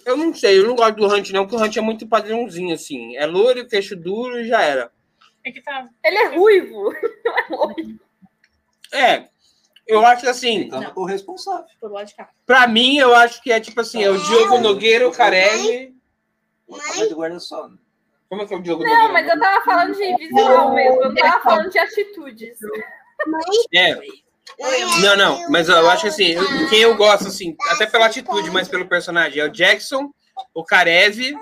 Eu 0.05 0.17
não 0.17 0.33
sei, 0.33 0.59
eu 0.59 0.67
não 0.67 0.75
gosto 0.75 0.95
do 0.95 1.07
Hunt 1.07 1.29
não, 1.31 1.45
porque 1.45 1.61
o 1.61 1.65
Hunt 1.65 1.77
é 1.77 1.81
muito 1.81 2.07
padrãozinho, 2.07 2.73
assim. 2.73 3.15
É 3.15 3.25
loiro, 3.25 3.67
queixo 3.67 3.95
duro 3.95 4.39
e 4.39 4.47
já 4.47 4.61
era. 4.61 4.91
É 5.43 5.51
que 5.51 5.61
tá. 5.61 5.87
Ele 6.03 6.17
é 6.17 6.27
ruivo. 6.35 6.93
Não 7.23 7.37
é 7.37 7.45
loiro. 7.49 7.99
É, 8.91 9.29
eu 9.87 10.05
acho 10.05 10.27
assim, 10.27 10.69
com 10.93 11.01
o 11.01 11.05
responsável. 11.05 11.65
Por 11.79 11.91
lógica. 11.91 12.27
pra 12.45 12.67
mim, 12.67 12.97
eu 12.97 13.15
acho 13.15 13.41
que 13.41 13.51
é 13.51 13.59
tipo 13.59 13.79
assim, 13.81 14.03
é 14.03 14.09
o 14.09 14.17
Diogo 14.17 14.57
Nogueira, 14.59 15.07
o 15.07 15.11
Carelli... 15.11 15.95
O 16.67 16.77
tamanho 16.77 17.09
do 17.09 17.15
guarda-sol. 17.15 17.69
né? 17.69 17.77
Como 18.29 18.41
é 18.43 18.45
que 18.45 18.53
é 18.53 18.57
o 18.57 18.61
Diogo 18.61 18.83
Não, 18.83 18.89
Nogueira? 18.89 19.13
mas 19.13 19.27
eu 19.27 19.39
tava 19.39 19.65
falando 19.65 19.95
de 19.95 20.15
visual 20.17 20.73
mesmo. 20.73 21.01
Eu 21.01 21.09
não 21.09 21.15
tava 21.15 21.43
falando 21.43 21.69
de 21.71 21.79
atitudes. 21.79 22.59
É. 23.73 23.99
Não, 25.01 25.15
não, 25.15 25.49
mas 25.49 25.69
eu 25.69 25.89
acho 25.89 26.03
que 26.03 26.07
assim, 26.09 26.27
eu- 26.31 26.69
quem 26.69 26.79
eu 26.81 26.95
gosto, 26.95 27.27
assim, 27.27 27.55
até 27.69 27.85
pela 27.85 28.07
atitude, 28.07 28.49
mas 28.51 28.67
pelo 28.67 28.87
personagem, 28.87 29.41
é 29.41 29.45
o 29.45 29.49
Jackson, 29.49 30.11
o 30.53 30.63
Karev. 30.63 31.33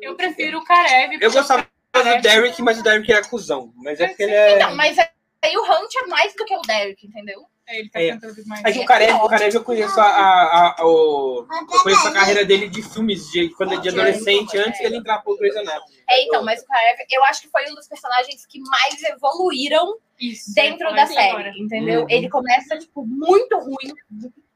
Eu 0.00 0.14
prefiro 0.16 0.58
o 0.58 0.64
Karev. 0.64 1.18
Eu 1.20 1.32
gostava 1.32 1.66
do 1.94 2.22
Derek, 2.22 2.60
mas 2.62 2.78
o 2.78 2.82
Derek 2.82 3.10
era 3.12 3.26
cuzão. 3.26 3.72
Mas 3.76 4.00
é 4.00 4.08
porque 4.08 4.22
ele 4.22 4.34
é. 4.34 4.56
Então, 4.56 4.74
mas 4.76 4.96
aí 4.98 5.56
o 5.56 5.62
Hunt 5.62 5.94
é 6.04 6.06
mais 6.06 6.34
do 6.34 6.44
que 6.44 6.54
o 6.56 6.62
Derek, 6.62 7.06
entendeu? 7.06 7.46
É, 7.68 7.78
Ele 7.80 7.90
tá 7.90 8.00
É. 8.00 8.10
cantando 8.12 8.34
mais. 8.46 8.64
É 8.64 8.72
que 8.72 8.78
o 8.80 8.84
Karev, 8.86 9.14
o 9.16 9.28
Karev 9.28 9.54
eu 9.54 9.62
conheço 9.62 10.00
a, 10.00 10.04
a, 10.06 10.74
a- 10.80 10.86
o, 10.86 11.46
eu 11.72 11.82
conheço 11.82 12.08
a 12.08 12.12
carreira 12.12 12.44
dele 12.44 12.68
de 12.68 12.82
filmes 12.82 13.30
de 13.30 13.50
quando 13.50 13.72
ele 13.72 13.82
de 13.82 13.90
adolescente, 13.90 14.56
antes 14.56 14.80
dele 14.80 14.96
entrar 14.96 15.18
pro 15.18 15.36
Grey's 15.36 15.56
Anatomy. 15.56 15.96
É, 16.08 16.24
então, 16.24 16.42
mas 16.42 16.62
o 16.62 16.66
Karev, 16.66 16.98
eu 17.10 17.24
acho 17.24 17.42
que 17.42 17.48
foi 17.50 17.70
um 17.70 17.74
dos 17.74 17.86
personagens 17.86 18.46
que 18.46 18.58
mais 18.60 19.02
evoluíram 19.02 19.96
Isso, 20.18 20.54
dentro 20.54 20.94
da 20.94 21.06
série, 21.06 21.28
agora. 21.30 21.52
entendeu? 21.58 22.00
Uhum. 22.02 22.06
Ele 22.08 22.28
começa, 22.30 22.78
tipo, 22.78 23.04
muito 23.06 23.56
ruim, 23.58 23.92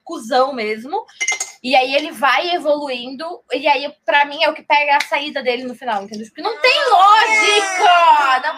cuzão 0.03 0.53
mesmo. 0.53 1.05
E 1.65 1.77
aí 1.77 1.95
ele 1.95 2.11
vai 2.11 2.57
evoluindo, 2.57 3.25
e 3.53 3.69
aí, 3.69 3.89
pra 4.05 4.25
mim, 4.25 4.43
é 4.43 4.51
o 4.51 4.53
que 4.53 4.65
pega 4.65 4.97
a 4.97 5.01
saída 5.07 5.41
dele 5.45 5.63
no 5.63 5.77
final, 5.77 6.03
entendeu? 6.03 6.27
Porque 6.27 6.43
não 6.43 6.61
tem 6.61 6.75
lógica! 6.91 8.43
Não... 8.43 8.57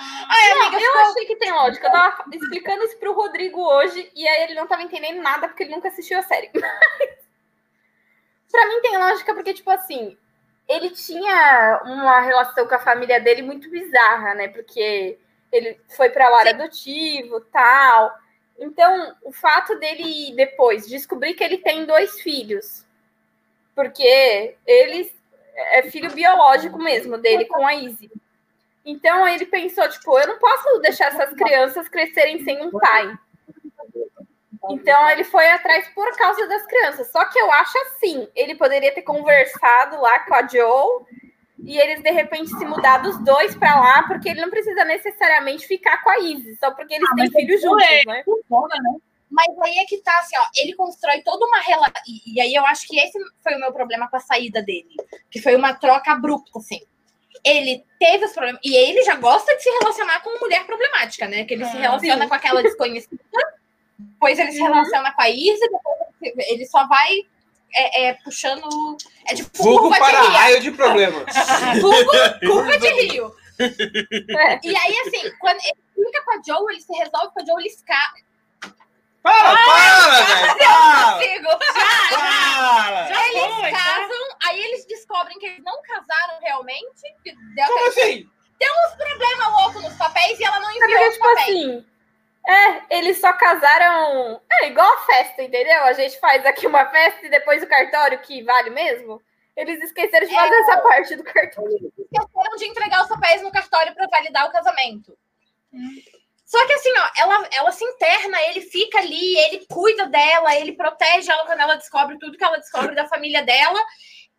Eu 0.81 0.93
ficou... 0.93 1.03
achei 1.03 1.27
que 1.27 1.37
tem 1.37 1.53
lógica. 1.53 1.87
Eu 1.87 1.93
tava 1.93 2.25
explicando 2.33 2.85
isso 2.85 2.99
pro 2.99 3.12
Rodrigo 3.12 3.61
hoje 3.61 4.11
e 4.14 4.27
aí 4.27 4.45
ele 4.45 4.55
não 4.55 4.66
tava 4.66 4.83
entendendo 4.83 5.22
nada 5.22 5.49
porque 5.49 5.64
ele 5.64 5.75
nunca 5.75 5.89
assistiu 5.89 6.18
a 6.18 6.22
série. 6.22 6.51
pra 8.51 8.68
mim 8.68 8.81
tem 8.81 8.97
lógica 8.97 9.35
porque, 9.35 9.53
tipo 9.53 9.70
assim, 9.70 10.16
ele 10.68 10.91
tinha 10.91 11.83
uma 11.85 12.20
relação 12.20 12.66
com 12.66 12.75
a 12.75 12.79
família 12.79 13.20
dele 13.20 13.43
muito 13.43 13.68
bizarra, 13.68 14.35
né? 14.35 14.49
Porque 14.49 15.18
ele 15.51 15.79
foi 15.97 16.11
pra 16.11 16.29
lar 16.29 16.49
adotivo 16.49 17.41
tal. 17.41 18.16
Então, 18.59 19.16
o 19.22 19.33
fato 19.33 19.79
dele 19.79 20.33
depois 20.35 20.87
descobrir 20.87 21.35
que 21.35 21.43
ele 21.43 21.59
tem 21.59 21.85
dois 21.85 22.20
filhos, 22.20 22.87
porque 23.75 24.57
ele 24.66 25.12
é 25.57 25.83
filho 25.91 26.11
biológico 26.12 26.79
mesmo 26.79 27.18
dele 27.18 27.47
com 27.47 27.66
a 27.66 27.75
Izzy. 27.75 28.11
Então 28.85 29.26
ele 29.26 29.47
pensou, 29.47 29.89
tipo, 29.89 30.18
eu 30.18 30.26
não 30.26 30.39
posso 30.39 30.78
deixar 30.80 31.07
essas 31.07 31.32
crianças 31.35 31.89
crescerem 31.89 32.45
sem 32.45 32.62
um 32.62 32.70
pai. 32.70 33.18
Então 34.70 35.11
ele 35.11 35.24
foi 35.24 35.49
atrás 35.51 35.89
por 35.95 36.11
causa 36.16 36.47
das 36.47 36.66
crianças. 36.66 37.11
Só 37.11 37.24
que 37.26 37.39
eu 37.39 37.51
acho 37.53 37.78
assim, 37.78 38.28
ele 38.35 38.55
poderia 38.55 38.95
ter 38.95 39.03
conversado 39.03 40.01
lá 40.01 40.20
com 40.20 40.35
a 40.35 40.47
Joe 40.47 41.05
e 41.64 41.78
eles 41.78 42.03
de 42.03 42.11
repente 42.11 42.51
se 42.51 42.64
mudar 42.64 42.99
dos 42.99 43.18
dois 43.24 43.55
pra 43.57 43.80
lá, 43.80 44.03
porque 44.03 44.28
ele 44.28 44.41
não 44.41 44.51
precisa 44.51 44.85
necessariamente 44.85 45.66
ficar 45.66 46.03
com 46.03 46.11
a 46.11 46.18
Izzy, 46.18 46.57
só 46.57 46.70
porque 46.72 46.95
eles 46.95 47.09
têm 47.16 47.30
filhos 47.30 47.61
juntos, 47.62 47.87
né? 48.07 48.22
Mas 49.30 49.59
aí 49.64 49.78
é 49.78 49.85
que 49.87 49.99
tá, 49.99 50.16
assim, 50.18 50.37
ó, 50.39 50.45
ele 50.55 50.74
constrói 50.74 51.20
toda 51.22 51.45
uma 51.47 51.61
relação. 51.61 52.03
E, 52.07 52.35
e 52.37 52.41
aí 52.41 52.55
eu 52.55 52.64
acho 52.66 52.87
que 52.87 52.99
esse 53.01 53.18
foi 53.43 53.55
o 53.57 53.59
meu 53.59 53.72
problema 53.72 54.09
com 54.09 54.16
a 54.16 54.20
saída 54.20 54.62
dele. 54.62 54.95
Que 55.30 55.41
foi 55.41 55.57
uma 55.57 55.74
troca 55.74 56.12
abrupta, 56.12 56.59
assim. 56.59 56.80
Ele 57.45 57.84
teve 57.99 58.24
os 58.24 58.32
problemas. 58.32 58.61
E 58.64 58.74
ele 58.74 59.03
já 59.05 59.16
gosta 59.16 59.55
de 59.57 59.62
se 59.62 59.70
relacionar 59.70 60.20
com 60.20 60.30
uma 60.30 60.40
mulher 60.40 60.64
problemática, 60.64 61.26
né? 61.28 61.45
Que 61.45 61.55
ele 61.55 61.64
se 61.66 61.76
Ah, 61.76 61.80
relaciona 61.80 62.22
sim. 62.22 62.28
com 62.28 62.34
aquela 62.34 62.62
desconhecida, 62.62 63.22
depois 63.99 64.38
ele 64.38 64.53
se 64.53 64.61
Uhum. 64.61 64.68
relaciona 64.72 65.12
com 65.12 65.22
a 65.22 65.28
Izzy, 65.30 65.61
depois 65.61 66.49
ele 66.49 66.66
só 66.66 66.86
vai 66.88 67.11
é, 67.76 68.05
é, 68.07 68.12
puxando. 68.24 68.97
É 69.28 69.34
tipo 69.34 69.57
Fogo 69.57 69.78
curva 69.80 69.95
de 69.97 70.01
para 70.01 70.20
rio. 70.22 70.30
raio 70.30 70.61
de 70.61 70.70
problema. 70.70 71.24
Curva, 71.80 72.38
curva 72.40 72.78
de 72.78 72.88
rio. 73.03 73.34
É. 73.59 74.61
E 74.62 74.76
aí, 74.76 74.99
assim, 75.07 75.30
quando 75.40 75.59
ele 75.64 75.74
fica 76.07 76.24
com 76.24 76.32
a 76.32 76.42
Joe, 76.47 76.72
ele 76.72 76.80
se 76.80 76.92
resolve 76.92 77.32
com 77.34 77.40
a 77.40 77.45
Joe, 77.45 77.61
ele 77.62 77.68
escapa. 77.68 78.14
Para, 79.25 79.57
para, 79.57 80.11
velho, 80.11 80.59
para, 80.59 81.12
Consigo. 81.14 81.49
para. 81.59 83.07
Já 83.09 83.27
Eles 83.29 83.55
foi, 83.55 83.70
tá? 83.70 83.79
casam, 83.79 84.29
aí 84.47 84.62
eles 84.62 84.87
descobrem 84.87 85.39
que 85.39 85.47
eles 85.47 85.64
não 85.64 85.81
casaram 85.83 86.39
realmente. 86.43 87.03
Que 87.25 87.33
deu 87.55 87.66
Como 87.66 87.89
assim? 87.89 88.29
problema 88.99 89.49
louco 89.61 89.81
nos 89.81 89.95
papéis 89.97 90.39
e 90.39 90.45
ela 90.45 90.61
não 90.61 90.70
É 90.70 90.75
enviou 90.75 90.89
porque, 90.89 91.09
os 91.09 91.14
tipo 91.14 91.25
papéis. 91.27 91.49
assim, 91.49 91.87
é, 92.47 92.97
eles 92.99 93.18
só 93.20 93.33
casaram. 93.33 94.41
É 94.53 94.66
igual 94.68 94.93
a 94.93 94.99
festa, 95.07 95.43
entendeu? 95.43 95.85
A 95.85 95.93
gente 95.95 96.20
faz 96.20 96.45
aqui 96.45 96.66
uma 96.66 96.85
festa 96.91 97.25
e 97.27 97.31
depois 97.31 97.62
o 97.62 97.66
cartório 97.66 98.18
que 98.20 98.43
vale 98.43 98.70
mesmo. 98.70 99.22
Eles 99.57 99.81
esqueceram 99.83 100.27
de 100.27 100.35
fazer 100.35 100.55
essa 100.55 100.79
parte 100.83 101.16
do 101.16 101.25
cartório. 101.25 101.93
Esqueceram 101.99 102.57
de 102.59 102.64
entregar 102.66 103.03
os 103.03 103.09
papéis 103.09 103.41
no 103.41 103.51
cartório 103.51 103.95
para 103.95 104.07
validar 104.09 104.47
o 104.49 104.53
casamento. 104.53 105.16
Só 106.57 106.66
que 106.68 106.72
assim, 106.72 106.92
ó, 106.96 107.11
ela, 107.16 107.48
ela 107.52 107.72
se 107.72 107.84
interna, 107.84 108.40
ele 108.44 108.61
fica 108.61 108.98
ali, 108.98 109.36
ele 109.38 109.66
cuida 109.68 110.07
dela, 110.07 110.55
ele 110.55 110.72
protege 110.76 111.28
ela 111.32 111.44
quando 111.46 111.59
ela 111.59 111.74
descobre 111.74 112.16
tudo 112.16 112.38
que 112.38 112.44
ela 112.44 112.59
descobre 112.59 112.94
da 112.94 113.09
família 113.09 113.42
dela. 113.42 113.80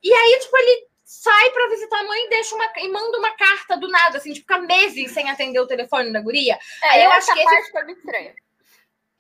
E 0.01 0.13
aí, 0.13 0.39
tipo, 0.39 0.55
ele 0.57 0.88
sai 1.03 1.49
pra 1.51 1.68
visitar 1.68 1.99
a 1.99 2.03
mãe 2.05 2.26
e 2.26 2.30
deixa 2.30 2.55
uma 2.55 2.72
e 2.78 2.88
manda 2.88 3.18
uma 3.20 3.36
carta 3.36 3.76
do 3.76 3.89
nada, 3.89 4.18
assim, 4.18 4.32
tipo, 4.32 4.47
fica 4.47 4.59
meses 4.66 5.11
sem 5.11 5.30
atender 5.30 5.59
o 5.59 5.68
telefone 5.68 6.13
da 6.13 6.22
guria. 6.22 6.57
É, 6.84 6.88
Aí 6.88 7.03
eu 7.03 7.11
essa 7.11 7.34
acho 7.34 7.34
que 7.34 7.39
esse- 7.39 7.55
parte 7.55 7.72
foi 7.72 7.84
muito 7.84 7.97
estranha. 7.99 8.34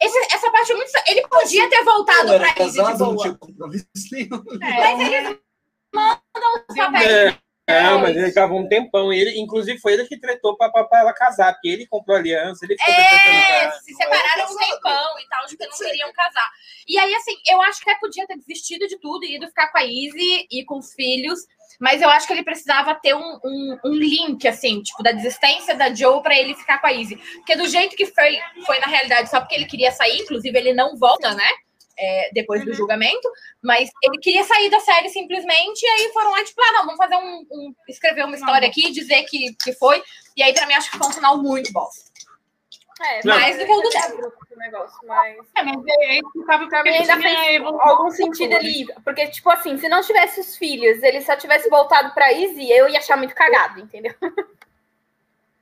Esse- 0.01 0.35
essa 0.35 0.51
parte 0.51 0.71
é 0.71 0.75
muito. 0.75 0.87
estranha. 0.87 1.05
Ele 1.09 1.27
podia 1.27 1.69
ter 1.69 1.83
voltado 1.83 2.27
pra 2.37 2.63
Izzy 2.65 2.71
de 2.71 2.77
não 2.77 2.97
boa. 2.97 3.17
tinha 3.17 3.37
compromisso 3.37 3.85
nenhum. 4.11 4.43
Mas 4.59 4.99
eles 5.01 5.37
mandam 5.93 6.63
os 6.69 6.75
papéis. 6.77 7.11
É, 7.11 7.37
não, 7.67 7.99
mas 7.99 8.15
ele 8.15 8.27
ficava 8.27 8.53
um 8.53 8.67
tempão. 8.67 9.11
E 9.11 9.19
ele, 9.19 9.39
inclusive, 9.39 9.79
foi 9.79 9.93
ele 9.93 10.05
que 10.05 10.19
tretou 10.19 10.55
pra, 10.55 10.69
pra, 10.69 10.83
pra 10.83 10.99
ela 10.99 11.13
casar, 11.13 11.53
porque 11.53 11.67
ele 11.67 11.87
comprou 11.87 12.15
a 12.15 12.19
aliança, 12.19 12.63
ele 12.63 12.77
ficou 12.77 12.93
É, 12.93 13.71
se 13.71 13.93
separaram 13.93 14.51
um 14.51 14.57
tempão 14.57 15.19
e 15.19 15.27
tal, 15.27 15.45
de 15.47 15.57
que 15.57 15.65
não 15.65 15.77
queriam 15.77 16.13
casar. 16.13 16.49
E 16.87 16.99
aí, 16.99 17.13
assim, 17.15 17.35
eu 17.49 17.61
acho 17.63 17.81
que 17.81 17.89
até 17.89 17.99
podia 17.99 18.27
ter 18.27 18.37
desistido 18.37 18.87
de 18.87 18.99
tudo 18.99 19.25
e 19.25 19.35
ido 19.35 19.47
ficar 19.47 19.71
com 19.71 19.79
a 19.79 19.83
Izzy 19.83 20.47
e 20.51 20.63
com 20.65 20.77
os 20.77 20.93
filhos. 20.93 21.39
Mas 21.79 22.01
eu 22.01 22.09
acho 22.09 22.27
que 22.27 22.33
ele 22.33 22.43
precisava 22.43 22.95
ter 22.95 23.15
um, 23.15 23.39
um, 23.43 23.79
um 23.85 23.93
link, 23.93 24.47
assim, 24.47 24.81
tipo, 24.81 25.01
da 25.01 25.11
desistência 25.11 25.75
da 25.75 25.93
Joe 25.93 26.21
pra 26.21 26.37
ele 26.37 26.55
ficar 26.55 26.79
com 26.79 26.87
a 26.87 26.93
Izzy. 26.93 27.15
Porque 27.15 27.55
do 27.55 27.67
jeito 27.67 27.95
que 27.95 28.05
foi, 28.05 28.37
foi 28.65 28.79
na 28.79 28.87
realidade, 28.87 29.29
só 29.29 29.39
porque 29.39 29.55
ele 29.55 29.65
queria 29.65 29.91
sair, 29.91 30.19
inclusive 30.19 30.57
ele 30.57 30.73
não 30.73 30.95
volta, 30.97 31.33
né? 31.33 31.47
É, 31.97 32.29
depois 32.33 32.63
do 32.65 32.73
julgamento, 32.73 33.29
mas 33.61 33.89
ele 34.03 34.17
queria 34.19 34.43
sair 34.43 34.69
da 34.69 34.79
série 34.79 35.09
simplesmente, 35.09 35.81
e 35.83 35.87
aí 35.87 36.11
foram 36.13 36.31
lá, 36.31 36.43
tipo, 36.43 36.61
ah, 36.61 36.71
não, 36.73 36.85
vamos 36.85 36.97
fazer 36.97 37.15
um, 37.15 37.45
um- 37.51 37.75
escrever 37.87 38.25
uma 38.25 38.35
história 38.35 38.67
aqui, 38.67 38.91
dizer 38.91 39.23
que, 39.23 39.53
que 39.63 39.73
foi, 39.73 40.03
e 40.35 40.43
aí 40.43 40.53
pra 40.53 40.65
mim 40.67 40.73
acho 40.73 40.91
que 40.91 40.97
foi 40.97 41.07
um 41.07 41.13
final 41.13 41.37
muito 41.41 41.71
bom. 41.71 41.87
É. 43.01 43.27
Mais 43.27 43.57
do 43.57 43.65
que 43.65 43.71
o 43.73 43.81
do 43.81 43.89
é 43.89 44.01
Débora. 44.07 44.31
negócio, 44.55 44.97
mas. 45.05 45.37
É, 45.57 45.63
mas 45.63 45.83
é 45.85 46.19
explicável 46.19 46.69
porque 46.69 46.87
ele 46.87 46.97
ainda 46.97 47.17
fez 47.17 47.55
evolução. 47.55 47.89
algum 47.89 48.09
sentido 48.09 48.55
ali. 48.55 48.85
Porque, 49.03 49.27
tipo 49.27 49.49
assim, 49.49 49.77
se 49.77 49.89
não 49.89 50.01
tivesse 50.01 50.39
os 50.39 50.55
filhos, 50.55 51.03
ele 51.03 51.19
só 51.21 51.35
tivesse 51.35 51.69
voltado 51.69 52.13
pra 52.13 52.31
Izzy, 52.31 52.71
eu 52.71 52.87
ia 52.87 52.99
achar 52.99 53.17
muito 53.17 53.35
cagado, 53.35 53.81
entendeu? 53.81 54.13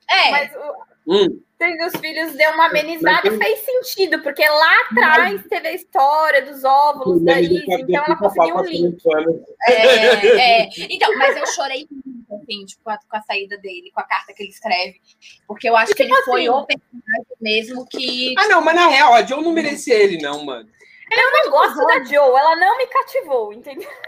É, 0.08 0.30
Mas 0.30 0.52
o, 0.54 0.94
Hum, 1.06 1.42
tendo 1.64 1.86
os 1.86 1.96
filhos 1.96 2.34
deu 2.34 2.50
uma 2.52 2.66
amenizada 2.66 3.28
e 3.28 3.38
fez 3.38 3.60
sentido, 3.60 4.22
porque 4.22 4.46
lá 4.46 4.80
atrás 4.90 5.42
teve 5.48 5.68
a 5.68 5.72
história 5.72 6.42
dos 6.42 6.62
óvulos 6.62 7.22
da 7.22 7.40
Izzy, 7.40 7.64
então 7.66 8.04
ela 8.04 8.16
conseguiu 8.16 8.56
um 8.56 8.62
link. 8.62 9.02
É, 9.66 10.62
é. 10.62 10.68
Então, 10.94 11.16
mas 11.16 11.36
eu 11.36 11.46
chorei 11.46 11.86
muito, 11.90 12.34
assim, 12.34 12.64
tipo, 12.66 12.84
com 12.84 12.90
a, 12.90 12.98
com 12.98 13.16
a 13.16 13.22
saída 13.22 13.56
dele, 13.58 13.90
com 13.92 14.00
a 14.00 14.04
carta 14.04 14.32
que 14.34 14.42
ele 14.42 14.50
escreve. 14.50 15.00
Porque 15.46 15.68
eu 15.68 15.76
acho 15.76 15.94
que 15.94 16.02
ele 16.02 16.14
foi 16.22 16.48
o 16.48 16.64
personagem 16.66 17.36
mesmo 17.40 17.86
que. 17.86 18.34
Ah, 18.38 18.48
não, 18.48 18.60
mas 18.60 18.74
na 18.74 18.88
real, 18.88 19.14
a 19.14 19.22
Joe 19.22 19.42
não 19.42 19.52
merecia 19.52 19.94
ele, 19.94 20.18
não, 20.18 20.44
mano. 20.44 20.68
Eu 21.10 21.32
não 21.32 21.50
gosto 21.50 21.86
da 21.86 22.04
Joe, 22.04 22.38
ela 22.38 22.56
não 22.56 22.76
me 22.76 22.86
cativou, 22.86 23.52
entendeu? 23.52 23.88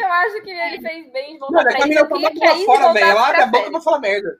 Então, 0.00 0.06
Eu 0.06 0.12
acho 0.12 0.42
que 0.42 0.50
ele 0.50 0.80
fez 0.80 1.12
bem 1.12 1.32
de 1.32 1.38
voltar 1.40 1.64
Mano, 1.64 1.76
pra 1.76 1.88
isso. 1.88 1.98
Eu 1.98 2.08
tá 2.08 2.14
queria 2.14 2.30
que 2.30 2.44
a 2.44 2.50
lá 2.50 2.56
Izzy 2.56 2.66
fora, 2.66 2.92
velho. 2.92 3.06
Ela 3.06 3.28
abre 3.28 3.42
a 3.42 3.46
boca 3.46 3.70
pra 3.70 3.80
falar 3.80 3.98
merda. 3.98 4.38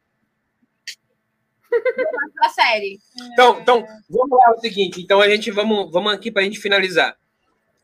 Pra 2.34 2.48
série. 2.50 2.98
Então, 3.32 3.60
então, 3.60 3.86
vamos 4.08 4.38
lá, 4.38 4.44
é 4.48 4.50
o 4.56 4.60
seguinte. 4.60 5.00
Então, 5.00 5.20
a 5.20 5.28
gente, 5.28 5.50
vamos, 5.50 5.90
vamos 5.90 6.12
aqui 6.12 6.30
pra 6.30 6.42
gente 6.42 6.58
finalizar. 6.60 7.16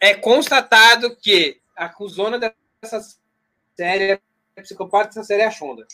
É 0.00 0.14
constatado 0.14 1.14
que 1.16 1.60
a 1.76 1.88
cuzona 1.88 2.38
dessa 2.38 3.00
série, 3.76 4.20
a 4.56 4.60
psicopata 4.62 5.06
dessa 5.08 5.24
série 5.24 5.42
é 5.42 5.46
a 5.46 5.50
Shonda. 5.50 5.86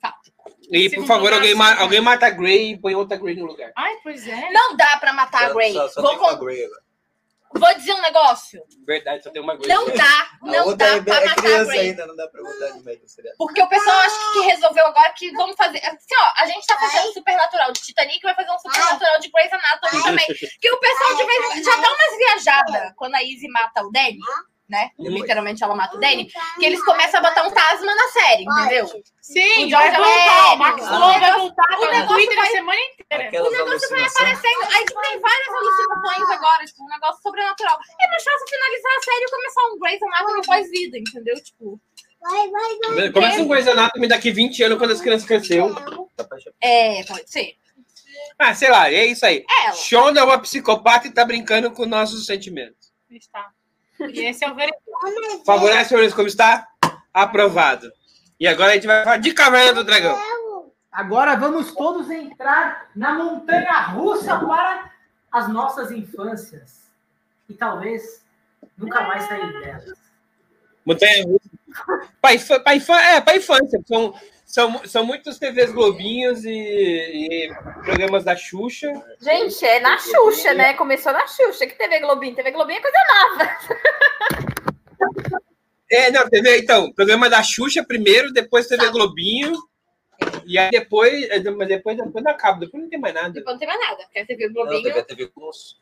Fato. 0.00 0.30
E, 0.70 0.88
por 0.90 1.06
favor, 1.06 1.32
alguém, 1.32 1.54
ma- 1.54 1.74
alguém 1.80 2.00
mata 2.00 2.26
a 2.26 2.30
Grey 2.30 2.72
e 2.72 2.78
põe 2.78 2.94
outra 2.94 3.16
Grey 3.16 3.34
no 3.36 3.46
lugar. 3.46 3.72
Ai, 3.76 3.96
pois 4.02 4.26
é. 4.26 4.50
Não 4.50 4.76
dá 4.76 4.96
pra 4.98 5.12
matar 5.12 5.50
a 5.50 5.52
Grey. 5.52 5.72
Só, 5.72 5.88
só 5.88 6.00
vou, 6.02 6.12
uma 6.16 6.36
con- 6.36 6.44
Grey 6.44 6.64
agora. 6.64 6.82
Vou 7.58 7.74
dizer 7.74 7.92
um 7.94 8.00
negócio. 8.00 8.62
Verdade, 8.86 9.22
só 9.24 9.30
tem 9.30 9.42
uma 9.42 9.56
Grey. 9.56 9.68
Não 9.68 9.86
dá, 9.86 10.30
não 10.42 10.76
dá 10.76 10.86
é, 10.86 11.00
pra 11.00 11.16
é 11.16 11.24
matar 11.26 11.60
a 11.60 11.64
Grey. 11.64 11.80
ainda, 11.80 12.06
não 12.06 12.14
dá 12.14 12.28
pra 12.28 12.42
botar 12.42 12.70
de 12.70 13.08
seriado. 13.08 13.36
Porque 13.38 13.62
o 13.62 13.68
pessoal 13.68 13.98
acha 13.98 14.16
que 14.32 14.40
resolveu 14.40 14.86
agora 14.86 15.12
que 15.12 15.30
vamos 15.32 15.56
fazer. 15.56 15.78
Assim, 15.78 16.14
ó, 16.20 16.42
a 16.42 16.46
gente 16.46 16.66
tá 16.66 16.78
fazendo 16.78 17.12
Supernatural 17.12 17.72
de 17.72 17.80
Titanic, 17.80 18.22
vai 18.22 18.34
fazer 18.34 18.50
um 18.50 18.58
Supernatural 18.58 19.20
de 19.20 19.30
Grey's 19.30 19.52
Anatomy 19.52 20.02
também. 20.02 20.26
Que 20.60 20.70
o 20.70 20.78
pessoal 20.78 21.16
de 21.16 21.24
vez 21.24 21.64
já 21.64 21.76
dá 21.76 21.88
umas 21.88 22.16
viajadas 22.16 22.92
quando 22.96 23.14
a 23.14 23.22
Izzy 23.22 23.48
mata 23.48 23.82
o 23.82 23.90
Danny, 23.90 24.18
né? 24.70 24.90
Literalmente 24.98 25.62
ela 25.62 25.74
mata 25.74 25.96
o 25.96 26.00
Danny. 26.00 26.30
Que 26.58 26.64
eles 26.66 26.82
começam 26.84 27.20
a 27.20 27.22
botar 27.22 27.46
um 27.46 27.50
tasma 27.50 27.94
na 27.94 28.08
série, 28.08 28.44
entendeu? 28.44 28.86
Sim, 29.20 29.66
O 29.66 29.70
vai 29.70 29.90
voltar. 29.90 30.04
Aéreo. 30.06 30.54
O 30.54 30.58
Max 30.58 30.82
Lobo 30.88 30.98
vai 31.00 31.20
negócio- 31.20 31.38
voltar 31.42 31.78
o 31.78 31.86
negócio 31.90 32.08
Twitter 32.08 32.38
a 32.38 32.40
vai- 32.42 32.50
semana 32.50 32.80
inteira. 32.80 33.28
Aquelas 33.28 33.48
O 33.48 33.50
negócio 33.56 33.88
vai 33.90 34.00
aparecendo. 34.04 34.62
Aí 34.72 34.84
tipo, 34.86 35.00
tem 35.02 35.20
várias 35.20 35.48
alucinações 35.48 36.30
agora, 36.30 36.64
tipo, 36.64 36.84
um 36.84 36.88
negócio 36.88 37.22
sobrenatural. 37.22 37.78
É 38.00 38.08
mais 38.08 38.24
fácil 38.24 38.46
finalizar 38.48 38.92
a 38.96 39.02
série 39.02 39.24
e 39.24 39.30
começar 39.30 39.60
um 39.66 39.78
Grey's 39.78 40.02
Anatomy 40.02 40.46
pós-vida, 40.46 40.98
entendeu? 40.98 41.34
Tipo, 41.42 41.80
Começa 43.12 43.40
um 43.42 43.48
Grey's 43.48 43.66
Anatomy 43.68 44.06
daqui 44.08 44.30
20 44.30 44.62
anos, 44.62 44.78
quando 44.78 44.90
as 44.92 45.00
crianças 45.00 45.26
cresceram. 45.26 45.74
É, 46.60 47.02
pode 47.04 47.30
ser. 47.30 47.54
Ah, 48.38 48.54
sei 48.54 48.70
lá, 48.70 48.90
é 48.90 49.06
isso 49.06 49.24
aí. 49.24 49.44
Ela. 49.64 49.72
Shonda 49.74 50.20
é 50.20 50.24
uma 50.24 50.38
psicopata 50.38 51.06
e 51.06 51.10
tá 51.12 51.24
brincando 51.24 51.70
com 51.72 51.86
nossos 51.86 52.26
sentimentos. 52.26 52.90
Está. 53.10 53.48
E 54.08 54.24
esse 54.24 54.44
é 54.44 54.50
o 54.50 54.54
veredito. 54.54 54.80
Favorece 55.44 55.90
senhores 55.90 56.14
como 56.14 56.28
está? 56.28 56.66
Aprovado. 57.12 57.92
E 58.38 58.46
agora 58.46 58.72
a 58.72 58.74
gente 58.74 58.86
vai 58.86 59.04
falar 59.04 59.16
de 59.18 59.32
Caverna 59.32 59.74
do 59.74 59.84
Dragão. 59.84 60.18
Agora 60.90 61.36
vamos 61.36 61.72
todos 61.72 62.10
entrar 62.10 62.88
na 62.96 63.14
montanha 63.14 63.80
russa 63.82 64.38
para 64.38 64.90
as 65.30 65.48
nossas 65.48 65.90
infâncias. 65.90 66.90
E 67.48 67.54
talvez 67.54 68.24
nunca 68.76 69.02
mais 69.02 69.24
sair 69.24 69.52
delas. 69.60 69.92
Montanha 70.84 71.24
russa. 71.24 71.50
Infância, 72.34 72.60
pra, 72.60 72.74
infância, 72.74 73.04
é, 73.04 73.20
pra 73.20 73.36
infância. 73.36 73.80
São, 73.86 74.14
são, 74.50 74.84
são 74.84 75.06
muitos 75.06 75.38
TVs 75.38 75.70
Globinhos 75.70 76.44
e, 76.44 76.50
e 76.50 77.54
programas 77.84 78.24
da 78.24 78.34
Xuxa. 78.34 78.92
Gente, 79.20 79.64
é 79.64 79.78
na 79.78 79.96
Xuxa, 79.96 80.52
né? 80.54 80.74
Começou 80.74 81.12
na 81.12 81.24
Xuxa. 81.28 81.68
Que 81.68 81.76
TV 81.76 82.00
Globinho? 82.00 82.34
TV 82.34 82.50
Globinho 82.50 82.78
é 82.78 82.82
coisa 82.82 82.98
nova. 83.14 83.50
É, 85.92 86.08
não, 86.12 86.28
TV, 86.28 86.58
então, 86.58 86.92
programa 86.92 87.28
da 87.28 87.42
Xuxa 87.42 87.82
primeiro, 87.82 88.32
depois 88.32 88.68
TV 88.68 88.90
Globinho. 88.90 89.58
E 90.46 90.56
aí 90.56 90.70
depois, 90.70 91.28
mas 91.56 91.66
depois, 91.66 91.96
depois 91.96 92.24
não 92.24 92.30
acaba, 92.30 92.60
depois 92.60 92.80
não 92.80 92.88
tem 92.88 93.00
mais 93.00 93.12
nada. 93.12 93.30
Depois 93.30 93.54
não 93.54 93.58
tem 93.58 93.66
mais 93.66 93.80
nada. 93.80 94.04
Porque 94.04 94.20
a 94.20 94.26
TV 94.26 94.46
Não, 94.46 94.52
Globinho. 94.52 94.96
a 94.96 95.02
TV 95.02 95.26
Colosso. 95.26 95.80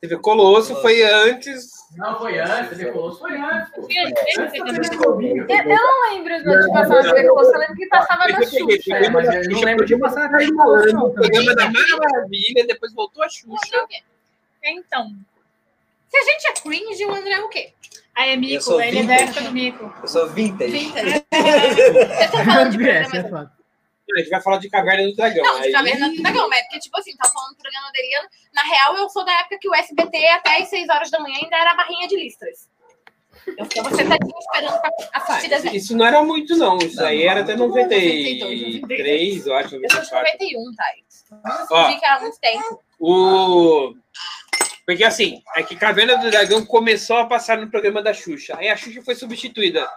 TV 0.00 0.18
Colosso 0.18 0.74
foi 0.82 1.02
antes. 1.02 1.70
Não 1.96 2.18
foi 2.18 2.38
antes, 2.38 2.68
TV 2.70 2.92
Colosso 2.92 3.20
foi 3.20 3.36
antes. 3.36 3.70
pô. 3.70 3.88
Eu, 3.90 5.64
não 5.64 6.10
lembro 6.10 6.42
de 6.42 6.48
onde 6.48 6.72
passava 6.72 7.00
a 7.00 7.02
TV 7.02 7.28
Colosso. 7.28 7.50
Eu 7.52 7.58
lembro 7.58 7.76
que 7.76 7.86
passava 7.86 8.28
na 8.28 8.42
Xuxa. 8.42 9.10
mas 9.12 9.34
eu 9.34 9.50
não 9.50 9.60
lembro 9.60 9.86
de 9.86 9.98
passar 9.98 10.30
na 10.30 10.38
não, 10.38 11.06
O 11.06 11.14
programa 11.14 11.54
da 11.54 11.70
Mara 11.70 11.96
Maravilha, 11.98 12.66
depois 12.66 12.92
voltou 12.92 13.22
a 13.22 13.28
Xuxa. 13.28 13.86
Então, 14.62 15.12
Se 16.08 16.16
a 16.18 16.22
gente 16.22 16.46
é 16.48 16.52
cringe, 16.52 17.04
o 17.04 17.12
André 17.12 17.32
é 17.32 17.40
o 17.40 17.48
quê? 17.48 17.72
aí 18.14 18.30
é 18.30 18.36
Mico, 18.36 18.80
ele 18.80 19.00
é 19.00 19.02
da 19.02 19.14
época 19.14 19.40
do 19.42 19.52
Mico. 19.52 19.92
Eu 20.00 20.08
sou 20.08 20.28
vintage. 20.28 20.70
Vintage. 20.70 21.10
Você 21.10 22.28
tá 22.30 22.44
falando 22.44 22.70
de 22.70 22.78
programa 22.78 23.16
é 23.16 23.28
foda. 23.28 23.63
A 24.12 24.18
gente 24.18 24.28
vai 24.30 24.40
falar 24.42 24.58
de 24.58 24.68
Caverna 24.68 25.04
do 25.08 25.14
Dragão. 25.16 25.44
Não, 25.44 25.60
de 25.60 25.66
Aí- 25.66 25.72
Caverna 25.72 26.08
do 26.10 26.22
Dragão, 26.22 26.48
mas 26.48 26.58
é 26.58 26.62
porque, 26.64 26.78
tipo 26.80 26.98
assim, 26.98 27.16
tá 27.16 27.28
falando 27.28 27.52
do 27.52 27.56
programa 27.56 27.90
dele. 27.92 28.28
Na 28.52 28.62
real, 28.62 28.96
eu 28.96 29.08
sou 29.08 29.24
da 29.24 29.32
época 29.40 29.58
que 29.60 29.68
o 29.68 29.74
SBT 29.74 30.26
até 30.28 30.62
as 30.62 30.68
6 30.68 30.88
horas 30.88 31.10
da 31.10 31.18
manhã 31.20 31.36
ainda 31.42 31.56
era 31.56 31.72
a 31.72 31.74
barrinha 31.74 32.06
de 32.06 32.16
listras. 32.16 32.68
Eu 33.58 33.64
ficava 33.66 33.90
sentadinha 33.90 34.38
esperando 34.38 34.80
pra 34.80 34.90
assistir 35.14 35.48
desenho. 35.48 35.74
Isso 35.76 35.96
não 35.96 36.06
era 36.06 36.22
muito, 36.22 36.56
não. 36.56 36.78
Isso 36.78 36.96
Não, 36.96 37.06
aí 37.06 37.24
era 37.24 37.40
até 37.40 37.56
93, 37.56 38.80
92, 38.82 39.46
eu 39.46 39.54
acho. 39.54 39.74
Eu 39.76 39.90
sou 39.90 40.00
de 40.00 40.10
94. 40.10 40.38
91, 40.38 40.74
tá? 40.74 41.66
Ó. 41.70 41.90
Eu 41.90 41.98
que 41.98 42.06
há 42.06 42.20
muito 42.20 42.38
tempo. 42.40 42.82
O... 43.00 43.94
Porque 44.86 45.02
assim, 45.04 45.42
é 45.56 45.62
que 45.62 45.76
Caverna 45.76 46.16
do 46.16 46.30
Dragão 46.30 46.64
começou 46.64 47.16
a 47.16 47.26
passar 47.26 47.58
no 47.58 47.70
programa 47.70 48.02
da 48.02 48.14
Xuxa. 48.14 48.56
Aí 48.56 48.68
a 48.68 48.76
Xuxa 48.76 49.02
foi 49.02 49.14
substituída 49.14 49.88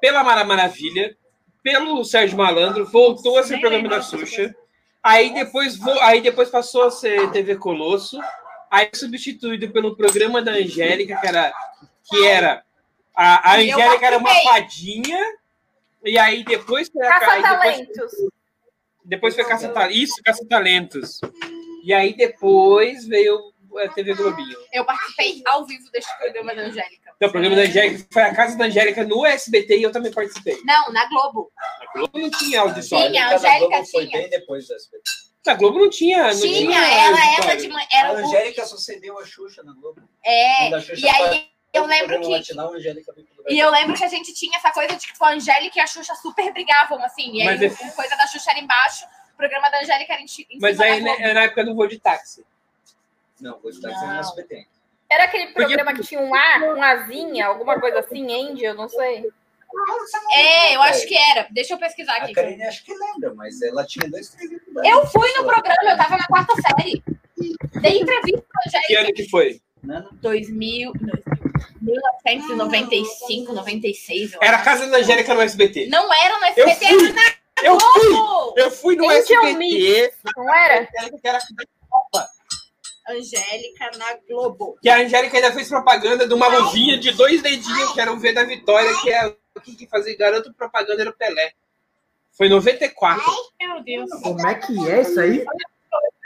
pela 0.00 0.22
Mara 0.22 0.44
Maravilha, 0.44 1.16
pelo 1.62 2.04
Sérgio 2.04 2.36
Malandro, 2.36 2.84
voltou 2.86 3.38
a 3.38 3.42
ser 3.42 3.60
programa 3.60 3.88
da 3.88 4.02
Xuxa. 4.02 4.54
Aí 5.02 5.32
depois, 5.34 5.78
aí 6.00 6.20
depois 6.20 6.48
passou 6.48 6.84
a 6.84 6.90
ser 6.90 7.30
TV 7.30 7.56
Colosso. 7.56 8.20
Aí 8.70 8.88
substituído 8.94 9.70
pelo 9.70 9.96
programa 9.96 10.40
da 10.40 10.52
Angélica, 10.52 11.16
que 11.20 11.26
era, 11.26 11.52
que 12.08 12.26
era 12.26 12.62
a, 13.14 13.50
a 13.52 13.56
Angélica 13.56 14.06
era 14.06 14.18
uma 14.18 14.34
fadinha. 14.34 15.18
E 16.04 16.18
aí 16.18 16.42
depois 16.44 16.88
foi 16.88 17.06
a 17.06 17.14
aí 17.16 17.42
depois- 17.42 17.42
Caça-talentos. 17.42 18.12
depois 19.04 19.34
foi 19.34 19.44
Caça 19.44 19.68
Talentos. 19.68 20.02
Isso, 20.02 20.22
Caça 20.24 20.46
Talentos. 20.48 21.20
E 21.84 21.92
aí 21.92 22.14
depois 22.16 23.06
veio 23.06 23.51
TV 23.94 24.14
Globinho. 24.14 24.58
Eu 24.72 24.84
participei 24.84 25.42
ao 25.46 25.64
vivo 25.66 25.90
deste 25.90 26.16
programa 26.18 26.54
da 26.54 26.62
Angélica. 26.62 27.12
Então, 27.16 27.28
o 27.28 27.32
programa 27.32 27.56
da 27.56 27.62
Angélica 27.62 28.06
foi 28.12 28.22
a 28.22 28.34
Casa 28.34 28.56
da 28.56 28.64
Angélica 28.64 29.04
no 29.04 29.24
SBT 29.26 29.78
e 29.78 29.82
eu 29.82 29.92
também 29.92 30.12
participei. 30.12 30.58
Não, 30.64 30.92
na 30.92 31.08
Globo. 31.08 31.52
A 31.56 31.92
Globo 31.92 32.18
não 32.18 32.30
tinha 32.30 32.60
auditório. 32.60 33.10
Tinha, 33.10 33.26
a 33.26 33.34
Angélica 33.34 33.68
Globo 33.68 33.86
foi 33.86 34.06
tinha. 34.06 34.20
bem 34.20 34.30
depois 34.30 34.66
do 34.66 34.74
SBT. 34.74 35.02
A 35.46 35.54
Globo 35.54 35.78
não 35.80 35.90
tinha. 35.90 36.28
Não 36.28 36.40
Tinha, 36.40 36.58
tinha 36.58 36.78
ela 36.78 37.34
era 37.36 37.56
de 37.56 37.68
manhã. 37.68 37.86
A. 37.92 38.10
Angélica 38.12 38.64
sucedeu 38.64 39.18
a 39.18 39.26
Xuxa 39.26 39.62
na 39.62 39.72
Globo. 39.72 40.00
É, 40.24 40.68
e 40.70 41.08
aí 41.08 41.48
eu 41.72 41.86
lembro 41.86 42.20
que. 42.20 42.26
Lugar 42.26 42.42
E 43.48 43.58
eu 43.58 43.70
lembro 43.70 43.96
que 43.96 44.04
a 44.04 44.08
gente 44.08 44.32
tinha 44.34 44.56
essa 44.56 44.70
coisa 44.70 44.94
de 44.94 45.06
que 45.06 45.12
tipo, 45.12 45.24
a 45.24 45.32
Angélica 45.32 45.78
e 45.78 45.80
a 45.80 45.86
Xuxa 45.86 46.14
super 46.14 46.52
brigavam, 46.52 47.02
assim. 47.02 47.32
E 47.32 47.42
aí 47.42 47.58
Mas 47.58 47.80
a 47.80 47.90
coisa 47.92 48.16
da 48.16 48.26
Xuxa 48.26 48.50
era 48.50 48.60
embaixo, 48.60 49.04
o 49.32 49.36
programa 49.36 49.68
da 49.70 49.80
Angélica 49.80 50.12
era 50.12 50.22
em, 50.22 50.26
em 50.26 50.58
Mas 50.60 50.76
cima 50.76 50.84
aí 50.84 51.02
da 51.02 51.18
né, 51.18 51.32
na 51.32 51.42
época 51.42 51.64
do 51.64 51.74
voo 51.74 51.88
de 51.88 51.98
táxi. 51.98 52.44
Não, 53.42 53.58
vou 53.60 53.70
estar 53.70 53.90
sendo 53.90 54.06
no 54.06 54.12
Não. 54.14 54.20
SBT. 54.20 54.66
Era 55.10 55.24
aquele 55.24 55.46
Porque- 55.48 55.58
programa 55.66 55.92
que 55.92 56.02
tinha 56.02 56.20
um 56.20 56.34
A, 56.34 56.58
um 56.74 56.82
Azinha, 56.82 57.46
alguma 57.46 57.78
coisa 57.78 57.98
assim, 57.98 58.32
Angel, 58.32 58.74
não 58.74 58.88
sei. 58.88 59.28
É, 60.34 60.76
eu 60.76 60.82
acho 60.82 61.06
que 61.06 61.16
era. 61.16 61.46
Deixa 61.50 61.74
eu 61.74 61.78
pesquisar 61.78 62.14
A 62.14 62.16
aqui. 62.24 62.32
Karine 62.32 62.62
acho 62.64 62.84
que 62.84 62.92
lembra, 62.94 63.34
mas 63.34 63.60
ela 63.62 63.84
tinha 63.84 64.08
dois, 64.10 64.28
três 64.30 64.50
Eu 64.84 65.06
fui 65.06 65.28
no 65.36 65.44
programa, 65.44 65.90
eu 65.90 65.96
tava 65.96 66.16
na 66.16 66.26
quarta 66.26 66.54
série. 66.62 67.02
Dei 67.80 67.98
entrevista 68.00 68.42
pra 68.48 68.62
Que 68.62 68.68
Angélica. 68.78 69.00
ano 69.00 69.12
que 69.14 69.28
foi? 69.28 69.60
Não, 69.82 70.00
não. 70.02 70.10
2000, 70.20 70.92
1995, 71.80 73.52
96. 73.52 74.32
Eu 74.34 74.38
Era 74.42 74.58
a. 74.58 74.62
Casa 74.62 74.86
da 74.86 74.98
Angélica 74.98 75.34
no 75.34 75.40
SBT. 75.40 75.86
Não 75.88 76.12
era 76.12 76.38
no 76.38 76.46
Eu 76.56 76.68
SBT, 76.68 76.86
fui! 76.86 77.04
era 77.08 77.12
na 77.14 77.22
Eu 77.64 77.80
fui! 77.80 78.62
Eu 78.62 78.70
fui 78.70 78.96
no 78.96 79.10
SBT. 79.10 80.12
Não 80.36 80.54
era? 80.54 80.88
Era- 81.24 81.38
Angélica 83.12 83.90
na 83.98 84.16
Globo. 84.28 84.76
Que 84.82 84.88
a 84.88 84.96
Angélica 84.98 85.36
ainda 85.36 85.52
fez 85.52 85.68
propaganda 85.68 86.26
de 86.26 86.34
uma 86.34 86.46
luvinha 86.48 86.98
de 86.98 87.12
dois 87.12 87.40
dedinhos, 87.42 87.92
que 87.92 88.00
era 88.00 88.12
o 88.12 88.18
V 88.18 88.32
da 88.32 88.44
Vitória, 88.44 88.90
que 89.00 89.10
é 89.10 89.26
o 89.54 89.60
que 89.60 89.74
que 89.76 89.86
fazia 89.86 90.16
garoto 90.16 90.52
propaganda 90.54 91.02
era 91.02 91.10
o 91.10 91.16
Pelé. 91.16 91.52
Foi 92.36 92.46
em 92.46 92.50
94. 92.50 93.22
Meu 93.60 93.82
Deus. 93.82 94.10
Como 94.22 94.46
é 94.46 94.54
que 94.54 94.90
é 94.90 95.02
isso 95.02 95.20
aí? 95.20 95.44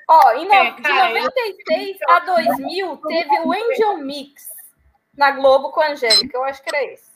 Ó, 0.09 0.33
em 0.35 0.47
no- 0.47 0.55
É, 0.55 0.71
de 0.71 0.83
cara, 0.83 1.09
96 1.09 1.97
a 2.09 2.21
2000 2.21 2.97
teve 3.09 3.31
o 3.41 3.53
Angel 3.53 3.97
Mix 3.99 4.45
na 5.17 5.33
Globo 5.33 5.73
com 5.73 5.81
a 5.81 5.91
Angélica. 5.91 6.37
Eu 6.37 6.45
acho 6.45 6.63
que 6.63 6.75
era 6.75 6.85
esse. 6.93 7.07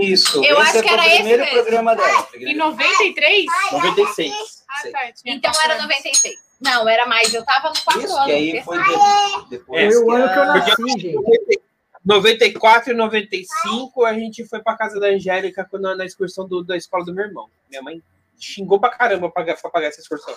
Isso. 0.00 0.42
Eu 0.42 0.58
esse 0.62 0.78
acho 0.78 0.82
que 0.82 0.88
foi 0.88 0.92
era 0.98 1.02
o 1.02 1.06
esse 1.06 1.16
primeiro 1.18 1.46
programa 1.50 1.94
dela. 1.94 2.28
Em 2.34 2.54
93? 2.56 3.44
96. 3.72 4.64
Ah, 4.70 4.90
tá. 4.90 5.12
Então 5.26 5.52
era 5.64 5.74
anos. 5.74 5.84
96. 5.84 6.49
Não, 6.60 6.88
era 6.88 7.06
mais. 7.06 7.32
Eu 7.32 7.44
tava 7.44 7.70
no 7.70 7.80
quarto 7.82 8.04
Isso, 8.04 8.16
ano. 8.16 8.26
que 8.26 8.32
aí 8.32 8.62
foi 8.62 8.78
de- 8.78 9.48
depois. 9.50 9.94
Foi 9.94 10.04
o 10.04 10.10
ano 10.10 10.28
que 10.32 10.38
eu 10.38 10.44
nasci, 10.44 11.00
gente. 11.00 11.60
94 12.04 12.92
e 12.92 12.96
95, 12.96 14.04
a 14.04 14.12
gente 14.14 14.44
foi 14.46 14.60
pra 14.62 14.76
casa 14.76 14.98
da 14.98 15.08
Angélica 15.08 15.66
quando, 15.70 15.94
na 15.94 16.04
excursão 16.04 16.46
do- 16.46 16.64
da 16.64 16.76
escola 16.76 17.04
do 17.04 17.14
meu 17.14 17.24
irmão. 17.26 17.48
Minha 17.68 17.82
mãe 17.82 18.02
xingou 18.38 18.80
pra 18.80 18.90
caramba 18.90 19.30
pra, 19.30 19.44
pra 19.44 19.70
pagar 19.70 19.88
essa 19.88 20.00
excursão. 20.00 20.34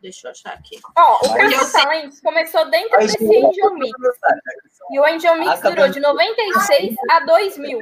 Deixa 0.00 0.26
eu 0.26 0.30
achar 0.32 0.52
aqui. 0.54 0.80
Ó, 0.96 1.26
o 1.26 1.34
Caça 1.34 1.78
Talentos 1.82 2.20
começou 2.20 2.68
dentro 2.70 2.90
Mas 2.92 3.12
desse 3.12 3.24
o- 3.24 3.48
Angel 3.48 3.74
Mix. 3.74 3.92
E 4.90 4.98
o 5.00 5.04
Angel 5.04 5.36
Mix 5.38 5.50
Ah, 5.50 5.58
tá 5.58 5.70
durou 5.70 5.84
bem. 5.84 5.92
de 5.92 6.00
96 6.00 6.94
a 7.10 7.20
2000. 7.20 7.78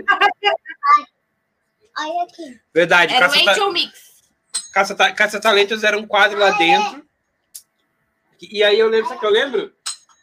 Olha 1.99 2.23
aqui. 2.25 2.61
Verdade, 2.75 3.15
Era 3.15 3.29
o 3.29 3.33
Ta- 3.45 3.51
Angel 3.53 3.73
Mix. 3.73 4.11
Caça, 4.73 4.95
Ta- 4.95 5.13
Caça 5.13 5.41
Talentos 5.41 5.83
era 5.85 5.99
um 5.99 6.07
quadro 6.07 6.39
lá 6.39 6.51
dentro. 6.53 7.05
E 8.41 8.63
aí 8.63 8.79
eu 8.79 8.89
lembro, 8.89 9.09
sabe 9.09 9.21
que 9.21 9.27
eu 9.27 9.31
lembro? 9.31 9.73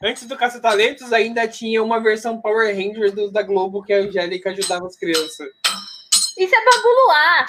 Antes 0.04 0.26
do 0.26 0.38
Caça 0.38 0.60
Talentos 0.60 1.12
ainda 1.12 1.48
tinha 1.48 1.82
uma 1.84 2.00
versão 2.00 2.40
Power 2.40 2.76
Ranger 2.76 3.14
do- 3.14 3.32
da 3.32 3.42
Globo 3.42 3.84
que 3.84 3.94
a 3.94 3.98
Angélica 3.98 4.52
ajudava 4.52 4.86
as 4.86 4.96
crianças. 4.96 5.48
Isso 6.38 6.56
é 6.56 6.66
Bambu 6.66 6.88
Luar. 6.88 7.46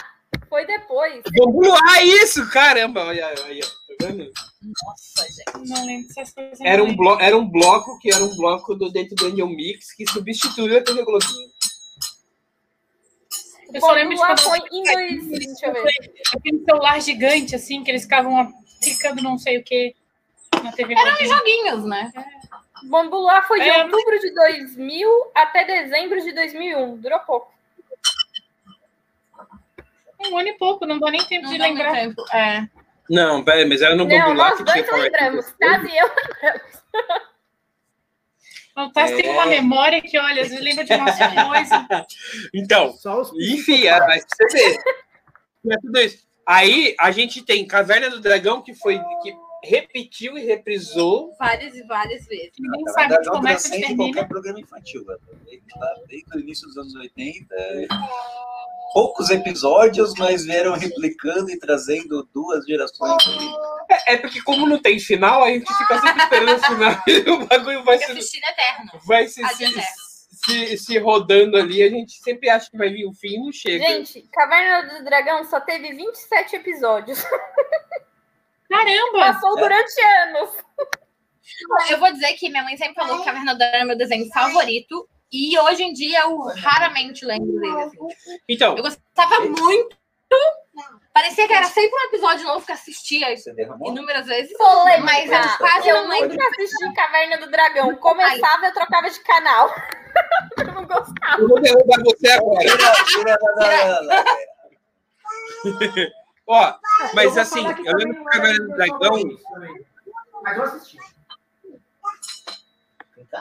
Foi 0.48 0.66
depois. 0.66 1.22
Vamos 1.36 1.68
lá, 1.68 2.02
isso! 2.02 2.48
Caramba, 2.50 3.04
olha 3.04 3.26
aí, 3.26 3.60
ó, 3.62 3.66
tá 3.66 4.06
vendo? 4.06 4.30
Nossa, 4.62 5.26
gente. 5.30 5.68
Não 5.68 5.86
lembro 5.86 6.08
dessas 6.08 6.32
coisas. 6.32 6.58
Era 6.62 6.82
um, 6.82 6.96
blo 6.96 7.20
era 7.20 7.36
um 7.36 7.46
bloco 7.46 7.98
que 7.98 8.12
era 8.12 8.24
um 8.24 8.34
bloco 8.34 8.74
do, 8.74 8.90
dentro 8.90 9.14
do 9.14 9.26
Angel 9.26 9.46
Mix 9.48 9.94
que 9.94 10.10
substituiu 10.10 10.78
a 10.78 10.80
TV 10.82 11.02
Globinho. 11.04 11.48
Eu 13.74 13.80
só 13.80 13.88
Bambu 13.88 13.94
lembro 13.98 14.14
de 14.14 14.20
Luar 14.20 14.42
quando 14.42 14.58
foi 14.58 14.68
em 14.72 14.82
dois... 14.82 15.28
Deixa 15.28 15.66
eu 15.66 15.72
ver. 15.74 16.12
aquele 16.34 16.64
celular 16.64 17.00
gigante, 17.02 17.54
assim, 17.54 17.84
que 17.84 17.90
eles 17.90 18.02
ficavam 18.02 18.50
clicando 18.82 19.22
não 19.22 19.36
sei 19.36 19.58
o 19.58 19.64
que 19.64 19.94
na 20.70 20.76
TV. 20.76 20.94
Eram 20.94 21.04
Globinho. 21.16 21.36
joguinhos, 21.36 21.84
né? 21.84 22.12
Bambu 22.84 23.16
Luar 23.16 23.46
foi 23.48 23.60
de 23.60 23.68
É, 23.68 23.82
outubro 23.84 24.18
de 24.20 24.32
2000 24.34 25.30
até 25.34 25.64
dezembro 25.64 26.20
de 26.20 26.32
2001. 26.32 26.96
Durou 26.98 27.18
pouco. 27.20 27.52
Um 30.30 30.36
ano 30.38 30.48
e 30.48 30.54
pouco, 30.54 30.84
não 30.86 30.98
dá 30.98 31.10
nem 31.10 31.24
tempo 31.24 31.44
Não 31.46 31.52
de 31.52 31.58
lembrar. 31.58 31.92
tempo. 31.92 32.22
É. 32.34 32.68
Não, 33.08 33.42
pera, 33.44 33.66
mas 33.66 33.80
era 33.82 33.94
no 33.94 34.04
Não, 34.04 34.18
Bambu 34.18 34.32
lá 34.34 34.50
nós 34.50 34.58
que 34.58 34.64
dois 34.64 34.84
tinha 34.86 34.96
lembramos. 34.96 35.46
Taz 35.58 35.82
e 35.84 35.96
eu 35.96 36.06
lembramos. 36.08 36.78
O 38.76 38.92
Tassi 38.92 39.16
tem 39.16 39.28
uma 39.30 39.44
memória 39.46 40.00
que, 40.00 40.16
olha, 40.16 40.40
às 40.40 40.50
vezes 40.50 40.62
lembra 40.64 40.84
de 40.84 40.92
umas 40.94 41.16
coisas. 41.18 42.06
Então, 42.54 42.94
enfim, 43.40 43.88
é, 43.88 43.98
mas 44.06 44.24
pra 44.24 44.48
você 44.48 44.56
ver. 44.70 44.78
É 45.72 45.76
tudo 45.80 45.98
isso. 45.98 46.24
Aí 46.46 46.94
a 47.00 47.10
gente 47.10 47.42
tem 47.42 47.66
Caverna 47.66 48.08
do 48.08 48.20
Dragão, 48.20 48.62
que 48.62 48.72
foi 48.76 48.96
que 49.24 49.36
repetiu 49.64 50.36
e 50.38 50.44
reprisou. 50.44 51.34
Várias 51.38 51.74
e 51.74 51.82
várias 51.84 52.24
vezes. 52.26 52.52
Ninguém 52.58 52.84
Na 52.84 52.92
sabe 52.92 53.08
verdade, 53.08 53.20
onde 53.20 53.28
ela 53.28 53.36
começa 53.38 53.66
e 53.66 53.70
transcende 53.70 53.86
termina. 53.88 54.12
qualquer 54.14 54.28
programa 54.28 54.60
infantil. 54.60 55.04
velho. 55.04 55.20
Desde, 56.08 56.36
o 56.36 56.40
início 56.40 56.66
dos 56.68 56.76
anos 56.78 56.94
80. 56.94 57.54
é, 57.54 57.86
Poucos 58.94 59.28
episódios, 59.28 60.14
mas 60.18 60.44
vieram 60.46 60.72
replicando 60.72 61.50
e 61.50 61.58
trazendo 61.58 62.26
duas 62.32 62.64
gerações. 62.64 63.22
É, 63.90 64.14
é 64.14 64.16
porque, 64.16 64.40
como 64.42 64.66
não 64.66 64.78
tem 64.80 64.98
final, 64.98 65.44
a 65.44 65.50
gente 65.50 65.70
fica 65.74 66.00
sempre 66.00 66.22
esperando 66.22 66.58
o 66.58 66.64
final 66.64 67.02
e 67.06 67.30
o 67.30 67.46
bagulho 67.46 67.84
vai 67.84 67.96
E 67.96 68.22
se, 68.22 68.38
Eterno. 68.38 68.90
vai 69.06 69.28
se, 69.28 69.42
se, 70.32 70.78
se 70.78 70.98
rodando 70.98 71.58
ali. 71.58 71.82
A 71.82 71.90
gente 71.90 72.12
sempre 72.22 72.48
acha 72.48 72.70
que 72.70 72.78
vai 72.78 72.88
vir 72.88 73.04
o 73.06 73.12
fim 73.12 73.34
e 73.34 73.38
não 73.40 73.52
chega. 73.52 73.84
Gente, 73.84 74.22
Caverna 74.32 74.98
do 74.98 75.04
Dragão 75.04 75.44
só 75.44 75.60
teve 75.60 75.92
27 75.92 76.56
episódios. 76.56 77.22
Caramba! 78.68 79.32
Passou 79.32 79.58
É. 79.58 79.62
durante 79.62 80.00
anos. 80.00 80.50
Eu 81.90 81.98
vou 81.98 82.12
dizer 82.12 82.34
que 82.34 82.48
minha 82.50 82.62
mãe 82.62 82.76
sempre 82.76 82.94
falou 82.94 83.18
que 83.18 83.24
Caverna 83.24 83.54
do 83.54 83.58
Dragão 83.58 83.76
era 83.76 83.84
meu 83.86 83.96
desenho 83.96 84.28
favorito. 84.32 85.08
E 85.32 85.58
hoje 85.58 85.82
em 85.82 85.92
dia 85.92 86.20
eu 86.22 86.38
raramente 86.56 87.24
lembro 87.24 87.60
dele. 87.60 87.82
assim. 87.82 87.98
Então, 88.48 88.76
Eu 88.76 88.82
gostava 88.82 89.40
muito. 89.40 89.96
Parecia 91.12 91.46
que 91.48 91.52
era 91.52 91.66
sempre 91.66 91.90
um 91.98 92.04
episódio 92.06 92.46
novo 92.46 92.64
que 92.64 92.70
eu 92.70 92.74
assistia 92.76 93.32
derramou? 93.54 93.90
inúmeras 93.90 94.26
vezes. 94.26 94.56
Polêmica. 94.56 95.04
Mas 95.04 95.30
eu 95.32 95.58
quase 95.58 95.88
eu 95.88 96.06
nunca 96.06 96.48
assisti 96.48 96.92
Caverna 96.94 97.38
do 97.38 97.50
Dragão. 97.50 97.94
Começava, 97.96 98.66
eu 98.66 98.72
trocava 98.74 99.10
de 99.10 99.20
canal. 99.20 99.74
Eu 100.58 100.64
não 100.74 100.84
gostava. 100.86 101.40
eu 101.40 101.48
vou 101.48 101.60
derrubar 101.60 102.02
você 102.02 102.28
agora. 102.30 102.64
Ó, 106.48 106.74
mas 107.14 107.36
Eu 107.36 107.42
assim, 107.42 107.62
eu 107.84 107.94
lembro 107.96 108.14
que 108.14 108.20
era 108.20 108.30
Caverna 108.30 108.64
do 108.64 108.74
Dragão. 108.74 109.22
Mas 110.42 110.56
eu 110.56 110.62
assisti. 110.62 110.98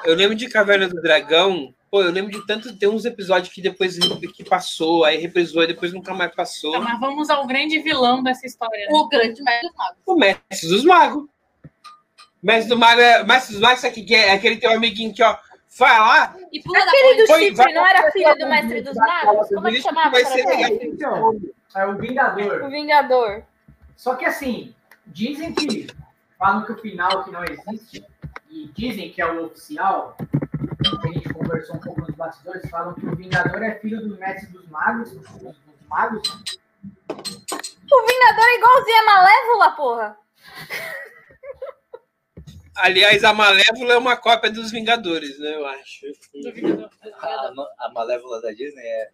Eu 0.04 0.16
lembro 0.16 0.36
de 0.36 0.50
Caverna 0.50 0.90
do 0.90 1.02
Dragão. 1.02 1.74
Pô, 1.90 2.04
eu 2.04 2.12
lembro 2.12 2.32
de 2.32 2.46
tanto. 2.46 2.78
Tem 2.78 2.90
uns 2.90 3.06
episódios 3.06 3.54
que 3.54 3.62
depois 3.62 3.98
que 4.36 4.44
passou, 4.44 5.06
aí 5.06 5.18
reprisou 5.18 5.64
e 5.64 5.68
depois 5.68 5.94
nunca 5.94 6.14
mais 6.14 6.36
passou. 6.36 6.74
Tá, 6.74 6.82
mas 6.82 7.00
vamos 7.00 7.30
ao 7.30 7.48
grande 7.48 7.80
vilão 7.80 8.22
dessa 8.22 8.46
história. 8.46 8.78
né? 8.78 8.92
O 8.92 9.08
grande 9.08 9.42
mestre 9.42 9.70
dos 9.70 9.76
magos. 9.78 9.98
O 10.06 10.16
Mestre 10.16 10.70
dos 10.70 10.84
Magos. 10.84 11.26
Mestre 12.44 12.70
do 12.70 12.78
Mago 12.78 13.02
é. 13.02 13.24
Mestre 13.24 13.54
dos 13.54 13.62
Magos, 13.62 13.80
sabe 13.80 14.02
o 14.02 14.06
que 14.06 14.14
é? 14.14 14.28
É 14.28 14.32
aquele 14.34 14.58
teu 14.58 14.72
amiguinho 14.72 15.14
que, 15.14 15.24
ó, 15.24 15.38
vai 15.80 15.98
lá. 15.98 16.36
E 16.52 16.62
pula 16.62 16.80
da 16.80 16.92
Aquele 16.92 17.26
do 17.26 17.36
chifre 17.36 17.74
não 17.74 17.88
era 17.88 18.12
filho 18.12 18.38
do 18.38 18.48
mestre 18.48 18.82
dos 18.82 18.96
magos? 18.96 19.48
Como 19.48 19.68
é 19.68 19.72
que 19.72 19.82
chamava? 19.82 20.10
Vai 20.12 20.26
ser 20.26 20.46
legal. 20.46 21.34
É 21.76 21.86
o 21.86 21.98
Vingador. 21.98 22.64
O 22.64 22.70
Vingador. 22.70 23.44
Só 23.96 24.16
que 24.16 24.26
assim, 24.26 24.74
dizem 25.06 25.54
que 25.54 25.88
falam 26.38 26.66
que 26.66 26.72
o 26.72 26.78
final 26.78 27.24
que 27.24 27.32
não 27.32 27.44
existe, 27.44 28.06
e 28.50 28.68
dizem 28.74 29.12
que 29.12 29.22
é 29.22 29.32
o 29.32 29.46
oficial, 29.46 30.16
a 30.20 31.08
gente 31.08 31.34
conversou 31.34 31.76
um 31.76 31.80
pouco 31.80 32.02
nos 32.02 32.16
bastidores, 32.16 32.70
falam 32.70 32.94
que 32.94 33.06
o 33.06 33.16
Vingador 33.16 33.64
é 33.64 33.76
filho 33.76 34.08
do 34.08 34.18
mestre 34.18 34.52
dos 34.52 34.68
magos, 34.70 35.12
dos, 35.12 35.28
dos 35.28 35.56
magos. 35.88 36.30
O 37.10 38.06
Vingador 38.08 38.46
é 38.46 38.58
igualzinho 38.58 39.02
a 39.02 39.06
Malévola, 39.06 39.72
porra. 39.72 40.18
Aliás, 42.78 43.24
a 43.24 43.34
Malévola 43.34 43.94
é 43.94 43.98
uma 43.98 44.16
cópia 44.18 44.52
dos 44.52 44.72
Vingadores, 44.72 45.40
né? 45.40 45.56
Eu 45.56 45.66
acho. 45.66 46.06
Do 46.44 46.52
Vingador. 46.54 46.90
A, 47.22 47.52
a 47.80 47.90
Malévola 47.94 48.42
da 48.42 48.52
Disney 48.52 48.84
é. 48.84 49.10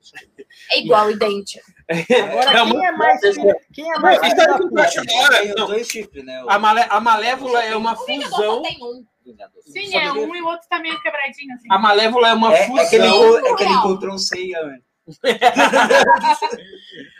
É 0.72 0.80
igual, 0.80 1.10
idêntico. 1.12 1.66
Agora, 1.90 2.54
Não, 2.54 2.72
quem 2.72 2.86
é 2.86 2.92
mais 2.92 3.20
filho, 3.22 3.56
quem 3.74 3.92
é 3.92 4.00
mais 4.00 4.22
Não, 4.22 4.36
da 4.36 4.44
é 4.44 4.58
puta? 4.58 4.82
acho 4.82 5.06
da 5.06 5.14
hora. 5.16 5.38
Tem 5.40 5.50
os 5.50 5.56
Não. 5.56 5.68
dois 5.68 5.88
chifres, 5.88 6.26
né? 6.26 6.44
A, 6.48 6.60
Malé- 6.60 6.88
a 6.90 7.00
Malévola 7.00 7.64
é 7.64 7.76
uma 7.76 7.96
Vingador 8.06 8.30
só 8.30 8.64
fusão. 8.64 8.92
um. 8.92 9.06
Vingador. 9.26 9.62
Sim, 9.64 9.96
é 9.98 10.12
um 10.12 10.36
e 10.36 10.42
o 10.42 10.48
outro 10.48 10.68
tá 10.70 10.80
meio 10.80 11.02
quebradinho, 11.02 11.54
assim. 11.56 11.68
A 11.72 11.80
Malévola 11.80 12.28
é 12.30 12.34
uma 12.34 12.54
É, 12.54 12.64
é 12.64 12.90
que 12.90 12.96
ele, 12.96 13.08
fusão. 13.08 13.38
enco- 13.38 13.48
é 13.48 13.56
que 13.56 13.64
ele 13.64 13.74
encontrou 13.74 14.14
um 14.14 14.18
Seiya 14.18 14.60
antes. 14.66 14.84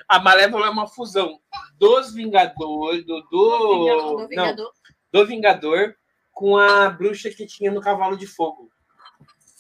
A 0.08 0.20
Malévola 0.20 0.68
é 0.68 0.70
uma 0.70 0.88
fusão 0.88 1.40
dos 1.78 2.14
Vingadores, 2.14 3.06
do, 3.06 3.22
do, 3.22 3.30
Do 3.30 4.18
não, 4.18 4.28
Vingador. 4.28 4.72
do 5.12 5.26
Vingador 5.26 5.96
com 6.34 6.58
a 6.58 6.90
bruxa 6.90 7.30
que 7.30 7.46
tinha 7.46 7.72
no 7.72 7.82
Cavalo 7.82 8.18
de 8.18 8.28
Fogo. 8.28 8.70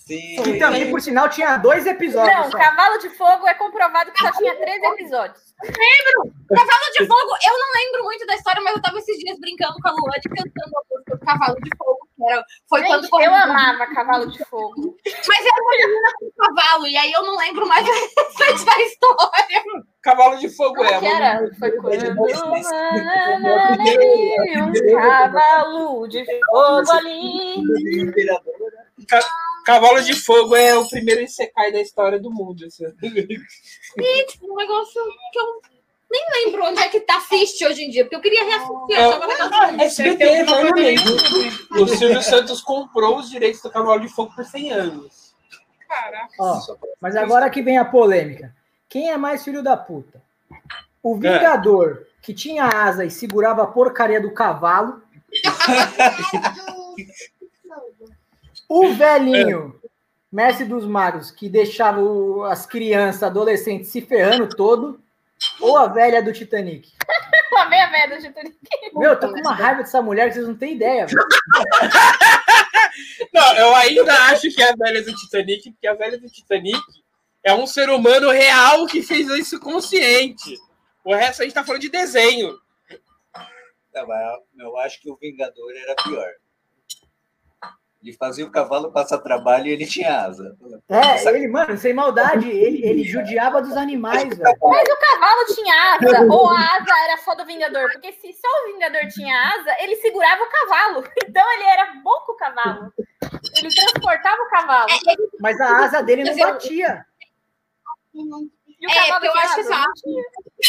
Sim. 0.05 0.41
Que 0.43 0.59
também, 0.59 0.91
por 0.91 0.99
sinal, 0.99 1.29
tinha 1.29 1.55
dois 1.57 1.85
episódios. 1.85 2.35
Não, 2.35 2.51
só. 2.51 2.57
Cavalo 2.57 2.97
de 2.99 3.09
Fogo 3.11 3.47
é 3.47 3.53
comprovado 3.53 4.11
que 4.11 4.19
só 4.19 4.31
tinha 4.33 4.53
três 4.57 4.83
episódios. 4.83 5.55
Cavalo 5.63 6.91
de 6.97 7.07
Fogo, 7.07 7.31
eu 7.45 7.59
não 7.59 7.71
lembro 7.73 8.03
muito 8.03 8.25
da 8.25 8.35
história, 8.35 8.61
mas 8.61 8.75
eu 8.75 8.81
tava 8.81 8.97
esses 8.97 9.17
dias 9.19 9.39
brincando 9.39 9.75
com 9.81 9.87
a 9.87 9.91
Luane 9.91 10.23
cantando 10.23 10.77
a 10.77 10.81
música 10.91 11.15
do 11.15 11.25
Cavalo 11.25 11.55
de 11.61 11.69
Fogo. 11.77 12.02
Que 12.15 12.31
era, 12.31 12.45
foi 12.69 12.83
quando 12.83 13.01
Gente, 13.01 13.09
correu 13.09 13.31
eu 13.31 13.35
amava 13.35 13.87
Cavalo 13.87 14.29
de 14.29 14.43
Fogo. 14.45 14.97
Mas 15.05 15.45
era 15.45 15.61
uma 15.61 15.71
menina 15.71 16.11
com 16.19 16.31
cavalo, 16.37 16.87
e 16.87 16.95
aí 16.97 17.11
eu 17.11 17.23
não 17.23 17.35
lembro 17.37 17.67
mais 17.67 17.85
da 18.65 18.81
história. 18.81 19.63
Cavalo 20.01 20.37
de 20.37 20.49
Fogo 20.49 20.75
Como 20.75 20.87
é 20.87 20.99
que 20.99 21.05
uma 21.05 21.15
era? 21.15 21.55
Foi 21.57 21.71
quando 21.71 22.11
um 24.61 24.93
cavalo 24.93 26.07
de 26.07 26.25
fogo 26.25 26.91
ali. 26.91 27.63
Cavalo 29.65 30.01
de 30.01 30.13
Fogo 30.13 30.55
é 30.55 30.77
o 30.77 30.87
primeiro 30.87 31.21
Isekai 31.21 31.71
da 31.71 31.79
história 31.79 32.19
do 32.19 32.29
mundo. 32.29 32.65
assim. 32.65 32.85
E, 33.97 34.25
tipo, 34.25 34.51
um 34.51 34.55
negócio 34.55 35.01
que 35.31 35.39
eu 35.39 35.61
nem 36.13 36.45
lembro 36.45 36.63
onde 36.65 36.79
é 36.79 36.89
que 36.89 36.99
tá 36.99 37.17
assiste 37.17 37.65
hoje 37.65 37.83
em 37.83 37.89
dia, 37.89 38.03
porque 38.05 38.15
eu 38.15 38.21
queria 38.21 38.43
reassistir. 38.43 38.95
É, 38.95 39.03
Eu. 39.79 39.81
SBT, 39.81 40.23
eternamente. 40.23 41.03
O 41.71 41.87
Silvio 41.87 42.21
Santos 42.21 42.61
comprou 42.61 43.17
os 43.17 43.29
direitos 43.31 43.61
do 43.61 43.71
Cavalo 43.71 43.99
de 43.99 44.07
Fogo 44.09 44.31
por 44.35 44.45
100 44.45 44.71
anos. 44.71 45.33
Caraca. 45.89 46.29
Ó, 46.39 46.59
mas 47.01 47.15
agora 47.15 47.49
que 47.49 47.61
vem 47.63 47.77
a 47.79 47.85
polêmica. 47.85 48.53
Quem 48.87 49.09
é 49.09 49.17
mais 49.17 49.43
filho 49.43 49.63
da 49.63 49.75
puta? 49.75 50.21
O 51.01 51.15
Vingador, 51.15 52.03
que 52.21 52.33
tinha 52.33 52.65
asa 52.65 53.03
e 53.03 53.09
segurava 53.11 53.63
a 53.63 53.67
porcaria 53.67 54.21
do 54.21 54.31
cavalo. 54.31 55.01
O 58.69 58.93
velhinho, 58.93 59.75
mestre 60.31 60.65
dos 60.65 60.85
magos, 60.85 61.29
que 61.31 61.49
deixava 61.49 61.99
o- 62.01 62.43
as 62.43 62.65
crianças, 62.65 63.23
adolescentes 63.23 63.89
se 63.89 64.01
ferrando 64.01 64.47
todo. 64.55 64.99
Ou 65.59 65.77
a 65.77 65.87
velha 65.87 66.21
do 66.21 66.33
Titanic. 66.33 66.91
Vem 67.69 67.81
a 67.81 67.91
merda 67.91 68.17
de 68.19 68.31
tudo. 68.31 68.53
Meu, 68.93 69.11
eu 69.11 69.19
tô 69.19 69.31
com 69.31 69.39
uma 69.39 69.53
raiva 69.53 69.83
dessa 69.83 70.01
mulher 70.01 70.27
que 70.27 70.35
vocês 70.35 70.47
não 70.47 70.55
têm 70.55 70.73
ideia. 70.75 71.05
velho. 71.05 71.19
Não, 73.33 73.55
eu 73.55 73.75
ainda 73.75 74.13
acho 74.25 74.49
que 74.51 74.61
é 74.61 74.71
a 74.71 74.75
velha 74.75 75.03
do 75.03 75.15
Titanic, 75.15 75.71
porque 75.71 75.87
a 75.87 75.93
velha 75.93 76.17
do 76.17 76.29
Titanic 76.29 76.79
é 77.43 77.53
um 77.53 77.65
ser 77.65 77.89
humano 77.89 78.29
real 78.29 78.85
que 78.85 79.01
fez 79.01 79.27
isso 79.29 79.59
consciente. 79.59 80.57
O 81.03 81.13
resto 81.13 81.41
a 81.41 81.45
gente 81.45 81.53
tá 81.53 81.63
falando 81.63 81.81
de 81.81 81.89
desenho. 81.89 82.57
Não, 83.93 84.07
mas 84.07 84.39
eu 84.57 84.77
acho 84.77 85.01
que 85.01 85.09
o 85.09 85.17
Vingador 85.17 85.71
era 85.75 85.95
pior. 86.03 86.29
Ele 88.03 88.11
fazia 88.17 88.45
o 88.45 88.51
cavalo 88.51 88.91
passar 88.91 89.17
trabalho 89.19 89.67
e 89.67 89.71
ele 89.71 89.85
tinha 89.85 90.25
asa. 90.25 90.57
É, 90.89 91.25
ele, 91.29 91.47
mano, 91.47 91.77
sem 91.77 91.93
maldade, 91.93 92.49
ele, 92.49 92.85
ele 92.85 93.01
judiava 93.05 93.61
dos 93.61 93.77
animais, 93.77 94.27
velho. 94.27 94.57
Mas 94.61 94.89
o 94.89 94.99
cavalo 94.99 95.45
tinha 95.55 95.73
asa, 95.93 96.25
ou 96.29 96.49
a 96.49 96.59
asa 96.59 96.99
era 97.05 97.17
só 97.19 97.33
do 97.33 97.45
Vingador? 97.45 97.89
Porque 97.93 98.11
se 98.11 98.33
só 98.33 98.47
o 98.47 98.73
Vingador 98.73 99.07
tinha 99.07 99.33
asa, 99.33 99.77
ele 99.79 99.95
segurava 99.95 100.43
o 100.43 100.49
cavalo. 100.49 101.03
Então 101.33 101.51
ele 101.53 101.63
era 101.63 101.93
bom 102.03 102.19
com 102.25 102.33
o 102.33 102.35
cavalo. 102.35 102.93
Ele 103.57 103.69
transportava 103.69 104.41
o 104.43 104.49
cavalo. 104.49 104.87
Mas 105.39 105.59
a 105.59 105.77
asa 105.85 106.03
dele 106.03 106.25
não 106.25 106.37
batia. 106.37 107.05
E 108.83 108.85
o 108.85 108.89
É, 108.89 108.93
cavalo 108.95 109.21
porque 109.21 109.27
eu 109.37 109.41
acho 109.41 109.55
que 109.55 109.63
só. 109.63 109.83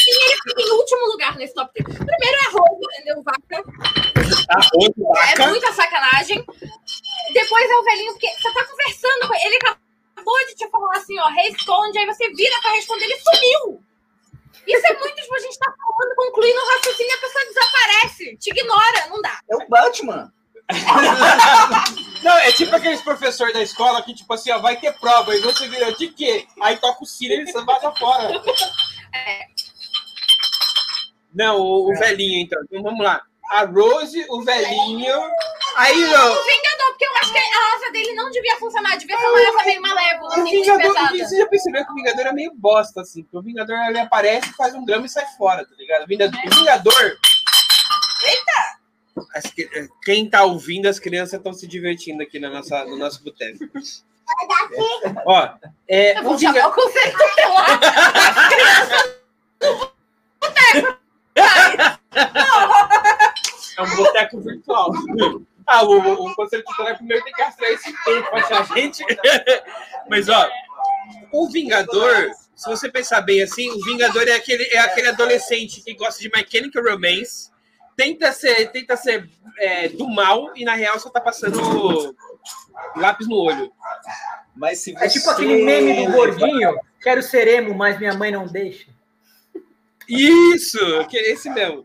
ele 0.06 0.36
fica 0.36 0.62
em 0.62 0.70
último 0.70 1.06
lugar 1.08 1.36
nesse 1.36 1.52
top 1.52 1.72
3. 1.82 1.98
Primeiro 1.98 2.38
é 2.46 2.50
roubo, 2.52 2.80
entendeu? 2.94 3.22
Vaca. 3.24 3.64
Arroz, 4.50 4.88
É 5.32 5.36
vaca. 5.36 5.46
muita 5.48 5.72
sacanagem. 5.72 6.44
Depois 7.32 7.70
é 7.70 7.74
o 7.76 7.82
velhinho, 7.82 8.12
porque 8.12 8.28
você 8.28 8.52
tá 8.54 8.64
conversando 8.66 9.26
com 9.26 9.34
ele. 9.34 9.46
Ele 9.56 9.58
acabou 10.14 10.46
de 10.46 10.54
te 10.54 10.68
falar 10.70 10.96
assim, 10.96 11.18
ó, 11.18 11.26
responde, 11.28 11.98
aí 11.98 12.06
você 12.06 12.28
vira 12.30 12.60
pra 12.62 12.70
responder, 12.70 13.04
ele 13.04 13.18
sumiu. 13.18 13.82
Isso 14.64 14.86
é 14.86 14.98
muito, 14.98 15.14
tipo, 15.16 15.34
a 15.34 15.38
gente 15.40 15.58
tá 15.58 15.74
falando, 15.76 16.14
concluindo 16.14 16.58
o 16.60 16.68
raciocínio 16.68 17.10
e 17.10 17.14
a 17.14 17.20
pessoa 17.20 17.44
desaparece. 17.46 18.36
Te 18.36 18.50
ignora, 18.50 19.06
não 19.08 19.20
dá. 19.20 19.40
É 19.50 19.56
o 19.56 19.68
Batman. 19.68 20.32
Não, 22.22 22.38
é 22.38 22.50
tipo 22.52 22.74
aqueles 22.74 23.02
professores 23.02 23.52
da 23.52 23.62
escola 23.62 24.02
que, 24.02 24.14
tipo 24.14 24.32
assim, 24.32 24.50
ó, 24.50 24.58
vai 24.58 24.76
ter 24.76 24.92
prova, 24.98 25.34
e 25.34 25.40
você 25.40 25.68
vira 25.68 25.92
de 25.92 26.08
quê? 26.08 26.46
Aí 26.60 26.76
toca 26.78 27.04
o 27.04 27.06
sino 27.06 27.34
e 27.34 27.40
ele 27.40 27.52
vaza 27.52 27.92
fora. 27.92 28.30
Não, 31.34 31.58
o, 31.60 31.92
o 31.92 31.98
velhinho, 31.98 32.40
então. 32.40 32.62
Então 32.64 32.82
vamos 32.82 33.04
lá. 33.04 33.20
A 33.50 33.64
Rose, 33.66 34.24
o 34.30 34.42
velhinho. 34.42 35.14
Aí, 35.76 36.14
ó, 36.14 36.32
O 36.32 36.44
Vingador, 36.44 36.86
porque 36.90 37.04
eu 37.04 37.16
acho 37.16 37.32
que 37.32 37.38
a 37.38 37.74
asa 37.76 37.92
dele 37.92 38.14
não 38.14 38.30
devia 38.30 38.56
funcionar, 38.56 38.96
devia 38.96 39.18
ser 39.18 39.26
uma 39.26 39.40
asa 39.40 39.64
meio 39.66 39.82
malévola, 39.82 40.28
o 40.28 40.32
assim, 40.32 40.50
Vingador. 40.50 40.94
Você 41.10 41.36
já 41.36 41.46
percebeu 41.46 41.84
que 41.84 41.92
o 41.92 41.94
Vingador 41.94 42.26
é 42.26 42.32
meio 42.32 42.52
bosta, 42.54 43.02
assim. 43.02 43.22
Porque 43.24 43.36
o 43.36 43.42
Vingador 43.42 43.76
ele 43.88 43.98
aparece, 43.98 44.52
faz 44.54 44.72
um 44.74 44.84
drama 44.84 45.04
e 45.04 45.10
sai 45.10 45.26
fora, 45.36 45.66
tá 45.66 45.74
ligado? 45.76 46.04
O 46.04 46.06
Vingador. 46.06 46.40
O 46.40 46.54
Vingador 46.54 47.18
As 49.34 49.44
que- 49.50 49.68
Quem 50.04 50.28
tá 50.28 50.44
ouvindo, 50.44 50.86
as 50.88 50.98
crianças 50.98 51.34
estão 51.34 51.52
se 51.52 51.66
divertindo 51.66 52.22
aqui 52.22 52.38
na 52.40 52.50
nossa, 52.50 52.84
no 52.84 52.96
nosso 52.96 53.22
boteco. 53.22 53.58
Ó, 55.26 55.48
é, 55.88 56.16
Eu 56.18 56.22
o 56.22 56.24
vou 56.24 56.38
Vinga- 56.38 56.54
chamar 56.60 56.68
o 56.68 56.72
conselho 56.74 57.12
tutelar. 57.18 57.80
É 63.76 63.82
um 63.82 63.96
boteco 63.96 64.40
virtual. 64.40 64.92
Ah, 65.66 65.82
o, 65.84 65.98
o 66.26 66.34
conselho 66.34 66.62
tutelar 66.64 66.96
primeiro 66.96 67.24
tem 67.24 67.32
que 67.32 67.42
gastar 67.42 67.70
esse 67.70 67.92
tempo 68.04 68.30
pra 68.30 68.38
achar 68.40 68.60
a 68.60 68.74
gente. 68.74 69.04
Mas, 70.08 70.28
ó, 70.28 70.48
o 71.32 71.48
Vingador, 71.48 72.30
se 72.54 72.68
você 72.70 72.90
pensar 72.90 73.22
bem 73.22 73.42
assim, 73.42 73.70
o 73.70 73.82
Vingador 73.84 74.28
é 74.28 74.32
aquele, 74.34 74.64
é 74.64 74.78
aquele 74.78 75.08
adolescente 75.08 75.80
que 75.82 75.94
gosta 75.94 76.20
de 76.20 76.30
My 76.34 76.44
Chemical 76.48 76.84
Romance, 76.84 77.50
tenta 77.96 78.32
ser, 78.32 78.70
tenta 78.70 78.96
ser 78.96 79.28
é, 79.58 79.88
do 79.88 80.08
mal 80.08 80.52
e 80.56 80.64
na 80.64 80.74
real 80.74 80.98
só 80.98 81.10
tá 81.10 81.20
passando 81.20 81.58
lápis 82.96 83.28
no 83.28 83.36
olho. 83.36 83.72
Mas 84.54 84.80
se 84.80 84.92
você... 84.92 85.04
É 85.04 85.08
tipo 85.08 85.30
aquele 85.30 85.64
meme 85.64 86.06
do 86.06 86.12
gordinho, 86.12 86.78
quero 87.00 87.22
ser 87.22 87.48
emo, 87.48 87.74
mas 87.74 87.98
minha 87.98 88.14
mãe 88.14 88.30
não 88.30 88.46
deixa. 88.46 88.86
Isso, 90.08 90.78
que 91.08 91.16
é 91.16 91.32
esse 91.32 91.48
mesmo. 91.50 91.84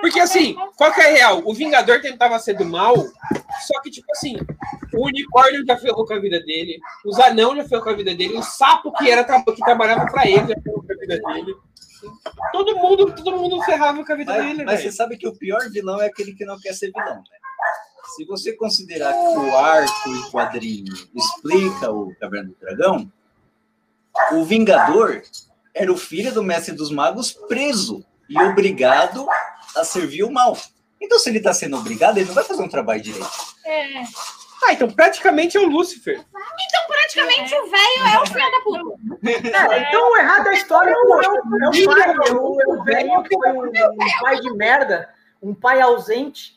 Porque 0.00 0.20
assim, 0.20 0.54
qual 0.76 0.92
que 0.92 1.00
é 1.00 1.06
a 1.06 1.10
real? 1.10 1.42
O 1.44 1.54
Vingador 1.54 2.00
tentava 2.00 2.38
ser 2.38 2.54
do 2.54 2.64
mal, 2.64 2.94
só 3.66 3.80
que, 3.82 3.90
tipo 3.90 4.06
assim, 4.12 4.36
o 4.94 5.06
unicórnio 5.06 5.64
já 5.66 5.76
ferrou 5.76 6.06
com 6.06 6.14
a 6.14 6.20
vida 6.20 6.38
dele, 6.40 6.78
os 7.04 7.18
anão 7.18 7.56
já 7.56 7.64
ferrou 7.64 7.82
com 7.82 7.90
a 7.90 7.94
vida 7.94 8.14
dele, 8.14 8.36
o 8.36 8.42
sapo 8.42 8.92
que 8.92 9.10
era 9.10 9.24
que 9.24 9.64
trabalhava 9.64 10.06
pra 10.06 10.26
ele 10.26 10.46
já 10.46 10.60
ferrou 10.62 10.84
com 10.84 10.92
a 10.92 10.96
vida 10.96 11.18
dele. 11.18 11.56
Todo 12.52 12.76
mundo, 12.76 13.14
todo 13.14 13.38
mundo 13.38 13.62
ferrava 13.62 14.04
com 14.04 14.12
a 14.12 14.16
vida 14.16 14.32
Mas, 14.32 14.44
dele, 14.44 14.64
mas 14.64 14.76
você 14.78 14.84
velho. 14.84 14.96
sabe 14.96 15.16
que 15.16 15.26
o 15.28 15.36
pior 15.36 15.70
vilão 15.70 16.00
é 16.00 16.06
aquele 16.06 16.34
que 16.34 16.44
não 16.44 16.58
quer 16.58 16.72
ser 16.74 16.92
vilão, 16.92 17.16
né? 17.16 17.38
Se 18.14 18.24
você 18.24 18.52
considerar 18.52 19.12
que 19.12 19.38
o 19.38 19.56
arco 19.56 20.14
e 20.14 20.30
quadrinho 20.30 20.94
explica 21.14 21.90
o 21.90 22.14
Caverna 22.20 22.50
do 22.50 22.56
Dragão, 22.60 23.12
o 24.32 24.44
Vingador 24.44 25.22
era 25.74 25.92
o 25.92 25.96
filho 25.96 26.32
do 26.32 26.42
Mestre 26.42 26.74
dos 26.74 26.90
Magos 26.90 27.32
preso 27.32 28.04
e 28.28 28.40
obrigado 28.40 29.26
a 29.76 29.84
servir 29.84 30.22
o 30.24 30.30
mal. 30.30 30.56
Então, 31.00 31.18
se 31.18 31.28
ele 31.28 31.38
está 31.38 31.52
sendo 31.52 31.76
obrigado, 31.76 32.16
ele 32.16 32.26
não 32.26 32.34
vai 32.34 32.44
fazer 32.44 32.62
um 32.62 32.68
trabalho 32.68 33.02
direito. 33.02 33.28
É. 33.64 34.02
Ah, 34.64 34.72
então 34.72 34.90
praticamente 34.90 35.56
é 35.56 35.60
o 35.60 35.66
Lúcifer. 35.66 36.24
Praticamente 36.86 37.54
o 37.54 37.70
velho 37.70 38.06
é 38.14 38.20
o 38.20 38.26
filho 38.26 38.50
da 38.50 38.60
puta. 38.60 39.70
É, 39.70 39.88
então 39.88 40.12
o 40.12 40.16
errado 40.16 40.44
da 40.44 40.52
história 40.52 40.90
é 40.90 40.94
o, 40.94 41.20
é 41.20 41.28
o, 41.28 41.34
é 41.34 41.68
o 41.68 41.84
pai, 41.84 42.10
é 42.10 42.32
o, 42.32 42.60
é 42.60 42.66
o 42.66 42.84
velho 42.84 43.22
que 43.22 43.36
foi 43.36 43.52
um, 43.52 43.72
pai 44.20 44.40
de 44.40 44.54
merda, 44.54 45.08
um 45.42 45.54
pai 45.54 45.80
ausente. 45.80 46.56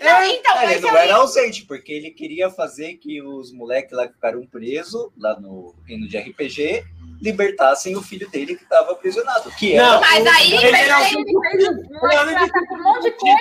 Não, 0.00 0.22
então, 0.24 0.56
É, 0.56 0.72
ele 0.72 0.80
não 0.80 0.96
era 0.96 1.16
ausente, 1.16 1.66
porque 1.66 1.92
ele 1.92 2.10
queria 2.10 2.48
fazer 2.50 2.94
que 2.94 3.20
os 3.20 3.52
moleques 3.52 3.92
lá 3.92 4.06
que 4.06 4.14
ficaram 4.14 4.46
presos, 4.46 5.10
lá 5.18 5.38
no 5.38 5.74
reino 5.86 6.08
de 6.08 6.16
RPG, 6.16 6.84
libertassem 7.20 7.96
o 7.96 8.02
filho 8.02 8.28
dele 8.30 8.56
que 8.56 8.62
estava 8.62 8.92
aprisionado. 8.92 9.50
Que 9.52 9.74
era 9.74 9.86
Não, 9.92 10.00
Mas 10.00 10.26
aí, 10.26 10.54
Ele 10.54 10.76
aí- 10.76 11.14
Ele 11.14 12.38
fez 12.38 12.50
com 12.68 12.74
um 12.74 12.82
monte 12.82 13.02
de 13.04 13.10
coisa, 13.12 13.36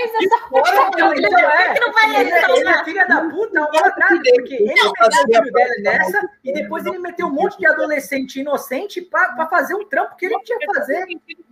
é, 0.60 1.74
que 1.74 1.80
não 1.80 1.94
vai 1.94 2.16
ele, 2.22 2.32
é- 2.32 2.52
ele 2.58 2.70
é 2.70 2.84
filho 2.84 3.08
da 3.08 3.22
puta 3.30 3.60
ao 3.60 3.68
contrário, 3.72 4.22
porque 4.36 4.54
ele 4.56 4.66
meteu 4.66 4.92
o 4.92 5.12
filho 5.26 5.54
dela 5.54 5.74
nessa 5.82 6.30
e 6.44 6.54
depois 6.54 6.86
ele 6.86 7.00
meteu 7.00 7.28
um 7.28 7.32
monte 7.34 7.58
de 7.58 7.68
adolescente 7.68 8.40
inocente 8.40 9.02
pra, 9.02 9.30
pra 9.34 9.48
fazer 9.48 9.76
um 9.76 9.88
trampo 9.88 10.16
que 10.16 10.26
ele 10.26 10.38
tinha 10.44 10.58
que 10.60 10.66
fazer. 10.74 11.06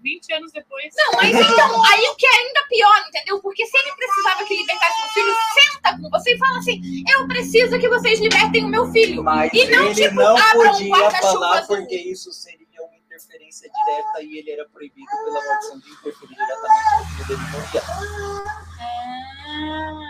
20 0.04 0.34
anos 0.34 0.52
depois. 0.54 0.94
Não, 0.96 1.12
mas 1.14 1.30
então, 1.30 1.84
aí 1.86 2.02
o 2.10 2.16
que 2.16 2.26
é 2.26 2.30
ainda 2.30 2.60
pior, 2.70 3.06
entendeu? 3.10 3.40
Porque 3.42 3.66
se 3.66 3.78
ele 3.78 3.92
precisava 3.96 4.46
que 4.46 4.56
libertasse 4.56 5.06
o 5.06 5.14
filho, 5.14 5.34
senta 5.54 5.98
com 6.02 6.10
você 6.10 6.34
e 6.34 6.38
fala 6.38 6.58
assim: 6.60 7.04
eu 7.12 7.28
preciso 7.28 7.80
que 7.80 7.90
vocês 7.90 8.20
libertem 8.20 8.64
o 8.66 8.68
meu 8.70 8.90
filho. 8.92 9.24
Mas 9.24 9.52
E 9.54 9.66
não, 9.70 9.86
ele 9.88 9.96
tipo, 9.96 10.16
não 10.16 10.38
abra 10.38 10.60
um 10.60 10.72
podia 10.72 10.90
guarda-chuva 10.96 11.66
porque 11.68 11.96
isso 12.18 12.34
seria 12.34 12.66
uma 12.80 12.98
interferência 12.98 13.70
direta 13.70 14.22
e 14.24 14.40
ele 14.40 14.52
era 14.52 14.66
proibido 14.70 15.08
pela 15.24 15.46
maldição 15.46 15.80
de 15.80 15.90
interferir 15.92 16.36
diretamente 16.36 16.96
no 17.00 17.26
filho 17.26 17.28
dele 17.28 17.52
mundial. 17.52 17.86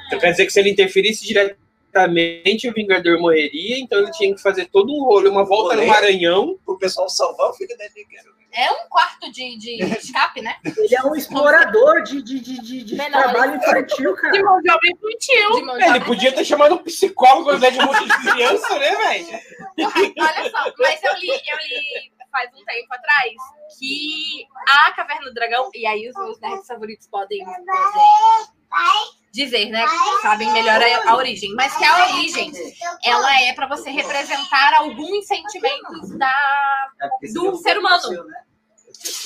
Então 0.07 0.19
quer 0.19 0.31
dizer 0.31 0.45
que 0.45 0.51
se 0.53 0.59
ele 0.59 0.71
interferisse 0.71 1.25
diretamente, 1.25 2.69
o 2.69 2.73
Vingador 2.73 3.19
morreria, 3.19 3.77
então 3.79 3.99
ele 3.99 4.11
tinha 4.11 4.33
que 4.33 4.41
fazer 4.41 4.65
todo 4.67 4.91
um 4.93 5.03
rolo, 5.03 5.29
uma 5.29 5.43
volta 5.45 5.75
no. 5.75 5.85
Maranhão. 5.85 6.57
O 6.65 6.77
pessoal 6.77 7.09
salvar 7.09 7.49
o 7.49 7.53
filho 7.53 7.75
dele. 7.77 8.07
era- 8.17 8.37
É 8.51 8.71
um 8.71 8.87
quarto 8.89 9.31
de, 9.31 9.57
de 9.57 9.83
escape, 9.97 10.41
né? 10.41 10.55
Ele 10.63 10.95
é 10.95 11.03
um 11.03 11.15
explorador 11.15 12.01
de, 12.03 12.21
de, 12.21 12.39
de, 12.39 12.61
de, 12.61 12.83
de 12.83 12.95
Menor. 12.95 13.23
trabalho 13.23 13.55
infantil, 13.57 14.15
De 14.15 14.21
cara. 14.21 14.43
mão 14.43 14.61
de 14.61 14.69
obra 14.71 14.89
infantil. 14.89 15.51
De 15.55 15.61
mão 15.63 15.77
de 15.77 15.83
É, 15.83 15.89
Ele 15.89 16.05
podia 16.05 16.31
ter 16.31 16.45
chamado 16.45 16.75
um 16.75 16.83
psicólogo 16.83 17.49
ao 17.49 17.57
invés 17.57 17.73
de 17.73 17.79
um 17.79 17.85
monte 17.85 18.03
de 18.05 18.31
criança, 18.31 18.79
né, 18.79 18.95
velho? 18.95 19.39
Olha 20.19 20.49
só, 20.49 20.73
mas 20.79 21.03
eu 21.03 21.13
li, 21.15 21.29
eu 21.29 21.57
li 21.57 22.17
faz 22.31 22.49
um 22.53 22.63
tempo 22.65 22.93
atrás 22.93 23.33
que 23.79 24.45
a 24.67 24.91
Caverna 24.91 25.25
do 25.25 25.33
Dragão, 25.33 25.69
e 25.73 25.85
aí 25.85 26.07
os 26.09 26.15
meus 26.15 26.39
nerds 26.39 26.67
favoritos 26.67 27.07
podem, 27.07 27.43
podem 27.45 27.65
dizer, 29.31 29.69
né? 29.69 29.85
Sabem 30.21 30.51
melhor 30.51 30.81
a, 30.81 31.11
a 31.11 31.15
origem, 31.15 31.53
mas 31.55 31.75
que 31.75 31.83
a 31.83 32.07
origem 32.09 32.51
ela 33.03 33.41
é 33.41 33.53
para 33.53 33.67
você 33.67 33.89
representar 33.89 34.73
alguns 34.77 35.25
sentimentos 35.25 36.17
da. 36.17 36.89
É, 37.01 37.27
Do 37.33 37.55
ser 37.57 37.77
humano. 37.77 38.23
né? 38.25 38.43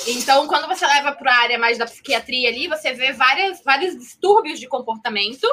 Então, 0.08 0.48
quando 0.48 0.68
você 0.68 0.86
leva 0.86 1.14
para 1.14 1.32
a 1.34 1.40
área 1.40 1.58
mais 1.58 1.78
da 1.78 1.86
psiquiatria 1.86 2.50
ali, 2.50 2.68
você 2.68 2.94
vê 2.94 3.14
várias, 3.14 3.64
vários 3.64 3.98
distúrbios 3.98 4.60
de 4.60 4.68
comportamento. 4.68 5.48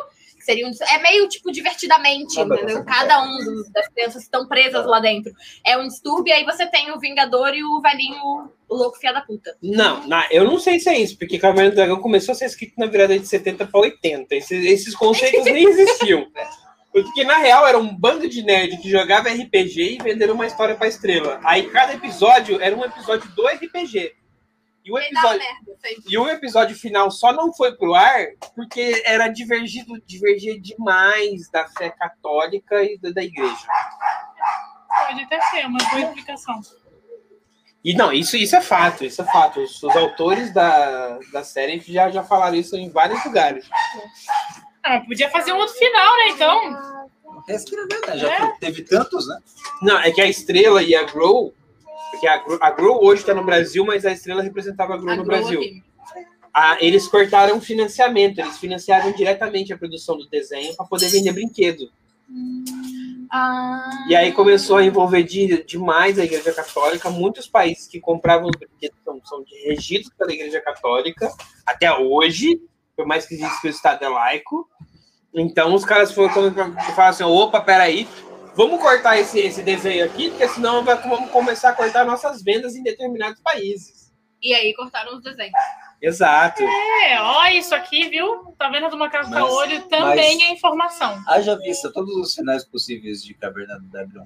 Seriam, 0.48 0.70
é 0.90 0.98
meio 1.02 1.28
tipo 1.28 1.52
divertidamente, 1.52 2.40
Ah, 2.40 2.44
entendeu? 2.44 2.82
Cada 2.84 3.22
um 3.22 3.36
dos- 3.36 3.70
das 3.70 3.86
crianças 3.88 4.22
estão 4.22 4.48
presas 4.48 4.86
lá 4.86 4.98
dentro 4.98 5.30
é 5.62 5.76
um 5.76 5.86
distúrbio, 5.86 6.30
e 6.30 6.32
aí 6.32 6.44
você 6.44 6.66
tem 6.66 6.90
o 6.90 6.98
Vingador 6.98 7.54
e 7.54 7.62
o 7.62 7.80
velhinho, 7.82 8.48
o 8.66 8.74
louco 8.74 8.96
fia 8.96 9.12
da 9.12 9.20
puta. 9.20 9.54
Não, 9.62 10.06
na- 10.08 10.26
eu 10.30 10.44
não 10.44 10.58
sei 10.58 10.80
se 10.80 10.88
é 10.88 10.98
isso, 10.98 11.18
porque 11.18 11.38
Caverna 11.38 11.68
do 11.70 11.76
Dragão 11.76 12.00
começou 12.00 12.32
a 12.32 12.34
ser 12.34 12.46
escrito 12.46 12.72
na 12.78 12.86
virada 12.86 13.18
de 13.18 13.26
70 13.28 13.66
para 13.66 13.78
80. 13.80 14.34
Esses, 14.36 14.64
esses 14.64 14.94
conceitos 14.94 15.44
nem 15.44 15.64
existiam. 15.68 16.26
Porque, 16.90 17.22
na 17.22 17.36
real, 17.36 17.66
era 17.66 17.78
um 17.78 17.94
bando 17.94 18.26
de 18.26 18.42
nerd 18.42 18.78
que 18.78 18.90
jogava 18.90 19.28
RPG 19.28 19.96
e 19.96 20.02
venderam 20.02 20.34
uma 20.34 20.46
história 20.46 20.74
pra 20.74 20.88
estrela. 20.88 21.38
Aí 21.44 21.68
cada 21.68 21.92
episódio 21.92 22.60
era 22.60 22.74
um 22.74 22.82
episódio 22.82 23.30
do 23.36 23.46
RPG. 23.46 24.12
E 24.88 24.92
o 24.92 24.98
episódio, 24.98 25.38
merda. 25.38 26.02
e 26.08 26.18
o 26.18 26.28
episódio 26.28 26.76
final 26.76 27.10
só 27.10 27.30
não 27.32 27.52
foi 27.52 27.76
pro 27.76 27.94
ar 27.94 28.26
porque 28.54 29.02
era 29.04 29.28
divergido, 29.28 30.00
divergia 30.06 30.58
demais 30.58 31.50
da 31.50 31.68
fé 31.68 31.90
católica 31.90 32.82
e 32.82 32.96
da, 32.98 33.10
da 33.10 33.22
igreja. 33.22 33.66
Pode 35.06 35.22
até 35.24 35.40
ser 35.42 35.66
uma 35.66 35.78
boa 35.90 36.00
explicação. 36.00 36.60
E 37.84 37.94
não, 37.94 38.12
isso, 38.12 38.36
isso 38.36 38.56
é 38.56 38.60
fato, 38.60 39.04
isso 39.04 39.22
é 39.22 39.24
fato. 39.26 39.60
Os, 39.60 39.82
os 39.82 39.94
autores 39.96 40.52
da, 40.52 41.18
da 41.32 41.44
série 41.44 41.78
já, 41.80 42.10
já 42.10 42.24
falaram 42.24 42.56
isso 42.56 42.74
em 42.76 42.88
vários 42.90 43.22
lugares. 43.24 43.68
Ah, 44.82 45.00
podia 45.00 45.30
fazer 45.30 45.52
um 45.52 45.58
outro 45.58 45.74
final, 45.74 46.16
né? 46.16 46.28
Então. 46.30 47.08
É 47.48 47.54
escrever, 47.54 48.00
né? 48.06 48.16
Já 48.18 48.32
É. 48.32 48.52
teve 48.58 48.82
tantos, 48.82 49.28
né? 49.28 49.38
Não, 49.82 49.98
é 50.00 50.10
que 50.10 50.20
a 50.20 50.26
Estrela 50.26 50.82
e 50.82 50.94
a 50.94 51.04
Grow, 51.04 51.54
porque 52.18 52.26
a 52.26 52.36
Grow, 52.38 52.58
a 52.60 52.70
Grow 52.70 53.04
hoje 53.04 53.20
está 53.22 53.32
no 53.34 53.44
Brasil, 53.44 53.84
mas 53.84 54.04
a 54.04 54.12
Estrela 54.12 54.42
representava 54.42 54.94
a 54.94 54.96
Grow 54.96 55.12
A 55.12 55.16
no 55.16 55.24
Grow 55.24 55.38
Brasil. 55.38 55.58
aqui. 55.60 55.82
Ah, 56.52 56.76
eles 56.80 57.06
cortaram 57.06 57.58
o 57.58 57.60
financiamento, 57.60 58.40
eles 58.40 58.58
financiaram 58.58 59.12
diretamente 59.12 59.72
a 59.72 59.78
produção 59.78 60.16
do 60.18 60.28
desenho 60.28 60.74
para 60.74 60.86
poder 60.86 61.08
vender 61.08 61.32
brinquedo. 61.32 61.88
Ah, 63.30 63.90
E 64.08 64.16
aí 64.16 64.32
começou 64.32 64.78
a 64.78 64.84
envolver 64.84 65.22
de- 65.22 65.62
demais 65.64 66.18
a 66.18 66.24
Igreja 66.24 66.52
Católica. 66.52 67.10
Muitos 67.10 67.46
países 67.46 67.86
que 67.86 68.00
compravam 68.00 68.48
os 68.48 68.58
brinquedos 68.58 68.98
são, 69.04 69.20
são 69.24 69.44
regidos 69.64 70.10
pela 70.18 70.32
Igreja 70.32 70.60
Católica 70.60 71.30
até 71.66 71.92
hoje, 71.92 72.60
por 72.96 73.06
mais 73.06 73.26
que 73.26 73.36
diz 73.36 73.60
que 73.60 73.68
o 73.68 73.70
Estado 73.70 74.04
é 74.04 74.08
laico. 74.08 74.66
Então 75.34 75.74
os 75.74 75.84
caras 75.84 76.10
foram 76.10 76.30
falaram 76.32 77.10
assim: 77.10 77.22
opa, 77.24 77.60
peraí, 77.60 78.08
vamos 78.58 78.82
cortar 78.82 79.16
esse, 79.20 79.38
esse 79.38 79.62
desenho 79.62 80.04
aqui, 80.04 80.30
porque 80.30 80.48
senão 80.48 80.84
vai, 80.84 80.96
vamos 80.96 81.30
começar 81.30 81.68
a 81.70 81.72
cortar 81.72 82.04
nossas 82.04 82.42
vendas 82.42 82.74
em 82.74 82.82
determinados 82.82 83.40
países. 83.40 84.12
E 84.42 84.52
aí 84.52 84.74
cortaram 84.74 85.16
os 85.16 85.22
desenhos. 85.22 85.52
Exato. 86.02 86.62
É, 86.64 87.20
ó, 87.20 87.46
isso 87.46 87.72
aqui, 87.72 88.08
viu? 88.08 88.52
Tá 88.58 88.68
vendo 88.68 88.88
do 88.90 88.96
macaco 88.98 89.30
Mas- 89.30 89.38
caolho? 89.38 89.82
Também 89.82 90.36
mas- 90.38 90.48
é 90.48 90.52
informação. 90.52 91.22
Haja 91.28 91.56
vista 91.56 91.92
todos 91.92 92.14
os 92.16 92.34
finais 92.34 92.64
possíveis 92.64 93.22
de 93.22 93.32
Caverna 93.34 93.78
do 93.78 93.86
Dragão, 93.86 94.24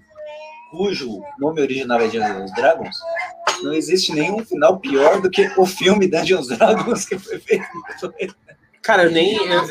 cujo 0.70 1.22
nome 1.38 1.60
original 1.60 2.00
é 2.00 2.08
Dungeons 2.08 2.54
Dragons, 2.54 2.96
não 3.62 3.74
existe 3.74 4.14
nenhum 4.14 4.42
final 4.44 4.80
pior 4.80 5.20
do 5.20 5.30
que 5.30 5.46
o 5.58 5.66
filme 5.66 6.08
Dungeons 6.08 6.48
Dragons 6.48 7.04
que 7.04 7.18
foi 7.18 7.38
feito. 7.38 7.66
Cara, 8.82 9.04
eu 9.04 9.10
nem. 9.10 9.36
Eu 9.36 9.44
eu- 9.46 9.48
não 9.48 9.68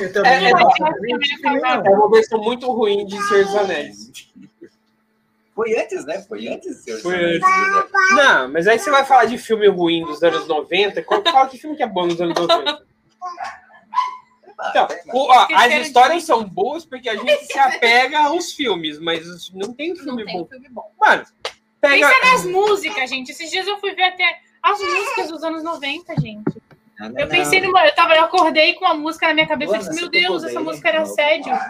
eu- 0.00 0.12
também 0.12 0.32
É, 0.32 0.48
é, 0.48 0.52
não 0.52 0.58
é, 0.58 0.62
é, 0.62 1.46
é, 1.46 1.60
não. 1.60 1.86
é 1.86 1.90
uma 1.90 2.10
versão 2.10 2.42
muito 2.42 2.70
ruim 2.72 3.06
de 3.06 3.16
Senhor 3.28 3.44
dos 3.44 3.54
Anéis. 3.56 4.10
Foi 5.54 5.76
antes, 5.76 6.04
né? 6.04 6.20
Foi 6.22 6.46
antes 6.48 6.84
Foi 7.02 7.36
orçamento. 7.36 7.90
Não, 8.14 8.48
mas 8.52 8.68
aí 8.68 8.78
você 8.78 8.90
vai 8.90 9.04
falar 9.04 9.24
de 9.24 9.36
filme 9.38 9.66
ruim 9.68 10.04
dos 10.04 10.22
anos 10.22 10.46
90. 10.46 11.02
Qual, 11.02 11.22
fala 11.22 11.48
que 11.48 11.58
filme 11.58 11.76
que 11.76 11.82
é 11.82 11.86
bom 11.86 12.06
dos 12.06 12.20
anos 12.20 12.34
90? 12.38 12.82
Então, 14.70 14.88
o- 15.12 15.28
ó, 15.32 15.46
as 15.54 15.72
histórias 15.86 16.24
são 16.24 16.42
boas 16.44 16.84
porque 16.84 17.08
a 17.08 17.16
gente 17.16 17.44
se 17.46 17.58
apega 17.58 18.18
aos 18.20 18.52
filmes, 18.52 18.98
mas 18.98 19.50
não 19.52 19.72
tem 19.72 19.90
Não 19.90 19.96
filme 19.96 20.24
tem 20.24 20.36
um 20.36 20.40
bom. 20.42 20.48
filme 20.48 20.68
bom. 20.68 20.92
Mano, 21.00 21.24
pega. 21.80 22.08
Pensa 22.08 22.32
nas 22.32 22.44
músicas, 22.44 23.08
gente. 23.10 23.30
Esses 23.30 23.50
dias 23.50 23.66
eu 23.68 23.78
fui 23.78 23.92
ver 23.94 24.02
até 24.04 24.40
as 24.62 24.80
músicas 24.80 25.28
dos 25.28 25.42
anos 25.44 25.62
90, 25.62 26.20
gente. 26.20 26.42
Não, 26.98 27.10
não, 27.10 27.20
Eu 27.20 27.28
pensei 27.28 27.60
numa. 27.60 27.86
Eu, 27.86 27.94
tava, 27.94 28.14
eu 28.14 28.24
acordei 28.24 28.74
com 28.74 28.84
uma 28.84 28.94
música 28.94 29.28
na 29.28 29.34
minha 29.34 29.46
cabeça 29.46 29.76
e 29.76 29.78
disse, 29.78 29.94
meu 29.94 30.08
Deus, 30.08 30.42
essa 30.42 30.60
música 30.60 30.88
era 30.88 31.02
assédio. 31.02 31.52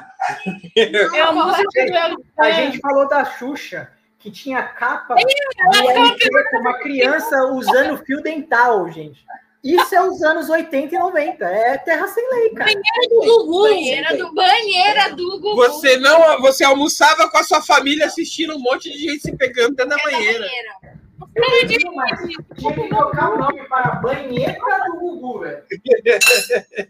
É 0.76 1.20
a 1.20 1.32
música 1.32 2.09
do 2.10 2.24
A 2.38 2.50
gente 2.50 2.78
falou 2.78 3.09
da 3.09 3.24
Xuxa, 3.24 3.90
que 4.18 4.30
tinha 4.30 4.62
capa 4.62 5.14
com 5.14 6.59
uma 6.59 6.78
criança 6.78 7.44
usando 7.46 7.98
fio 8.05 8.22
dental, 8.22 8.90
gente. 8.90 9.24
Isso 9.62 9.94
é 9.94 10.02
os 10.02 10.22
anos 10.22 10.48
80 10.48 10.94
e 10.94 10.98
90. 10.98 11.44
É 11.44 11.78
terra 11.78 12.06
sem 12.09 12.28
lei, 12.30 12.50
cara. 12.50 12.72
do 12.72 13.20
Gugu. 13.20 13.62
Banheira 13.62 14.16
do, 14.16 14.34
banheira 14.34 15.14
do 15.14 15.40
Gugu. 15.40 15.56
Você 15.56 15.96
não, 15.96 16.40
você 16.40 16.64
almoçava 16.64 17.28
com 17.28 17.38
a 17.38 17.42
sua 17.42 17.60
família 17.60 18.06
assistindo 18.06 18.55
um 18.55 18.60
monte 18.60 18.90
de 18.90 18.98
gente 18.98 19.22
se 19.22 19.36
pegando 19.36 19.74
dentro 19.74 19.90
da 19.90 19.96
É 19.96 20.98
da 21.40 21.47
banheira. 21.47 21.90
banheira. 21.90 22.44
Tinha 22.56 22.73
que 22.74 22.89
trocar 22.89 23.31
o 23.31 23.39
nome 23.39 23.69
para 23.69 23.94
banheira 23.97 24.59
do 24.86 24.98
Gugu, 24.98 25.39
velho. 25.40 25.62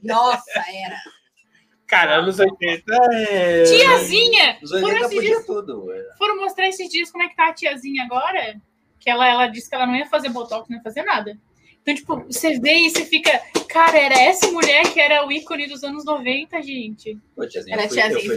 Nossa, 0.03 0.61
era. 0.73 0.97
Cara, 1.87 2.17
anos 2.17 2.39
80 2.39 2.85
é. 3.13 3.63
Tiazinha! 3.65 4.59
Os 4.63 4.71
Foram 4.71 4.87
80 4.89 5.07
esses 5.07 5.21
dias, 5.23 5.47
tudo. 5.47 5.91
era. 5.93 6.15
foram 6.19 6.37
mostrar 6.37 6.69
esses 6.69 6.89
dias 6.91 7.11
como 7.11 7.25
é 7.25 7.29
que 7.29 7.37
tá 7.37 7.49
a 7.49 7.55
tiazinha 7.55 8.05
agora. 8.05 8.61
Que 9.01 9.09
ela, 9.09 9.27
ela 9.27 9.47
disse 9.47 9.69
que 9.71 9.75
ela 9.75 9.87
não 9.87 9.95
ia 9.97 10.05
fazer 10.07 10.29
botox, 10.29 10.69
não 10.69 10.77
ia 10.77 10.83
fazer 10.83 11.03
nada. 11.03 11.39
Então, 11.81 11.95
tipo, 11.95 12.17
você 12.31 12.59
vê 12.61 12.75
e 12.75 12.91
você 12.91 13.07
fica. 13.07 13.41
Cara, 13.71 13.97
era 13.99 14.21
essa 14.21 14.51
mulher 14.51 14.93
que 14.93 15.01
era 15.01 15.27
o 15.27 15.33
ícone 15.33 15.67
dos 15.67 15.83
anos 15.83 16.05
90, 16.05 16.61
gente. 16.61 17.17
Pô, 17.35 17.47
tiazinha, 17.47 17.75
Era 17.75 17.85
eu 17.85 17.89
fui- 17.89 17.97
tiazinha 17.97 18.19
eu 18.19 18.35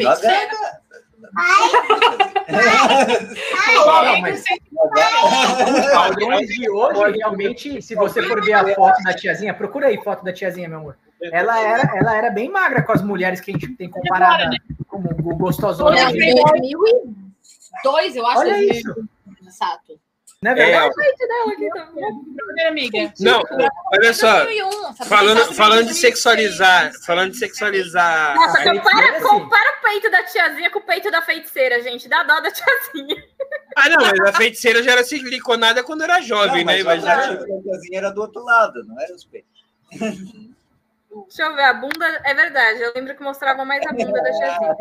padrões 5.93 6.48
de 6.48 6.69
hoje, 6.69 7.18
realmente, 7.18 7.81
se 7.81 7.95
você 7.95 8.22
for 8.23 8.43
ver 8.43 8.53
a 8.53 8.76
foto 8.76 9.02
da 9.03 9.14
tiazinha, 9.14 9.53
procura 9.53 9.88
aí 9.88 9.98
foto 10.03 10.23
da 10.23 10.34
tiazinha, 10.34 10.69
meu 10.69 10.80
amor. 10.80 10.98
Ela 11.22 11.60
era, 11.60 11.98
ela 11.98 12.18
era 12.18 12.30
bem 12.31 12.49
magra 12.49 12.81
com 12.81 12.91
as 12.91 13.02
mulheres 13.02 13.39
que 13.39 13.52
a 13.52 13.53
gente 13.53 13.76
tem 13.76 13.89
comparada 13.89 14.49
como 14.88 15.10
o 15.10 15.35
gostosona. 15.35 15.91
Olha, 15.91 16.07
hoje. 16.07 16.34
2002, 17.84 18.15
eu 18.15 18.26
acho. 18.26 18.39
Olha 18.39 18.53
2000. 18.53 18.72
isso. 18.72 19.10
Exato. 19.45 19.99
Não 20.43 20.51
é 20.51 20.53
É, 20.53 20.65
verdade? 20.65 20.95
Dela 20.95 21.51
aqui 21.53 21.69
também. 21.69 22.23
Primeira 22.35 22.69
amiga. 22.69 23.13
Não, 23.19 23.43
olha 23.93 24.13
só. 24.13 24.43
2001, 24.43 24.89
essa 24.89 25.05
Falando, 25.05 25.53
falando 25.53 25.80
de 25.80 25.85
2006. 25.93 25.99
sexualizar, 25.99 26.91
falando 27.05 27.31
de 27.31 27.38
sexualizar. 27.38 28.35
Nossa, 28.35 28.63
compara, 28.63 29.18
assim. 29.18 29.22
compara 29.27 29.77
o 29.77 29.81
peito 29.84 30.09
da 30.09 30.23
tiazinha 30.23 30.72
com 30.72 30.80
o 30.80 30.81
peito 30.81 31.11
da 31.11 31.22
feiticeira, 31.22 31.80
gente. 31.84 32.09
Dá 32.09 32.23
dó 32.23 32.39
da 32.39 32.49
tiazinha. 32.51 33.23
Ah, 33.76 33.88
não, 33.89 33.97
mas 34.01 34.19
a 34.22 34.34
feiticeira 34.34 34.81
já 34.81 34.93
era 34.93 35.03
siliconada 35.03 35.84
quando 35.84 36.03
era 36.03 36.19
jovem, 36.22 36.65
Não, 36.65 36.73
né? 36.73 36.84
mas 36.84 37.03
Mas 37.03 37.05
a 37.05 37.22
já... 37.22 37.38
tiazinha 37.45 37.99
era 37.99 38.09
do 38.09 38.22
outro 38.22 38.43
lado, 38.43 38.84
não 38.85 38.99
era 38.99 39.13
os 39.13 39.23
peitos. 39.23 39.61
Deixa 41.27 41.43
eu 41.43 41.55
ver, 41.55 41.63
a 41.63 41.73
bunda 41.73 42.05
é 42.23 42.33
verdade. 42.33 42.81
Eu 42.81 42.93
lembro 42.95 43.15
que 43.15 43.21
mostrava 43.23 43.65
mais 43.65 43.85
a 43.85 43.91
bunda 43.91 44.21
da 44.21 44.31
tiazinha. 44.31 44.75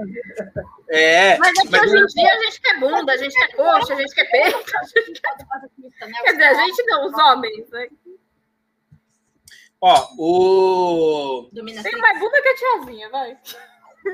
É, 0.89 1.36
Mas 1.39 1.59
é 1.59 1.62
que 1.62 1.70
mas- 1.70 1.93
hoje 1.93 2.02
em 2.02 2.07
dia 2.07 2.32
a 2.32 2.43
gente 2.44 2.61
quer 2.61 2.78
bunda, 2.78 3.12
a 3.12 3.16
gente 3.16 3.35
quer 3.35 3.57
coxa, 3.57 3.94
a 3.94 3.97
gente 3.97 4.15
quer 4.15 4.31
peito. 4.31 4.65
Quer 6.23 6.32
dizer, 6.32 6.44
a 6.44 6.55
gente 6.55 6.82
não, 6.85 7.07
os 7.07 7.12
homens, 7.15 7.70
né? 7.70 7.89
ó, 9.81 10.09
o. 10.19 11.51
Tem 11.52 11.97
mais 11.98 12.19
bunda 12.20 12.43
que 12.43 12.48
a 12.48 12.55
tiazinha, 12.55 13.09
vai. 13.11 13.39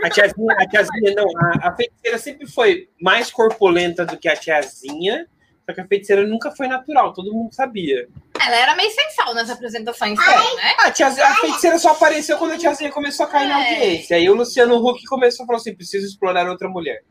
A 0.03 0.11
tiazinha, 0.11 0.55
a 0.59 0.67
tiazinha 0.69 1.15
não, 1.15 1.27
a, 1.39 1.69
a 1.69 1.77
feiticeira 1.77 2.19
sempre 2.19 2.47
foi 2.47 2.89
mais 3.01 3.31
corpulenta 3.31 4.05
do 4.05 4.17
que 4.19 4.29
a 4.29 4.37
tiazinha, 4.37 5.29
só 5.65 5.75
que 5.75 5.81
a 5.81 5.87
feiticeira 5.87 6.27
nunca 6.27 6.51
foi 6.51 6.67
natural, 6.67 7.13
todo 7.13 7.33
mundo 7.33 7.53
sabia. 7.55 8.09
Ela 8.47 8.57
era 8.57 8.75
meio 8.77 8.91
sensal 8.91 9.35
nas 9.35 9.51
apresentações 9.51 10.19
dela, 10.19 10.55
né? 10.55 10.75
A, 10.81 10.91
tiazinha, 10.91 11.27
a 11.27 11.35
feiticeira 11.37 11.79
só 11.79 11.91
apareceu 11.93 12.39
quando 12.39 12.53
a 12.53 12.59
tiazinha 12.59 12.93
começou 12.93 13.27
a 13.27 13.29
cair 13.29 13.49
na 13.49 13.61
É. 13.67 13.73
audiência. 13.75 14.17
Aí 14.17 14.29
o 14.31 14.35
Luciano 14.35 14.77
Huck 14.77 15.05
começou 15.07 15.45
a 15.45 15.47
falar 15.47 15.59
assim: 15.59 15.75
preciso 15.75 16.07
explorar 16.07 16.49
outra 16.49 16.69
mulher. 16.69 17.03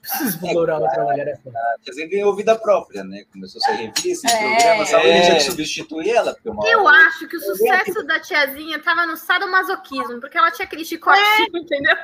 Preciso 0.00 0.28
explorar 0.30 0.80
outra 0.80 1.02
mulher. 1.02 1.28
é 1.28 1.36
foda. 1.36 1.58
A 1.58 1.82
tiazinha 1.82 2.08
ganhou 2.08 2.36
vida 2.36 2.54
própria, 2.56 3.02
né? 3.02 3.24
Começou 3.32 3.58
a 3.62 3.64
ser 3.64 3.72
revista, 3.72 4.30
É. 4.30 4.36
programa, 4.38 4.84
sabe? 4.86 5.08
É. 5.08 5.20
tinha 5.22 5.34
que 5.36 5.42
substituir 5.42 6.10
ela, 6.10 6.34
porque 6.34 6.48
uma 6.50 6.68
Eu 6.68 6.84
hora- 6.84 7.06
acho 7.06 7.26
que 7.26 7.36
o 7.36 7.40
sucesso 7.40 8.02
da 8.06 8.20
tiazinha 8.20 8.78
tava 8.82 9.06
no 9.06 9.16
sadomasoquismo, 9.16 10.20
porque 10.20 10.36
ela 10.36 10.50
tinha 10.50 10.66
aquele 10.66 10.84
chicotinho, 10.84 11.48
entendeu? 11.56 11.96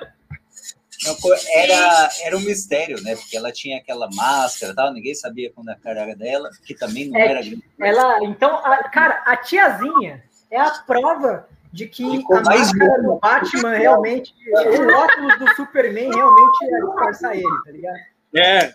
Era, 1.54 2.10
era 2.22 2.36
um 2.36 2.40
mistério, 2.40 3.02
né? 3.02 3.16
Porque 3.16 3.36
ela 3.36 3.50
tinha 3.50 3.78
aquela 3.78 4.08
máscara 4.14 4.72
e 4.72 4.76
tal, 4.76 4.92
ninguém 4.92 5.14
sabia 5.14 5.50
quando 5.54 5.70
a 5.70 5.76
cara 5.76 6.00
era 6.02 6.14
dela, 6.16 6.50
que 6.64 6.74
também 6.74 7.08
não 7.08 7.18
É 7.18 7.24
era 7.26 7.40
grande. 7.40 7.64
Ela, 7.80 8.24
então, 8.24 8.56
a- 8.64 8.88
cara, 8.90 9.22
a 9.26 9.36
tiazinha 9.36 10.22
é 10.50 10.60
a 10.60 10.70
prova 10.70 11.48
de 11.72 11.86
que 11.86 12.04
Ficou 12.18 12.36
a 12.38 12.42
mais 12.42 12.72
máscara 12.72 13.02
do 13.02 13.18
Batman 13.18 13.76
realmente, 13.76 14.34
o 14.52 14.92
óculos 14.92 15.38
do 15.38 15.54
Superman 15.54 16.10
realmente 16.12 16.64
é 16.64 16.80
disfarçar 16.84 17.34
ele, 17.36 17.62
tá 17.64 17.70
ligado? 17.70 17.98
É, 18.34 18.74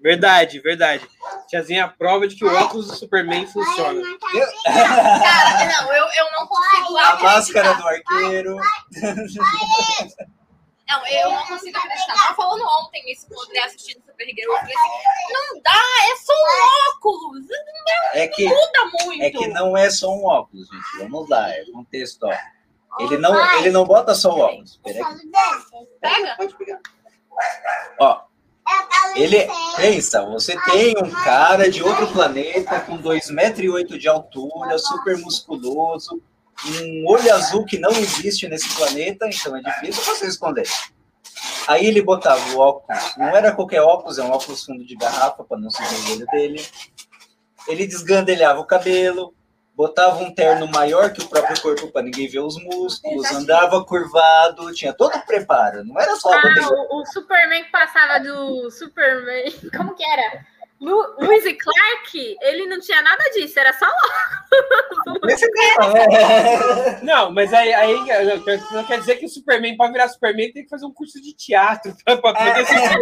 verdade, 0.00 0.60
verdade. 0.60 1.06
Tiazinha 1.48 1.80
é 1.80 1.84
a 1.84 1.88
prova 1.88 2.26
de 2.28 2.36
que 2.36 2.44
o 2.44 2.54
óculos 2.54 2.86
do 2.86 2.94
Superman 2.94 3.46
funciona. 3.48 4.00
Cara, 4.64 5.82
não, 5.82 5.92
eu, 5.92 6.04
eu 6.04 6.32
não 6.38 6.46
consigo 6.46 6.96
A 6.98 7.18
máscara 7.22 7.74
do 7.74 7.86
arqueiro. 7.88 8.56
Não, 10.88 11.06
eu 11.06 11.30
não 11.30 11.46
consigo 11.46 11.76
acreditar. 11.76 12.14
Tava 12.14 12.34
falando 12.34 12.64
ontem 12.64 13.10
isso 13.10 13.26
com 13.28 13.34
o 13.34 13.42
André 13.42 13.58
assistindo 13.60 14.02
Super 14.06 14.28
Hero. 14.28 14.52
Eu 14.52 14.58
falei 14.58 14.74
assim, 14.74 15.32
não 15.32 15.62
dá, 15.62 15.82
é 16.10 16.16
só 16.16 16.32
um 16.32 16.94
óculos. 16.94 17.46
É 18.12 18.28
que, 18.28 18.44
Muda 18.44 19.04
muito. 19.04 19.22
é 19.22 19.30
que 19.30 19.46
não 19.48 19.76
é 19.76 19.90
só 19.90 20.14
um 20.14 20.24
óculos, 20.24 20.68
gente. 20.68 20.98
Vamos 20.98 21.28
lá, 21.28 21.50
é 21.50 21.64
contexto, 21.72 22.24
ó. 22.24 22.32
Ele 23.00 23.18
não, 23.18 23.58
ele 23.58 23.70
não 23.70 23.84
bota 23.84 24.14
só 24.14 24.30
o 24.30 24.38
óculos. 24.38 24.80
Pega. 24.82 26.36
Pode 26.36 26.54
pegar. 26.56 26.80
Ó, 27.98 28.22
ele 29.14 29.48
pensa, 29.76 30.24
você 30.26 30.58
tem 30.64 30.94
um 31.02 31.10
cara 31.10 31.70
de 31.70 31.82
outro 31.82 32.06
planeta 32.08 32.80
com 32.80 32.98
2,8 32.98 33.32
metros 33.32 34.00
de 34.00 34.08
altura, 34.08 34.78
super 34.78 35.18
musculoso, 35.18 36.22
um 36.64 37.04
olho 37.06 37.34
azul 37.34 37.64
que 37.64 37.78
não 37.78 37.90
existe 37.90 38.48
nesse 38.48 38.74
planeta, 38.74 39.28
então 39.28 39.56
é 39.56 39.60
difícil 39.60 40.02
você 40.02 40.26
esconder. 40.26 40.66
Aí 41.68 41.86
ele 41.86 42.00
botava 42.00 42.40
o 42.50 42.58
óculos, 42.58 43.16
não 43.16 43.36
era 43.36 43.52
qualquer 43.52 43.82
óculos, 43.82 44.18
é 44.18 44.22
um 44.22 44.30
óculos 44.30 44.64
fundo 44.64 44.84
de 44.84 44.96
garrafa 44.96 45.44
para 45.44 45.58
não 45.58 45.70
se 45.70 45.82
ver 45.82 46.10
o 46.10 46.16
olho 46.16 46.26
dele. 46.26 46.66
Ele 47.68 47.86
desgandelhava 47.86 48.60
o 48.60 48.64
cabelo, 48.64 49.34
botava 49.74 50.22
um 50.22 50.32
terno 50.32 50.66
maior 50.68 51.12
que 51.12 51.22
o 51.22 51.28
próprio 51.28 51.60
corpo 51.60 51.88
para 51.92 52.02
ninguém 52.02 52.28
ver 52.28 52.38
os 52.38 52.56
músculos, 52.62 53.30
andava 53.32 53.84
curvado, 53.84 54.72
tinha 54.72 54.92
todo 54.92 55.14
o 55.16 55.26
preparo. 55.26 55.84
Não 55.84 56.00
era 56.00 56.16
só 56.16 56.32
Ah, 56.32 56.40
o, 56.90 57.00
o 57.00 57.06
Superman 57.06 57.64
que 57.64 57.70
passava 57.70 58.18
do 58.20 58.70
Superman. 58.70 59.52
Como 59.76 59.94
que 59.94 60.04
era? 60.04 60.46
Lu, 60.80 61.16
Lewis 61.18 61.44
e 61.46 61.54
Clark, 61.54 62.36
ele 62.42 62.66
não 62.66 62.78
tinha 62.80 63.00
nada 63.00 63.24
disso, 63.30 63.58
era 63.58 63.72
só 63.72 63.86
é. 65.86 67.00
Não, 67.02 67.30
mas 67.32 67.52
aí, 67.52 67.72
aí 67.72 67.94
não 68.72 68.84
quer 68.84 68.98
dizer 69.00 69.16
que 69.16 69.26
o 69.26 69.28
Superman, 69.28 69.76
para 69.76 69.90
virar 69.90 70.08
Superman, 70.08 70.52
tem 70.52 70.64
que 70.64 70.68
fazer 70.68 70.84
um 70.86 70.92
curso 70.92 71.20
de 71.20 71.32
teatro 71.34 71.94
para 72.04 72.16
poder 72.18 72.66
ser 72.66 72.98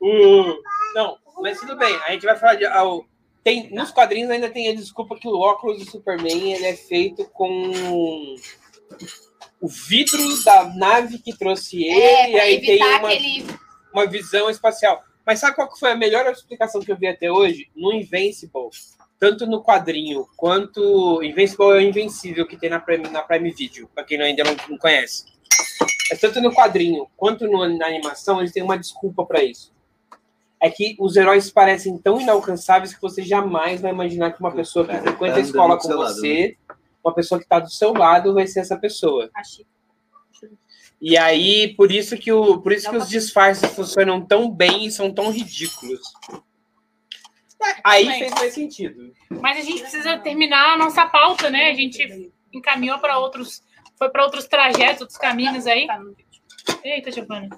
o... 0.00 0.62
Não, 0.94 1.18
mas 1.42 1.60
tudo 1.60 1.76
bem. 1.76 1.94
A 2.06 2.12
gente 2.12 2.24
vai 2.24 2.36
falar 2.36 2.54
de. 2.54 2.64
ao- 2.66 3.04
tem, 3.44 3.70
nos 3.72 3.90
quadrinhos 3.90 4.30
ainda 4.30 4.48
tem 4.50 4.68
a 4.70 4.74
desculpa 4.74 5.16
que 5.16 5.28
o 5.28 5.38
óculos 5.38 5.78
do 5.78 5.90
Superman 5.90 6.52
ele 6.52 6.66
é 6.66 6.74
feito 6.76 7.24
com 7.26 7.70
o 9.60 9.68
vidro 9.68 10.20
da 10.44 10.64
nave 10.74 11.18
que 11.18 11.36
trouxe 11.36 11.84
ele, 11.84 12.00
É, 12.00 12.30
e 12.30 12.40
aí 12.40 12.60
tem 12.60 12.82
uma, 12.82 12.96
aquele. 12.96 13.46
uma 13.92 14.06
visão 14.06 14.50
espacial. 14.50 15.02
Mas 15.26 15.40
sabe 15.40 15.56
qual 15.56 15.68
que 15.68 15.78
foi 15.80 15.90
a 15.90 15.96
melhor 15.96 16.24
explicação 16.30 16.80
que 16.80 16.92
eu 16.92 16.96
vi 16.96 17.08
até 17.08 17.30
hoje? 17.30 17.68
No 17.74 17.92
Invincible. 17.92 18.68
Tanto 19.18 19.46
no 19.46 19.62
quadrinho 19.62 20.26
quanto. 20.36 21.22
Invincible 21.22 21.64
é 21.66 21.74
o 21.74 21.80
Invencível 21.80 22.46
que 22.46 22.56
tem 22.56 22.70
na 22.70 22.78
Prime, 22.78 23.08
na 23.08 23.22
Prime 23.22 23.50
Video, 23.50 23.88
para 23.94 24.04
quem 24.04 24.20
ainda 24.22 24.44
não, 24.44 24.54
não 24.68 24.78
conhece. 24.78 25.24
Mas 26.10 26.20
tanto 26.20 26.40
no 26.40 26.52
quadrinho 26.54 27.08
quanto 27.16 27.46
no- 27.48 27.76
na 27.76 27.86
animação, 27.86 28.38
eles 28.40 28.52
têm 28.52 28.62
uma 28.62 28.78
desculpa 28.78 29.24
para 29.26 29.42
isso. 29.42 29.74
É 30.62 30.70
que 30.70 30.96
os 31.00 31.16
heróis 31.16 31.50
parecem 31.50 31.98
tão 31.98 32.20
inalcançáveis 32.20 32.94
que 32.94 33.02
você 33.02 33.22
jamais 33.22 33.80
vai 33.80 33.90
imaginar 33.90 34.32
que 34.32 34.40
uma 34.40 34.52
pessoa 34.52 34.86
que 34.86 34.96
frequenta 34.96 35.32
tá 35.34 35.38
a 35.38 35.40
escola 35.40 35.76
do 35.76 35.82
com 35.82 35.88
você, 36.20 36.56
uma 37.04 37.14
pessoa 37.14 37.38
que 37.38 37.44
está 37.44 37.58
do 37.58 37.70
seu 37.70 37.92
lado, 37.92 38.32
vai 38.34 38.46
ser 38.46 38.60
essa 38.60 38.76
pessoa. 38.76 39.28
E 41.00 41.16
aí, 41.16 41.74
por 41.74 41.92
isso 41.92 42.16
que, 42.16 42.32
o, 42.32 42.58
por 42.58 42.72
isso 42.72 42.88
que 42.88 42.96
os 42.96 43.08
disfarces 43.08 43.70
funcionam 43.72 44.20
tão 44.20 44.50
bem 44.50 44.86
e 44.86 44.90
são 44.90 45.12
tão 45.12 45.30
ridículos. 45.30 46.00
Aí 47.84 48.06
fez 48.18 48.32
mais 48.32 48.54
sentido. 48.54 49.12
Mas 49.28 49.58
a 49.58 49.60
gente 49.60 49.80
precisa 49.80 50.18
terminar 50.18 50.74
a 50.74 50.78
nossa 50.78 51.06
pauta, 51.06 51.50
né? 51.50 51.70
A 51.70 51.74
gente 51.74 52.32
encaminhou 52.52 52.98
para 52.98 53.18
outros, 53.18 53.62
foi 53.98 54.08
para 54.08 54.24
outros 54.24 54.46
trajetos, 54.46 55.02
outros 55.02 55.18
caminhos 55.18 55.66
aí. 55.66 55.86
Eita, 56.82 57.10
Giovana. 57.12 57.48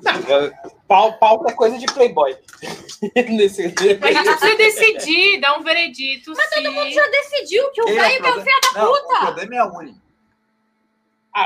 Pau, 0.87 1.19
pauta 1.19 1.53
é 1.53 1.55
coisa 1.55 1.79
de 1.79 1.87
playboy. 1.87 2.37
Nesse... 3.29 3.63
A 3.63 3.67
gente 3.67 3.99
precisa 3.99 4.57
decidir, 4.57 5.41
dar 5.41 5.59
um 5.59 5.63
veredito. 5.63 6.33
Mas 6.37 6.51
Todo 6.51 6.73
mundo 6.73 6.91
já 6.91 7.07
decidiu 7.07 7.71
que 7.71 7.83
o 7.83 7.89
É, 7.89 7.95
velho 7.95 8.39
o 8.39 8.43
filho 8.43 8.61
da 8.75 8.81
Não, 8.81 8.93
puta. 8.93 9.15
o 9.15 9.21
problema 9.21 9.55
é 9.55 9.59
a 9.59 9.67
Uni. 9.67 10.08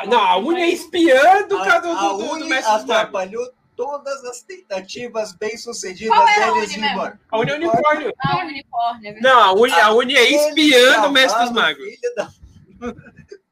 Não, 0.06 0.20
a 0.20 0.38
unha 0.38 0.64
é 0.64 0.68
espiã 0.70 1.46
do, 1.48 1.58
A, 1.58 1.64
do, 1.64 1.70
a 1.70 1.78
do, 1.78 1.94
do, 1.94 2.16
do 2.18 2.32
Uni 2.32 2.48
Mestre 2.48 2.72
dos 2.72 2.84
Magos. 2.84 2.90
atrapalhou 2.90 3.50
todas 3.76 4.24
as 4.24 4.42
tentativas 4.42 5.32
bem-sucedidas 5.34 6.14
Qual 6.16 6.28
era 6.28 6.46
a 6.46 6.50
deles 6.52 6.58
Uni 6.58 6.66
de 6.68 6.74
ir 6.78 6.80
mesmo? 6.80 6.94
embora. 6.94 7.20
A 7.30 7.38
unha 7.38 7.52
é 7.52 7.56
unicórnio. 7.56 8.12
O 8.12 8.36
unicórnio. 8.38 9.08
é 9.08 9.12
verdade. 9.12 9.22
Não, 9.22 9.40
a 9.42 9.54
unha, 9.54 9.84
a 9.86 9.94
unha 9.94 10.18
é 10.18 10.30
espiã 10.30 11.00
do 11.02 11.10
Mestre 11.10 11.40
dos 11.42 11.50
o 11.50 11.54
Magos. 11.54 11.86
da- 12.16 12.28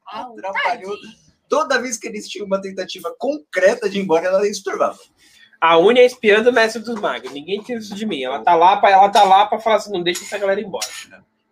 Ah, 0.06 0.28
atrapalhou. 0.36 0.94
Toda 1.48 1.80
vez 1.80 1.96
que 1.98 2.06
eles 2.06 2.28
tinham 2.28 2.46
uma 2.46 2.60
tentativa 2.60 3.12
concreta 3.18 3.88
de 3.88 3.98
ir 3.98 4.02
embora, 4.02 4.26
ela 4.26 4.46
estourava. 4.46 4.98
A 5.60 5.78
unha 5.78 6.00
é 6.00 6.06
espiã 6.06 6.42
do 6.42 6.52
Mestre 6.52 6.80
dos 6.82 7.00
Magos. 7.00 7.32
Ninguém 7.32 7.60
tira 7.60 7.78
isso 7.80 7.94
de 7.94 8.06
mim. 8.06 8.22
Ela 8.22 8.42
tá 8.42 8.54
lá 8.54 8.76
pra, 8.78 8.90
ela 8.90 9.08
tá 9.08 9.24
lá 9.24 9.46
pra 9.46 9.58
falar 9.60 9.76
assim, 9.76 9.92
não 9.92 10.02
deixa 10.02 10.22
essa 10.24 10.38
galera 10.38 10.60
ir 10.60 10.64
embora. 10.64 10.86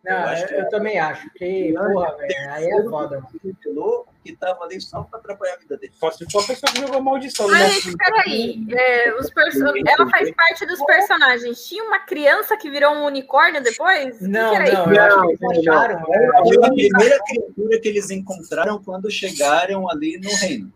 Não, 0.04 0.32
Eu 0.32 0.46
eu, 0.48 0.58
eu 0.60 0.68
também 0.70 0.98
acho. 0.98 1.28
Que, 1.34 1.74
porra, 1.74 2.16
velho, 2.16 2.50
aí 2.52 2.64
é 2.70 2.82
foda. 2.84 3.22
Revelou 3.44 4.06
que 4.24 4.36
tava 4.36 4.64
ali 4.64 4.80
só 4.80 5.02
pra 5.02 5.18
atrapalhar 5.18 5.54
a 5.54 5.58
vida 5.58 5.76
dele. 5.76 5.92
Só 5.98 6.10
se 6.10 6.30
for 6.30 6.42
a 6.42 6.46
pessoa 6.46 6.72
que 6.72 6.80
jogou 6.80 7.02
maldição 7.02 7.48
Ai, 7.50 7.62
Mestre 7.62 7.90
gente, 7.90 7.96
peraí. 7.96 8.66
É, 8.70 9.14
os 9.14 9.30
perso... 9.30 9.64
Ela 9.86 10.10
faz 10.10 10.30
parte 10.34 10.66
dos 10.66 10.84
personagens. 10.84 11.66
Tinha 11.66 11.84
uma 11.84 12.00
criança 12.00 12.56
que 12.56 12.70
virou 12.70 12.92
um 12.94 13.04
unicórnio 13.04 13.62
depois? 13.62 14.18
Que 14.18 14.28
Não, 14.28 14.50
que 14.50 14.56
era 14.56 14.72
não, 14.72 14.92
isso? 14.92 15.00
eu 15.00 15.02
acho 15.04 15.38
que 15.38 15.44
eles 15.44 15.68
acharam. 15.68 15.98
né? 15.98 16.04
Foi 16.44 16.64
a 16.64 16.70
primeira 16.70 17.22
criatura 17.24 17.80
que 17.80 17.88
eles 17.88 18.10
encontraram 18.10 18.82
quando 18.82 19.10
chegaram 19.10 19.88
ali 19.90 20.18
no 20.18 20.30
reino. 20.36 20.72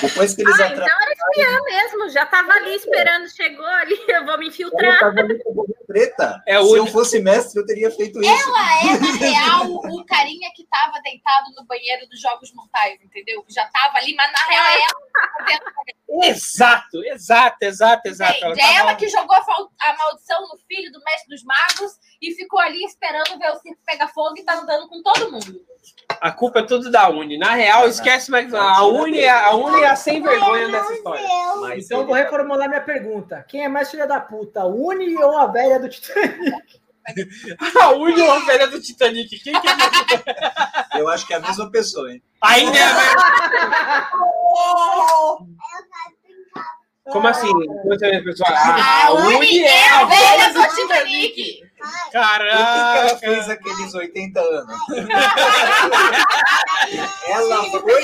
Depois 0.00 0.34
que 0.34 0.42
eles 0.42 0.60
Ah, 0.60 0.68
então 0.68 0.84
era 0.84 1.12
espiã 1.12 1.62
mesmo. 1.64 2.10
Já 2.10 2.26
tava 2.26 2.52
ali 2.52 2.74
esperando, 2.74 3.28
chegou 3.30 3.64
ali, 3.64 3.96
eu 4.08 4.26
vou 4.26 4.38
me 4.38 4.48
infiltrar. 4.48 4.98
tava 4.98 5.20
ali 5.20 5.42
com 5.42 5.50
a 5.50 5.54
boca 5.54 5.72
preta. 5.86 6.42
É 6.46 6.60
Se 6.60 6.76
eu 6.76 6.86
fosse 6.86 7.20
mestre, 7.20 7.60
eu 7.60 7.66
teria 7.66 7.90
feito 7.90 8.20
isso. 8.20 8.30
Ela 8.30 8.94
é, 8.94 8.98
na 8.98 9.12
real, 9.16 9.70
o 9.70 10.04
carinha 10.04 10.50
que 10.54 10.66
tava 10.66 11.00
deitado 11.02 11.52
no 11.56 11.64
banheiro 11.64 12.06
dos 12.08 12.20
Jogos 12.20 12.52
Mortais, 12.52 13.00
entendeu? 13.02 13.42
Que 13.44 13.52
já 13.52 13.66
tava 13.68 13.98
ali, 13.98 14.14
mas 14.14 14.30
na 14.32 14.46
real 14.46 14.64
é 14.64 14.74
ela. 14.74 15.05
Exato, 16.22 17.04
exato, 17.04 17.56
exato, 17.62 18.08
exato. 18.08 18.44
Ela 18.44 18.54
É 18.58 18.74
ela 18.76 18.94
que 18.94 19.08
jogou 19.08 19.36
a, 19.36 19.96
maldição 19.96 20.40
no 20.42 20.56
filho 20.66 20.90
do 20.90 20.98
mestre 21.04 21.28
dos 21.28 21.42
magos 21.44 21.92
e 22.22 22.32
ficou 22.32 22.58
ali 22.58 22.82
esperando 22.84 23.38
ver 23.38 23.50
o 23.50 23.56
circo 23.56 23.80
pegar 23.84 24.08
fogo 24.08 24.34
e 24.38 24.44
tá 24.44 24.54
andando 24.54 24.88
com 24.88 25.02
todo 25.02 25.32
mundo. 25.32 25.60
A 26.20 26.32
culpa 26.32 26.60
é 26.60 26.62
tudo 26.62 26.90
da 26.90 27.08
Uni. 27.08 27.36
Na 27.38 27.54
real, 27.54 27.86
esquece 27.86 28.30
mais. 28.30 28.52
A 28.54 28.84
Uni 28.84 29.18
é 29.18 29.28
a, 29.30 29.54
Uni 29.54 29.82
é 29.82 29.88
a 29.88 29.96
sem 29.96 30.22
vergonha 30.22 30.68
dessa 30.68 30.92
história. 30.94 31.28
Mas 31.60 31.84
Então 31.84 32.00
eu 32.00 32.06
vou 32.06 32.16
ele- 32.16 32.24
reformular 32.24 32.68
minha 32.68 32.80
pergunta. 32.80 33.44
Quem 33.46 33.64
é 33.64 33.68
mais 33.68 33.90
filha 33.90 34.06
da 34.06 34.20
puta, 34.20 34.62
a 34.62 34.66
Uni 34.66 35.16
ou 35.16 35.36
a 35.36 35.46
velha 35.46 35.78
do 35.78 35.88
Titanic? 35.88 36.52
A 37.80 37.90
uma 37.90 38.46
velha 38.46 38.66
do 38.66 38.80
Titanic. 38.80 39.38
Quem 39.38 39.60
que 39.60 39.68
é. 39.68 39.72
Eu 41.00 41.08
acho 41.08 41.26
que 41.26 41.34
é 41.34 41.36
a 41.36 41.40
mesma 41.40 41.70
pessoa, 41.70 42.10
hein? 42.10 42.22
Ainda 42.42 42.78
é 42.78 42.82
a. 42.82 44.10
Como 47.10 47.28
assim? 47.28 47.52
Como 47.52 47.94
assim, 47.94 48.24
pessoal? 48.24 48.52
A 48.52 49.12
Uni 49.12 49.62
é 49.62 49.88
a 49.90 50.04
velha 50.04 50.52
do 50.52 50.74
Titanic. 50.74 50.86
Por 50.96 51.12
que 51.12 51.28
que 51.28 51.66
Caraca! 52.12 52.98
ela 52.98 53.18
fez 53.18 53.48
aqueles 53.48 53.94
80 53.94 54.40
anos? 54.40 54.76
ela 57.28 57.64
foi, 57.64 58.02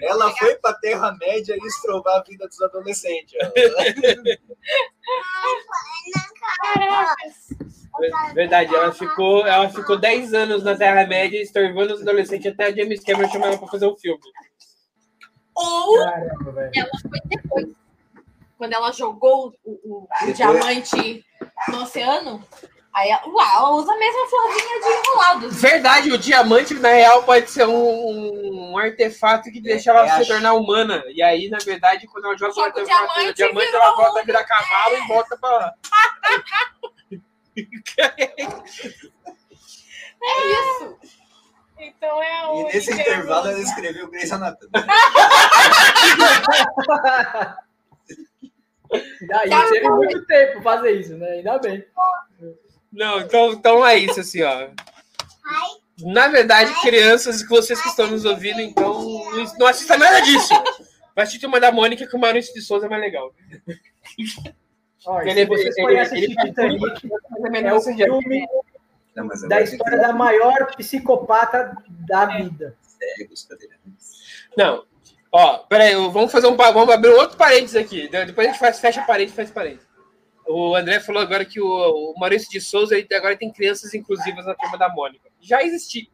ela 0.00 0.30
foi 0.36 0.54
pra 0.56 0.72
Terra-média 0.74 1.56
e 1.60 1.66
estrovar 1.66 2.18
a 2.18 2.22
vida 2.22 2.46
dos 2.46 2.60
adolescentes. 2.62 3.34
Verdade, 8.34 8.74
ela 8.74 8.92
ficou, 8.92 9.46
ela 9.46 9.68
ficou 9.68 9.98
10 9.98 10.32
anos 10.34 10.62
na 10.62 10.76
Terra-média, 10.76 11.40
estorvando 11.42 11.94
os 11.94 12.02
adolescentes 12.02 12.52
até 12.52 12.66
a 12.66 12.72
James 12.74 13.02
Cameron 13.02 13.28
chamar 13.30 13.48
ela 13.48 13.58
pra 13.58 13.66
fazer 13.68 13.86
o 13.86 13.96
filme. 13.96 14.20
Ou 15.54 15.98
Caramba, 16.04 16.70
ela 16.74 16.90
foi 17.02 17.20
depois. 17.24 17.66
Quando 18.56 18.72
ela 18.72 18.92
jogou 18.92 19.54
o, 19.64 19.70
o- 19.84 20.08
o 20.28 20.32
diamante 20.32 21.24
no 21.68 21.82
oceano, 21.82 22.44
aí 22.98 23.10
uau, 23.26 23.46
ela 23.56 23.70
usa 23.70 23.92
a 23.92 23.98
mesma 23.98 24.26
florzinha 24.28 24.80
de 24.80 24.88
enrolado. 24.88 25.50
Verdade, 25.50 26.12
o 26.12 26.18
diamante, 26.18 26.74
na 26.74 26.90
real, 26.90 27.22
pode 27.22 27.50
ser 27.50 27.66
um, 27.66 28.72
um 28.72 28.78
artefato 28.78 29.50
que 29.50 29.60
deixa 29.60 29.90
ela 29.90 30.04
É, 30.04 30.08
se 30.08 30.14
acho- 30.22 30.26
tornar 30.28 30.54
humana. 30.54 31.02
E 31.08 31.22
aí, 31.22 31.48
na 31.48 31.58
verdade, 31.58 32.06
quando 32.06 32.26
ela 32.26 32.36
joga 32.36 32.58
o 32.58 32.62
artefato 32.64 33.14
diamante, 33.14 33.34
diamante, 33.34 33.74
ela 33.74 33.94
volta 33.96 34.20
a 34.20 34.24
virar 34.24 34.44
cavalo 34.44 34.96
e 34.96 35.06
volta 35.06 35.36
pra 35.38 35.50
lá. 35.50 35.74
Então 41.78 42.22
é 42.22 42.40
a 42.40 42.54
E 42.54 42.64
nesse 42.64 42.90
é 42.90 42.94
intervalo 42.94 43.48
ela 43.48 43.60
escreveu 43.60 44.08
Grey's 44.10 44.32
Anatomy. 44.32 44.70
Daí 49.28 49.50
teve 49.70 49.88
muito 49.90 50.24
tempo 50.26 50.62
fazer 50.62 50.92
isso, 50.92 51.16
né? 51.16 51.28
Ainda 51.28 51.58
bem. 51.58 51.84
Não, 52.92 53.20
então, 53.20 53.52
então 53.52 53.86
é 53.86 53.96
isso, 53.96 54.20
assim, 54.20 54.42
ó. 54.42 54.68
Na 56.00 56.28
verdade, 56.28 56.72
crianças, 56.80 57.42
vocês 57.46 57.80
que 57.80 57.88
estão 57.88 58.06
nos 58.08 58.24
ouvindo, 58.24 58.60
então, 58.60 59.02
não- 59.58 59.66
assista 59.66 59.96
nada 59.96 60.20
disso. 60.20 60.54
Vai 61.14 61.24
assistir 61.24 61.46
uma 61.46 61.58
da 61.58 61.72
Mônica 61.72 62.06
que 62.06 62.16
o 62.16 62.18
Maurício 62.18 62.54
de 62.54 62.62
Souza 62.62 62.86
é 62.86 62.88
mais 62.88 63.02
legal. 63.02 63.34
E 64.16 64.24
Ele- 65.28 65.40
se 65.40 65.46
vocês 65.46 65.76
ele- 65.76 65.82
forem 65.82 65.98
ele- 65.98 66.36
Titanic, 66.36 67.08
é 67.66 67.74
o 67.74 67.80
filme 67.80 68.46
Não, 69.16 69.26
da 69.48 69.60
história 69.60 69.98
da 69.98 70.12
maior 70.12 70.66
psicopata 70.76 71.76
da 71.88 72.26
vida. 72.26 72.76
cegos, 73.16 73.44
cadeirantes. 73.44 74.46
Não. 74.56 74.84
Ó, 75.32 75.58
peraí, 75.58 75.94
vamos 75.94 76.30
fazer 76.32 76.46
um. 76.46 76.56
Vamos 76.56 76.90
abrir 76.90 77.10
um 77.10 77.16
outro 77.18 77.36
parênteses 77.36 77.76
aqui. 77.76 78.08
De- 78.08 78.26
Depois 78.26 78.46
a 78.48 78.50
gente 78.50 78.60
faz, 78.60 78.78
fecha 78.80 79.02
parênteses, 79.02 79.36
faz 79.36 79.50
parênteses. 79.50 79.87
O 80.48 80.74
André 80.74 80.98
falou 81.00 81.20
agora 81.22 81.44
que 81.44 81.60
o, 81.60 81.66
o 81.66 82.14
Maurício 82.18 82.48
de 82.50 82.60
Souza 82.60 82.96
ele 82.96 83.06
agora 83.14 83.36
tem 83.36 83.52
crianças 83.52 83.92
inclusivas 83.94 84.46
na 84.46 84.54
turma 84.54 84.78
da 84.78 84.88
Mônica. 84.88 85.28
Já 85.40 85.62
existia. 85.62 86.06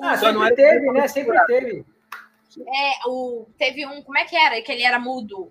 Ah, 0.00 0.16
Só 0.16 0.32
não 0.32 0.42
sempre 0.46 0.62
era- 0.62 0.74
teve, 0.80 0.92
né? 0.92 1.08
Sempre 1.08 1.44
teve. 1.46 1.84
É, 2.60 3.08
o, 3.08 3.46
teve 3.58 3.86
um, 3.86 4.00
como 4.02 4.16
é 4.18 4.24
que 4.24 4.36
era? 4.36 4.60
Que 4.62 4.72
ele 4.72 4.82
era 4.82 4.98
mudo. 4.98 5.48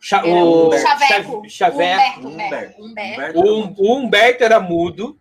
Cha- 0.00 0.18
Era 0.18 0.28
o 0.44 0.68
o 0.68 0.78
Chaveco. 0.78 1.42
Cha- 1.48 1.70
Chaveco. 1.70 2.20
Humberto. 2.20 2.28
Humberto. 2.28 2.82
Humberto. 2.82 3.40
Humberto. 3.40 3.40
O, 3.40 3.74
o 3.92 3.96
Humberto 3.96 4.44
era 4.44 4.60
mudo. 4.60 5.18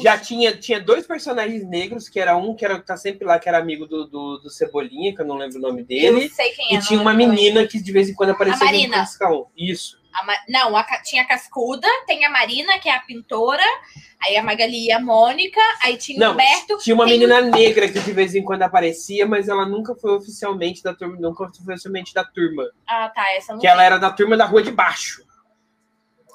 Já 0.00 0.16
tinha, 0.16 0.56
tinha 0.56 0.78
dois 0.80 1.06
personagens 1.06 1.64
negros, 1.66 2.08
que 2.08 2.20
era 2.20 2.36
um 2.36 2.54
que 2.54 2.64
era, 2.64 2.78
tá 2.80 2.96
sempre 2.96 3.26
lá, 3.26 3.36
que 3.38 3.48
era 3.48 3.58
amigo 3.58 3.84
do, 3.86 4.06
do, 4.06 4.38
do 4.38 4.50
Cebolinha, 4.50 5.12
que 5.14 5.20
eu 5.22 5.26
não 5.26 5.36
lembro 5.36 5.58
o 5.58 5.60
nome 5.60 5.80
Eu 5.80 5.86
dele. 5.86 6.28
sei 6.28 6.50
quem 6.52 6.76
é. 6.76 6.78
E 6.78 6.82
tinha 6.82 6.96
não 6.98 7.04
uma 7.04 7.14
menina 7.14 7.66
que 7.66 7.82
de 7.82 7.90
vez 7.92 8.08
em 8.08 8.14
quando 8.14 8.30
aparecia 8.30 8.62
A 8.62 8.64
Marina. 8.66 8.96
com 8.98 9.02
esse 9.02 9.18
cão. 9.18 9.46
Isso. 9.56 9.98
A 10.20 10.24
Ma- 10.24 10.38
Não, 10.48 10.76
a 10.76 10.84
tinha 11.02 11.22
a 11.22 11.26
Cascuda, 11.26 11.86
tem 12.06 12.24
a 12.24 12.30
Marina, 12.30 12.78
que 12.78 12.88
é 12.88 12.94
a 12.94 13.00
pintora, 13.00 13.62
aí 14.24 14.36
a 14.36 14.42
Magali 14.42 14.86
e 14.86 14.92
a 14.92 14.98
Mônica, 15.00 15.60
aí 15.82 15.96
tinha 15.96 16.18
o 16.18 16.20
Não, 16.20 16.32
Humberto. 16.32 16.78
tinha 16.78 16.94
uma 16.94 17.04
menina 17.06 17.40
negra 17.40 17.88
que 17.88 18.00
de 18.00 18.12
vez 18.12 18.34
em 18.34 18.42
quando 18.42 18.62
aparecia, 18.62 19.26
mas 19.26 19.48
ela 19.48 19.64
nunca 19.66 19.94
foi 19.94 20.12
oficialmente 20.16 20.82
da 20.82 20.94
turma, 20.94 21.16
nunca 21.20 21.48
foi 21.54 21.64
oficialmente 21.74 22.12
da 22.14 22.24
turma. 22.24 22.62
o- 22.64 22.70
Ah, 22.86 23.08
tá, 23.14 23.24
essa 23.32 23.52
não 23.52 23.60
Que 23.60 23.66
ela 23.66 23.82
era 23.84 23.98
da 23.98 24.10
turma 24.10 24.36
da 24.36 24.44
rua 24.44 24.62
de 24.62 24.70
baixo. 24.72 25.22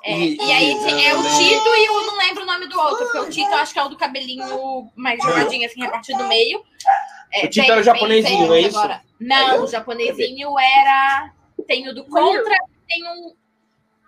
É, 0.06 0.12
E- 0.18 0.36
e, 0.36 0.52
aí 0.52 0.72
e- 0.74 1.06
é 1.06 1.16
o 1.16 1.22
Tito 1.24 1.76
e 1.76 1.86
eu 1.86 2.06
não 2.06 2.18
lembro 2.18 2.44
o 2.44 2.46
nome 2.46 2.68
do 2.68 2.78
outro, 2.78 3.06
porque 3.06 3.18
o 3.20 3.30
Tito 3.30 3.50
eu 3.50 3.58
acho 3.58 3.72
que 3.74 3.80
é 3.80 3.84
o 3.84 3.88
do 3.90 3.98
cabelinho 3.98 4.90
mais 4.96 5.18
jogadinho, 5.24 5.66
assim, 5.66 5.80
repartido 5.82 6.18
do 6.20 6.28
meio. 6.28 6.62
É, 7.34 7.46
O 7.46 7.50
Tito 7.50 7.64
era 7.66 7.74
o 7.74 7.76
bem 7.78 7.84
japonesinho, 7.86 8.48
não 8.48 8.54
é 8.54 8.60
isso? 8.62 8.80
Não, 9.20 9.64
o 9.64 9.68
japonesinho 9.68 10.60
era. 10.60 11.32
Tem 11.68 11.88
o 11.88 11.96
do 11.96 12.04
Contra, 12.04 12.56
tem 12.90 13.04
um. 13.08 13.34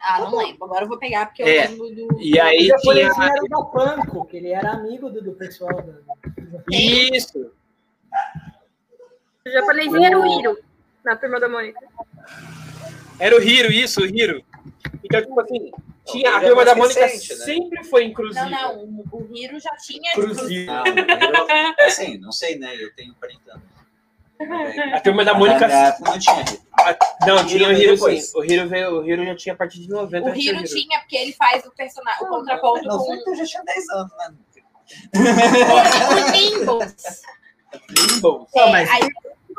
Ah, 0.07 0.19
não 0.21 0.37
lembro. 0.37 0.63
Agora 0.65 0.83
eu 0.85 0.87
vou 0.87 0.99
pegar 0.99 1.25
porque 1.25 1.41
eu 1.41 1.47
É. 1.47 1.67
lembro 1.67 1.89
do. 1.89 2.21
E 2.21 2.39
aí 2.39 2.71
o 2.71 2.77
tinha. 2.77 3.05
era 3.05 3.43
o 3.43 3.49
da 3.49 3.63
Panko, 3.63 4.25
que 4.25 4.37
ele 4.37 4.49
era 4.51 4.71
amigo 4.71 5.09
do, 5.09 5.19
do 5.19 5.33
pessoal. 5.33 5.81
Da... 5.81 5.95
Isso. 6.71 7.51
O 9.43 9.49
japonesinho 9.49 10.05
era 10.05 10.19
o 10.19 10.25
Hiro, 10.27 10.57
na 11.03 11.15
turma 11.15 11.39
da 11.39 11.49
Mônica. 11.49 11.79
Era 13.19 13.35
o 13.35 13.41
Hiro, 13.41 13.71
isso, 13.71 14.01
o 14.01 14.05
Hiro. 14.05 14.43
Então, 15.03 15.21
tipo 15.21 15.39
assim, 15.39 15.71
tinha, 16.05 16.37
a 16.37 16.43
é 16.43 16.47
turma 16.47 16.65
da 16.65 16.75
Mônica 16.75 16.99
recente, 16.99 17.39
né? 17.39 17.45
sempre 17.45 17.83
foi 17.83 18.03
inclusiva. 18.05 18.45
Não, 18.45 18.75
não. 18.75 19.05
O, 19.11 19.29
o 19.31 19.35
Hiro 19.35 19.59
já 19.59 19.75
tinha. 19.77 20.11
Inclusiva. 20.11 20.83
Não, 20.83 21.49
eu, 21.79 21.85
assim, 21.87 22.17
não 22.19 22.31
sei, 22.31 22.59
né? 22.59 22.75
Eu 22.75 22.93
tenho 22.95 23.15
40 23.15 23.51
anos. 23.53 23.74
A 24.93 24.99
turma 24.99 25.23
da 25.23 25.33
Mônica. 25.33 25.67
Não 26.01 26.19
tinha. 26.19 26.45
Não, 27.25 27.37
O 27.37 27.45
tinha 27.45 27.69
o 27.69 27.71
Hiro 27.71 27.97
sim. 27.97 28.37
O 28.37 28.43
Hiro, 28.43 28.67
veio, 28.69 28.99
o 29.01 29.09
Hiro 29.09 29.25
já 29.25 29.35
tinha 29.35 29.53
a 29.53 29.57
partir 29.57 29.79
de 29.81 29.89
90. 29.89 30.29
O 30.29 30.35
Hiro 30.35 30.63
tinha, 30.63 30.99
porque 30.99 31.15
ele 31.15 31.33
faz 31.33 31.65
o 31.65 31.71
personagem, 31.71 32.25
o 32.25 32.29
contraponto 32.29 32.87
Não, 32.87 32.97
com 32.97 33.13
eu 33.13 33.35
já 33.35 33.45
tinha 33.45 33.63
10 33.63 33.89
anos, 33.89 34.11
né? 34.17 34.33
o 35.15 36.31
Nimbus. 36.31 36.93
Limbo. 37.89 38.47
Não, 38.55 38.71
mas- 38.71 38.89
É, 38.89 38.93
aí 38.93 39.09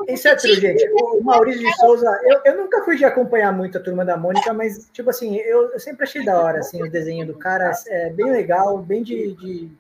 Isso 0.08 0.28
é 0.28 0.36
true, 0.36 0.54
gente. 0.54 0.88
O 0.92 1.22
Maurício 1.22 1.62
de 1.62 1.76
Souza, 1.76 2.20
eu, 2.24 2.40
eu 2.44 2.56
nunca 2.62 2.84
fui 2.84 2.96
de 2.96 3.04
acompanhar 3.04 3.52
muito 3.52 3.78
a 3.78 3.80
turma 3.80 4.04
da 4.04 4.16
Mônica, 4.16 4.52
mas, 4.52 4.88
tipo 4.92 5.10
assim, 5.10 5.36
eu, 5.36 5.72
eu 5.72 5.80
sempre 5.80 6.04
achei 6.04 6.24
da 6.24 6.38
hora, 6.40 6.58
assim, 6.60 6.82
o 6.82 6.90
desenho 6.90 7.26
do 7.26 7.34
cara. 7.34 7.72
É 7.88 8.10
bem 8.10 8.30
legal, 8.30 8.78
bem 8.78 9.02
de. 9.02 9.34
de 9.34 9.70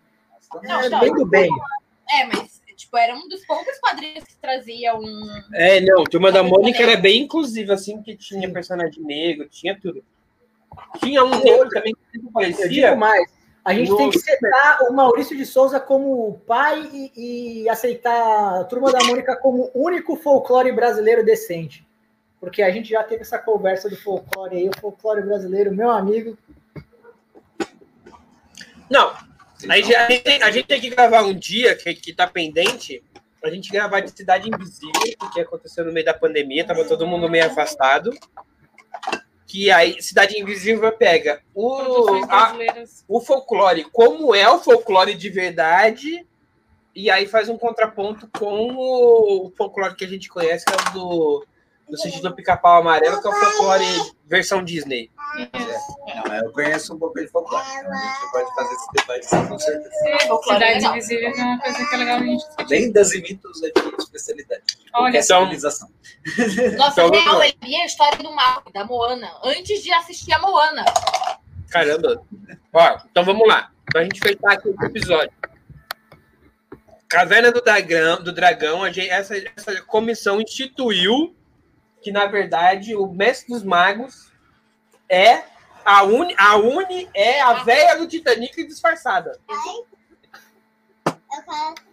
é, 0.64 1.00
bem 1.00 1.12
do 1.14 1.26
bem. 1.26 1.50
É, 2.10 2.24
mas, 2.24 2.55
tipo, 2.76 2.96
era 2.96 3.14
um 3.14 3.28
dos 3.28 3.44
poucos 3.46 3.78
quadrinhos 3.78 4.24
que 4.24 4.36
trazia 4.36 4.94
um. 4.94 5.28
É, 5.54 5.80
não, 5.80 6.02
a 6.02 6.04
turma 6.04 6.30
da 6.30 6.42
Mônica 6.42 6.82
era 6.82 6.96
bem 6.96 7.22
inclusiva, 7.22 7.74
assim, 7.74 8.02
que 8.02 8.16
tinha 8.16 8.52
personagem 8.52 9.02
negro, 9.02 9.48
tinha 9.48 9.78
tudo. 9.78 10.04
Tinha 10.98 11.24
um 11.24 11.34
outro 11.34 11.70
também 11.70 11.94
que 11.94 12.18
sempre 12.18 12.80
Eu 12.80 12.96
mais. 12.96 13.36
A 13.64 13.74
gente 13.74 13.96
tem 13.96 14.10
que 14.10 14.18
setar 14.20 14.84
o 14.88 14.92
Maurício 14.92 15.36
de 15.36 15.44
Souza 15.44 15.80
como 15.80 16.40
pai 16.46 16.88
e, 16.92 17.62
e 17.62 17.68
aceitar 17.68 18.60
a 18.60 18.64
turma 18.64 18.92
da 18.92 19.02
Mônica 19.04 19.34
como 19.34 19.72
o 19.74 19.84
único 19.84 20.14
folclore 20.14 20.70
brasileiro 20.70 21.24
decente. 21.24 21.84
Porque 22.38 22.62
a 22.62 22.70
gente 22.70 22.90
já 22.90 23.02
teve 23.02 23.22
essa 23.22 23.40
conversa 23.40 23.90
do 23.90 23.96
folclore 23.96 24.56
aí, 24.56 24.68
o 24.68 24.80
folclore 24.80 25.22
brasileiro, 25.22 25.74
meu 25.74 25.90
amigo. 25.90 26.38
Não, 28.88 29.12
a 29.68 29.76
gente, 29.76 29.94
a, 29.94 30.08
gente, 30.10 30.22
tem- 30.22 30.42
a 30.42 30.50
gente 30.50 30.66
tem 30.66 30.80
que 30.80 30.90
gravar 30.90 31.22
um 31.22 31.34
dia 31.34 31.74
que, 31.76 31.94
que 31.94 32.12
tá 32.12 32.26
pendente, 32.26 33.02
a 33.42 33.50
gente 33.50 33.70
gravar 33.70 34.00
de 34.00 34.10
Cidade 34.10 34.48
Invisível, 34.48 35.16
que 35.32 35.40
aconteceu 35.40 35.84
no 35.84 35.92
meio 35.92 36.04
da 36.04 36.14
pandemia, 36.14 36.66
tava 36.66 36.84
todo 36.84 37.06
mundo 37.06 37.28
meio 37.30 37.46
afastado. 37.46 38.10
Que 39.46 39.70
aí 39.70 40.02
Cidade 40.02 40.38
Invisível 40.40 40.90
pega 40.92 41.40
o, 41.54 42.24
a- 42.28 42.52
o 43.08 43.20
folclore, 43.20 43.84
como 43.92 44.34
é 44.34 44.48
o 44.50 44.58
folclore 44.58 45.14
de 45.14 45.30
verdade, 45.30 46.26
e 46.94 47.08
aí 47.10 47.26
faz 47.26 47.48
um 47.48 47.56
contraponto 47.56 48.28
com 48.36 48.74
o 48.74 49.52
folclore 49.56 49.94
que 49.94 50.04
a 50.04 50.08
gente 50.08 50.28
conhece, 50.28 50.64
que 50.64 50.72
é 50.72 50.76
o 50.76 50.92
do, 50.92 51.46
do 51.88 51.96
sítio 51.96 52.20
do 52.20 52.34
pica-pau 52.34 52.80
amarelo, 52.80 53.20
que 53.20 53.26
é 53.28 53.30
o 53.30 53.34
folclore 53.34 53.84
versão 54.26 54.62
Disney. 54.64 55.10
Não, 56.26 56.34
eu 56.34 56.52
conheço 56.52 56.94
um 56.94 56.98
pouco 56.98 57.20
de 57.20 57.28
folclore. 57.28 57.64
então 57.78 57.92
A 57.92 57.96
gente 57.96 58.30
pode 58.32 58.54
fazer 58.54 58.74
esse 58.74 58.92
debate 58.92 59.48
com 59.48 59.58
certeza. 59.58 59.90
folclore 60.26 60.58
Cidade 60.58 60.74
legal. 60.74 60.92
Invisível 60.96 61.28
é 61.30 61.42
uma 61.42 61.60
coisa 61.60 61.88
que 61.88 61.94
é 61.94 61.98
legal 61.98 62.16
a 62.16 62.22
gente 62.22 62.46
discutir. 62.46 62.68
Lendas 62.70 63.12
e 63.12 63.22
mitos 63.22 63.62
é 63.62 63.66
de 63.70 63.96
especialidade. 63.98 64.62
Olha, 64.94 65.18
então- 65.20 65.40
civilização. 65.42 65.88
Nossa, 66.76 67.02
Então, 67.04 67.10
real, 67.20 67.42
ele 67.42 67.56
via 67.62 67.82
a 67.82 67.86
história 67.86 68.18
do 68.18 68.34
mal, 68.34 68.62
da 68.74 68.84
Moana, 68.84 69.30
antes 69.44 69.82
de 69.82 69.92
assistir 69.92 70.32
a 70.32 70.40
Moana. 70.40 70.84
Caramba. 71.70 72.20
Ó, 72.72 72.98
então 73.10 73.24
vamos 73.24 73.46
lá. 73.46 73.70
Pra 73.92 74.02
gente 74.02 74.18
fechar 74.18 74.52
aqui 74.54 74.68
o 74.68 74.84
episódio. 74.84 75.30
Caverna 77.08 77.52
do 77.52 77.60
Dragão, 77.62 78.20
do 78.24 78.32
Dragão 78.32 78.82
a 78.82 78.90
gente- 78.90 79.08
essa, 79.08 79.36
essa 79.56 79.80
comissão 79.82 80.40
instituiu 80.40 81.35
que, 82.06 82.12
na 82.12 82.26
verdade, 82.26 82.94
o 82.94 83.08
Mestre 83.08 83.52
dos 83.52 83.64
Magos 83.64 84.30
é 85.08 85.42
a 85.84 86.04
Uni, 86.04 86.36
a 86.38 86.54
Uni 86.54 87.10
é 87.12 87.40
a 87.40 87.64
véia 87.64 87.96
do 87.98 88.06
Titanic 88.06 88.64
disfarçada. 88.64 89.36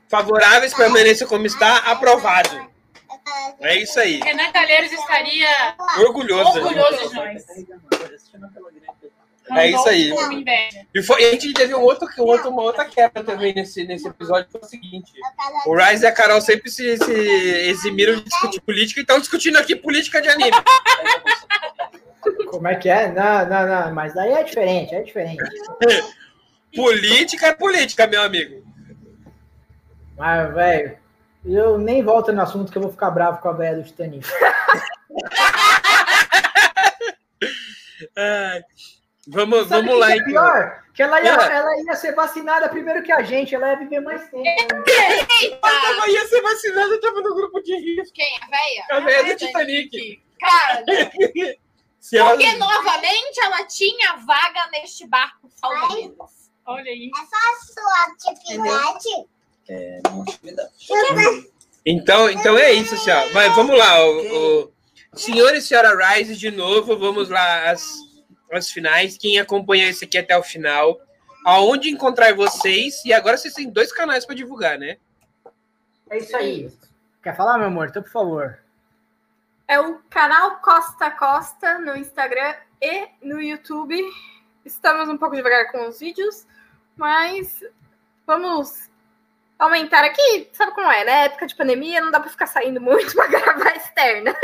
Favoráveis 0.08 0.72
permaneça 0.72 1.26
como 1.26 1.48
está, 1.48 1.78
aprovado. 1.78 2.70
É 3.60 3.76
isso 3.78 4.00
aí. 4.00 4.20
Renan 4.20 4.52
Calheiros 4.52 4.92
estaria 4.92 5.76
Orgulhoso. 5.98 6.60
orgulhoso 6.60 7.10
de 7.10 7.16
nós. 7.16 7.44
É 9.52 9.70
isso 9.70 9.90
aí. 9.90 10.14
E, 10.94 11.04
foi, 11.04 11.22
e 11.22 11.26
a 11.26 11.32
gente 11.32 11.54
teve 11.54 11.76
um 11.76 11.82
outro, 11.82 12.08
um 12.20 12.24
outro, 12.24 12.50
uma 12.50 12.62
outra 12.62 12.86
quebra 12.86 13.24
também 13.24 13.54
nesse, 13.54 13.84
nesse 13.86 14.08
episódio, 14.08 14.46
que 14.46 14.52
foi 14.54 14.62
o 14.62 14.66
seguinte. 14.66 15.12
O 15.66 15.76
Rise 15.76 16.06
e 16.06 16.08
a 16.08 16.12
Carol 16.12 16.40
sempre 16.40 16.70
se, 16.70 16.98
se 16.98 17.12
eximiram 17.12 18.16
de 18.16 18.24
discutir 18.24 18.62
política 18.62 19.00
e 19.00 19.04
estão 19.04 19.20
discutindo 19.20 19.58
aqui 19.58 19.76
política 19.76 20.22
de 20.22 20.30
anime. 20.30 20.56
Como 22.48 22.68
é 22.68 22.76
que 22.76 22.90
é? 22.90 23.12
Não, 23.12 23.46
não, 23.50 23.68
não, 23.68 23.94
mas 23.94 24.14
daí 24.14 24.32
é 24.32 24.44
diferente, 24.44 24.96
é 24.96 25.02
diferente. 25.02 25.44
política 26.74 27.48
é 27.48 27.54
política, 27.54 28.08
meu 28.08 28.22
amigo. 28.22 28.64
Mas, 30.18 30.54
velho, 30.54 30.98
eu 31.46 31.78
nem 31.78 32.02
volto 32.02 32.32
no 32.32 32.42
assunto 32.42 32.72
que 32.72 32.78
eu 32.78 32.82
vou 32.82 32.92
ficar 32.92 33.12
bravo 33.12 33.40
com 33.40 33.50
a 33.50 33.54
velha 33.54 33.78
do 33.78 33.84
Titanic. 33.84 34.26
Ai, 38.16 38.64
vamos, 39.28 39.68
Sabe 39.68 39.88
vamos 39.88 40.00
lá, 40.00 40.08
que 40.08 40.14
é 40.14 40.16
então. 40.18 40.28
pior? 40.28 40.84
Que 40.94 41.02
ela 41.04 41.22
ia, 41.22 41.32
É. 41.32 41.56
ela 41.56 41.82
ia 41.84 41.96
ser 41.96 42.14
vacinada 42.14 42.70
primeiro 42.70 43.02
que 43.04 43.12
a 43.12 43.24
gente, 43.24 43.56
ela 43.56 43.70
ia 43.70 43.78
viver 43.80 44.00
mais 44.02 44.22
tempo. 44.30 44.46
Não 45.98 46.08
ia 46.08 46.28
ser 46.28 46.42
vacinado, 46.42 46.94
eu 46.94 47.02
tava 47.02 47.22
no 47.22 47.34
grupo 47.36 47.62
de 47.62 47.76
risco. 47.76 48.14
Quem? 48.14 48.38
A 48.42 48.48
véia? 48.48 48.86
A 48.92 49.00
véia 49.00 49.24
do 49.24 49.38
Titanic. 49.38 50.22
Cara, 50.40 50.84
Se 52.00 52.18
ela... 52.18 52.32
porque 52.32 52.52
novamente 52.58 53.40
ela 53.42 53.66
tinha 53.66 54.18
vaga 54.18 54.70
neste 54.74 55.08
barco 55.08 55.50
salva-vidas. 55.56 56.52
Olha 56.66 56.92
aí. 56.92 57.10
sua 57.74 58.32
atividade. 58.32 59.28
É. 59.70 60.02
Então, 61.86 62.30
então 62.30 62.58
é 62.58 62.74
isso, 62.74 62.96
ó. 63.10 63.34
Mas 63.34 63.56
vamos 63.56 63.78
lá, 63.78 64.06
o, 64.06 64.64
o- 64.66 64.74
senhor 65.16 65.54
e 65.56 65.62
senhora 65.62 65.96
Rise, 66.14 66.36
de 66.36 66.52
novo, 66.52 66.98
vamos 66.98 67.30
lá 67.30 67.70
às, 67.72 67.94
às 68.58 68.70
finais. 68.70 69.18
Quem 69.18 69.40
acompanha 69.40 69.90
esse 69.90 70.06
aqui 70.06 70.18
até 70.18 70.38
o 70.38 70.44
final, 70.44 71.00
aonde 71.46 71.90
encontrar 71.90 72.34
vocês? 72.34 73.04
E 73.06 73.14
agora 73.14 73.38
vocês 73.38 73.54
têm 73.54 73.70
dois 73.70 73.92
canais 73.92 74.26
para 74.26 74.36
divulgar, 74.36 74.78
né? 74.78 74.98
É 76.10 76.18
isso 76.18 76.36
aí. 76.36 76.72
Quer 77.22 77.36
falar, 77.36 77.58
meu 77.58 77.68
amor? 77.68 77.88
Então, 77.88 78.04
por 78.04 78.12
favor. 78.12 78.60
É 79.68 79.80
o 79.80 80.00
canal 80.10 80.58
Costa 80.58 81.10
Costa 81.12 81.80
no 81.80 81.96
Instagram 81.96 82.54
e 82.82 83.08
no 83.22 83.42
YouTube. 83.42 83.98
Estamos 84.66 85.10
um 85.10 85.18
pouco 85.18 85.36
devagar 85.36 85.72
com 85.72 85.88
os 85.88 86.00
vídeos, 86.00 86.46
mas 86.96 87.64
vamos 88.28 88.90
aumentar 89.58 90.04
aqui. 90.04 90.50
Sabe 90.54 90.74
como 90.74 90.92
é, 90.92 91.04
né? 91.06 91.26
Época 91.26 91.48
de 91.48 91.56
pandemia, 91.56 92.02
não 92.02 92.12
dá 92.12 92.20
para 92.20 92.30
ficar 92.30 92.48
saindo 92.48 92.82
muito 92.82 93.14
para 93.16 93.28
gravar 93.28 93.76
externa. 93.76 94.36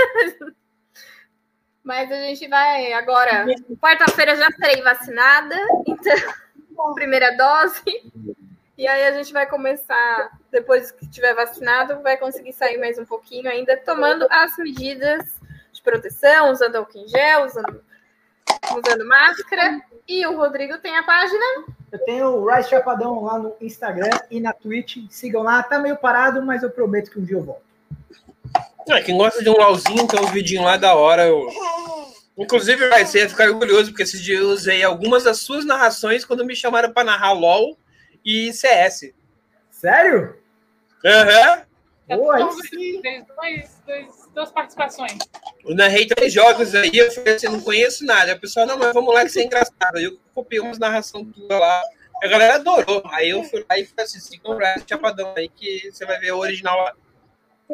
Mas 1.90 2.12
a 2.12 2.18
gente 2.18 2.48
vai 2.48 2.94
agora. 2.94 3.48
Quarta-feira 3.82 4.36
já 4.36 4.48
serei 4.52 4.80
vacinada, 4.84 5.56
então, 5.88 6.94
primeira 6.94 7.36
dose. 7.36 7.82
E 8.78 8.88
aí 8.88 9.08
a 9.08 9.12
gente 9.12 9.34
vai 9.34 9.48
começar, 9.48 10.38
depois 10.52 10.92
que 10.92 11.10
tiver 11.10 11.34
vacinado, 11.34 12.00
vai 12.04 12.16
conseguir 12.16 12.54
sair 12.54 12.78
mais 12.78 13.00
um 13.00 13.06
pouquinho 13.06 13.50
ainda, 13.50 13.76
tomando 13.76 14.28
as 14.30 14.56
medidas 14.58 15.42
de 15.74 15.82
proteção, 15.82 16.52
usando 16.52 16.76
álcool 16.76 17.00
em 17.00 17.08
gel, 17.08 17.46
usando, 17.48 17.84
usando 18.78 19.08
máscara. 19.08 19.82
E 20.08 20.28
o 20.28 20.38
Rodrigo 20.38 20.78
tem 20.78 20.96
a 20.96 21.02
página 21.02 21.44
Eu 21.92 22.06
tenho 22.06 22.28
o 22.28 22.54
Rice 22.54 22.70
Chapadão 22.70 23.24
lá 23.24 23.40
no 23.40 23.56
Instagram 23.60 24.12
e 24.30 24.40
na 24.40 24.54
Twitch. 24.54 24.98
Sigam 25.10 25.42
lá. 25.42 25.64
Tá 25.64 25.80
meio 25.80 25.98
parado, 25.98 26.46
mas 26.46 26.62
eu 26.62 26.70
prometo 26.70 27.10
que 27.10 27.18
um 27.18 27.24
dia 27.24 27.38
eu 27.38 27.44
volto. 27.44 27.69
É, 28.88 29.02
quem 29.02 29.18
gosta 29.18 29.44
de 29.44 29.50
um 29.50 29.54
LOLzinho, 29.54 30.08
tem 30.08 30.20
uns 30.20 30.32
vidinhos 30.32 30.66
lá 30.66 30.78
da 30.78 30.96
hora. 30.96 31.26
Eu... 31.26 31.48
Inclusive, 32.38 32.88
vai 32.88 33.06
ser 33.06 33.30
ficar 33.30 33.50
orgulhoso, 33.50 33.92
porque 33.92 34.04
esses 34.04 34.22
dias 34.22 34.40
eu 34.40 34.50
usei 34.50 34.84
algumas 34.84 35.24
das 35.24 35.40
suas 35.40 35.66
narrações 35.66 36.24
quando 36.24 36.46
me 36.46 36.56
chamaram 36.56 36.92
para 36.92 37.04
narrar 37.04 37.34
LOL 37.34 37.78
e 38.26 38.54
CS. 38.54 39.14
Sério? 39.70 40.38
Aham. 41.06 41.64
Boa, 42.08 42.40
Então, 42.40 42.58
fez 42.64 43.26
dois, 43.28 43.82
dois, 43.86 44.30
duas 44.34 44.52
participações. 44.52 45.18
Eu 45.64 45.76
narrei 45.76 46.08
três 46.08 46.34
jogos 46.34 46.74
aí, 46.74 46.92
eu 46.94 47.12
falei 47.12 47.36
assim, 47.36 47.48
não 47.48 47.62
conheço 47.62 48.04
nada. 48.06 48.32
A 48.32 48.40
pessoa, 48.40 48.66
não, 48.66 48.78
mas 48.78 48.94
vamos 48.94 49.14
lá 49.14 49.22
que 49.22 49.28
isso 49.28 49.40
é 49.40 49.44
engraçado. 49.44 49.96
Aí 49.96 50.06
eu 50.06 50.18
copiei 50.34 50.60
umas 50.60 50.80
narrações 50.80 51.28
tudo 51.34 51.48
lá. 51.48 51.84
A 52.24 52.28
galera 52.28 52.56
adorou. 52.56 53.04
Aí 53.12 53.30
eu 53.30 53.44
fui 53.44 53.64
lá 53.70 53.78
e 53.78 53.86
falei 53.86 54.06
assim, 54.06 54.20
sigam 54.20 54.56
o 54.56 54.58
Rise 54.58 54.86
Chapadão 54.88 55.34
aí 55.38 55.50
que 55.50 55.92
você 55.92 56.06
vai 56.06 56.20
ver 56.20 56.32
o 56.32 56.40
original 56.40 56.78
lá. 56.80 56.96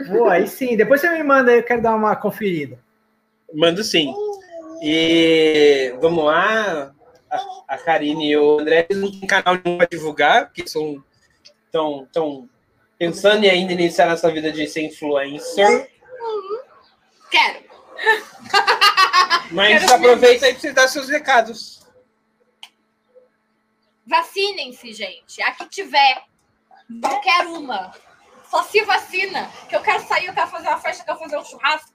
Boa, 0.07 0.33
aí 0.33 0.47
sim. 0.47 0.75
Depois 0.75 0.99
você 0.99 1.09
me 1.09 1.23
manda 1.23 1.51
aí, 1.51 1.59
eu 1.59 1.63
quero 1.63 1.81
dar 1.81 1.95
uma 1.95 2.15
conferida. 2.15 2.79
Mando 3.53 3.83
sim. 3.83 4.13
E 4.81 5.95
vamos 6.01 6.25
lá. 6.25 6.93
A, 7.31 7.75
a 7.75 7.77
Karine 7.77 8.31
e 8.31 8.37
o 8.37 8.59
André 8.59 8.87
não 8.91 9.11
tem 9.11 9.27
canal 9.27 9.57
nenhum 9.63 9.77
para 9.77 9.87
divulgar, 9.87 10.45
porque 10.45 10.67
são 10.67 11.03
tão, 11.71 12.07
tão 12.11 12.49
pensando 12.97 13.43
em 13.43 13.49
ainda 13.49 13.73
iniciar 13.73 14.07
nessa 14.07 14.31
vida 14.31 14.51
de 14.51 14.67
ser 14.67 14.81
influencer. 14.81 15.89
Quero. 17.31 17.65
Mas 19.51 19.81
Quero 19.81 19.93
aproveita 19.93 20.45
aí 20.45 20.53
para 20.53 20.61
você 20.61 20.73
dar 20.73 20.87
seus 20.87 21.09
recados. 21.09 21.85
Vacinem-se, 24.05 24.93
gente. 24.93 25.41
A 25.41 25.51
que 25.51 25.67
tiver. 25.69 26.23
Qualquer 27.01 27.47
uma. 27.47 27.91
Só 28.49 28.63
se 28.63 28.81
vacina. 28.83 29.49
Que 29.67 29.75
eu 29.75 29.81
quero 29.81 30.05
sair, 30.07 30.27
eu 30.27 30.33
quero 30.33 30.47
fazer 30.47 30.67
uma 30.67 30.79
festa, 30.79 31.01
eu 31.01 31.05
quero 31.05 31.19
fazer 31.19 31.37
um 31.37 31.45
churrasco 31.45 31.91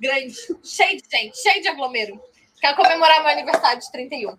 grande. 0.00 0.34
Cheio 0.64 1.00
de 1.00 1.08
gente, 1.10 1.38
cheio 1.38 1.62
de 1.62 1.68
aglomero. 1.68 2.20
Quero 2.60 2.76
comemorar 2.76 3.22
meu 3.22 3.30
aniversário 3.30 3.80
de 3.80 3.90
31. 3.92 4.36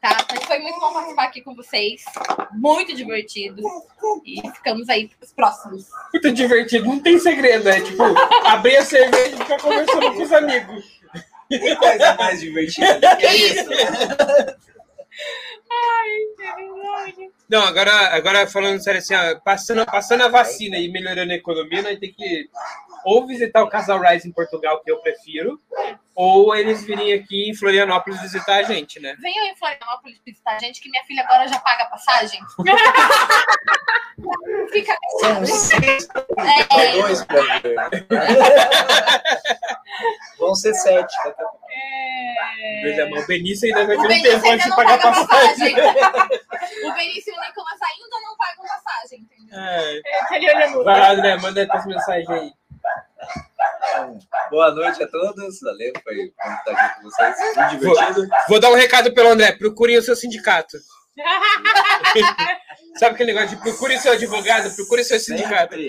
Tá? 0.00 0.16
Mas 0.30 0.44
foi 0.44 0.60
muito 0.60 0.78
bom 0.78 0.92
participar 0.92 1.24
aqui 1.24 1.42
com 1.42 1.54
vocês. 1.54 2.04
Muito 2.52 2.94
divertido. 2.94 3.62
E 4.24 4.40
ficamos 4.52 4.88
aí 4.88 5.08
pros 5.08 5.32
próximos. 5.32 5.86
Muito 6.12 6.32
divertido, 6.32 6.86
não 6.86 7.00
tem 7.00 7.18
segredo. 7.18 7.68
É 7.68 7.80
tipo, 7.80 8.04
abrir 8.44 8.76
a 8.76 8.84
cerveja 8.84 9.34
e 9.34 9.38
ficar 9.38 9.60
conversando 9.60 10.14
com 10.14 10.22
os 10.22 10.32
amigos. 10.32 10.98
Que 11.48 11.76
coisa 11.76 12.14
mais 12.14 12.40
divertida 12.40 13.00
do 13.00 13.16
que 13.16 13.26
isso? 13.26 13.70
Não, 17.48 17.62
agora, 17.62 18.14
agora 18.14 18.46
falando 18.46 18.82
sério 18.82 18.98
assim, 18.98 19.14
ó, 19.14 19.38
passando, 19.40 19.84
passando 19.86 20.22
a 20.22 20.28
vacina 20.28 20.76
e 20.78 20.90
melhorando 20.90 21.32
a 21.32 21.36
economia, 21.36 21.82
nós 21.82 21.98
tem 21.98 22.12
que 22.12 22.48
ou 23.08 23.26
visitar 23.26 23.62
o 23.62 23.70
Casal 23.70 23.98
Rise 24.02 24.28
em 24.28 24.32
Portugal, 24.32 24.82
que 24.84 24.92
eu 24.92 24.98
prefiro, 24.98 25.58
ou 26.14 26.54
eles 26.54 26.84
virem 26.84 27.14
aqui 27.14 27.48
em 27.48 27.54
Florianópolis 27.54 28.20
visitar 28.20 28.56
a 28.56 28.62
gente, 28.62 29.00
né? 29.00 29.16
Venham 29.18 29.46
em 29.46 29.56
Florianópolis 29.56 30.20
visitar 30.26 30.56
a 30.56 30.58
gente, 30.58 30.78
que 30.78 30.90
minha 30.90 31.02
filha 31.04 31.22
agora 31.22 31.48
já 31.48 31.58
paga 31.58 31.84
a 31.84 31.86
passagem. 31.86 32.38
Fica 34.70 34.94
São 35.20 35.46
seis 35.46 36.06
É, 36.36 36.92
dois. 36.92 37.26
Vão 40.38 40.54
ser 40.54 40.74
sete. 40.74 41.16
é, 41.70 43.08
mas 43.08 43.24
o 43.24 43.26
Benício 43.26 43.68
ainda 43.68 43.86
vai 43.86 43.96
ter 43.96 44.02
um 44.18 44.22
tempo 44.22 44.50
antes 44.50 44.66
de 44.66 44.76
pagar 44.76 45.00
paga 45.00 45.24
passagem. 45.24 45.74
O 45.74 46.92
Benício 46.92 47.32
e 47.32 47.38
o 47.38 47.40
Nicolas 47.40 47.80
ainda 47.80 48.20
não 48.22 48.36
pagam 48.36 48.66
passagem, 48.66 49.20
entendeu? 49.20 49.58
É. 49.58 50.02
É, 50.04 50.20
tá 50.28 50.34
olhando. 50.36 50.84
Vai 50.84 51.00
lá, 51.00 51.12
André, 51.12 51.38
manda 51.38 51.62
essas 51.62 51.86
mensagens 51.86 52.28
aí. 52.28 52.52
Boa 54.50 54.70
noite 54.72 55.02
a 55.02 55.08
todos. 55.08 55.60
Valeu, 55.60 55.92
foi 56.02 56.16
bom 56.16 56.54
estar 56.54 56.72
aqui 56.72 56.96
com 56.96 57.02
vocês. 57.02 57.36
Muito 57.56 57.78
divertido. 57.78 58.28
Vou 58.48 58.60
dar 58.60 58.70
um 58.70 58.76
recado 58.76 59.12
pelo 59.12 59.30
André, 59.30 59.52
procurem 59.52 59.98
o 59.98 60.02
seu 60.02 60.16
sindicato. 60.16 60.76
Sabe 62.96 63.14
aquele 63.14 63.32
negócio 63.32 63.56
de 63.56 63.62
procure 63.62 63.98
seu 63.98 64.12
advogado, 64.12 64.74
procure 64.74 65.04
seu 65.04 65.18
sindicato. 65.20 65.76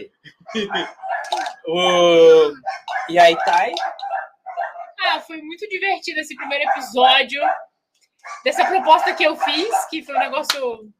O... 1.67 2.51
E 3.07 3.19
aí, 3.19 3.35
Thay? 3.45 3.73
Ah, 5.01 5.19
foi 5.19 5.37
muito 5.37 5.67
divertido 5.69 6.19
esse 6.19 6.35
primeiro 6.35 6.67
episódio 6.71 7.41
dessa 8.43 8.65
proposta 8.65 9.13
que 9.13 9.23
eu 9.23 9.35
fiz, 9.35 9.69
que 9.89 10.03
foi 10.03 10.15
um 10.15 10.19
negócio. 10.19 10.91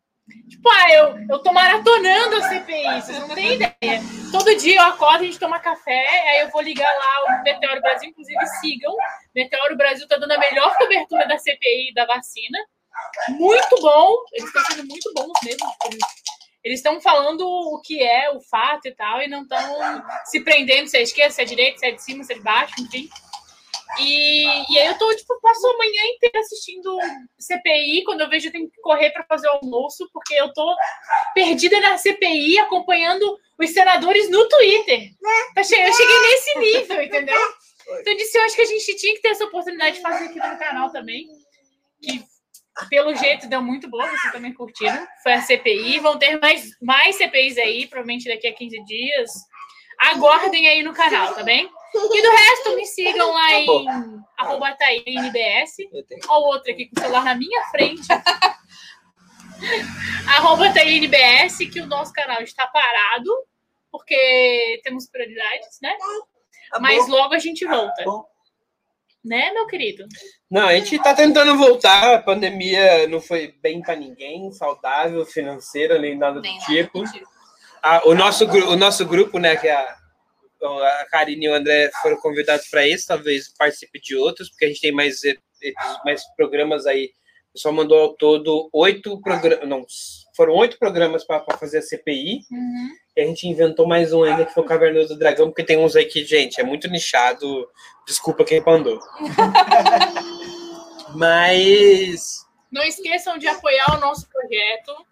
Tipo, 0.50 0.70
ah, 0.70 0.94
eu, 0.94 1.16
eu 1.30 1.40
tô 1.40 1.54
maratonando 1.54 2.36
a 2.38 2.50
CPI, 2.50 3.02
vocês 3.02 3.20
não 3.20 3.30
têm 3.36 3.54
ideia. 3.54 4.02
Todo 4.32 4.56
dia 4.58 4.78
eu 4.78 4.84
acordo, 4.84 5.22
a 5.22 5.26
gente 5.26 5.40
toma 5.40 5.60
café, 5.60 6.30
aí 6.30 6.42
eu 6.42 6.50
vou 6.50 6.62
ligar 6.62 6.92
lá 6.98 7.40
o 7.40 7.44
Meteoro 7.44 7.82
Brasil, 7.82 8.10
inclusive 8.10 8.46
sigam. 8.60 8.96
Meteoro 9.34 9.78
Brasil 9.78 10.08
tá 10.08 10.18
dando 10.18 10.32
a 10.32 10.38
melhor 10.38 10.76
cobertura 10.78 11.28
da 11.28 11.38
CPI 11.38 11.94
da 11.94 12.06
vacina. 12.06 12.58
Muito 13.30 13.80
bom, 13.82 14.16
eles 14.34 14.48
estão 14.48 14.64
sendo 14.66 14.88
muito 14.88 15.14
bons 15.14 15.32
mesmo. 15.44 15.68
tipo, 15.84 16.06
Eles 16.64 16.80
estão 16.80 17.00
falando 17.00 17.42
o 17.48 17.82
que 17.82 18.04
é 18.04 18.32
o 18.32 18.42
fato 18.42 18.88
e 18.88 18.92
tal, 18.92 19.22
e 19.22 19.28
não 19.28 19.44
estão 19.44 20.04
se 20.26 20.42
prendendo 20.42 20.88
se 20.88 20.98
é 20.98 21.02
esquerda, 21.02 21.32
se 21.32 21.42
é 21.42 21.46
direita, 21.46 21.80
se 21.80 21.86
é 21.86 21.92
de 21.92 22.04
cima, 22.04 22.24
se 22.24 22.34
é 22.34 22.36
de 22.36 22.42
baixo, 22.42 22.74
enfim. 22.80 23.10
E, 23.98 24.44
e 24.72 24.78
aí 24.78 24.88
eu 24.88 24.98
tô, 24.98 25.14
tipo, 25.16 25.40
passo 25.42 25.68
a 25.68 25.78
manhã 25.78 26.04
inteira 26.16 26.40
assistindo 26.40 26.98
CPI, 27.40 28.04
quando 28.04 28.22
eu 28.22 28.30
vejo 28.30 28.48
eu 28.48 28.52
tenho 28.52 28.70
que 28.70 28.80
correr 28.82 29.10
para 29.12 29.26
fazer 29.26 29.48
o 29.48 29.60
almoço, 29.64 30.08
porque 30.14 30.36
eu 30.36 30.54
tô 30.54 30.76
perdida 31.34 31.80
na 31.80 31.98
CPI, 31.98 32.60
acompanhando 32.60 33.38
os 33.58 33.70
senadores 33.72 34.30
no 34.30 34.48
Twitter. 34.48 35.10
Tá 35.56 35.62
Eu 35.62 35.94
cheguei 35.94 36.20
nesse 36.22 36.60
nível, 36.60 37.02
entendeu? 37.02 37.42
Então 38.00 38.14
eu 38.14 38.18
disse, 38.18 38.38
eu 38.38 38.44
acho 38.44 38.56
que 38.56 38.62
a 38.62 38.66
gente 38.66 38.96
tinha 38.98 39.16
que 39.16 39.22
ter 39.22 39.30
essa 39.30 39.46
oportunidade 39.46 39.96
de 39.96 40.02
fazer 40.02 40.26
aqui 40.26 40.36
no 40.36 40.58
canal 40.58 40.92
também. 40.92 41.28
Que 42.02 42.24
pelo 42.88 43.14
jeito 43.16 43.50
deu 43.50 43.62
muito 43.62 43.90
boa, 43.90 44.08
vocês 44.08 44.32
também 44.32 44.54
curtiram. 44.54 45.08
Foi 45.24 45.34
a 45.34 45.42
CPI. 45.42 46.00
Vão 46.00 46.18
ter 46.18 46.40
mais, 46.40 46.70
mais 46.82 47.16
CPIs 47.18 47.58
aí, 47.58 47.88
provavelmente 47.88 48.30
daqui 48.30 48.48
a 48.48 48.54
15 48.54 48.86
dias. 48.86 49.32
Aguardem 50.00 50.68
aí 50.68 50.84
no 50.84 50.94
canal, 50.94 51.34
tá 51.34 51.44
bem? 51.44 51.70
E 51.94 52.22
do 52.22 52.30
resto, 52.30 52.76
me 52.76 52.86
sigam 52.86 53.34
lá 53.34 53.54
em 53.54 53.66
arroba 54.38 54.76
TaíneBS. 54.76 55.80
Eu 55.92 56.04
tenho. 56.06 56.22
Olha 56.28 56.40
o 56.40 56.48
outro 56.48 56.72
aqui 56.72 56.88
com 56.88 57.00
o 57.00 57.04
celular 57.04 57.24
na 57.24 57.36
minha 57.36 57.64
frente. 57.66 58.08
arroba 60.36 60.74
TaíneBS, 60.74 61.58
que 61.72 61.82
o 61.82 61.88
nosso 61.88 62.14
canal 62.14 62.42
está 62.42 62.68
parado, 62.68 63.30
porque 63.92 64.82
temos 64.84 65.08
prioridades, 65.08 65.80
né? 65.82 65.96
Tá 66.72 66.80
Mas 66.80 67.08
logo 67.08 67.34
a 67.34 67.40
gente 67.40 67.66
volta. 67.66 68.04
Bom. 68.04 68.26
Né, 69.24 69.52
meu 69.52 69.68
querido? 69.68 70.06
Não, 70.50 70.68
a 70.68 70.76
gente 70.76 70.98
tá 70.98 71.14
tentando 71.14 71.58
voltar. 71.58 72.16
A 72.16 72.22
pandemia 72.22 73.08
não 73.08 73.20
foi 73.20 73.54
bem 73.62 73.82
para 73.82 73.96
ninguém, 73.96 74.50
saudável, 74.52 75.26
financeira, 75.26 76.00
nem 76.00 76.18
nada 76.18 76.36
do 76.36 76.42
Nem 76.42 76.58
tipo. 76.60 77.00
nada 77.00 77.12
do 77.12 77.18
tipo. 77.18 77.30
Ah, 77.82 78.02
o, 78.06 78.14
nosso, 78.14 78.46
o 78.46 78.76
nosso 78.76 79.06
grupo, 79.06 79.38
né, 79.38 79.56
que 79.56 79.68
é 79.68 79.74
a, 79.74 79.99
a 80.62 81.06
Karine 81.10 81.46
e 81.46 81.50
o 81.50 81.54
André 81.54 81.90
foram 82.02 82.18
convidados 82.18 82.68
para 82.68 82.88
esse, 82.88 83.08
talvez 83.08 83.54
participe 83.58 84.00
de 84.00 84.16
outros, 84.16 84.50
porque 84.50 84.66
a 84.66 84.68
gente 84.68 84.82
tem 84.82 84.92
mais, 84.92 85.22
mais 86.04 86.24
programas 86.36 86.86
aí. 86.86 87.12
O 87.50 87.54
pessoal 87.54 87.74
mandou 87.74 88.00
ao 88.00 88.14
todo 88.14 88.70
oito 88.74 89.20
programas. 89.22 89.68
Não, 89.68 89.86
foram 90.36 90.54
oito 90.56 90.78
programas 90.78 91.24
para 91.24 91.44
fazer 91.58 91.80
a 91.80 91.82
CPI. 91.82 92.42
E 93.18 93.22
a 93.22 93.26
gente 93.26 93.48
inventou 93.48 93.88
mais 93.88 94.14
um 94.14 94.24
ainda, 94.24 94.46
que 94.46 94.54
foi 94.54 94.64
o 94.64 94.66
Caverna 94.66 95.06
do 95.06 95.18
Dragão, 95.18 95.48
porque 95.48 95.64
tem 95.64 95.78
uns 95.78 95.96
aí 95.96 96.06
que, 96.06 96.24
gente, 96.24 96.62
é 96.62 96.64
muito 96.64 96.88
nichado. 96.88 97.68
Desculpa 98.08 98.46
quem 98.46 98.62
mandou. 98.62 99.00
Mas. 101.16 102.46
Não 102.72 102.84
esqueçam 102.84 103.38
de 103.38 103.48
apoiar 103.48 103.98
o 103.98 104.00
nosso 104.00 104.30
projeto. 104.30 105.09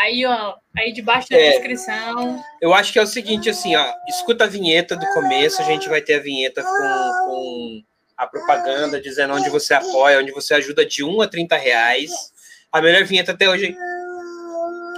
Aí, 0.00 0.24
ó, 0.24 0.54
aí 0.76 0.92
debaixo 0.94 1.28
da 1.28 1.36
É. 1.36 1.50
descrição. 1.50 2.42
Eu 2.60 2.72
acho 2.72 2.90
que 2.90 2.98
é 2.98 3.02
o 3.02 3.06
seguinte, 3.06 3.50
assim, 3.50 3.76
ó, 3.76 3.92
escuta 4.08 4.44
a 4.44 4.46
vinheta 4.46 4.96
do 4.96 5.06
começo, 5.12 5.60
a 5.60 5.64
gente 5.66 5.88
vai 5.90 6.00
ter 6.00 6.14
a 6.14 6.20
vinheta 6.22 6.62
com, 6.62 6.68
com 6.70 7.82
a 8.16 8.26
propaganda 8.26 8.98
dizendo 8.98 9.34
onde 9.34 9.50
você 9.50 9.74
apoia, 9.74 10.18
onde 10.18 10.32
você 10.32 10.54
ajuda 10.54 10.86
de 10.86 11.04
1 11.04 11.20
a 11.20 11.28
30 11.28 11.54
reais. 11.56 12.10
A 12.72 12.80
melhor 12.80 13.04
vinheta 13.04 13.32
até 13.32 13.46
hoje 13.48 13.76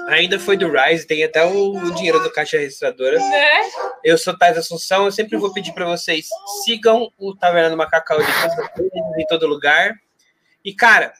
ainda 0.08 0.38
foi 0.38 0.56
do 0.56 0.70
Rise, 0.70 1.06
tem 1.06 1.24
até 1.24 1.44
o 1.44 1.90
dinheiro 1.94 2.22
do 2.22 2.30
Caixa 2.32 2.58
Registradora. 2.58 3.18
Né? 3.18 3.60
Eu 4.04 4.16
sou 4.16 4.36
Thais 4.38 4.56
Assunção, 4.56 5.06
eu 5.06 5.12
sempre 5.12 5.36
vou 5.36 5.52
pedir 5.52 5.72
para 5.72 5.86
vocês 5.86 6.28
sigam 6.64 7.10
o 7.18 7.34
Taverna 7.34 7.70
do 7.70 7.76
Macacau 7.76 8.18
em 8.20 9.26
todo 9.26 9.46
lugar. 9.48 9.94
E, 10.64 10.72
cara, 10.72 11.12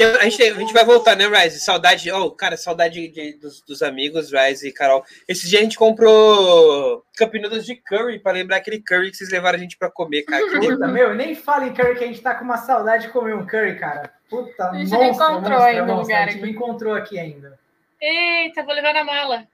A 0.00 0.24
gente, 0.24 0.42
a 0.42 0.54
gente 0.54 0.72
vai 0.72 0.84
voltar, 0.84 1.14
né, 1.14 1.26
Rise? 1.26 1.60
Saudade, 1.60 2.10
oh, 2.10 2.30
cara, 2.30 2.56
saudade 2.56 3.08
de- 3.08 3.34
dos, 3.34 3.60
dos 3.60 3.82
amigos, 3.82 4.32
Rise 4.32 4.68
e 4.68 4.72
Carol. 4.72 5.04
Esse 5.28 5.48
dia 5.48 5.58
a 5.58 5.62
gente 5.62 5.76
comprou 5.76 7.04
Cup 7.16 7.34
de 7.34 7.76
curry 7.76 8.18
pra 8.18 8.32
lembrar 8.32 8.56
aquele 8.56 8.80
curry 8.80 9.10
que 9.10 9.18
vocês 9.18 9.30
levaram 9.30 9.58
a 9.58 9.60
gente 9.60 9.76
pra 9.76 9.90
comer, 9.90 10.22
cara. 10.22 10.42
Puta, 10.58 10.88
meu, 10.88 11.14
nem 11.14 11.34
fala 11.34 11.66
em 11.66 11.74
curry 11.74 11.96
que 11.96 12.04
a 12.04 12.06
gente 12.06 12.22
tá 12.22 12.34
com 12.34 12.44
uma 12.44 12.56
saudade 12.56 13.06
de 13.06 13.12
comer 13.12 13.34
um 13.34 13.46
curry, 13.46 13.78
cara. 13.78 14.10
Puta, 14.30 14.70
A 14.70 14.78
gente 14.78 14.90
não 14.90 15.04
encontrou 15.04 15.58
ainda 15.58 15.94
o 15.94 16.00
lugar 16.00 16.26
A 16.26 16.30
gente 16.30 16.40
não 16.40 16.48
encontrou 16.48 16.94
aqui 16.94 17.18
ainda. 17.18 17.58
Eita, 18.00 18.62
vou 18.64 18.74
levar 18.74 18.94
na 18.94 19.04
mala. 19.04 19.46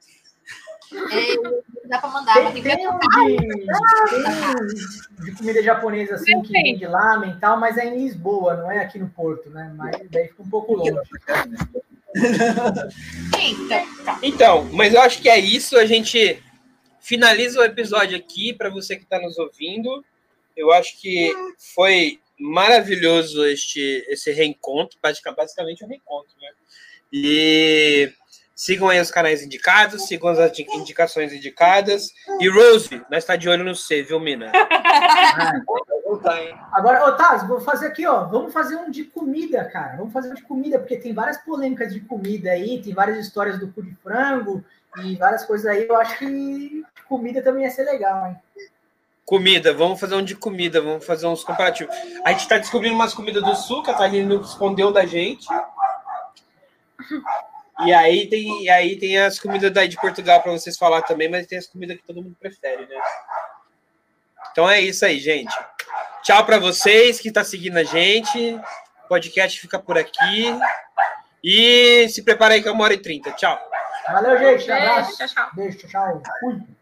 É, 0.93 1.89
dá 1.89 1.99
pra 1.99 2.09
mandar, 2.09 2.43
mas 2.43 2.55
Tem, 2.55 2.63
tem 2.63 2.77
que 2.77 2.79
tem 2.79 2.89
um 2.89 2.99
de, 2.99 3.37
tem 5.17 5.25
de 5.25 5.33
comida 5.37 5.63
japonesa 5.63 6.15
assim 6.15 6.41
que 6.43 6.53
Tem. 6.53 6.63
vem 6.63 6.79
de 6.79 6.87
lamen 6.87 7.33
e 7.33 7.37
tal, 7.41 7.59
mas 7.59 7.77
é 7.77 7.87
em 7.87 8.05
Lisboa, 8.05 8.57
não 8.57 8.71
é 8.71 8.81
aqui 8.81 8.99
no 8.99 9.09
Porto, 9.11 9.51
né? 9.51 9.73
Mas 9.77 9.97
daí 10.11 10.29
fica 10.29 10.43
um 10.43 10.49
pouco 10.49 10.75
longe. 10.75 10.99
Então, 14.23 14.65
mas 14.73 14.95
eu 14.95 15.01
acho 15.03 15.21
que 15.21 15.29
é 15.29 15.39
isso. 15.39 15.77
A 15.77 15.85
gente 15.85 16.43
finaliza 17.01 17.61
o 17.61 17.65
episódio 17.65 18.17
aqui 18.17 18.53
para 18.53 18.71
você 18.71 18.97
que 18.97 19.05
está 19.05 19.21
nos 19.21 19.39
ouvindo. 19.39 20.05
Eu 20.57 20.73
acho 20.73 20.99
que 21.01 21.33
foi 21.75 22.19
maravilhoso 22.39 23.45
este 23.45 24.05
esse 24.09 24.33
reencontro, 24.33 24.99
basicamente 25.03 25.85
um 25.85 25.89
reencontro, 25.89 26.35
né? 26.41 26.51
E 27.13 28.13
sigam 28.59 28.89
aí 28.89 29.01
os 29.01 29.09
canais 29.13 29.41
indicados, 29.41 30.09
sigam 30.09 30.31
as 30.31 30.39
indi- 30.51 30.67
indicações 30.75 31.33
indicadas. 31.33 32.13
E 32.41 32.49
Rose, 32.49 33.01
nós 33.09 33.19
está 33.23 33.37
de 33.37 33.49
olho 33.49 33.63
no 33.63 33.73
C, 33.73 34.03
viu, 34.03 34.19
Mina? 34.19 34.51
Agora, 36.73 37.07
ô 37.07 37.13
Taz, 37.13 37.47
vou 37.47 37.61
fazer 37.61 37.87
aqui, 37.87 38.05
ó. 38.05 38.25
Vamos 38.25 38.53
fazer 38.53 38.75
um 38.75 38.91
de 38.91 39.05
comida, 39.05 39.65
cara. 39.67 39.97
Vamos 39.97 40.13
fazer 40.13 40.33
um 40.33 40.35
de 40.35 40.43
comida, 40.43 40.77
porque 40.77 40.97
tem 40.97 41.15
várias 41.15 41.39
polêmicas 41.39 41.95
de 41.95 42.01
comida 42.01 42.51
aí, 42.51 42.83
tem 42.83 42.93
várias 42.93 43.19
histórias 43.19 43.61
do 43.61 43.69
cu 43.69 43.81
de 43.81 43.95
frango 44.03 44.65
e 45.05 45.15
várias 45.15 45.45
coisas 45.45 45.67
aí. 45.67 45.87
Eu 45.87 45.95
acho 45.97 46.19
que 46.19 46.83
comida 47.09 47.41
também 47.41 47.63
ia 47.63 47.71
ser 47.71 47.85
legal, 47.85 48.27
hein? 48.27 48.37
Comida, 49.25 49.73
vamos 49.73 50.01
fazer 50.01 50.17
um 50.17 50.25
de 50.25 50.35
comida, 50.35 50.81
vamos 50.81 51.07
fazer 51.07 51.29
uns 51.29 51.45
comparativos. 51.45 51.95
A 52.25 52.31
gente 52.31 52.41
está 52.41 52.59
descobrindo 52.59 52.97
umas 52.97 53.15
comidas 53.15 53.45
do 53.45 53.55
sul, 53.55 53.85
que 53.85 53.91
a 53.91 53.95
Thaline 53.95 54.27
não 54.27 54.41
escondeu 54.41 54.91
da 54.91 55.07
gente. 55.07 55.47
E 57.85 57.93
aí 57.93 58.27
tem, 58.29 58.65
e 58.65 58.71
aí 58.71 58.97
tem 58.97 59.19
as 59.19 59.39
comidas 59.39 59.71
daí 59.73 59.89
de 59.89 59.97
Portugal 59.97 60.43
para 60.43 60.53
vocês 60.53 60.77
falar 60.77 61.03
também, 61.03 61.29
mas 61.29 61.47
tem 61.47 61.59
as 61.59 61.67
comidas 61.67 61.97
que 61.97 62.03
todo 62.03 62.23
mundo 62.23 62.37
prefere, 62.39 62.87
né? 62.87 62.97
Então 64.51 64.69
é 64.69 64.81
isso 64.81 65.05
aí, 65.05 65.21
gente. 65.21 65.55
Tchau 66.23 66.45
para 66.45 66.59
vocês 66.59 67.21
que 67.21 67.31
tá 67.31 67.45
seguindo 67.45 67.77
a 67.77 67.85
gente. 67.85 68.55
O 69.05 69.09
podcast 69.09 69.61
fica 69.61 69.79
por 69.79 69.97
aqui. 69.97 70.47
E 71.43 72.09
se 72.09 72.23
prepara 72.23 72.55
aí 72.55 72.63
que 72.63 72.69
é 72.69 72.73
uma 72.73 72.85
hora 72.85 72.95
e 72.95 72.99
trinta. 72.99 73.31
Tchau. 73.33 73.59
Valeu, 74.09 74.37
gente. 74.39 74.67
Beijo, 74.67 74.73
Abraço. 74.73 75.17
tchau, 75.17 75.29
tchau. 75.29 75.51
Beijo, 75.55 75.79
tchau, 75.79 75.89
tchau. 75.89 76.23
Fui. 76.41 76.78